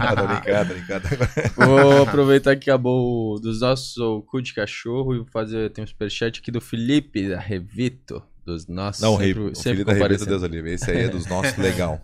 Ah, 0.00 0.16
tô 0.16 0.26
brincando, 0.26 0.68
tô 0.68 0.74
brincando. 0.74 1.08
Vou 1.56 2.02
aproveitar 2.02 2.56
que 2.56 2.70
acabou 2.70 3.34
o 3.34 3.40
dos 3.40 3.60
nossos 3.60 3.96
o 3.98 4.20
cu 4.22 4.42
de 4.42 4.52
cachorro 4.54 5.14
e 5.14 5.18
vou 5.18 5.26
fazer. 5.26 5.70
Tem 5.70 5.84
um 5.84 5.86
superchat 5.86 6.40
aqui 6.40 6.50
do 6.50 6.60
Felipe, 6.60 7.28
da 7.28 7.38
Revito. 7.38 8.22
Dos 8.48 8.66
nossos. 8.66 9.02
Não, 9.02 9.18
sempre, 9.18 9.40
o 9.42 9.54
sempre 9.54 9.72
filho 9.72 9.84
da 9.84 9.92
comparecendo. 9.92 10.30
Deus 10.30 10.42
Livre. 10.42 10.72
Esse 10.72 10.90
aí 10.90 10.98
é 11.04 11.08
dos 11.08 11.26
nossos, 11.26 11.56
legal. 11.58 12.00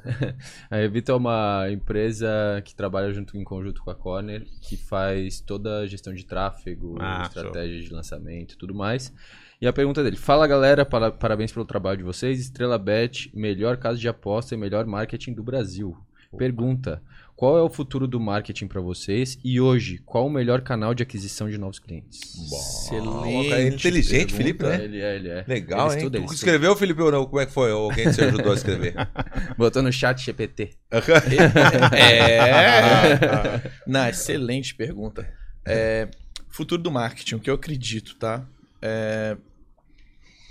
A 0.71 0.77
Revito 0.77 1.11
é 1.11 1.15
uma 1.15 1.66
empresa 1.71 2.29
que 2.65 2.75
trabalha 2.75 3.12
junto 3.12 3.37
em 3.39 3.43
conjunto 3.43 3.83
com 3.83 3.91
a 3.91 3.95
Corner, 3.95 4.45
que 4.61 4.77
faz 4.77 5.41
toda 5.41 5.79
a 5.81 5.87
gestão 5.87 6.12
de 6.12 6.25
tráfego, 6.27 6.97
Ah, 7.01 7.23
estratégia 7.27 7.81
de 7.81 7.91
lançamento 7.93 8.53
e 8.55 8.59
tudo 8.59 8.75
mais. 8.75 9.12
E 9.61 9.66
a 9.66 9.73
pergunta 9.73 10.03
dele: 10.05 10.16
Fala 10.16 10.47
galera, 10.47 10.85
para- 10.85 11.11
parabéns 11.11 11.51
pelo 11.51 11.65
trabalho 11.65 11.97
de 11.99 12.05
vocês. 12.05 12.39
Estrela 12.41 12.77
Bet, 12.79 13.31
melhor 13.35 13.77
casa 13.79 13.99
de 13.99 14.07
aposta 14.09 14.55
e 14.55 14.59
melhor 14.59 14.85
marketing 14.85 15.33
do 15.33 15.43
Brasil. 15.43 15.97
Pergunta: 16.36 17.02
Qual 17.36 17.59
é 17.59 17.62
o 17.62 17.69
futuro 17.69 18.06
do 18.06 18.20
marketing 18.20 18.66
para 18.69 18.81
vocês? 18.81 19.39
E 19.44 19.61
hoje, 19.61 19.98
qual 20.05 20.27
o 20.27 20.31
melhor 20.31 20.61
canal 20.61 20.94
de 20.94 21.02
aquisição 21.02 21.48
de 21.51 21.59
novos 21.59 21.78
clientes? 21.78 22.20
Excelente. 22.52 23.48
cara, 23.48 23.62
é 23.62 23.69
inteligente, 23.69 24.35
pergunta. 24.35 24.36
Felipe, 24.36 24.65
né? 24.65 24.85
Ele 24.85 25.01
é, 25.01 25.16
ele 25.16 25.28
é. 25.28 25.44
Legal, 25.47 25.86
Ele 25.89 25.93
hein? 25.93 25.98
estuda, 25.98 26.19
tu 26.19 26.23
estuda. 26.24 26.35
escreveu, 26.36 26.77
Felipe, 26.77 27.02
ou 27.02 27.11
não? 27.12 27.27
Como 27.27 27.40
é 27.40 27.47
que 27.47 27.52
foi? 27.52 27.73
Ou 27.73 27.90
alguém 27.90 28.11
te 28.11 28.20
ajudou 28.23 28.52
a 28.52 28.55
escrever? 28.55 28.94
Botou 29.59 29.82
no 29.82 29.93
chat 29.93 30.23
GPT. 30.24 30.70
É. 31.93 33.70
Não, 33.86 34.09
excelente 34.09 34.74
pergunta. 34.74 35.28
É, 35.66 36.09
futuro 36.48 36.82
do 36.82 36.90
marketing, 36.90 37.36
o 37.36 37.40
que 37.40 37.51
eu 37.51 37.55
acredito, 37.55 38.16
tá? 38.16 38.44
É, 38.81 39.36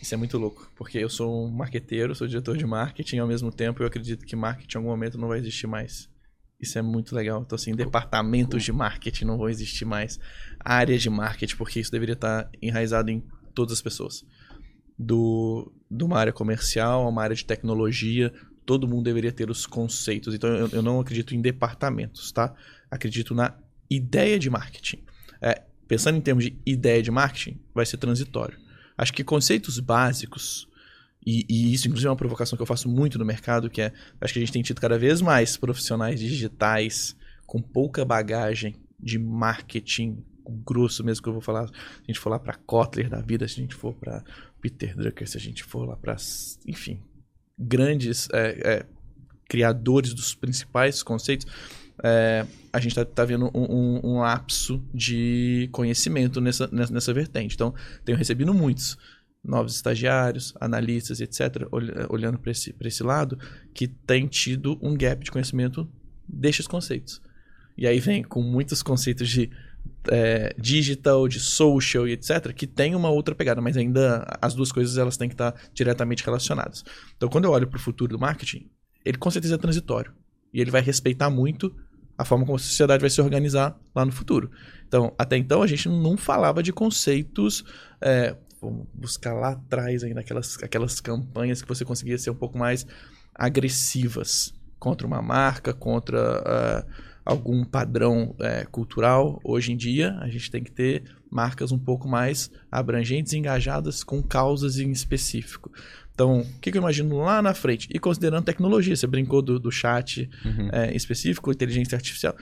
isso 0.03 0.13
é 0.13 0.17
muito 0.17 0.37
louco, 0.37 0.69
porque 0.75 0.97
eu 0.97 1.09
sou 1.09 1.45
um 1.45 1.49
marqueteiro, 1.49 2.13
sou 2.13 2.27
diretor 2.27 2.57
de 2.57 2.65
marketing, 2.65 3.15
e 3.15 3.19
ao 3.19 3.27
mesmo 3.27 3.49
tempo 3.53 3.81
eu 3.81 3.87
acredito 3.87 4.25
que 4.25 4.35
marketing 4.35 4.75
em 4.75 4.79
algum 4.79 4.89
momento 4.89 5.17
não 5.17 5.29
vai 5.29 5.39
existir 5.39 5.65
mais. 5.65 6.09
Isso 6.59 6.77
é 6.77 6.81
muito 6.81 7.15
legal. 7.15 7.41
Então, 7.41 7.55
assim, 7.55 7.73
departamentos 7.73 8.63
de 8.63 8.73
marketing 8.73 9.23
não 9.23 9.37
vão 9.37 9.47
existir 9.47 9.85
mais. 9.85 10.19
Áreas 10.59 11.01
de 11.01 11.09
marketing, 11.09 11.55
porque 11.55 11.79
isso 11.79 11.89
deveria 11.89 12.13
estar 12.13 12.49
enraizado 12.61 13.09
em 13.11 13.23
todas 13.55 13.71
as 13.73 13.81
pessoas. 13.81 14.25
Do, 14.99 15.71
de 15.89 16.03
uma 16.03 16.17
área 16.17 16.33
comercial 16.33 17.05
a 17.05 17.09
uma 17.09 17.23
área 17.23 17.35
de 17.35 17.45
tecnologia, 17.45 18.33
todo 18.65 18.87
mundo 18.87 19.05
deveria 19.05 19.31
ter 19.31 19.49
os 19.49 19.65
conceitos. 19.65 20.33
Então, 20.35 20.49
eu, 20.49 20.67
eu 20.67 20.81
não 20.81 20.99
acredito 20.99 21.33
em 21.33 21.41
departamentos, 21.41 22.29
tá? 22.33 22.53
Acredito 22.91 23.33
na 23.33 23.57
ideia 23.89 24.37
de 24.37 24.49
marketing. 24.49 25.01
É, 25.41 25.63
pensando 25.87 26.17
em 26.17 26.21
termos 26.21 26.43
de 26.43 26.57
ideia 26.65 27.01
de 27.01 27.09
marketing, 27.09 27.57
vai 27.73 27.85
ser 27.85 27.95
transitório. 27.95 28.62
Acho 28.97 29.13
que 29.13 29.23
conceitos 29.23 29.79
básicos, 29.79 30.67
e, 31.25 31.45
e 31.49 31.73
isso 31.73 31.87
inclusive 31.87 32.07
é 32.07 32.11
uma 32.11 32.17
provocação 32.17 32.55
que 32.55 32.61
eu 32.61 32.67
faço 32.67 32.89
muito 32.89 33.17
no 33.17 33.25
mercado, 33.25 33.69
que 33.69 33.81
é, 33.81 33.93
acho 34.19 34.33
que 34.33 34.39
a 34.39 34.41
gente 34.41 34.51
tem 34.51 34.61
tido 34.61 34.81
cada 34.81 34.97
vez 34.97 35.21
mais 35.21 35.57
profissionais 35.57 36.19
digitais 36.19 37.15
com 37.45 37.61
pouca 37.61 38.03
bagagem 38.03 38.75
de 38.99 39.17
marketing 39.17 40.23
grosso 40.65 41.03
mesmo 41.03 41.23
que 41.23 41.29
eu 41.29 41.33
vou 41.33 41.41
falar. 41.41 41.67
Se 41.67 41.73
a 42.03 42.07
gente 42.07 42.19
for 42.19 42.29
lá 42.29 42.39
para 42.39 42.55
Kotler 42.55 43.09
da 43.09 43.21
vida, 43.21 43.47
se 43.47 43.59
a 43.59 43.63
gente 43.63 43.75
for 43.75 43.93
para 43.93 44.23
Peter 44.61 44.95
Drucker, 44.95 45.27
se 45.27 45.37
a 45.37 45.39
gente 45.39 45.63
for 45.63 45.87
lá 45.87 45.95
para, 45.95 46.15
enfim, 46.67 46.99
grandes 47.57 48.29
é, 48.31 48.47
é, 48.63 48.85
criadores 49.47 50.13
dos 50.13 50.33
principais 50.33 51.03
conceitos, 51.03 51.47
é, 52.03 52.45
a 52.71 52.79
gente 52.79 52.91
está 52.91 53.05
tá 53.05 53.25
vendo 53.25 53.49
um, 53.53 53.61
um- 53.63 54.01
um 54.03 54.19
lapso 54.19 54.83
de 54.93 55.69
conhecimento 55.71 56.39
nessa, 56.41 56.67
nessa, 56.71 56.93
nessa 56.93 57.13
vertente. 57.13 57.55
Então, 57.55 57.73
tenho 58.05 58.17
recebido 58.17 58.53
muitos 58.53 58.97
novos 59.43 59.75
estagiários, 59.75 60.53
analistas, 60.59 61.19
etc., 61.19 61.67
olh- 61.71 61.91
olhando 62.09 62.39
para 62.39 62.51
esse, 62.51 62.73
esse 62.81 63.03
lado, 63.03 63.37
que 63.73 63.87
tem 63.87 64.25
tido 64.27 64.79
um 64.81 64.95
gap 64.95 65.23
de 65.23 65.31
conhecimento 65.31 65.87
destes 66.27 66.65
conceitos. 66.67 67.21
E 67.77 67.85
aí 67.85 67.99
vem 67.99 68.23
com 68.23 68.41
muitos 68.41 68.81
conceitos 68.81 69.27
de 69.29 69.49
é, 70.09 70.53
digital, 70.57 71.27
de 71.27 71.39
social 71.39 72.07
e 72.07 72.11
etc., 72.13 72.53
que 72.53 72.67
tem 72.67 72.95
uma 72.95 73.09
outra 73.09 73.35
pegada, 73.35 73.61
mas 73.61 73.75
ainda 73.77 74.25
as 74.41 74.53
duas 74.53 74.71
coisas 74.71 74.97
elas 74.97 75.17
têm 75.17 75.27
que 75.27 75.33
estar 75.35 75.53
diretamente 75.73 76.23
relacionadas. 76.23 76.83
Então, 77.17 77.29
quando 77.29 77.45
eu 77.45 77.51
olho 77.51 77.67
para 77.67 77.77
o 77.77 77.81
futuro 77.81 78.13
do 78.13 78.19
marketing, 78.19 78.69
ele 79.03 79.17
com 79.17 79.29
certeza 79.31 79.55
é 79.55 79.57
transitório. 79.57 80.13
E 80.53 80.61
ele 80.61 80.71
vai 80.71 80.81
respeitar 80.81 81.29
muito 81.29 81.73
a 82.17 82.23
forma 82.23 82.45
como 82.45 82.55
a 82.55 82.59
sociedade 82.59 83.01
vai 83.01 83.09
se 83.09 83.21
organizar 83.21 83.77
lá 83.95 84.05
no 84.05 84.11
futuro. 84.11 84.51
Então, 84.87 85.13
até 85.17 85.35
então, 85.37 85.63
a 85.63 85.67
gente 85.67 85.89
não 85.89 86.15
falava 86.15 86.61
de 86.61 86.71
conceitos. 86.71 87.65
É, 87.99 88.35
vamos 88.61 88.85
buscar 88.93 89.33
lá 89.33 89.49
atrás 89.53 90.03
ainda 90.03 90.21
aquelas, 90.21 90.61
aquelas 90.61 91.01
campanhas 91.01 91.61
que 91.61 91.67
você 91.67 91.83
conseguia 91.83 92.17
ser 92.17 92.29
um 92.29 92.35
pouco 92.35 92.57
mais 92.57 92.85
agressivas 93.33 94.53
contra 94.77 95.07
uma 95.07 95.21
marca, 95.21 95.73
contra 95.73 96.43
ah, 96.45 96.85
algum 97.25 97.63
padrão 97.63 98.35
eh, 98.39 98.65
cultural. 98.69 99.39
Hoje 99.43 99.71
em 99.71 99.77
dia, 99.77 100.17
a 100.19 100.27
gente 100.27 100.51
tem 100.51 100.63
que 100.63 100.71
ter 100.71 101.03
marcas 101.31 101.71
um 101.71 101.79
pouco 101.79 102.07
mais 102.07 102.51
abrangentes 102.71 103.33
e 103.33 103.37
engajadas 103.37 104.03
com 104.03 104.21
causas 104.21 104.77
em 104.77 104.91
específico. 104.91 105.71
Então, 106.13 106.41
o 106.41 106.59
que, 106.59 106.71
que 106.71 106.77
eu 106.77 106.81
imagino 106.81 107.17
lá 107.17 107.41
na 107.41 107.53
frente? 107.53 107.87
E 107.91 107.97
considerando 107.99 108.43
tecnologia, 108.45 108.95
você 108.95 109.07
brincou 109.07 109.41
do, 109.41 109.59
do 109.59 109.71
chat 109.71 110.29
Uhum. 110.45 110.69
eh, 110.71 110.95
específico, 110.95 111.51
inteligência 111.51 111.95
artificial. 111.95 112.35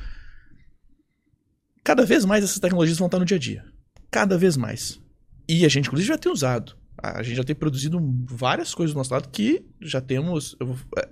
Cada 1.83 2.05
vez 2.05 2.25
mais 2.25 2.43
essas 2.43 2.59
tecnologias 2.59 2.97
vão 2.97 3.07
estar 3.07 3.17
no 3.19 3.25
dia 3.25 3.37
a 3.37 3.39
dia. 3.39 3.65
Cada 4.11 4.37
vez 4.37 4.57
mais. 4.57 4.99
E 5.47 5.65
a 5.65 5.69
gente, 5.69 5.87
inclusive, 5.87 6.07
já 6.09 6.17
tem 6.17 6.31
usado. 6.31 6.75
A 7.01 7.23
gente 7.23 7.37
já 7.37 7.43
tem 7.43 7.55
produzido 7.55 7.99
várias 8.29 8.75
coisas 8.75 8.93
do 8.93 8.97
nosso 8.97 9.13
lado 9.13 9.29
que 9.29 9.65
já 9.81 9.99
temos. 10.01 10.55
Eu 10.59 10.77
é, 10.97 11.09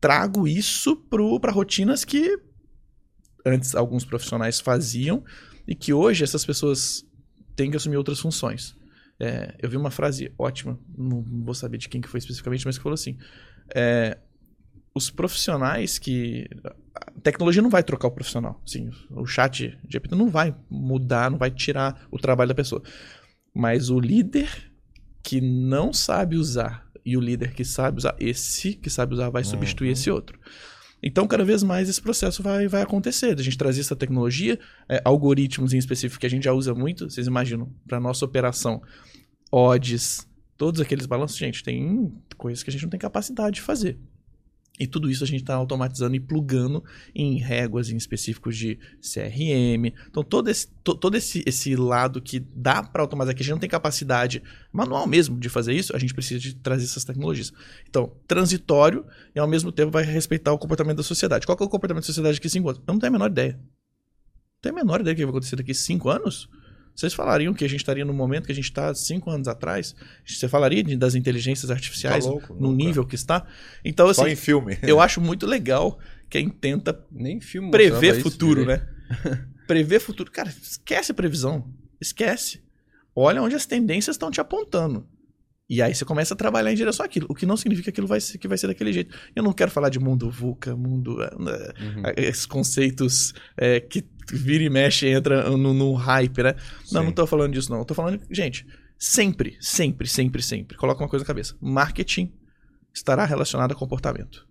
trago 0.00 0.48
isso 0.48 0.96
para 0.96 1.52
rotinas 1.52 2.04
que 2.04 2.36
antes 3.46 3.74
alguns 3.74 4.04
profissionais 4.04 4.58
faziam 4.58 5.22
e 5.66 5.74
que 5.74 5.92
hoje 5.92 6.24
essas 6.24 6.44
pessoas 6.44 7.04
têm 7.54 7.70
que 7.70 7.76
assumir 7.76 7.96
outras 7.96 8.18
funções. 8.18 8.74
É, 9.20 9.54
eu 9.60 9.68
vi 9.68 9.76
uma 9.76 9.90
frase 9.90 10.32
ótima, 10.38 10.78
não 10.96 11.22
vou 11.44 11.54
saber 11.54 11.78
de 11.78 11.88
quem 11.88 12.00
que 12.00 12.08
foi 12.08 12.18
especificamente, 12.18 12.64
mas 12.64 12.76
que 12.76 12.82
falou 12.82 12.94
assim: 12.94 13.16
é, 13.74 14.18
os 14.94 15.10
profissionais 15.10 15.98
que. 15.98 16.48
A 16.94 17.20
tecnologia 17.20 17.62
não 17.62 17.70
vai 17.70 17.82
trocar 17.82 18.08
o 18.08 18.10
profissional. 18.12 18.60
Sim, 18.66 18.90
o 19.10 19.24
chat 19.26 19.78
GPT 19.88 20.14
não 20.16 20.28
vai 20.28 20.54
mudar, 20.70 21.30
não 21.30 21.38
vai 21.38 21.50
tirar 21.50 22.06
o 22.10 22.18
trabalho 22.18 22.48
da 22.48 22.54
pessoa. 22.54 22.82
Mas 23.54 23.88
o 23.90 23.98
líder 24.00 24.72
que 25.22 25.40
não 25.40 25.92
sabe 25.92 26.36
usar 26.36 26.88
e 27.04 27.16
o 27.16 27.20
líder 27.20 27.54
que 27.54 27.64
sabe 27.64 27.98
usar, 27.98 28.16
esse 28.18 28.74
que 28.74 28.90
sabe 28.90 29.14
usar 29.14 29.30
vai 29.30 29.44
substituir 29.44 29.88
Uhum. 29.88 29.92
esse 29.92 30.10
outro. 30.10 30.38
Então, 31.02 31.26
cada 31.26 31.44
vez 31.44 31.62
mais 31.62 31.88
esse 31.88 32.00
processo 32.00 32.42
vai, 32.42 32.66
vai 32.66 32.82
acontecer. 32.82 33.38
A 33.38 33.42
gente 33.42 33.56
trazer 33.56 33.80
essa 33.80 33.94
tecnologia, 33.94 34.58
é, 34.88 35.00
algoritmos 35.04 35.72
em 35.72 35.78
específico 35.78 36.20
que 36.20 36.26
a 36.26 36.30
gente 36.30 36.44
já 36.44 36.52
usa 36.52 36.74
muito, 36.74 37.08
vocês 37.08 37.26
imaginam, 37.26 37.72
para 37.86 38.00
nossa 38.00 38.24
operação, 38.24 38.82
odds, 39.50 40.28
todos 40.56 40.80
aqueles 40.80 41.06
balanços, 41.06 41.36
gente, 41.36 41.62
tem 41.62 42.12
coisas 42.36 42.62
que 42.62 42.70
a 42.70 42.72
gente 42.72 42.82
não 42.82 42.90
tem 42.90 43.00
capacidade 43.00 43.56
de 43.56 43.62
fazer. 43.62 43.98
E 44.78 44.86
tudo 44.86 45.10
isso 45.10 45.24
a 45.24 45.26
gente 45.26 45.40
está 45.40 45.54
automatizando 45.54 46.14
e 46.14 46.20
plugando 46.20 46.84
em 47.14 47.38
réguas 47.38 47.90
em 47.90 47.96
específicos 47.96 48.56
de 48.56 48.78
CRM. 49.00 49.92
Então, 50.08 50.22
todo 50.22 50.48
esse, 50.48 50.68
to- 50.84 50.94
todo 50.94 51.16
esse, 51.16 51.42
esse 51.46 51.74
lado 51.74 52.20
que 52.20 52.38
dá 52.38 52.82
para 52.82 53.02
automatizar, 53.02 53.34
que 53.34 53.42
a 53.42 53.44
gente 53.44 53.52
não 53.52 53.58
tem 53.58 53.68
capacidade 53.68 54.42
manual 54.72 55.06
mesmo 55.06 55.38
de 55.38 55.48
fazer 55.48 55.74
isso, 55.74 55.94
a 55.94 55.98
gente 55.98 56.14
precisa 56.14 56.40
de 56.40 56.54
trazer 56.54 56.84
essas 56.84 57.04
tecnologias. 57.04 57.52
Então, 57.88 58.12
transitório 58.26 59.04
e 59.34 59.38
ao 59.38 59.48
mesmo 59.48 59.72
tempo 59.72 59.90
vai 59.90 60.04
respeitar 60.04 60.52
o 60.52 60.58
comportamento 60.58 60.98
da 60.98 61.02
sociedade. 61.02 61.46
Qual 61.46 61.56
que 61.56 61.62
é 61.62 61.66
o 61.66 61.68
comportamento 61.68 62.02
da 62.02 62.06
sociedade 62.06 62.40
a 62.42 62.48
cinco 62.48 62.68
anos? 62.68 62.82
Eu 62.86 62.92
não 62.92 63.00
tenho 63.00 63.10
a 63.10 63.12
menor 63.12 63.30
ideia. 63.30 63.54
Não 63.54 64.60
tenho 64.62 64.74
a 64.74 64.78
menor 64.78 65.00
ideia 65.00 65.14
do 65.14 65.18
que 65.18 65.24
vai 65.24 65.30
acontecer 65.30 65.56
daqui 65.56 65.72
a 65.72 65.74
cinco 65.74 66.08
anos? 66.08 66.48
Vocês 66.98 67.14
falariam 67.14 67.54
que 67.54 67.64
a 67.64 67.68
gente 67.68 67.78
estaria 67.78 68.04
no 68.04 68.12
momento 68.12 68.46
que 68.46 68.50
a 68.50 68.54
gente 68.54 68.64
está 68.64 68.92
cinco 68.92 69.30
anos 69.30 69.46
atrás? 69.46 69.94
Você 70.26 70.48
falaria 70.48 70.82
de- 70.82 70.96
das 70.96 71.14
inteligências 71.14 71.70
artificiais 71.70 72.24
Tá 72.24 72.30
louco, 72.32 72.54
no 72.54 72.72
nunca. 72.72 72.84
nível 72.84 73.06
que 73.06 73.14
está? 73.14 73.46
Então, 73.84 74.08
assim, 74.08 74.22
Só 74.22 74.26
em 74.28 74.34
filme. 74.34 74.76
eu 74.82 74.98
acho 75.00 75.20
muito 75.20 75.46
legal 75.46 75.96
quem 76.28 76.48
tenta 76.48 76.98
Nem 77.12 77.40
filme 77.40 77.70
prever 77.70 78.20
futuro, 78.20 78.66
né? 78.66 78.84
prever 79.68 80.00
futuro. 80.00 80.28
Cara, 80.32 80.48
esquece 80.48 81.12
a 81.12 81.14
previsão. 81.14 81.72
Esquece. 82.00 82.60
Olha 83.14 83.40
onde 83.42 83.54
as 83.54 83.64
tendências 83.64 84.14
estão 84.14 84.28
te 84.28 84.40
apontando. 84.40 85.06
E 85.70 85.82
aí 85.82 85.94
você 85.94 86.04
começa 86.04 86.32
a 86.32 86.36
trabalhar 86.36 86.72
em 86.72 86.74
direção 86.74 87.04
àquilo. 87.04 87.26
O 87.28 87.34
que 87.34 87.44
não 87.44 87.56
significa 87.56 87.84
que 87.84 87.90
aquilo 87.90 88.06
vai 88.06 88.20
ser, 88.20 88.38
que 88.38 88.48
vai 88.48 88.56
ser 88.56 88.68
daquele 88.68 88.90
jeito. 88.92 89.14
Eu 89.36 89.42
não 89.42 89.52
quero 89.52 89.70
falar 89.70 89.90
de 89.90 89.98
mundo 89.98 90.30
VUCA, 90.30 90.74
mundo. 90.74 91.22
eh, 91.22 91.34
Uhum. 91.36 92.02
eh, 92.06 92.14
Esses 92.16 92.46
conceitos 92.46 93.34
eh, 93.56 93.80
que 93.80 94.02
vira 94.32 94.64
e 94.64 94.70
mexe 94.70 95.06
e 95.06 95.10
entra 95.10 95.50
no, 95.50 95.74
no 95.74 95.92
hype, 95.92 96.42
né? 96.42 96.54
Não, 96.90 97.00
Sim. 97.00 97.06
não 97.06 97.12
tô 97.12 97.26
falando 97.26 97.52
disso, 97.52 97.70
não. 97.70 97.80
Eu 97.80 97.84
tô 97.84 97.92
falando, 97.94 98.18
gente, 98.30 98.66
sempre, 98.98 99.58
sempre, 99.60 100.08
sempre, 100.08 100.42
sempre. 100.42 100.76
Coloca 100.78 101.02
uma 101.02 101.08
coisa 101.08 101.22
na 101.22 101.26
cabeça. 101.26 101.54
Marketing 101.60 102.32
estará 102.94 103.26
relacionado 103.26 103.72
a 103.72 103.74
comportamento. 103.74 104.46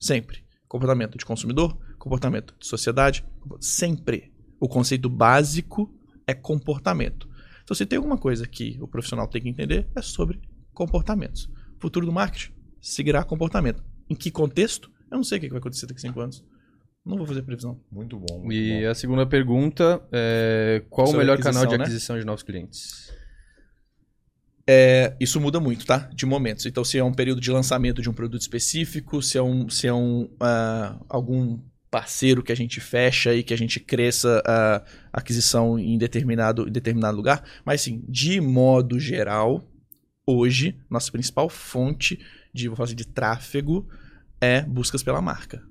Sempre. 0.00 0.44
Comportamento 0.66 1.18
de 1.18 1.26
consumidor, 1.26 1.78
comportamento 1.98 2.54
de 2.58 2.66
sociedade. 2.66 3.22
Sempre. 3.60 4.32
O 4.58 4.66
conceito 4.66 5.10
básico 5.10 5.94
é 6.26 6.32
comportamento. 6.32 7.28
Então, 7.62 7.74
se 7.74 7.84
tem 7.84 7.98
alguma 7.98 8.16
coisa 8.18 8.46
que 8.46 8.78
o 8.80 8.88
profissional 8.88 9.28
tem 9.28 9.42
que 9.42 9.48
entender, 9.48 9.86
é 9.94 10.00
sobre 10.02 10.40
comportamentos. 10.74 11.48
Futuro 11.78 12.06
do 12.06 12.12
marketing 12.12 12.52
seguirá 12.80 13.24
comportamento. 13.24 13.82
Em 14.08 14.14
que 14.14 14.30
contexto? 14.30 14.90
Eu 15.10 15.16
não 15.16 15.24
sei 15.24 15.38
o 15.38 15.40
que 15.40 15.48
vai 15.48 15.58
acontecer 15.58 15.86
daqui 15.86 15.98
a 15.98 16.02
cinco 16.02 16.20
anos. 16.20 16.44
Não 17.04 17.16
vou 17.16 17.26
fazer 17.26 17.42
previsão. 17.42 17.80
Muito 17.92 18.18
bom. 18.18 18.40
Muito 18.40 18.52
E 18.54 18.82
bom. 18.82 18.90
a 18.90 18.94
segunda 18.94 19.26
pergunta 19.26 20.02
é 20.10 20.82
qual 20.88 21.06
o 21.06 21.10
Sobre 21.10 21.24
melhor 21.24 21.38
canal 21.38 21.66
de 21.66 21.74
aquisição, 21.74 21.78
né? 21.78 21.84
aquisição 21.84 22.18
de 22.18 22.24
novos 22.24 22.42
clientes? 22.42 23.12
É, 24.66 25.14
isso 25.20 25.38
muda 25.40 25.60
muito, 25.60 25.84
tá? 25.84 26.10
De 26.14 26.24
momentos. 26.24 26.64
Então, 26.64 26.82
se 26.82 26.96
é 26.96 27.04
um 27.04 27.12
período 27.12 27.40
de 27.40 27.50
lançamento 27.50 28.00
de 28.00 28.08
um 28.08 28.14
produto 28.14 28.40
específico, 28.40 29.20
se 29.20 29.36
é 29.36 29.42
um, 29.42 29.68
se 29.68 29.86
é 29.86 29.92
um 29.92 30.30
ah, 30.40 30.98
algum 31.08 31.60
parceiro 31.90 32.42
que 32.42 32.50
a 32.50 32.56
gente 32.56 32.80
fecha 32.80 33.34
e 33.34 33.42
que 33.42 33.52
a 33.52 33.58
gente 33.58 33.78
cresça 33.78 34.42
a 34.46 34.82
aquisição 35.12 35.78
em 35.78 35.98
determinado, 35.98 36.66
em 36.66 36.72
determinado 36.72 37.16
lugar. 37.16 37.44
Mas, 37.64 37.82
sim, 37.82 38.02
de 38.08 38.40
modo 38.40 38.98
geral, 38.98 39.62
hoje, 40.26 40.78
nossa 40.88 41.10
principal 41.10 41.48
fonte 41.48 42.18
de, 42.52 42.68
vou 42.68 42.76
falar 42.76 42.86
assim, 42.86 42.96
de 42.96 43.06
tráfego 43.06 43.88
é 44.40 44.62
buscas 44.62 45.02
pela 45.02 45.20
marca. 45.20 45.62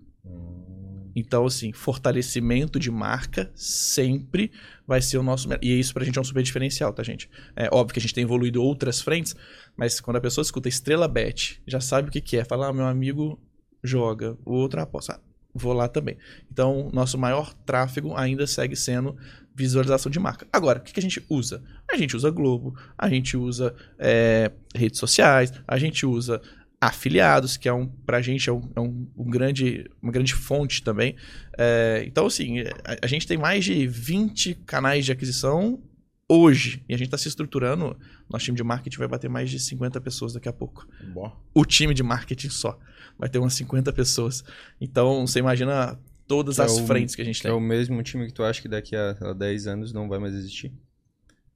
Então, 1.15 1.45
assim, 1.45 1.71
fortalecimento 1.71 2.79
de 2.79 2.89
marca 2.89 3.51
sempre 3.55 4.51
vai 4.87 5.01
ser 5.01 5.17
o 5.17 5.23
nosso. 5.23 5.47
E 5.61 5.79
isso 5.79 5.93
pra 5.93 6.03
gente 6.03 6.17
é 6.17 6.21
um 6.21 6.23
super 6.23 6.41
diferencial, 6.41 6.91
tá, 6.91 7.03
gente? 7.03 7.29
É 7.55 7.69
óbvio 7.71 7.93
que 7.93 7.99
a 7.99 8.01
gente 8.01 8.13
tem 8.13 8.23
evoluído 8.23 8.63
outras 8.63 8.99
frentes, 8.99 9.35
mas 9.77 10.01
quando 10.01 10.17
a 10.17 10.21
pessoa 10.21 10.43
escuta 10.43 10.67
Estrela 10.67 11.07
Bet, 11.07 11.61
já 11.67 11.79
sabe 11.79 12.09
o 12.09 12.11
que, 12.11 12.19
que 12.19 12.37
é. 12.37 12.43
Fala, 12.43 12.67
ah, 12.67 12.73
meu 12.73 12.85
amigo 12.85 13.39
joga, 13.83 14.37
o 14.43 14.53
outro 14.53 14.81
aposta. 14.81 15.13
Ah, 15.13 15.19
vou 15.53 15.73
lá 15.73 15.87
também. 15.87 16.17
Então, 16.51 16.89
nosso 16.91 17.17
maior 17.17 17.53
tráfego 17.53 18.15
ainda 18.15 18.47
segue 18.47 18.75
sendo 18.75 19.15
visualização 19.55 20.11
de 20.11 20.19
marca. 20.19 20.47
Agora, 20.51 20.79
o 20.79 20.81
que, 20.81 20.93
que 20.93 20.99
a 20.99 21.03
gente 21.03 21.23
usa? 21.29 21.63
A 21.91 21.95
gente 21.97 22.15
usa 22.15 22.29
Globo, 22.31 22.75
a 22.97 23.09
gente 23.09 23.37
usa 23.37 23.75
é, 23.99 24.51
redes 24.75 24.99
sociais, 24.99 25.51
a 25.67 25.77
gente 25.77 26.05
usa 26.05 26.41
afiliados, 26.81 27.55
que 27.55 27.69
é 27.69 27.73
um, 27.73 27.87
pra 27.87 28.21
gente 28.21 28.49
é, 28.49 28.53
um, 28.53 28.69
é 28.75 28.79
um- 28.79 29.07
um 29.17 29.29
grande, 29.29 29.89
uma 30.01 30.11
grande 30.11 30.33
fonte 30.33 30.83
também. 30.83 31.15
É, 31.57 32.03
então, 32.05 32.25
assim, 32.25 32.59
a, 32.61 32.97
a 33.03 33.07
gente 33.07 33.25
tem 33.25 33.37
mais 33.37 33.63
de 33.63 33.87
20 33.87 34.55
canais 34.65 35.05
de 35.05 35.11
aquisição 35.11 35.81
hoje. 36.27 36.83
E 36.89 36.93
a 36.93 36.97
gente 36.97 37.07
está 37.07 37.17
se 37.17 37.27
estruturando. 37.27 37.97
Nosso 38.29 38.45
time 38.45 38.57
de 38.57 38.63
marketing 38.63 38.97
vai 38.97 39.07
bater 39.07 39.29
mais 39.29 39.49
de 39.49 39.59
50 39.59 40.01
pessoas 40.01 40.33
daqui 40.33 40.49
a 40.49 40.53
pouco. 40.53 40.85
Bom. 41.13 41.31
O 41.53 41.63
time 41.63 41.93
de 41.93 42.03
marketing 42.03 42.49
só 42.49 42.77
vai 43.17 43.29
ter 43.29 43.39
umas 43.39 43.53
50 43.53 43.93
pessoas. 43.93 44.43
Então, 44.81 45.25
você 45.25 45.39
imagina 45.39 45.97
todas 46.35 46.55
Que 46.55 46.61
é 46.61 46.65
as 46.65 46.77
o- 46.79 46.87
frentes 46.87 47.15
que 47.15 47.21
a 47.21 47.25
gente 47.25 47.35
Que 47.37 47.43
tem. 47.43 47.51
é 47.51 47.53
o 47.53 47.59
mesmo 47.59 48.01
time 48.03 48.25
que 48.25 48.33
tu 48.33 48.43
acha 48.43 48.61
que 48.61 48.67
daqui 48.67 48.95
a 48.95 49.15
lá, 49.21 49.33
10 49.33 49.67
anos 49.67 49.93
não 49.93 50.07
vai 50.09 50.17
mais 50.19 50.33
existir? 50.33 50.73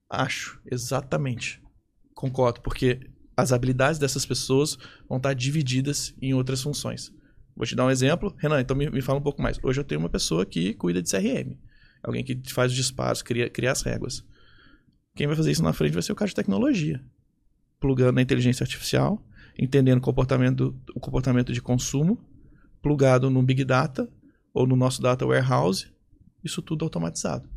Acho, 0.10 0.60
exatamente. 0.72 1.62
Concordo, 2.14 2.62
porque 2.62 3.00
as 3.36 3.52
habilidades 3.52 4.00
dessas 4.00 4.26
pessoas 4.26 4.78
vão 5.08 5.18
estar 5.18 5.34
divididas 5.34 6.14
em 6.22 6.34
outras 6.34 6.62
funções. 6.62 7.12
Vou 7.56 7.66
te 7.66 7.76
dar 7.76 7.86
um 7.86 7.92
exemplo. 7.92 8.36
Renan, 8.38 8.62
então 8.62 8.76
me, 8.78 8.90
me 8.90 9.02
fala 9.02 9.20
um 9.20 9.22
pouco 9.24 9.42
mais. 9.42 9.60
Hoje 9.64 9.80
eu 9.80 9.84
tenho 9.84 10.00
uma 10.00 10.10
pessoa 10.10 10.46
que 10.46 10.74
cuida 10.76 11.02
de 11.02 11.10
CRM. 11.10 11.58
Alguém 12.04 12.24
que 12.24 12.40
faz 12.54 12.72
os 12.72 12.78
disparos, 12.78 13.22
cria, 13.22 13.50
cria 13.50 13.72
as 13.72 13.82
réguas. 13.82 14.24
Quem 15.16 15.28
vai 15.28 15.36
fazer 15.36 15.52
isso 15.52 15.64
na 15.64 15.74
frente 15.74 15.94
vai 15.94 16.04
ser 16.04 16.12
o 16.12 16.16
cara 16.16 16.30
de 16.30 16.36
tecnologia. 16.36 17.04
Plugando 17.80 18.16
na 18.16 18.22
inteligência 18.22 18.64
artificial, 18.64 19.24
entendendo 19.58 19.98
o 19.98 20.02
comportamento, 20.02 20.80
o 20.96 21.00
comportamento 21.00 21.52
de 21.52 21.62
consumo, 21.62 22.20
plugado 22.82 23.30
no 23.30 23.42
Big 23.44 23.64
Data 23.66 24.08
ou 24.58 24.68
no 24.68 24.76
nosso 24.76 25.02
Data 25.02 25.26
Warehouse, 25.26 25.88
isso 26.44 26.62
tudo 26.62 26.84
automatizado. 26.86 27.48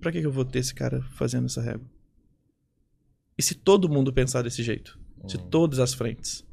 Para 0.00 0.12
que, 0.12 0.20
que 0.20 0.26
eu 0.26 0.32
vou 0.32 0.44
ter 0.44 0.58
esse 0.60 0.74
cara 0.74 1.02
fazendo 1.16 1.46
essa 1.46 1.60
régua? 1.62 1.86
E 3.38 3.42
se 3.42 3.54
todo 3.54 3.88
mundo 3.88 4.12
pensar 4.12 4.42
desse 4.42 4.62
jeito? 4.62 4.98
De 5.24 5.38
todas 5.38 5.78
as 5.78 5.92
frentes. 5.92 6.44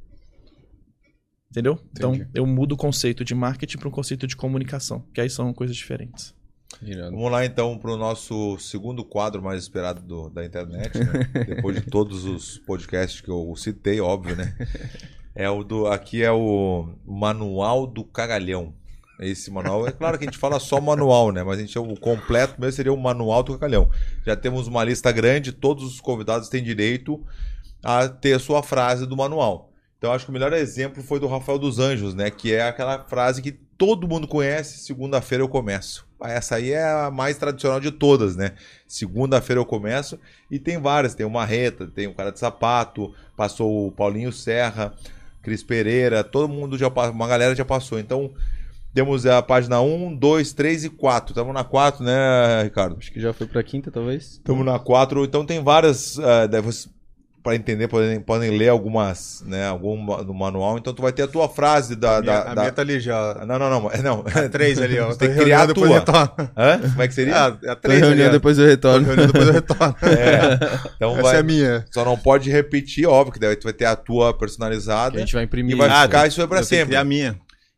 Entendeu? 1.52 1.80
Então, 1.92 2.16
Entendi. 2.16 2.32
eu 2.34 2.46
mudo 2.48 2.72
o 2.74 2.78
conceito 2.78 3.24
de 3.24 3.36
marketing 3.36 3.78
para 3.78 3.88
um 3.88 3.92
conceito 3.92 4.26
de 4.26 4.36
comunicação, 4.36 5.06
que 5.14 5.22
aí 5.22 5.30
são 5.30 5.54
coisas 5.54 5.76
diferentes. 5.76 6.34
Vamos 6.82 7.32
lá 7.32 7.46
então 7.46 7.78
para 7.78 7.92
o 7.92 7.98
nosso 7.98 8.58
segundo 8.58 9.06
quadro 9.06 9.44
mais 9.44 9.62
esperado 9.62 10.02
do- 10.02 10.30
da 10.30 10.44
internet, 10.44 10.98
né? 10.98 11.30
depois 11.46 11.76
de 11.80 11.84
todos 11.88 12.26
os 12.26 12.58
podcasts 12.58 13.22
que 13.22 13.30
eu 13.30 13.54
citei, 13.56 14.02
óbvio, 14.02 14.36
né? 14.36 14.56
É 15.36 15.50
o 15.50 15.64
do 15.64 15.88
aqui 15.88 16.22
é 16.22 16.32
o 16.32 16.94
Manual 17.04 17.88
do 17.88 18.04
Cagalhão. 18.04 18.72
Esse 19.26 19.52
manual, 19.52 19.88
é 19.88 19.92
claro 19.92 20.18
que 20.18 20.26
a 20.26 20.28
gente 20.28 20.38
fala 20.38 20.60
só 20.60 20.80
manual, 20.82 21.32
né? 21.32 21.44
Mas 21.44 21.58
a 21.58 21.62
gente 21.62 21.78
o 21.78 22.00
completo 22.00 22.60
mesmo 22.60 22.74
seria 22.74 22.94
o 22.94 22.98
Manual 22.98 23.44
do 23.44 23.54
Cagalhão. 23.54 23.90
Já 24.26 24.36
temos 24.36 24.68
uma 24.68 24.84
lista 24.84 25.12
grande, 25.12 25.52
todos 25.52 25.84
os 25.84 26.02
convidados 26.02 26.50
têm 26.50 26.64
direito 26.64 27.24
a 27.84 28.08
ter 28.08 28.34
a 28.34 28.40
sua 28.40 28.64
frase 28.64 29.06
do 29.06 29.18
manual. 29.18 29.72
Então 29.98 30.12
acho 30.12 30.26
que 30.26 30.32
o 30.32 30.34
melhor 30.34 30.52
exemplo 30.54 31.02
foi 31.02 31.20
do 31.20 31.28
Rafael 31.28 31.58
dos 31.58 31.80
Anjos, 31.80 32.14
né? 32.14 32.30
Que 32.30 32.54
é 32.54 32.68
aquela 32.68 33.04
frase 33.06 33.42
que 33.42 33.52
todo 33.52 34.08
mundo 34.08 34.28
conhece, 34.28 34.80
segunda-feira 34.80 35.44
eu 35.44 35.50
começo. 35.50 36.06
Ah, 36.20 36.32
Essa 36.32 36.56
aí 36.56 36.72
é 36.72 36.84
a 36.84 37.12
mais 37.12 37.38
tradicional 37.38 37.80
de 37.80 37.92
todas, 37.92 38.36
né? 38.36 38.54
Segunda-feira 38.88 39.60
eu 39.60 39.66
começo. 39.66 40.20
E 40.50 40.60
tem 40.60 40.78
várias, 40.80 41.16
tem 41.16 41.26
o 41.26 41.30
Marreta, 41.30 41.88
tem 41.88 42.08
o 42.08 42.14
Cara 42.14 42.32
de 42.32 42.40
Sapato, 42.40 43.14
passou 43.36 43.88
o 43.88 43.92
Paulinho 43.92 44.32
Serra, 44.32 44.94
Cris 45.42 45.64
Pereira, 45.64 46.24
todo 46.24 46.48
mundo 46.48 46.78
já 46.78 46.90
passou, 46.90 47.14
uma 47.14 47.28
galera 47.28 47.54
já 47.56 47.66
passou. 47.66 48.00
Então, 48.00 48.34
temos 48.94 49.26
a 49.26 49.42
página 49.42 49.82
1, 49.82 50.16
2, 50.16 50.54
3 50.54 50.86
e 50.86 50.90
4. 50.90 51.32
Estamos 51.32 51.54
na 51.54 51.64
4, 51.64 52.04
né, 52.04 52.62
Ricardo? 52.64 52.96
Acho 53.00 53.12
que 53.12 53.20
já 53.20 53.34
foi 53.34 53.48
pra 53.48 53.64
quinta, 53.64 53.90
talvez. 53.92 54.24
Estamos 54.34 54.66
na 54.66 54.78
4, 54.80 55.24
então 55.26 55.46
tem 55.46 55.64
várias. 55.64 56.20
ah, 56.20 56.48
daí 56.48 56.62
você- 56.62 56.88
para 57.44 57.58
entender, 57.58 57.90
podem, 57.90 58.22
podem 58.22 58.58
ler 58.58 58.70
algumas, 58.70 59.44
né, 59.46 59.68
algum 59.68 59.98
no 60.24 60.34
manual. 60.34 60.78
Então 60.78 60.94
tu 60.94 61.02
vai 61.02 61.12
ter 61.12 61.24
a 61.24 61.28
tua 61.28 61.50
frase 61.50 61.94
da. 61.94 62.20
A 62.20 62.22
minha, 62.22 62.34
da, 62.34 62.40
a 62.52 62.54
da- 62.56 62.62
minha 62.62 62.72
tá 62.72 62.82
ali 62.82 63.02
já. 63.02 63.44
Não, 63.46 63.60
não, 63.60 63.70
não. 63.70 63.82
Não. 64.02 64.24
A 64.26 64.48
três 64.48 64.80
ali, 64.82 64.98
ó. 64.98 65.12
Tem 65.16 65.28
que 65.34 65.40
criar 65.42 65.64
a 65.64 65.74
tua. 65.74 65.98
Hã? 66.56 66.80
Como 66.80 67.02
é 67.02 67.08
que 67.10 67.14
seria? 67.14 67.36
Ah, 67.36 67.48
a 67.48 67.52
Tô 67.76 67.82
três 67.82 68.02
ali, 68.02 68.08
reunião, 68.12 68.30
ó. 68.30 68.32
depois 68.32 68.58
eu 68.58 68.66
retorno. 68.66 69.06
reunindo, 69.06 69.28
depois 69.34 69.48
eu 69.50 69.54
retorno. 69.56 69.94
É. 70.04 70.90
Então 70.96 71.12
Essa 71.16 71.22
vai. 71.22 71.36
é 71.36 71.40
a 71.40 71.44
minha. 71.44 71.86
Só 71.92 72.06
não 72.06 72.18
pode 72.18 72.50
repetir, 72.50 73.06
óbvio, 73.06 73.34
que 73.34 73.40
daí 73.42 73.58
tu 73.58 73.66
vai 73.66 73.74
ter 73.74 73.86
a 73.86 73.96
tua 73.98 74.32
Que 74.32 74.40
personalizada 74.40 75.18
a 75.18 75.20
gente 75.20 75.34
vai 75.34 75.44
e 75.44 75.46
imprimir. 75.46 75.76
vai 75.76 75.90
isso. 75.90 76.02
ficar 76.04 76.28
isso 76.28 76.36
pra 76.36 76.44
Eu 76.44 76.50
tenho 76.50 76.62
que 76.62 76.76
sempre. 76.78 76.92
ter 76.92 76.96
a 76.96 77.04
minha. 77.04 77.36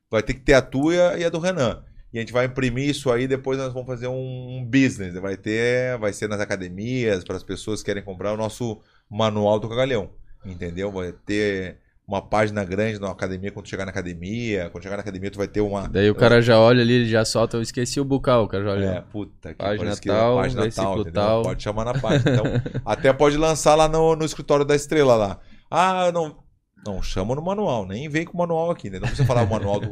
Vai 0.10 0.24
ter 0.24 0.34
que 0.34 0.42
ter 0.42 0.54
a 0.54 0.62
tua 0.62 1.18
e 1.18 1.24
a 1.24 1.30
do 1.30 1.40
Renan. 1.40 1.84
E 2.14 2.18
a 2.18 2.22
gente 2.22 2.32
vai 2.32 2.46
imprimir 2.46 2.90
isso 2.90 3.12
aí, 3.12 3.28
depois 3.28 3.58
nós 3.58 3.74
vamos 3.74 3.88
fazer 3.88 4.08
um 4.08 4.66
business. 4.66 5.14
Vai 5.16 5.36
ter, 5.36 5.98
vai 5.98 6.14
ser 6.14 6.30
nas 6.30 6.40
academias, 6.40 7.24
para 7.24 7.36
as 7.36 7.44
pessoas 7.44 7.82
que 7.82 7.88
querem 7.88 8.04
comprar 8.04 8.32
o 8.32 8.38
nosso 8.38 8.80
manual 9.10 9.60
do 9.60 9.68
cagalhão. 9.68 10.10
Entendeu? 10.46 10.92
Vai 10.92 11.12
ter 11.12 11.78
uma 12.08 12.22
página 12.22 12.64
grande 12.64 13.00
na 13.00 13.10
academia 13.10 13.52
quando 13.52 13.68
chegar 13.68 13.84
na 13.84 13.92
academia. 13.92 14.70
Quando 14.70 14.84
chegar 14.84 14.96
na 14.96 15.02
academia, 15.02 15.32
tu 15.32 15.38
vai 15.38 15.48
ter 15.48 15.62
uma. 15.62 15.90
Daí 15.90 16.10
o 16.10 16.16
cara 16.16 16.42
já 16.42 16.58
olha 16.60 16.82
ali, 16.82 16.94
ele 16.94 17.10
já 17.10 17.26
solta, 17.26 17.58
eu 17.58 17.62
esqueci 17.62 18.00
o 18.00 18.06
bucal, 18.06 18.44
o 18.44 18.48
cara 18.48 18.64
já 18.64 18.72
olha. 18.72 18.86
É, 18.86 19.02
puta 19.02 19.50
que 19.50 19.56
Página 19.56 19.78
parece 19.78 20.02
que 20.02 20.08
tal, 20.08 20.36
página 20.38 20.68
entendeu? 20.68 21.12
tal. 21.12 21.42
Pode 21.42 21.64
chamar 21.64 21.86
na 21.86 22.00
página. 22.00 22.32
Então, 22.32 22.46
até 22.86 23.12
pode 23.12 23.38
lançar 23.38 23.76
lá 23.76 23.90
no, 23.90 24.16
no 24.16 24.24
escritório 24.24 24.64
da 24.64 24.76
estrela 24.76 25.16
lá. 25.16 25.40
Ah, 25.70 26.12
não. 26.14 26.45
Não, 26.86 27.02
chama 27.02 27.34
no 27.36 27.42
manual, 27.42 27.86
nem 27.88 28.08
vem 28.08 28.26
com 28.26 28.34
o 28.34 28.38
manual 28.38 28.70
aqui, 28.70 28.90
né? 28.90 29.00
Não 29.00 29.08
precisa 29.08 29.26
falar 29.28 29.42
o 29.44 29.50
manual 29.50 29.80
do, 29.80 29.90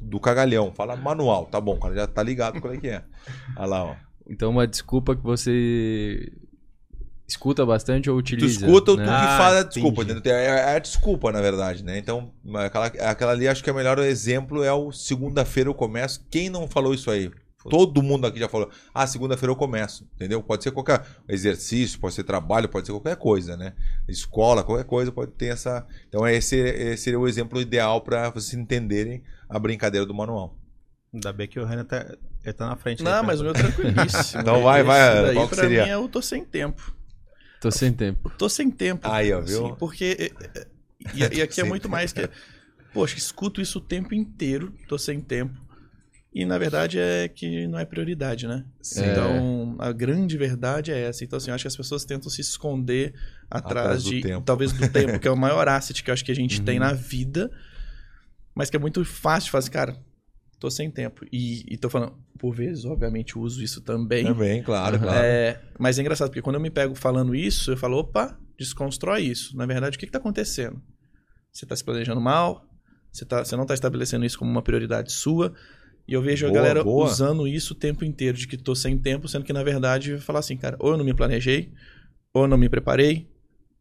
do 0.00 0.18
cagalhão, 0.18 0.72
fala 0.74 0.96
manual, 0.96 1.46
tá 1.46 1.60
bom, 1.60 1.74
o 1.74 1.78
cara 1.78 1.94
já 1.94 2.06
tá 2.08 2.22
ligado 2.22 2.60
qual 2.60 2.74
é 2.74 2.76
que 2.76 2.88
é. 2.88 3.02
Olha 3.56 3.66
lá, 3.66 3.84
ó. 3.84 3.94
Então 4.28 4.50
uma 4.50 4.66
desculpa 4.66 5.14
que 5.14 5.22
você 5.22 6.32
escuta 7.28 7.64
bastante 7.64 8.10
ou 8.10 8.16
Tu 8.16 8.34
utiliza. 8.34 8.66
escuta 8.66 8.90
ou 8.90 8.96
tu 8.96 9.00
né? 9.02 9.06
que 9.06 9.10
Ah, 9.12 9.38
faz 9.38 9.56
a 9.56 9.62
desculpa, 9.62 10.02
entendi. 10.02 10.18
entendeu? 10.18 10.38
É, 10.38 10.46
é 10.72 10.76
a 10.76 10.78
desculpa, 10.78 11.30
na 11.32 11.40
verdade, 11.40 11.84
né? 11.84 11.98
Então, 11.98 12.30
aquela, 12.54 12.86
aquela 12.86 13.32
ali, 13.32 13.46
acho 13.48 13.62
que 13.62 13.70
o 13.70 13.74
melhor 13.74 13.98
exemplo 14.00 14.62
é 14.64 14.72
o 14.72 14.90
segunda-feira 14.92 15.70
eu 15.70 15.74
começo. 15.74 16.26
Quem 16.30 16.50
não 16.50 16.66
falou 16.68 16.92
isso 16.94 17.10
aí? 17.10 17.30
Todo 17.70 18.02
mundo 18.02 18.26
aqui 18.26 18.38
já 18.38 18.48
falou. 18.48 18.70
Ah, 18.92 19.06
segunda-feira 19.06 19.50
eu 19.52 19.56
começo, 19.56 20.08
entendeu? 20.14 20.42
Pode 20.42 20.62
ser 20.62 20.70
qualquer 20.70 21.04
exercício, 21.28 21.98
pode 21.98 22.14
ser 22.14 22.24
trabalho, 22.24 22.68
pode 22.68 22.86
ser 22.86 22.92
qualquer 22.92 23.16
coisa, 23.16 23.56
né? 23.56 23.74
Escola, 24.08 24.62
qualquer 24.62 24.84
coisa 24.84 25.10
pode 25.10 25.32
ter 25.32 25.46
essa. 25.46 25.86
Então, 26.08 26.26
esse, 26.28 26.56
esse 26.56 27.04
seria 27.04 27.18
o 27.18 27.26
exemplo 27.26 27.60
ideal 27.60 28.00
para 28.02 28.30
vocês 28.30 28.54
entenderem 28.54 29.22
a 29.48 29.58
brincadeira 29.58 30.06
do 30.06 30.14
manual. 30.14 30.58
Ainda 31.12 31.32
bem 31.32 31.46
que 31.48 31.60
o 31.60 31.64
Renan 31.64 31.84
tá, 31.84 32.16
ele 32.44 32.52
tá 32.52 32.66
na 32.68 32.76
frente. 32.76 33.02
Não, 33.02 33.20
aí, 33.20 33.26
mas 33.26 33.40
o 33.40 33.44
cara. 33.44 33.62
meu 33.62 33.72
tranquilíssimo. 33.72 34.40
Então 34.42 34.62
vai, 34.62 34.80
Esse 34.80 34.86
vai, 34.86 35.22
daí 35.22 35.34
qual 35.34 35.48
que 35.48 35.54
pra 35.54 35.64
seria? 35.64 35.84
mim 35.84 35.90
é 35.90 35.96
o 35.96 36.08
tô 36.08 36.20
sem 36.20 36.44
tempo. 36.44 36.94
Tô 37.60 37.70
sem 37.70 37.92
tempo. 37.92 38.30
Tô 38.36 38.48
sem 38.48 38.70
tempo. 38.70 39.08
Aí, 39.08 39.32
ó, 39.32 39.40
viu? 39.40 39.66
Assim, 39.66 39.74
porque. 39.76 40.16
é, 40.18 40.58
é, 40.58 40.66
E, 41.14 41.38
e 41.38 41.42
aqui 41.42 41.60
é 41.60 41.64
muito 41.64 41.88
mais 41.88 42.12
que. 42.12 42.28
Poxa, 42.92 43.16
escuto 43.16 43.60
isso 43.60 43.78
o 43.78 43.82
tempo 43.82 44.14
inteiro, 44.14 44.72
tô 44.88 44.98
sem 44.98 45.20
tempo. 45.20 45.63
E 46.34 46.44
na 46.44 46.58
verdade 46.58 46.98
é 46.98 47.28
que 47.28 47.66
não 47.68 47.78
é 47.78 47.84
prioridade, 47.84 48.48
né? 48.48 48.64
Sim. 48.82 49.04
Então, 49.08 49.76
a 49.78 49.92
grande 49.92 50.36
verdade 50.36 50.90
é 50.90 51.00
essa. 51.02 51.22
Então, 51.24 51.36
assim, 51.36 51.50
eu 51.50 51.54
acho 51.54 51.62
que 51.62 51.68
as 51.68 51.76
pessoas 51.76 52.04
tentam 52.04 52.28
se 52.28 52.40
esconder 52.40 53.14
atrás, 53.48 53.86
Atrás 53.86 54.02
do 54.02 54.10
de. 54.10 54.20
tempo. 54.20 54.44
Talvez 54.44 54.72
do 54.72 54.88
tempo, 54.88 55.18
que 55.20 55.28
é 55.28 55.30
o 55.30 55.36
maior 55.36 55.68
asset 55.68 56.02
que 56.02 56.10
eu 56.10 56.12
acho 56.12 56.24
que 56.24 56.32
a 56.32 56.34
gente 56.34 56.60
tem 56.62 56.78
na 56.80 56.92
vida. 56.92 57.50
Mas 58.54 58.68
que 58.68 58.76
é 58.76 58.80
muito 58.80 59.04
fácil 59.04 59.46
de 59.46 59.50
fazer, 59.52 59.70
cara. 59.70 59.96
Tô 60.58 60.70
sem 60.70 60.90
tempo. 60.90 61.24
E, 61.32 61.64
e 61.72 61.76
tô 61.76 61.88
falando, 61.90 62.14
por 62.38 62.52
vezes, 62.54 62.84
obviamente, 62.84 63.38
uso 63.38 63.62
isso 63.62 63.80
também. 63.80 64.24
Também, 64.24 64.62
claro, 64.62 64.96
Uhum. 64.96 65.02
claro. 65.02 65.18
É, 65.24 65.60
mas 65.78 65.98
é 65.98 66.00
engraçado, 66.02 66.28
porque 66.30 66.42
quando 66.42 66.56
eu 66.56 66.60
me 66.60 66.70
pego 66.70 66.94
falando 66.94 67.34
isso, 67.34 67.70
eu 67.72 67.76
falo, 67.76 67.98
opa, 67.98 68.36
desconstrói 68.58 69.22
isso. 69.22 69.56
Na 69.56 69.66
verdade, 69.66 69.96
o 69.96 70.00
que 70.00 70.06
está 70.06 70.18
acontecendo? 70.18 70.80
Você 71.52 71.64
está 71.64 71.76
se 71.76 71.84
planejando 71.84 72.20
mal, 72.20 72.66
você, 73.12 73.24
tá, 73.24 73.44
você 73.44 73.54
não 73.54 73.62
está 73.62 73.74
estabelecendo 73.74 74.24
isso 74.24 74.38
como 74.38 74.50
uma 74.50 74.62
prioridade 74.62 75.12
sua. 75.12 75.52
E 76.06 76.12
eu 76.12 76.20
vejo 76.22 76.46
Boa, 76.46 76.58
a 76.58 76.62
galera 76.62 76.84
boa. 76.84 77.04
usando 77.06 77.48
isso 77.48 77.72
o 77.72 77.76
tempo 77.76 78.04
inteiro, 78.04 78.36
de 78.36 78.46
que 78.46 78.56
tô 78.58 78.74
sem 78.74 78.98
tempo, 78.98 79.26
sendo 79.28 79.44
que 79.44 79.52
na 79.52 79.62
verdade 79.62 80.12
eu 80.12 80.20
falar 80.20 80.40
assim, 80.40 80.56
cara, 80.56 80.76
ou 80.78 80.90
eu 80.92 80.98
não 80.98 81.04
me 81.04 81.14
planejei, 81.14 81.72
ou 82.32 82.42
eu 82.42 82.48
não 82.48 82.58
me 82.58 82.68
preparei, 82.68 83.26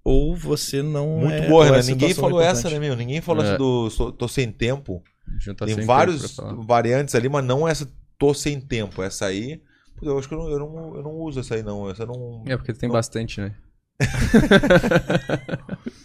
ou 0.06 0.36
você 0.36 0.82
não 0.82 1.20
Muito 1.20 1.44
é, 1.44 1.48
boa, 1.50 1.76
essa 1.78 1.92
Ninguém 1.92 2.14
falou 2.14 2.42
é 2.42 2.46
essa, 2.46 2.62
importante. 2.62 2.80
né, 2.80 2.88
meu? 2.88 2.96
Ninguém 2.96 3.22
falou 3.22 3.44
É. 3.44 3.48
essa 3.50 3.58
do 3.58 3.90
sou- 3.90 4.12
tô 4.12 4.28
sem 4.28 4.52
tempo. 4.52 5.04
Juntar 5.40 5.66
Tem 5.66 5.76
sem 5.76 5.86
vários 5.86 6.36
tempo 6.36 6.62
variantes 6.64 7.16
ali, 7.16 7.30
mas 7.30 7.46
não 7.46 7.68
essa 7.68 7.90
tô 8.18 8.34
sem 8.34 8.60
tempo. 8.60 9.02
Essa 9.04 9.26
aí, 9.28 9.62
pô, 9.98 10.06
eu 10.06 10.18
acho 10.20 10.28
que 10.28 10.34
eu 10.34 10.38
não, 10.40 10.50
eu 10.50 10.60
não, 10.60 10.96
eu 10.98 11.04
não 11.04 11.12
uso 11.16 11.40
essa 11.40 11.56
aí, 11.56 11.64
não. 11.64 11.90
Essa 11.90 12.06
não. 12.06 12.44
É, 12.46 12.56
porque 12.58 12.74
tem 12.74 12.88
Não. 12.90 12.94
bastante, 12.94 13.40
né? 13.42 13.56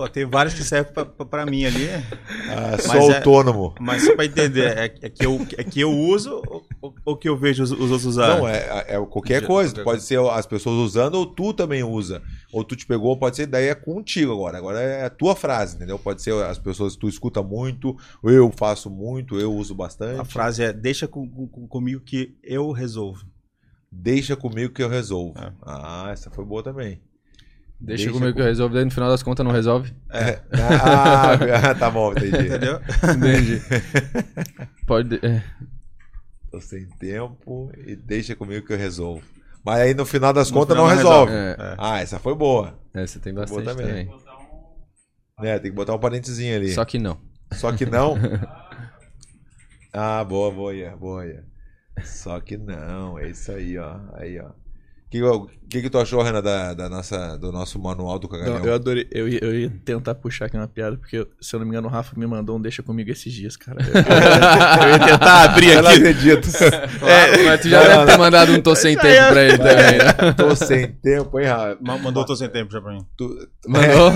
Pô, 0.00 0.08
tem 0.08 0.24
vários 0.24 0.54
que 0.54 0.64
servem 0.64 0.92
pra 1.28 1.44
mim 1.44 1.66
ali. 1.66 1.86
Ah, 2.48 2.78
sou 2.78 2.94
Mas 2.94 3.08
é- 3.10 3.16
autônomo. 3.18 3.74
Mas 3.78 4.02
só 4.02 4.16
pra 4.16 4.24
entender, 4.24 4.74
é, 4.78 4.84
é 5.02 5.10
que, 5.10 5.26
eu, 5.26 5.46
é 5.58 5.62
que 5.62 5.78
eu 5.78 5.90
uso 5.92 6.40
ou, 6.80 6.94
ou- 7.04 7.16
que 7.18 7.28
eu 7.28 7.36
vejo 7.36 7.62
os, 7.62 7.70
os 7.70 7.78
outros 7.90 8.06
usarem? 8.06 8.38
Não, 8.38 8.48
é, 8.48 8.86
é 8.88 9.06
qualquer 9.06 9.42
Já- 9.42 9.46
coisa. 9.46 9.74
qualquer 9.74 9.84
Pode 9.84 10.02
ser 10.02 10.18
as 10.18 10.46
pessoas 10.46 10.76
usando 10.76 11.16
ou 11.16 11.26
tu 11.26 11.52
também 11.52 11.82
usa. 11.84 12.22
Ou 12.50 12.64
tu 12.64 12.74
te 12.74 12.86
pegou, 12.86 13.14
pode 13.18 13.36
ser, 13.36 13.46
daí 13.46 13.66
é 13.68 13.74
contigo 13.74 14.32
agora. 14.32 14.56
Agora 14.56 14.80
é 14.80 15.04
a 15.04 15.10
tua 15.10 15.36
frase, 15.36 15.76
entendeu? 15.76 15.98
Pode 15.98 16.22
ser 16.22 16.32
as 16.44 16.58
pessoas 16.58 16.94
que 16.94 17.00
tu 17.00 17.08
escuta 17.08 17.42
muito, 17.42 17.94
eu 18.24 18.50
faço 18.56 18.88
muito, 18.88 19.38
eu 19.38 19.52
uso 19.52 19.74
bastante. 19.74 20.18
A 20.18 20.24
frase 20.24 20.62
é: 20.62 20.72
deixa 20.72 21.06
com, 21.06 21.28
com- 21.28 21.68
comigo 21.68 22.00
que 22.00 22.34
eu 22.42 22.72
resolvo. 22.72 23.22
Deixa 23.92 24.34
comigo 24.34 24.72
que 24.72 24.82
eu 24.82 24.88
resolvo. 24.88 25.38
É. 25.38 25.52
Ah, 25.62 26.08
essa 26.10 26.30
foi 26.30 26.44
boa 26.44 26.62
também. 26.62 27.02
Deixa, 27.80 28.04
Deixa 28.04 28.18
comigo 28.18 28.34
que 28.34 28.42
eu 28.42 28.46
resolvo, 28.46 28.74
daí 28.74 28.84
no 28.84 28.90
final 28.90 29.08
das 29.08 29.22
contas 29.22 29.44
não 29.44 29.52
resolve. 29.52 29.94
Ah, 30.10 31.74
tá 31.74 31.90
bom, 31.90 32.12
entendi. 32.12 32.46
Entendeu? 32.46 32.80
Entendi. 33.16 33.62
Pode. 34.86 35.18
é. 35.24 35.42
Tô 36.50 36.60
sem 36.60 36.86
tempo 36.98 37.70
e 37.86 37.96
deixa 37.96 38.36
comigo 38.36 38.66
que 38.66 38.72
eu 38.72 38.78
resolvo. 38.78 39.22
Mas 39.64 39.80
aí 39.80 39.94
no 39.94 40.04
final 40.04 40.32
das 40.32 40.50
No 40.50 40.58
contas 40.58 40.76
final 40.76 40.88
não 40.88 40.94
não 40.94 41.02
resolve. 41.02 41.32
É, 41.32 41.56
É. 41.58 41.76
Ah, 41.78 42.00
essa 42.00 42.18
foi 42.18 42.34
boa. 42.34 42.78
é, 42.92 43.06
você 43.06 43.18
tem 43.18 43.32
Boa 43.32 43.46
bastante 43.46 43.64
também. 43.64 44.06
também. 44.06 44.20
É, 45.42 45.58
tem 45.58 45.70
que 45.70 45.76
botar 45.76 45.94
um 45.94 45.98
parentezinho 45.98 46.56
ali. 46.56 46.72
Só 46.72 46.84
que 46.84 46.98
não. 46.98 47.18
Só 47.52 47.72
que 47.72 47.86
não. 47.86 48.14
ah, 49.92 50.22
boa, 50.24 50.50
boa, 50.50 50.96
boa. 50.96 51.24
Só 52.04 52.40
que 52.40 52.56
não, 52.56 53.18
é 53.18 53.30
isso 53.30 53.50
aí, 53.52 53.78
ó. 53.78 53.98
Aí, 54.14 54.38
ó. 54.38 54.50
O 55.12 55.46
que, 55.46 55.56
que, 55.68 55.82
que 55.82 55.90
tu 55.90 55.98
achou, 55.98 56.22
Renan, 56.22 56.40
da, 56.40 56.72
da 56.72 56.88
nossa, 56.88 57.36
do 57.36 57.50
nosso 57.50 57.80
manual 57.80 58.16
do 58.18 58.28
cagalhão? 58.28 58.60
Não, 58.60 58.64
eu 58.64 58.74
adorei. 58.74 59.08
Eu 59.10 59.28
ia, 59.28 59.38
eu 59.42 59.52
ia 59.58 59.70
tentar 59.84 60.14
puxar 60.14 60.46
aqui 60.46 60.56
uma 60.56 60.68
piada, 60.68 60.96
porque, 60.96 61.26
se 61.40 61.54
eu 61.54 61.58
não 61.58 61.66
me 61.66 61.72
engano, 61.72 61.88
o 61.88 61.90
Rafa 61.90 62.18
me 62.18 62.26
mandou 62.28 62.56
um 62.56 62.60
deixa 62.60 62.80
comigo 62.82 63.10
esses 63.10 63.32
dias, 63.32 63.56
cara. 63.56 63.78
Eu, 63.82 63.88
eu 64.86 64.90
ia 64.92 64.98
tentar 65.00 65.42
abrir 65.44 65.70
Eu 65.70 65.82
não 65.82 65.90
aqui. 65.90 65.98
acredito. 65.98 66.48
Claro, 67.00 67.44
mas 67.44 67.60
tu 67.60 67.68
já 67.68 67.78
Não, 67.80 67.86
deve 67.88 67.96
não, 67.98 68.06
ter 68.06 68.18
mandado 68.18 68.52
um 68.52 68.60
tô 68.60 68.76
sem 68.76 68.96
tempo 68.96 69.28
pra 69.32 69.42
ele 69.44 69.58
também, 69.58 69.98
né? 69.98 70.32
Tô 70.36 70.54
sem 70.56 70.86
tempo, 70.92 71.40
hein, 71.40 71.46
Rafa? 71.46 71.78
Ma- 71.80 71.98
Mandou 71.98 72.24
tô 72.24 72.36
sem 72.36 72.48
tempo 72.48 72.70
já 72.72 72.80
pra 72.80 72.92
mim. 72.92 73.04
Tu- 73.16 73.48
Mandou? 73.66 74.12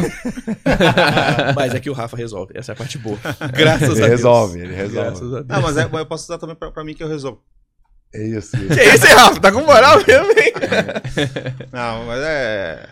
Mas 1.56 1.74
é 1.74 1.80
que 1.80 1.90
o 1.90 1.92
Rafa 1.92 2.16
resolve. 2.16 2.52
Essa 2.56 2.72
é 2.72 2.74
a 2.74 2.76
parte 2.76 2.98
boa. 2.98 3.18
Graças 3.52 3.82
a 3.88 3.92
Ele 3.92 3.94
Deus. 4.00 4.08
resolve, 4.10 4.60
ele 4.60 4.74
resolve. 4.74 4.94
Graças 5.10 5.34
a 5.34 5.40
Deus. 5.42 5.46
Ah, 5.48 5.60
mas 5.60 5.76
é- 5.76 5.86
mas 5.90 6.00
eu 6.00 6.06
posso 6.06 6.24
usar 6.24 6.38
também 6.38 6.54
pra, 6.56 6.70
pra 6.70 6.84
mim 6.84 6.94
que 6.94 7.02
eu 7.02 7.08
resolvo. 7.08 7.40
É 8.14 8.22
isso. 8.26 8.56
isso. 8.56 8.68
Que 8.68 8.82
isso, 8.82 9.06
hein, 9.06 9.12
Rafa? 9.14 9.40
Tá 9.40 9.50
com 9.52 9.60
moral 9.62 9.96
mesmo, 10.06 10.30
hein? 10.32 10.52
Não, 11.72 12.04
mas 12.06 12.20
é. 12.22 12.88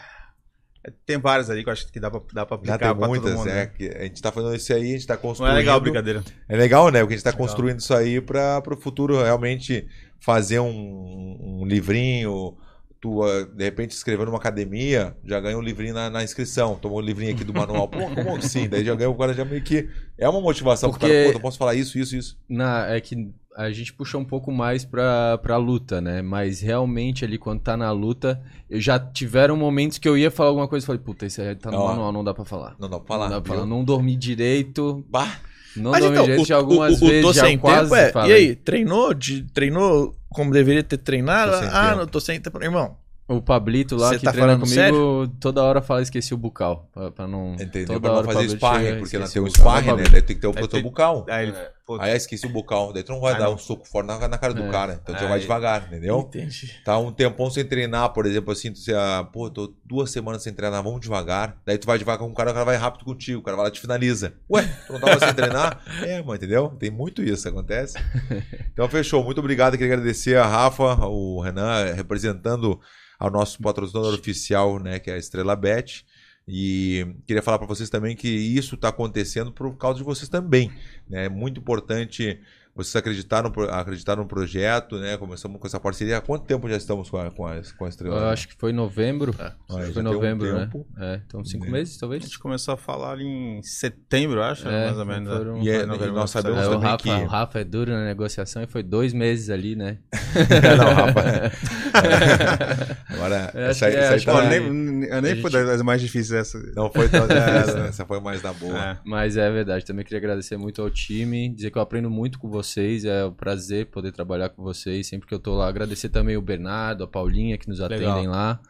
é- 0.87 0.93
Tem 1.07 1.19
vários 1.19 1.49
ali 1.49 1.63
que 1.63 1.69
eu 1.69 1.73
acho 1.73 1.91
que 1.93 2.01
dá 2.01 2.11
pra, 2.11 2.21
dá 2.33 2.45
pra 2.47 2.57
Já 2.65 2.75
aplicar 2.75 2.79
tem 2.79 2.97
pra 2.99 3.09
muitas, 3.09 3.31
todo 3.31 3.39
mundo. 3.39 3.49
é. 3.51 3.55
né? 3.55 3.67
que 3.67 3.89
a 3.89 4.03
gente 4.03 4.21
tá 4.21 4.33
fazendo 4.33 4.55
isso 4.55 4.73
aí, 4.75 4.83
a 4.83 4.93
gente 4.99 5.07
tá 5.07 5.15
Não 5.15 5.21
construindo. 5.23 5.53
é 5.55 5.59
legal, 5.59 5.81
brincadeira. 5.81 6.25
É 6.49 6.57
legal, 6.57 6.91
né? 6.91 7.01
Porque 7.01 7.15
a 7.15 7.17
gente 7.17 7.27
está 7.27 7.33
construindo 7.33 7.79
isso 7.79 7.95
aí 7.95 8.21
para 8.21 8.63
o 8.69 8.81
futuro 8.81 9.23
realmente 9.23 9.87
fazer 10.21 10.59
um, 10.61 11.61
um 11.61 11.65
livrinho. 11.67 12.57
Tu, 13.01 13.21
ah, 13.25 13.45
de 13.53 13.65
repente, 13.65 13.91
escrevendo 13.91 14.27
numa 14.27 14.39
academia, 14.39 15.17
já 15.25 15.41
ganha 15.41 15.59
um 15.59 15.61
livrinho 15.61 15.93
na, 15.93 16.09
na 16.09 16.23
inscrição. 16.23 16.77
Tomou 16.77 16.99
um 16.99 17.01
livrinho 17.01 17.35
aqui 17.35 17.43
do 17.43 17.53
manual. 17.53 17.89
Pô, 17.89 17.99
como 18.15 18.37
assim? 18.37 18.69
Daí 18.69 18.85
já 18.85 18.95
ganha 18.95 19.11
o 19.11 19.19
cara 19.19 19.35
já 19.35 19.45
meio 19.45 19.61
que. 19.63 19.89
É 20.17 20.29
uma 20.29 20.41
motivação 20.41 20.91
pro 20.91 21.01
Porque- 21.01 21.13
cara, 21.13 21.33
pô, 21.33 21.39
eu 21.39 21.43
posso 21.43 21.59
falar 21.59 21.75
isso, 21.75 21.99
isso, 21.99 22.15
isso. 22.17 22.39
Na, 22.49 22.87
é 22.95 23.01
que 23.01 23.29
a 23.57 23.71
gente 23.71 23.93
puxa 23.93 24.17
um 24.19 24.25
pouco 24.25 24.51
mais 24.51 24.85
pra, 24.85 25.39
pra 25.39 25.57
luta, 25.57 26.01
né? 26.01 26.23
Mas 26.23 26.61
realmente 26.61 27.25
ali, 27.25 27.37
quando 27.39 27.61
tá 27.61 27.77
na 27.77 27.91
luta, 27.93 28.41
eu 28.71 28.81
já 28.81 28.99
tiveram 28.99 29.57
momentos 29.57 29.99
que 29.99 30.09
eu 30.09 30.17
ia 30.17 30.31
falar 30.31 30.51
alguma 30.51 30.69
coisa 30.69 30.85
e 30.85 30.87
falei, 30.87 31.01
puta, 31.01 31.27
isso 31.27 31.41
aí 31.43 31.55
tá 31.55 31.71
no 31.71 31.79
Ó. 31.79 31.89
manual, 31.89 32.13
não 32.13 32.25
dá 32.25 32.33
pra 32.33 32.45
falar. 32.45 32.75
Não 32.79 32.89
dá 32.89 32.99
pra 32.99 33.07
falar. 33.07 33.25
não 33.29 33.37
dá 33.37 33.41
pra 33.41 33.55
falar. 33.55 33.67
Não 33.67 33.85
dormi 33.85 34.17
direito. 34.17 35.05
Bah, 35.11 35.37
Não 35.77 35.91
Mas 35.91 36.01
dormi 36.01 36.17
então, 36.17 36.27
direito. 36.27 36.51
o, 36.51 36.55
algumas 36.55 37.01
o, 37.01 37.05
o, 37.05 37.09
vezes 37.09 37.23
tô 37.25 37.33
já 37.33 37.43
sem 37.47 37.59
quase 37.59 37.91
tempo 37.91 37.95
é. 37.95 38.13
falei. 38.13 38.31
E 38.31 38.35
aí, 38.35 38.57
treinou? 38.57 39.13
De, 39.15 39.43
treinou 39.53 40.15
como 40.31 40.51
deveria 40.53 40.83
ter 40.83 40.99
treinado? 40.99 41.53
Ah, 41.71 41.89
tempo. 41.89 41.99
não, 42.01 42.07
tô 42.07 42.21
sem 42.21 42.41
tempo. 42.41 42.63
Irmão, 42.63 42.97
O 43.29 43.41
Pablito 43.41 43.97
lá 43.97 44.09
Você 44.09 44.19
que 44.19 44.25
tá 44.25 44.33
treina 44.33 44.59
falando 44.59 44.67
comigo, 44.67 45.35
toda 45.41 45.63
hora 45.63 45.81
fala 45.83 46.01
esqueci 46.03 46.33
o 46.35 46.39
bucal. 46.39 46.89
Pra, 46.93 47.11
pra 47.11 47.27
não. 47.29 47.55
entendeu? 47.55 47.87
toda 47.87 48.01
Pra 48.01 48.23
não 48.23 48.25
fazer 48.25 48.49
sparring, 48.51 48.99
porque 48.99 49.17
esqueci 49.17 49.33
tem 49.35 49.43
o 49.43 49.45
um 49.47 49.51
sparring, 49.51 49.93
né? 49.97 50.05
Daí 50.11 50.23
tem 50.23 50.37
que 50.37 50.41
ter 50.43 50.47
o 50.47 50.51
Aí 50.51 50.55
protetor 50.55 50.81
tem- 50.81 50.83
bucal. 50.83 51.27
Aí 51.29 51.49
ele, 51.49 51.57
Aí 52.01 52.13
ah, 52.13 52.17
esqueci 52.17 52.47
o 52.47 52.49
bocal. 52.49 52.93
Daí 52.93 53.03
tu 53.03 53.13
não 53.13 53.21
vai 53.21 53.35
Ah, 53.35 53.39
dar 53.39 53.45
não. 53.47 53.55
um 53.55 53.59
soco 53.59 53.87
fora 53.87 54.07
na, 54.07 54.29
na 54.29 54.39
cara 54.39 54.55
do 54.55 54.63
É. 54.63 54.71
cara. 54.71 55.01
Então 55.03 55.15
tu 55.15 55.21
já 55.21 55.29
vai 55.29 55.41
devagar, 55.41 55.87
entendeu? 55.87 56.21
Entendi. 56.21 56.73
Tá 56.85 56.99
um 56.99 57.13
tempão 57.13 57.51
sem 57.51 57.65
treinar, 57.65 58.13
por 58.13 58.25
exemplo, 58.27 58.53
assim, 58.53 58.73
tu 58.73 58.79
se, 58.79 58.95
ah, 58.95 59.29
pô, 59.33 59.51
tô 59.51 59.75
duas 59.85 60.11
semanas 60.11 60.43
sem 60.43 60.53
treinar, 60.55 60.83
vamos 60.83 61.01
devagar. 61.01 61.57
Daí 61.67 61.77
tu 61.79 61.87
vai 61.87 61.99
devagar 61.99 62.21
com 62.27 62.33
o 62.33 62.35
cara, 62.35 62.51
o 62.51 62.55
cara 62.55 62.65
vai 62.65 62.77
rápido 62.77 63.05
contigo, 63.05 63.41
o 63.41 63.43
cara 63.43 63.57
vai 63.57 63.65
lá 63.65 63.69
e 63.71 63.73
te 63.73 63.81
finaliza. 63.81 64.35
Ué, 64.51 64.63
tu 64.87 64.93
não 64.93 65.01
tava 65.01 65.19
sem 65.19 65.35
treinar? 65.35 65.81
É, 66.07 66.19
mano, 66.21 66.35
entendeu? 66.37 66.69
Tem 66.79 66.91
muito 66.91 67.23
isso, 67.23 67.49
acontece. 67.49 67.99
Então 68.73 68.89
fechou, 68.89 69.23
muito 69.23 69.39
obrigado, 69.39 69.77
queria 69.77 69.93
agradecer 69.95 70.37
a 70.37 70.47
Rafa, 70.47 70.95
o 71.07 71.41
Renan, 71.41 71.93
representando 71.95 72.81
ao 73.19 73.31
nosso 73.31 73.61
patrocinador 73.63 74.15
oficial, 74.15 74.79
né, 74.81 74.99
que 74.99 75.11
é 75.11 75.15
a 75.15 75.19
Estrela 75.19 75.55
Bet. 75.55 76.05
E 76.47 77.07
queria 77.27 77.43
falar 77.43 77.59
para 77.59 77.67
vocês 77.67 77.89
também 77.89 78.17
que 78.17 78.29
isso 78.29 78.75
está 78.75 78.89
acontecendo 78.89 79.53
por 79.53 79.77
causa 79.77 79.99
de 79.99 80.05
vocês 80.05 80.29
também. 80.29 80.71
né? 81.09 81.27
É 81.27 81.29
muito 81.29 81.61
importante 81.61 82.41
vocês 82.75 82.97
acreditar 82.97 83.43
no, 83.43 83.51
pro- 83.53 83.69
acreditar 83.71 84.17
no 84.17 84.25
projeto, 84.27 84.97
né? 84.99 85.17
Começamos 85.19 85.61
com 85.61 85.67
essa 85.67 85.79
parceria. 85.79 86.17
Há 86.17 86.21
quanto 86.23 86.45
tempo 86.47 86.67
já 86.71 86.77
estamos 86.77 87.11
com 87.11 87.19
a, 87.19 87.31
com 87.31 87.47
a, 87.47 87.61
com 87.77 87.85
a 87.85 87.89
Estrela? 87.89 88.17
Eu 88.17 88.27
acho 88.29 88.49
que 88.49 88.55
foi 88.57 88.71
em 88.71 88.75
novembro. 88.75 89.35
Ah, 89.39 89.53
Acho 89.69 89.79
já 89.81 89.87
que 89.89 89.93
foi 89.93 90.03
um 90.03 90.05
novembro, 90.07 90.55
né? 90.55 90.61
tempo. 90.67 90.87
É, 90.99 91.21
então 91.27 91.45
cinco 91.45 91.67
Né? 91.67 91.71
meses, 91.73 91.97
A 91.99 92.01
talvez. 92.01 92.23
gente 92.25 92.39
começou 92.39 92.73
a 92.73 92.77
falar 92.79 93.21
em 93.21 93.63
setembro, 93.63 94.39
eu 94.39 94.43
acho, 94.45 94.67
É, 94.67 94.87
mais 94.87 94.99
ou 94.99 95.05
menos. 95.05 95.29
né? 95.29 95.37
foram- 95.37 95.63
E, 95.63 95.69
é- 95.69 95.79
Foi 95.81 95.87
novembro, 95.87 96.09
e 96.09 96.13
nós 96.13 96.31
sabemos 96.31 96.59
É, 96.61 96.67
o, 96.67 96.71
também 96.71 96.89
Rafa, 96.91 97.03
que... 97.05 97.11
o 97.11 97.27
Rafa 97.27 97.61
é 97.61 97.65
duro 97.65 97.91
na 97.93 98.05
negociação 98.07 98.63
e 98.63 98.67
foi 98.67 98.83
dois 98.83 99.13
meses 99.13 99.51
ali, 99.51 99.77
né? 99.77 99.99
Não, 100.79 100.95
Rafa. 100.95 101.53
Agora, 103.11 103.51
Eu 103.55 103.71
acho 103.71 103.85
essa, 103.85 103.91
que 103.91 103.97
é, 103.97 103.99
essa 104.01 104.09
aí 104.11 104.15
acho 104.17 104.25
tá- 104.27 104.43
que 104.43 104.49
nem, 104.49 105.05
eu 105.09 105.23
nem 105.23 105.33
a 105.33 105.37
fui 105.41 105.51
gente- 105.51 105.65
das 105.67 105.83
mais 105.83 106.01
difíceis 106.01 106.33
essa. 106.33 106.59
Não 106.75 106.91
foi 106.91 107.09
tão 107.09 107.27
né? 107.27 107.35
Essa 107.89 108.05
foi 108.07 108.21
mais 108.21 108.43
na 108.43 108.53
boa. 108.53 108.79
É. 108.79 108.99
Mas 109.05 109.37
é 109.37 109.51
verdade, 109.51 109.85
também 109.85 110.05
queria 110.05 110.19
agradecer 110.19 110.57
muito 110.57 110.81
ao 110.81 110.91
time, 110.91 111.49
dizer 111.55 111.71
que 111.71 111.77
eu 111.79 111.83
aprendo 111.83 112.11
muito 112.11 112.39
com 112.39 112.49
vocês, 112.63 113.05
é 113.05 113.25
um 113.25 113.33
prazer 113.33 113.87
poder 113.87 114.13
trabalhar 114.13 114.49
com 114.51 114.63
vocês, 114.63 115.07
sempre 115.07 115.27
que 115.29 115.35
eu 115.35 115.39
tô 115.39 115.55
lá. 115.55 115.69
Agradecer 115.69 116.09
também 116.09 116.37
o 116.37 116.43
Bernardo, 116.43 117.05
a 117.05 117.07
Paulinha 117.09 117.59
que 117.59 117.69
nos 117.69 117.81
Legal. 117.81 118.11
atendem 118.13 118.29
lá, 118.29 118.61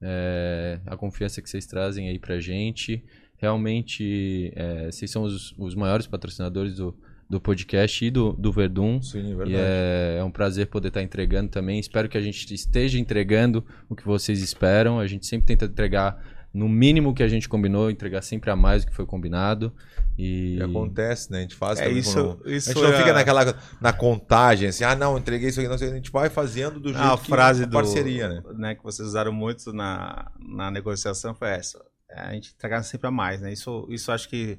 é, 0.00 0.80
a 0.86 0.96
confiança 0.96 1.42
que 1.42 1.48
vocês 1.50 1.66
trazem 1.66 2.08
aí 2.08 2.18
pra 2.18 2.38
gente. 2.38 3.02
Realmente, 3.36 4.52
é, 4.56 4.90
vocês 4.90 5.10
são 5.10 5.22
os, 5.22 5.54
os 5.58 5.74
maiores 5.74 6.06
patrocinadores 6.06 6.74
do, 6.76 6.94
do 7.30 7.40
podcast 7.40 8.04
e 8.04 8.10
do, 8.10 8.32
do 8.32 8.50
Verdun. 8.52 9.00
Sim, 9.00 9.18
é 9.18 9.30
E 9.30 9.34
verdade. 9.34 9.54
é, 9.56 10.16
é 10.20 10.24
um 10.24 10.30
prazer 10.30 10.66
poder 10.66 10.88
estar 10.88 11.02
entregando 11.02 11.48
também. 11.48 11.78
Espero 11.78 12.08
que 12.08 12.18
a 12.18 12.20
gente 12.20 12.52
esteja 12.52 12.98
entregando 12.98 13.64
o 13.88 13.94
que 13.94 14.04
vocês 14.04 14.42
esperam. 14.42 14.98
A 14.98 15.06
gente 15.06 15.26
sempre 15.26 15.46
tenta 15.46 15.66
entregar 15.66 16.20
no 16.52 16.68
mínimo 16.68 17.14
que 17.14 17.22
a 17.22 17.28
gente 17.28 17.48
combinou, 17.48 17.90
entregar 17.90 18.22
sempre 18.22 18.50
a 18.50 18.56
mais 18.56 18.84
do 18.84 18.90
que 18.90 18.96
foi 18.96 19.06
combinado. 19.06 19.72
E 20.16 20.56
E 20.56 20.62
acontece, 20.62 21.30
né? 21.30 21.38
A 21.38 21.40
gente 21.42 21.54
faz 21.54 21.78
É 21.78 21.84
também 21.84 21.98
isso, 21.98 22.14
quando- 22.14 22.50
isso 22.50 22.70
A 22.70 22.72
gente 22.72 22.82
não 22.82 22.92
é 22.92 22.98
fica 22.98 23.12
naquela 23.12 23.54
na 23.80 23.92
contagem, 23.92 24.68
assim, 24.68 24.82
ah, 24.84 24.96
não, 24.96 25.16
entreguei 25.18 25.48
isso 25.50 25.60
aqui, 25.60 25.68
não 25.68 25.78
sei. 25.78 25.90
A 25.90 25.94
gente 25.94 26.10
vai 26.10 26.28
fazendo 26.28 26.80
do 26.80 26.88
jeito 26.88 27.00
Ah, 27.02 27.14
a 27.14 27.18
que 27.18 27.28
frase 27.28 27.62
a 27.62 27.66
do, 27.66 27.72
parceria, 27.72 28.28
né? 28.28 28.42
né, 28.56 28.74
que 28.74 28.82
vocês 28.82 29.06
usaram 29.06 29.32
muito 29.32 29.72
na, 29.72 30.30
na 30.40 30.70
negociação 30.70 31.34
foi 31.34 31.48
essa. 31.50 31.80
É, 32.10 32.20
a 32.20 32.32
gente 32.32 32.52
entregar 32.56 32.82
sempre 32.82 33.06
a 33.06 33.10
mais, 33.10 33.40
né? 33.40 33.52
Isso, 33.52 33.86
isso 33.90 34.10
acho 34.10 34.28
que 34.28 34.58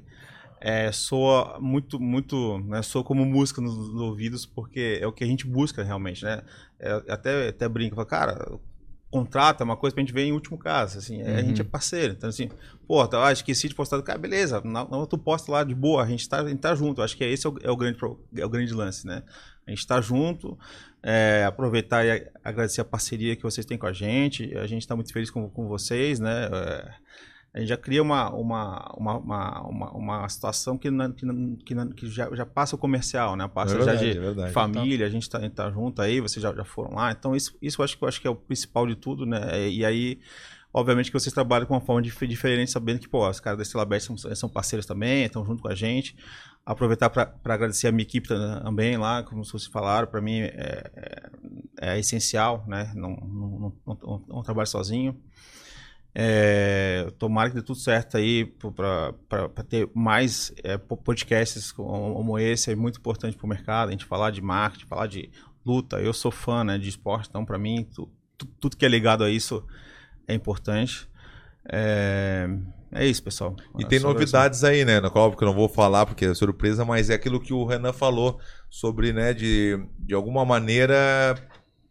é, 0.60 0.92
soa 0.92 1.58
muito, 1.60 1.98
muito, 1.98 2.58
né? 2.60 2.80
Soa 2.82 3.02
como 3.02 3.24
música 3.24 3.60
nos, 3.60 3.74
nos 3.76 4.00
ouvidos, 4.00 4.46
porque 4.46 4.98
é 5.02 5.06
o 5.06 5.12
que 5.12 5.24
a 5.24 5.26
gente 5.26 5.46
busca 5.46 5.82
realmente, 5.82 6.24
né? 6.24 6.42
É, 6.78 7.02
até, 7.08 7.48
até 7.48 7.68
brinco, 7.68 7.96
falo, 7.96 8.06
cara, 8.06 8.58
contrato 9.10 9.60
é 9.62 9.64
uma 9.64 9.76
coisa 9.76 9.94
pra 9.94 10.02
gente 10.02 10.12
ver 10.12 10.22
em 10.22 10.32
último 10.32 10.56
caso, 10.56 10.98
assim, 10.98 11.20
é, 11.20 11.36
a 11.36 11.38
Uhum. 11.40 11.46
gente 11.46 11.60
é 11.60 11.64
parceiro, 11.64 12.14
então 12.14 12.28
assim, 12.30 12.48
pô, 12.86 13.06
tá, 13.08 13.26
ah, 13.26 13.32
esqueci 13.32 13.68
de 13.68 13.74
postar 13.74 13.96
do 13.96 14.02
cara, 14.02 14.18
beleza, 14.18 14.60
na, 14.64 14.84
na 14.84 15.06
tu 15.06 15.18
posta 15.18 15.50
lá 15.50 15.64
de 15.64 15.74
boa, 15.74 16.02
a 16.02 16.06
gente 16.06 16.28
tá, 16.28 16.40
a 16.40 16.48
gente 16.48 16.60
tá 16.60 16.74
junto, 16.74 17.02
acho 17.02 17.16
que 17.16 17.24
esse 17.24 17.46
é 17.46 17.50
o, 17.50 17.58
é 17.62 17.70
o 17.70 17.76
grande, 17.76 17.98
é 18.36 18.44
o 18.44 18.48
grande 18.48 18.72
lance, 18.72 19.06
né? 19.06 19.22
A 19.66 19.70
gente 19.70 19.86
tá 19.86 20.00
junto, 20.00 20.58
é, 21.02 21.44
aproveitar 21.46 22.04
e 22.04 22.28
agradecer 22.42 22.80
a 22.80 22.84
parceria 22.84 23.36
que 23.36 23.42
vocês 23.42 23.64
têm 23.64 23.78
com 23.78 23.86
a 23.86 23.92
gente. 23.92 24.56
A 24.58 24.66
gente 24.66 24.82
está 24.82 24.96
muito 24.96 25.12
feliz 25.12 25.30
com, 25.30 25.48
com 25.48 25.68
vocês, 25.68 26.18
né? 26.18 26.48
É, 26.52 26.94
a 27.52 27.58
gente 27.58 27.68
já 27.68 27.76
cria 27.76 28.00
uma, 28.02 28.30
uma, 28.30 28.92
uma, 28.96 29.16
uma, 29.18 29.60
uma, 29.68 29.90
uma 29.92 30.28
situação 30.28 30.78
que, 30.78 30.90
não- 30.90 31.10
que, 31.12 31.26
não- 31.26 31.56
que, 31.56 31.74
não- 31.74 31.88
que 31.90 32.06
já, 32.08 32.32
já 32.34 32.46
passa 32.46 32.76
o 32.76 32.78
comercial, 32.78 33.34
né? 33.36 33.48
Passa 33.48 33.74
É 33.74 33.78
já 33.78 33.84
verdade, 33.86 34.12
de 34.12 34.18
é 34.18 34.20
verdade. 34.20 34.52
família, 34.52 35.06
a 35.06 35.10
gente 35.10 35.28
tá, 35.28 35.38
a 35.38 35.40
gente 35.40 35.54
tá 35.54 35.70
junto 35.70 36.00
aí, 36.00 36.20
vocês 36.20 36.42
já, 36.42 36.54
já 36.54 36.64
foram 36.64 36.94
lá. 36.94 37.10
Então, 37.10 37.34
isso, 37.34 37.56
isso 37.60 37.80
eu 37.80 37.84
acho 37.84 37.98
que 37.98 38.04
eu 38.04 38.08
acho 38.08 38.20
que 38.20 38.26
é 38.26 38.30
o 38.30 38.36
principal 38.36 38.86
de 38.86 38.94
tudo, 38.94 39.26
né? 39.26 39.68
E 39.68 39.84
aí, 39.84 40.20
obviamente, 40.72 41.10
que 41.10 41.18
vocês 41.18 41.32
trabalham 41.34 41.66
com 41.66 41.74
uma 41.74 41.80
forma 41.80 42.00
dif- 42.00 42.26
diferente, 42.26 42.70
sabendo 42.70 43.00
que, 43.00 43.08
pô, 43.08 43.28
os 43.28 43.40
caras 43.40 43.58
da 43.58 43.62
Estrela 43.62 43.84
Bet 43.84 44.04
são, 44.04 44.16
são 44.16 44.48
parceiros 44.48 44.86
também, 44.86 45.24
estão 45.24 45.44
junto 45.44 45.60
com 45.62 45.68
a 45.68 45.74
gente. 45.74 46.14
Aproveitar 46.64 47.10
para 47.10 47.32
agradecer 47.46 47.88
a 47.88 47.90
minha 47.92 48.02
equipe 48.04 48.28
também 48.28 48.96
lá, 48.96 49.24
como 49.24 49.44
vocês 49.44 49.66
falaram, 49.66 50.06
para 50.06 50.20
mim 50.20 50.40
é, 50.40 50.84
é, 51.80 51.94
é 51.94 51.98
essencial, 51.98 52.64
né? 52.68 52.92
Não, 52.94 53.10
não, 53.16 53.72
não, 53.86 53.98
não, 54.02 54.24
não 54.28 54.42
trabalho 54.42 54.68
sozinho. 54.68 55.18
É, 56.14 57.08
tomara 57.18 57.50
que 57.50 57.54
dê 57.56 57.62
tudo 57.62 57.78
certo 57.78 58.16
aí 58.16 58.44
para 58.44 59.64
ter 59.68 59.88
mais 59.94 60.52
é, 60.64 60.76
po- 60.76 60.96
podcasts 60.96 61.70
como 61.70 62.38
esse, 62.38 62.72
é 62.72 62.74
muito 62.74 62.98
importante 62.98 63.36
para 63.36 63.46
o 63.46 63.48
mercado, 63.48 63.88
a 63.88 63.92
gente 63.92 64.04
falar 64.04 64.30
de 64.30 64.42
marketing, 64.42 64.86
falar 64.86 65.06
de 65.06 65.30
luta. 65.64 66.00
Eu 66.00 66.12
sou 66.12 66.30
fã 66.32 66.64
né, 66.64 66.78
de 66.78 66.88
esporte, 66.88 67.28
então 67.28 67.44
para 67.44 67.58
mim 67.58 67.86
tu- 67.94 68.10
tu- 68.36 68.46
tudo 68.60 68.76
que 68.76 68.84
é 68.84 68.88
ligado 68.88 69.22
a 69.22 69.30
isso 69.30 69.64
é 70.26 70.34
importante. 70.34 71.08
É, 71.72 72.48
é 72.92 73.06
isso, 73.06 73.22
pessoal. 73.22 73.54
E 73.78 73.82
É 73.82 73.86
tem 73.86 74.00
novidades 74.00 74.64
aí, 74.64 74.84
né? 74.84 75.00
No 75.00 75.10
qual 75.10 75.30
que 75.36 75.44
eu 75.44 75.46
não 75.48 75.54
vou 75.54 75.68
falar 75.68 76.06
porque 76.06 76.24
é 76.24 76.34
surpresa, 76.34 76.84
mas 76.84 77.10
é 77.10 77.14
aquilo 77.14 77.40
que 77.40 77.52
o 77.52 77.64
Renan 77.64 77.92
falou 77.92 78.40
sobre, 78.68 79.12
né, 79.12 79.32
de, 79.32 79.78
de 79.98 80.14
alguma 80.14 80.44
maneira 80.44 81.36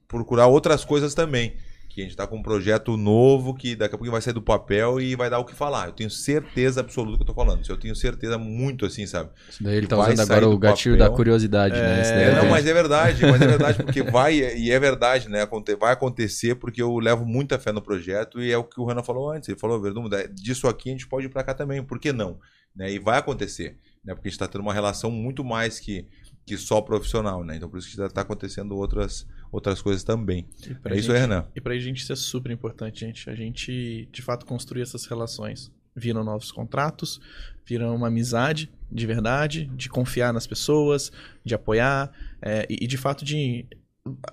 procurar 0.07 0.47
outras 0.47 0.83
coisas 0.83 1.13
também. 1.13 1.55
Que 1.99 2.03
a 2.03 2.07
gente 2.07 2.15
tá 2.15 2.25
com 2.25 2.37
um 2.37 2.41
projeto 2.41 2.95
novo 2.95 3.53
que 3.53 3.75
daqui 3.75 3.93
a 3.93 3.97
pouco 3.97 4.09
vai 4.09 4.21
sair 4.21 4.33
do 4.33 4.41
papel 4.41 5.01
e 5.01 5.15
vai 5.17 5.29
dar 5.29 5.37
o 5.39 5.43
que 5.43 5.53
falar. 5.53 5.87
Eu 5.87 5.91
tenho 5.91 6.09
certeza 6.09 6.79
absoluta 6.79 7.17
que 7.17 7.23
eu 7.23 7.27
tô 7.27 7.33
falando. 7.33 7.61
Eu 7.67 7.75
tenho 7.77 7.93
certeza 7.93 8.37
muito 8.37 8.85
assim, 8.85 9.05
gatilho 9.05 9.29
Isso 9.49 9.61
daí 9.61 9.75
ele 9.75 9.85
tá 9.87 9.97
Vai 9.97 10.13
usando 10.13 10.31
agora 10.31 10.47
o 10.47 10.57
gatilho 10.57 10.95
papel. 10.97 11.09
da 11.09 11.15
curiosidade, 11.15 11.75
né? 11.75 12.01
É, 12.01 12.27
eu 12.29 12.31
não, 12.33 12.39
tenho. 12.39 12.51
mas 12.51 12.65
é 12.65 12.73
verdade, 12.73 13.21
mas 13.25 13.41
é 13.41 13.47
verdade, 13.47 13.83
porque 13.83 14.01
vai, 14.01 14.37
e 14.39 14.71
é 14.71 14.79
verdade, 14.79 15.27
né? 15.27 15.45
Vai 15.77 15.91
acontecer 15.91 16.55
porque 16.55 16.81
eu 16.81 16.97
levo 16.99 17.25
muita 17.25 17.59
fé 17.59 17.73
no 17.73 17.81
projeto 17.81 18.41
e 18.41 18.49
é 18.49 18.57
o 18.57 18.63
que 18.63 18.79
o 18.79 18.85
Renan 18.85 19.03
falou 19.03 19.29
antes. 19.29 19.49
Ele 19.49 19.59
falou, 19.59 19.81
Verdun, 19.81 20.07
da- 20.07 20.23
disso 20.27 20.67
aqui 20.69 20.87
a 20.89 20.91
gente 20.93 21.07
pode 21.07 21.25
ir 21.25 21.29
pra 21.29 21.43
cá 21.43 21.53
também, 21.53 21.83
por 21.83 21.99
que 21.99 22.13
não? 22.13 22.39
Né? 22.73 22.91
E 22.93 22.99
vai 22.99 23.17
acontecer, 23.17 23.77
né? 24.05 24.13
Porque 24.13 24.29
a 24.29 24.31
gente 24.31 24.39
tá 24.39 24.47
tendo 24.47 24.61
uma 24.61 24.73
relação 24.73 25.11
muito 25.11 25.43
mais 25.43 25.79
que, 25.81 26.05
que 26.45 26.55
só 26.55 26.79
profissional, 26.79 27.43
né? 27.43 27.57
Então 27.57 27.67
por 27.67 27.77
isso 27.79 27.89
que 27.89 28.13
tá 28.13 28.21
acontecendo 28.21 28.77
outras, 28.77 29.27
outras 29.51 29.81
coisas 29.81 30.03
também. 30.03 30.47
É 30.85 30.95
isso 30.97 31.07
gente- 31.11 31.19
Renan. 31.19 31.45
E 31.55 31.61
pra 31.61 31.77
gente 31.77 31.97
isso 32.01 32.13
é 32.13 32.15
super 32.15 32.51
importante, 32.51 33.01
gente. 33.01 33.29
A 33.29 33.35
gente, 33.35 34.07
de 34.11 34.21
fato, 34.21 34.45
construir 34.45 34.81
essas 34.81 35.05
relações. 35.05 35.71
Viram 35.95 36.23
novos 36.23 36.51
contratos, 36.51 37.19
viram 37.65 37.95
uma 37.95 38.07
amizade 38.07 38.69
de 38.91 39.05
verdade, 39.05 39.65
de 39.75 39.89
confiar 39.89 40.31
nas 40.33 40.47
pessoas, 40.47 41.11
de 41.43 41.53
apoiar. 41.53 42.11
é, 42.41 42.65
e, 42.69 42.87
de 42.87 42.97
fato, 42.97 43.25
de. 43.25 43.65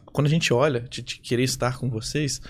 Quando 0.07 0.27
a 0.27 0.31
gente 0.31 0.53
olha, 0.53 0.81
de, 0.89 1.03
de 1.03 1.19
querer 1.19 1.43
estar 1.43 1.77
com 1.77 1.91
vocês, 1.91 2.41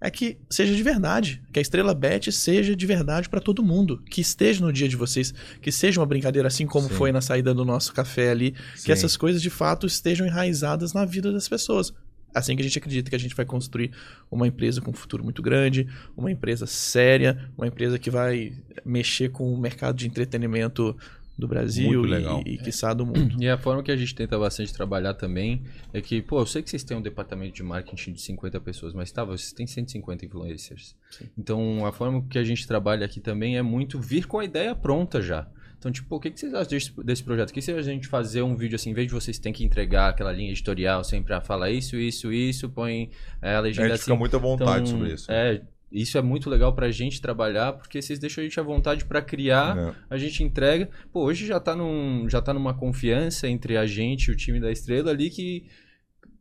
é 0.00 0.10
que 0.10 0.36
seja 0.50 0.74
de 0.74 0.82
verdade. 0.82 1.40
Que 1.52 1.58
a 1.58 1.62
Estrela 1.62 1.94
Bet 1.94 2.30
seja 2.32 2.74
de 2.74 2.86
verdade 2.86 3.28
pra 3.28 3.40
todo 3.40 3.62
mundo. 3.62 4.02
Que 4.10 4.20
esteja 4.20 4.64
no 4.64 4.72
dia 4.72 4.88
de 4.88 4.96
vocês. 4.96 5.32
Que 5.62 5.70
seja 5.72 6.00
uma 6.00 6.06
brincadeira, 6.06 6.48
assim 6.48 6.66
como 6.66 6.88
Sim. 6.88 6.94
foi 6.94 7.12
na 7.12 7.20
saída 7.20 7.54
do 7.54 7.64
nosso 7.64 7.94
café 7.94 8.30
ali. 8.30 8.54
Sim. 8.74 8.86
Que 8.86 8.92
essas 8.92 9.16
coisas 9.16 9.40
de 9.40 9.48
fato 9.48 9.86
estejam 9.86 10.26
enraizadas 10.26 10.92
na 10.92 11.04
vida 11.04 11.32
das 11.32 11.48
pessoas. 11.48 11.92
Assim 12.38 12.54
que 12.54 12.62
a 12.62 12.64
gente 12.64 12.78
acredita 12.78 13.08
que 13.08 13.16
a 13.16 13.18
gente 13.18 13.34
vai 13.34 13.46
construir 13.46 13.90
uma 14.30 14.46
empresa 14.46 14.80
com 14.80 14.90
um 14.90 14.94
futuro 14.94 15.24
muito 15.24 15.42
grande, 15.42 15.88
uma 16.16 16.30
empresa 16.30 16.66
séria, 16.66 17.50
uma 17.56 17.66
empresa 17.66 17.98
que 17.98 18.10
vai 18.10 18.52
mexer 18.84 19.30
com 19.30 19.52
o 19.52 19.58
mercado 19.58 19.96
de 19.96 20.06
entretenimento 20.06 20.96
do 21.38 21.46
Brasil 21.46 21.88
Muito 21.88 22.08
legal. 22.08 22.42
e, 22.46 22.54
e 22.54 22.58
quiçá 22.58 22.94
do 22.94 23.04
mundo. 23.04 23.36
E 23.38 23.48
a 23.48 23.58
forma 23.58 23.82
que 23.82 23.90
a 23.92 23.96
gente 23.96 24.14
tenta 24.14 24.38
bastante 24.38 24.72
trabalhar 24.72 25.14
também 25.14 25.62
é 25.92 26.00
que, 26.00 26.22
pô, 26.22 26.40
eu 26.40 26.46
sei 26.46 26.62
que 26.62 26.70
vocês 26.70 26.82
têm 26.82 26.96
um 26.96 27.02
departamento 27.02 27.54
de 27.54 27.62
marketing 27.62 28.12
de 28.12 28.22
50 28.22 28.60
pessoas, 28.60 28.94
mas 28.94 29.12
tá, 29.12 29.22
vocês 29.22 29.52
têm 29.52 29.66
150 29.66 30.24
influencers. 30.24 30.96
Então, 31.36 31.84
a 31.84 31.92
forma 31.92 32.24
que 32.28 32.38
a 32.38 32.44
gente 32.44 32.66
trabalha 32.66 33.04
aqui 33.04 33.20
também 33.20 33.58
é 33.58 33.62
muito 33.62 34.00
vir 34.00 34.26
com 34.26 34.38
a 34.38 34.44
ideia 34.44 34.74
pronta 34.74 35.20
já. 35.20 35.46
Então, 35.78 35.92
tipo, 35.92 36.16
o 36.16 36.20
que, 36.20 36.30
que 36.30 36.40
vocês 36.40 36.54
acham 36.54 36.70
desse, 36.70 37.04
desse 37.04 37.22
projeto? 37.22 37.50
O 37.50 37.52
que 37.52 37.60
se 37.60 37.70
a 37.70 37.82
gente 37.82 38.08
fazer 38.08 38.42
um 38.42 38.56
vídeo 38.56 38.76
assim, 38.76 38.90
em 38.90 38.94
vez 38.94 39.06
de 39.06 39.12
vocês 39.12 39.38
terem 39.38 39.52
que 39.52 39.64
entregar 39.64 40.08
aquela 40.08 40.32
linha 40.32 40.50
editorial 40.50 41.04
sempre 41.04 41.34
a 41.34 41.40
falar 41.40 41.70
isso, 41.70 41.96
isso, 41.96 42.32
isso, 42.32 42.68
põe 42.68 43.10
é, 43.42 43.54
a 43.54 43.58
A 43.58 43.60
legenda 43.60 43.88
gente 43.88 43.94
assim. 43.94 44.04
fica 44.04 44.16
muito 44.16 44.36
à 44.36 44.38
vontade 44.38 44.88
Então, 44.88 44.98
sobre 44.98 45.12
isso. 45.14 45.30
É, 45.30 45.62
isso 45.92 46.18
é 46.18 46.22
muito 46.22 46.50
legal 46.50 46.74
pra 46.74 46.90
gente 46.90 47.20
trabalhar, 47.20 47.74
porque 47.74 48.02
vocês 48.02 48.18
deixam 48.18 48.42
a 48.42 48.44
gente 48.44 48.58
à 48.58 48.62
vontade 48.62 49.04
pra 49.04 49.22
criar 49.22 49.76
Né? 49.76 49.94
a 50.10 50.18
gente 50.18 50.42
entrega. 50.42 50.90
Pô, 51.12 51.22
hoje 51.24 51.46
já 51.46 51.60
tá, 51.60 51.76
num, 51.76 52.28
já 52.28 52.42
tá 52.42 52.52
numa 52.52 52.74
confiança 52.74 53.48
entre 53.48 53.76
a 53.76 53.86
gente 53.86 54.26
e 54.26 54.30
o 54.32 54.36
time 54.36 54.58
da 54.58 54.70
Estrela 54.72 55.10
ali 55.10 55.30
que. 55.30 55.66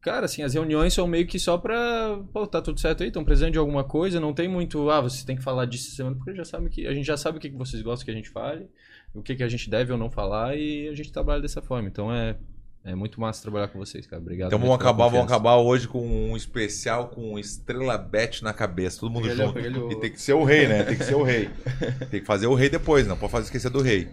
Cara, 0.02 0.26
assim, 0.26 0.44
as 0.44 0.53
reuniões 0.53 0.94
são 0.94 1.07
meio 1.07 1.26
que 1.26 1.40
só 1.40 1.57
pra. 1.57 2.20
Pô, 2.32 2.45
tá 2.45 2.62
tudo 2.62 2.80
certo 2.80 3.02
aí? 3.02 3.07
Estão 3.10 3.24
precisando 3.24 3.53
de 3.53 3.57
alguma 3.57 3.84
coisa? 3.84 4.20
Não 4.20 4.34
tem 4.34 4.48
muito. 4.48 4.88
Ah, 4.90 5.02
você 5.02 5.26
tem 5.26 5.36
que 5.36 5.41
falar 5.41 5.66
disso 5.66 5.90
semana, 5.95 6.16
porque 6.16 6.36
já 6.36 6.45
sabe 6.45 6.70
que, 6.70 6.86
a 6.86 6.94
gente 6.94 7.06
já 7.06 7.18
sabe 7.18 7.38
o 7.38 7.41
que 7.41 7.49
vocês 7.49 7.82
gostam 7.82 8.06
que 8.06 8.12
a 8.12 8.14
gente 8.14 8.30
fale, 8.30 8.68
o 9.16 9.22
que, 9.24 9.36
que 9.36 9.44
a 9.44 9.48
gente 9.48 9.70
deve 9.70 9.92
ou 9.92 9.98
não 9.98 10.10
falar, 10.12 10.56
e 10.58 10.88
a 10.90 10.94
gente 10.94 11.12
trabalha 11.12 11.42
dessa 11.42 11.62
forma. 11.62 11.88
Então 11.88 12.14
é, 12.14 12.36
é 12.84 12.94
muito 12.94 13.20
massa 13.20 13.42
trabalhar 13.42 13.68
com 13.70 13.80
vocês, 13.80 14.06
cara. 14.06 14.22
Obrigado. 14.22 14.48
Então 14.50 14.60
vamos 14.60 14.76
acabar, 14.76 15.08
vamos 15.08 15.26
acabar 15.26 15.56
hoje 15.58 15.88
com 15.88 16.06
um 16.06 16.36
especial 16.38 17.08
com 17.10 17.40
Estrela 17.40 17.98
Bet 17.98 18.44
na 18.44 18.54
cabeça, 18.54 19.00
todo 19.00 19.12
mundo 19.12 19.30
junto. 19.34 19.58
o- 19.88 19.92
E 19.92 20.00
tem 20.00 20.12
que 20.12 20.22
ser 20.22 20.34
o 20.34 20.44
rei, 20.44 20.68
né? 20.68 20.84
Tem 20.84 20.98
que 20.98 21.04
ser 21.04 21.16
o 21.16 21.24
rei. 21.24 21.50
Tem 22.12 22.20
que 22.20 22.26
fazer 22.26 22.48
o 22.48 22.54
rei 22.54 22.70
depois, 22.70 23.08
não 23.08 23.18
pode 23.18 23.32
fazer 23.32 23.46
esquecer 23.46 23.70
do 23.72 23.82
rei. 23.82 24.08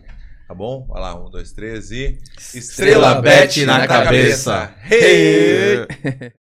Tá 0.48 0.54
bom? 0.54 0.84
Vai 0.86 1.00
lá, 1.00 1.14
um, 1.18 1.30
dois, 1.30 1.52
três 1.52 1.90
e. 1.90 2.18
Estrela 2.54 3.20
Bet 3.22 3.64
na 3.64 3.86
cabeça. 3.86 4.68
cabeça. 4.68 4.74
Rei! 4.80 6.32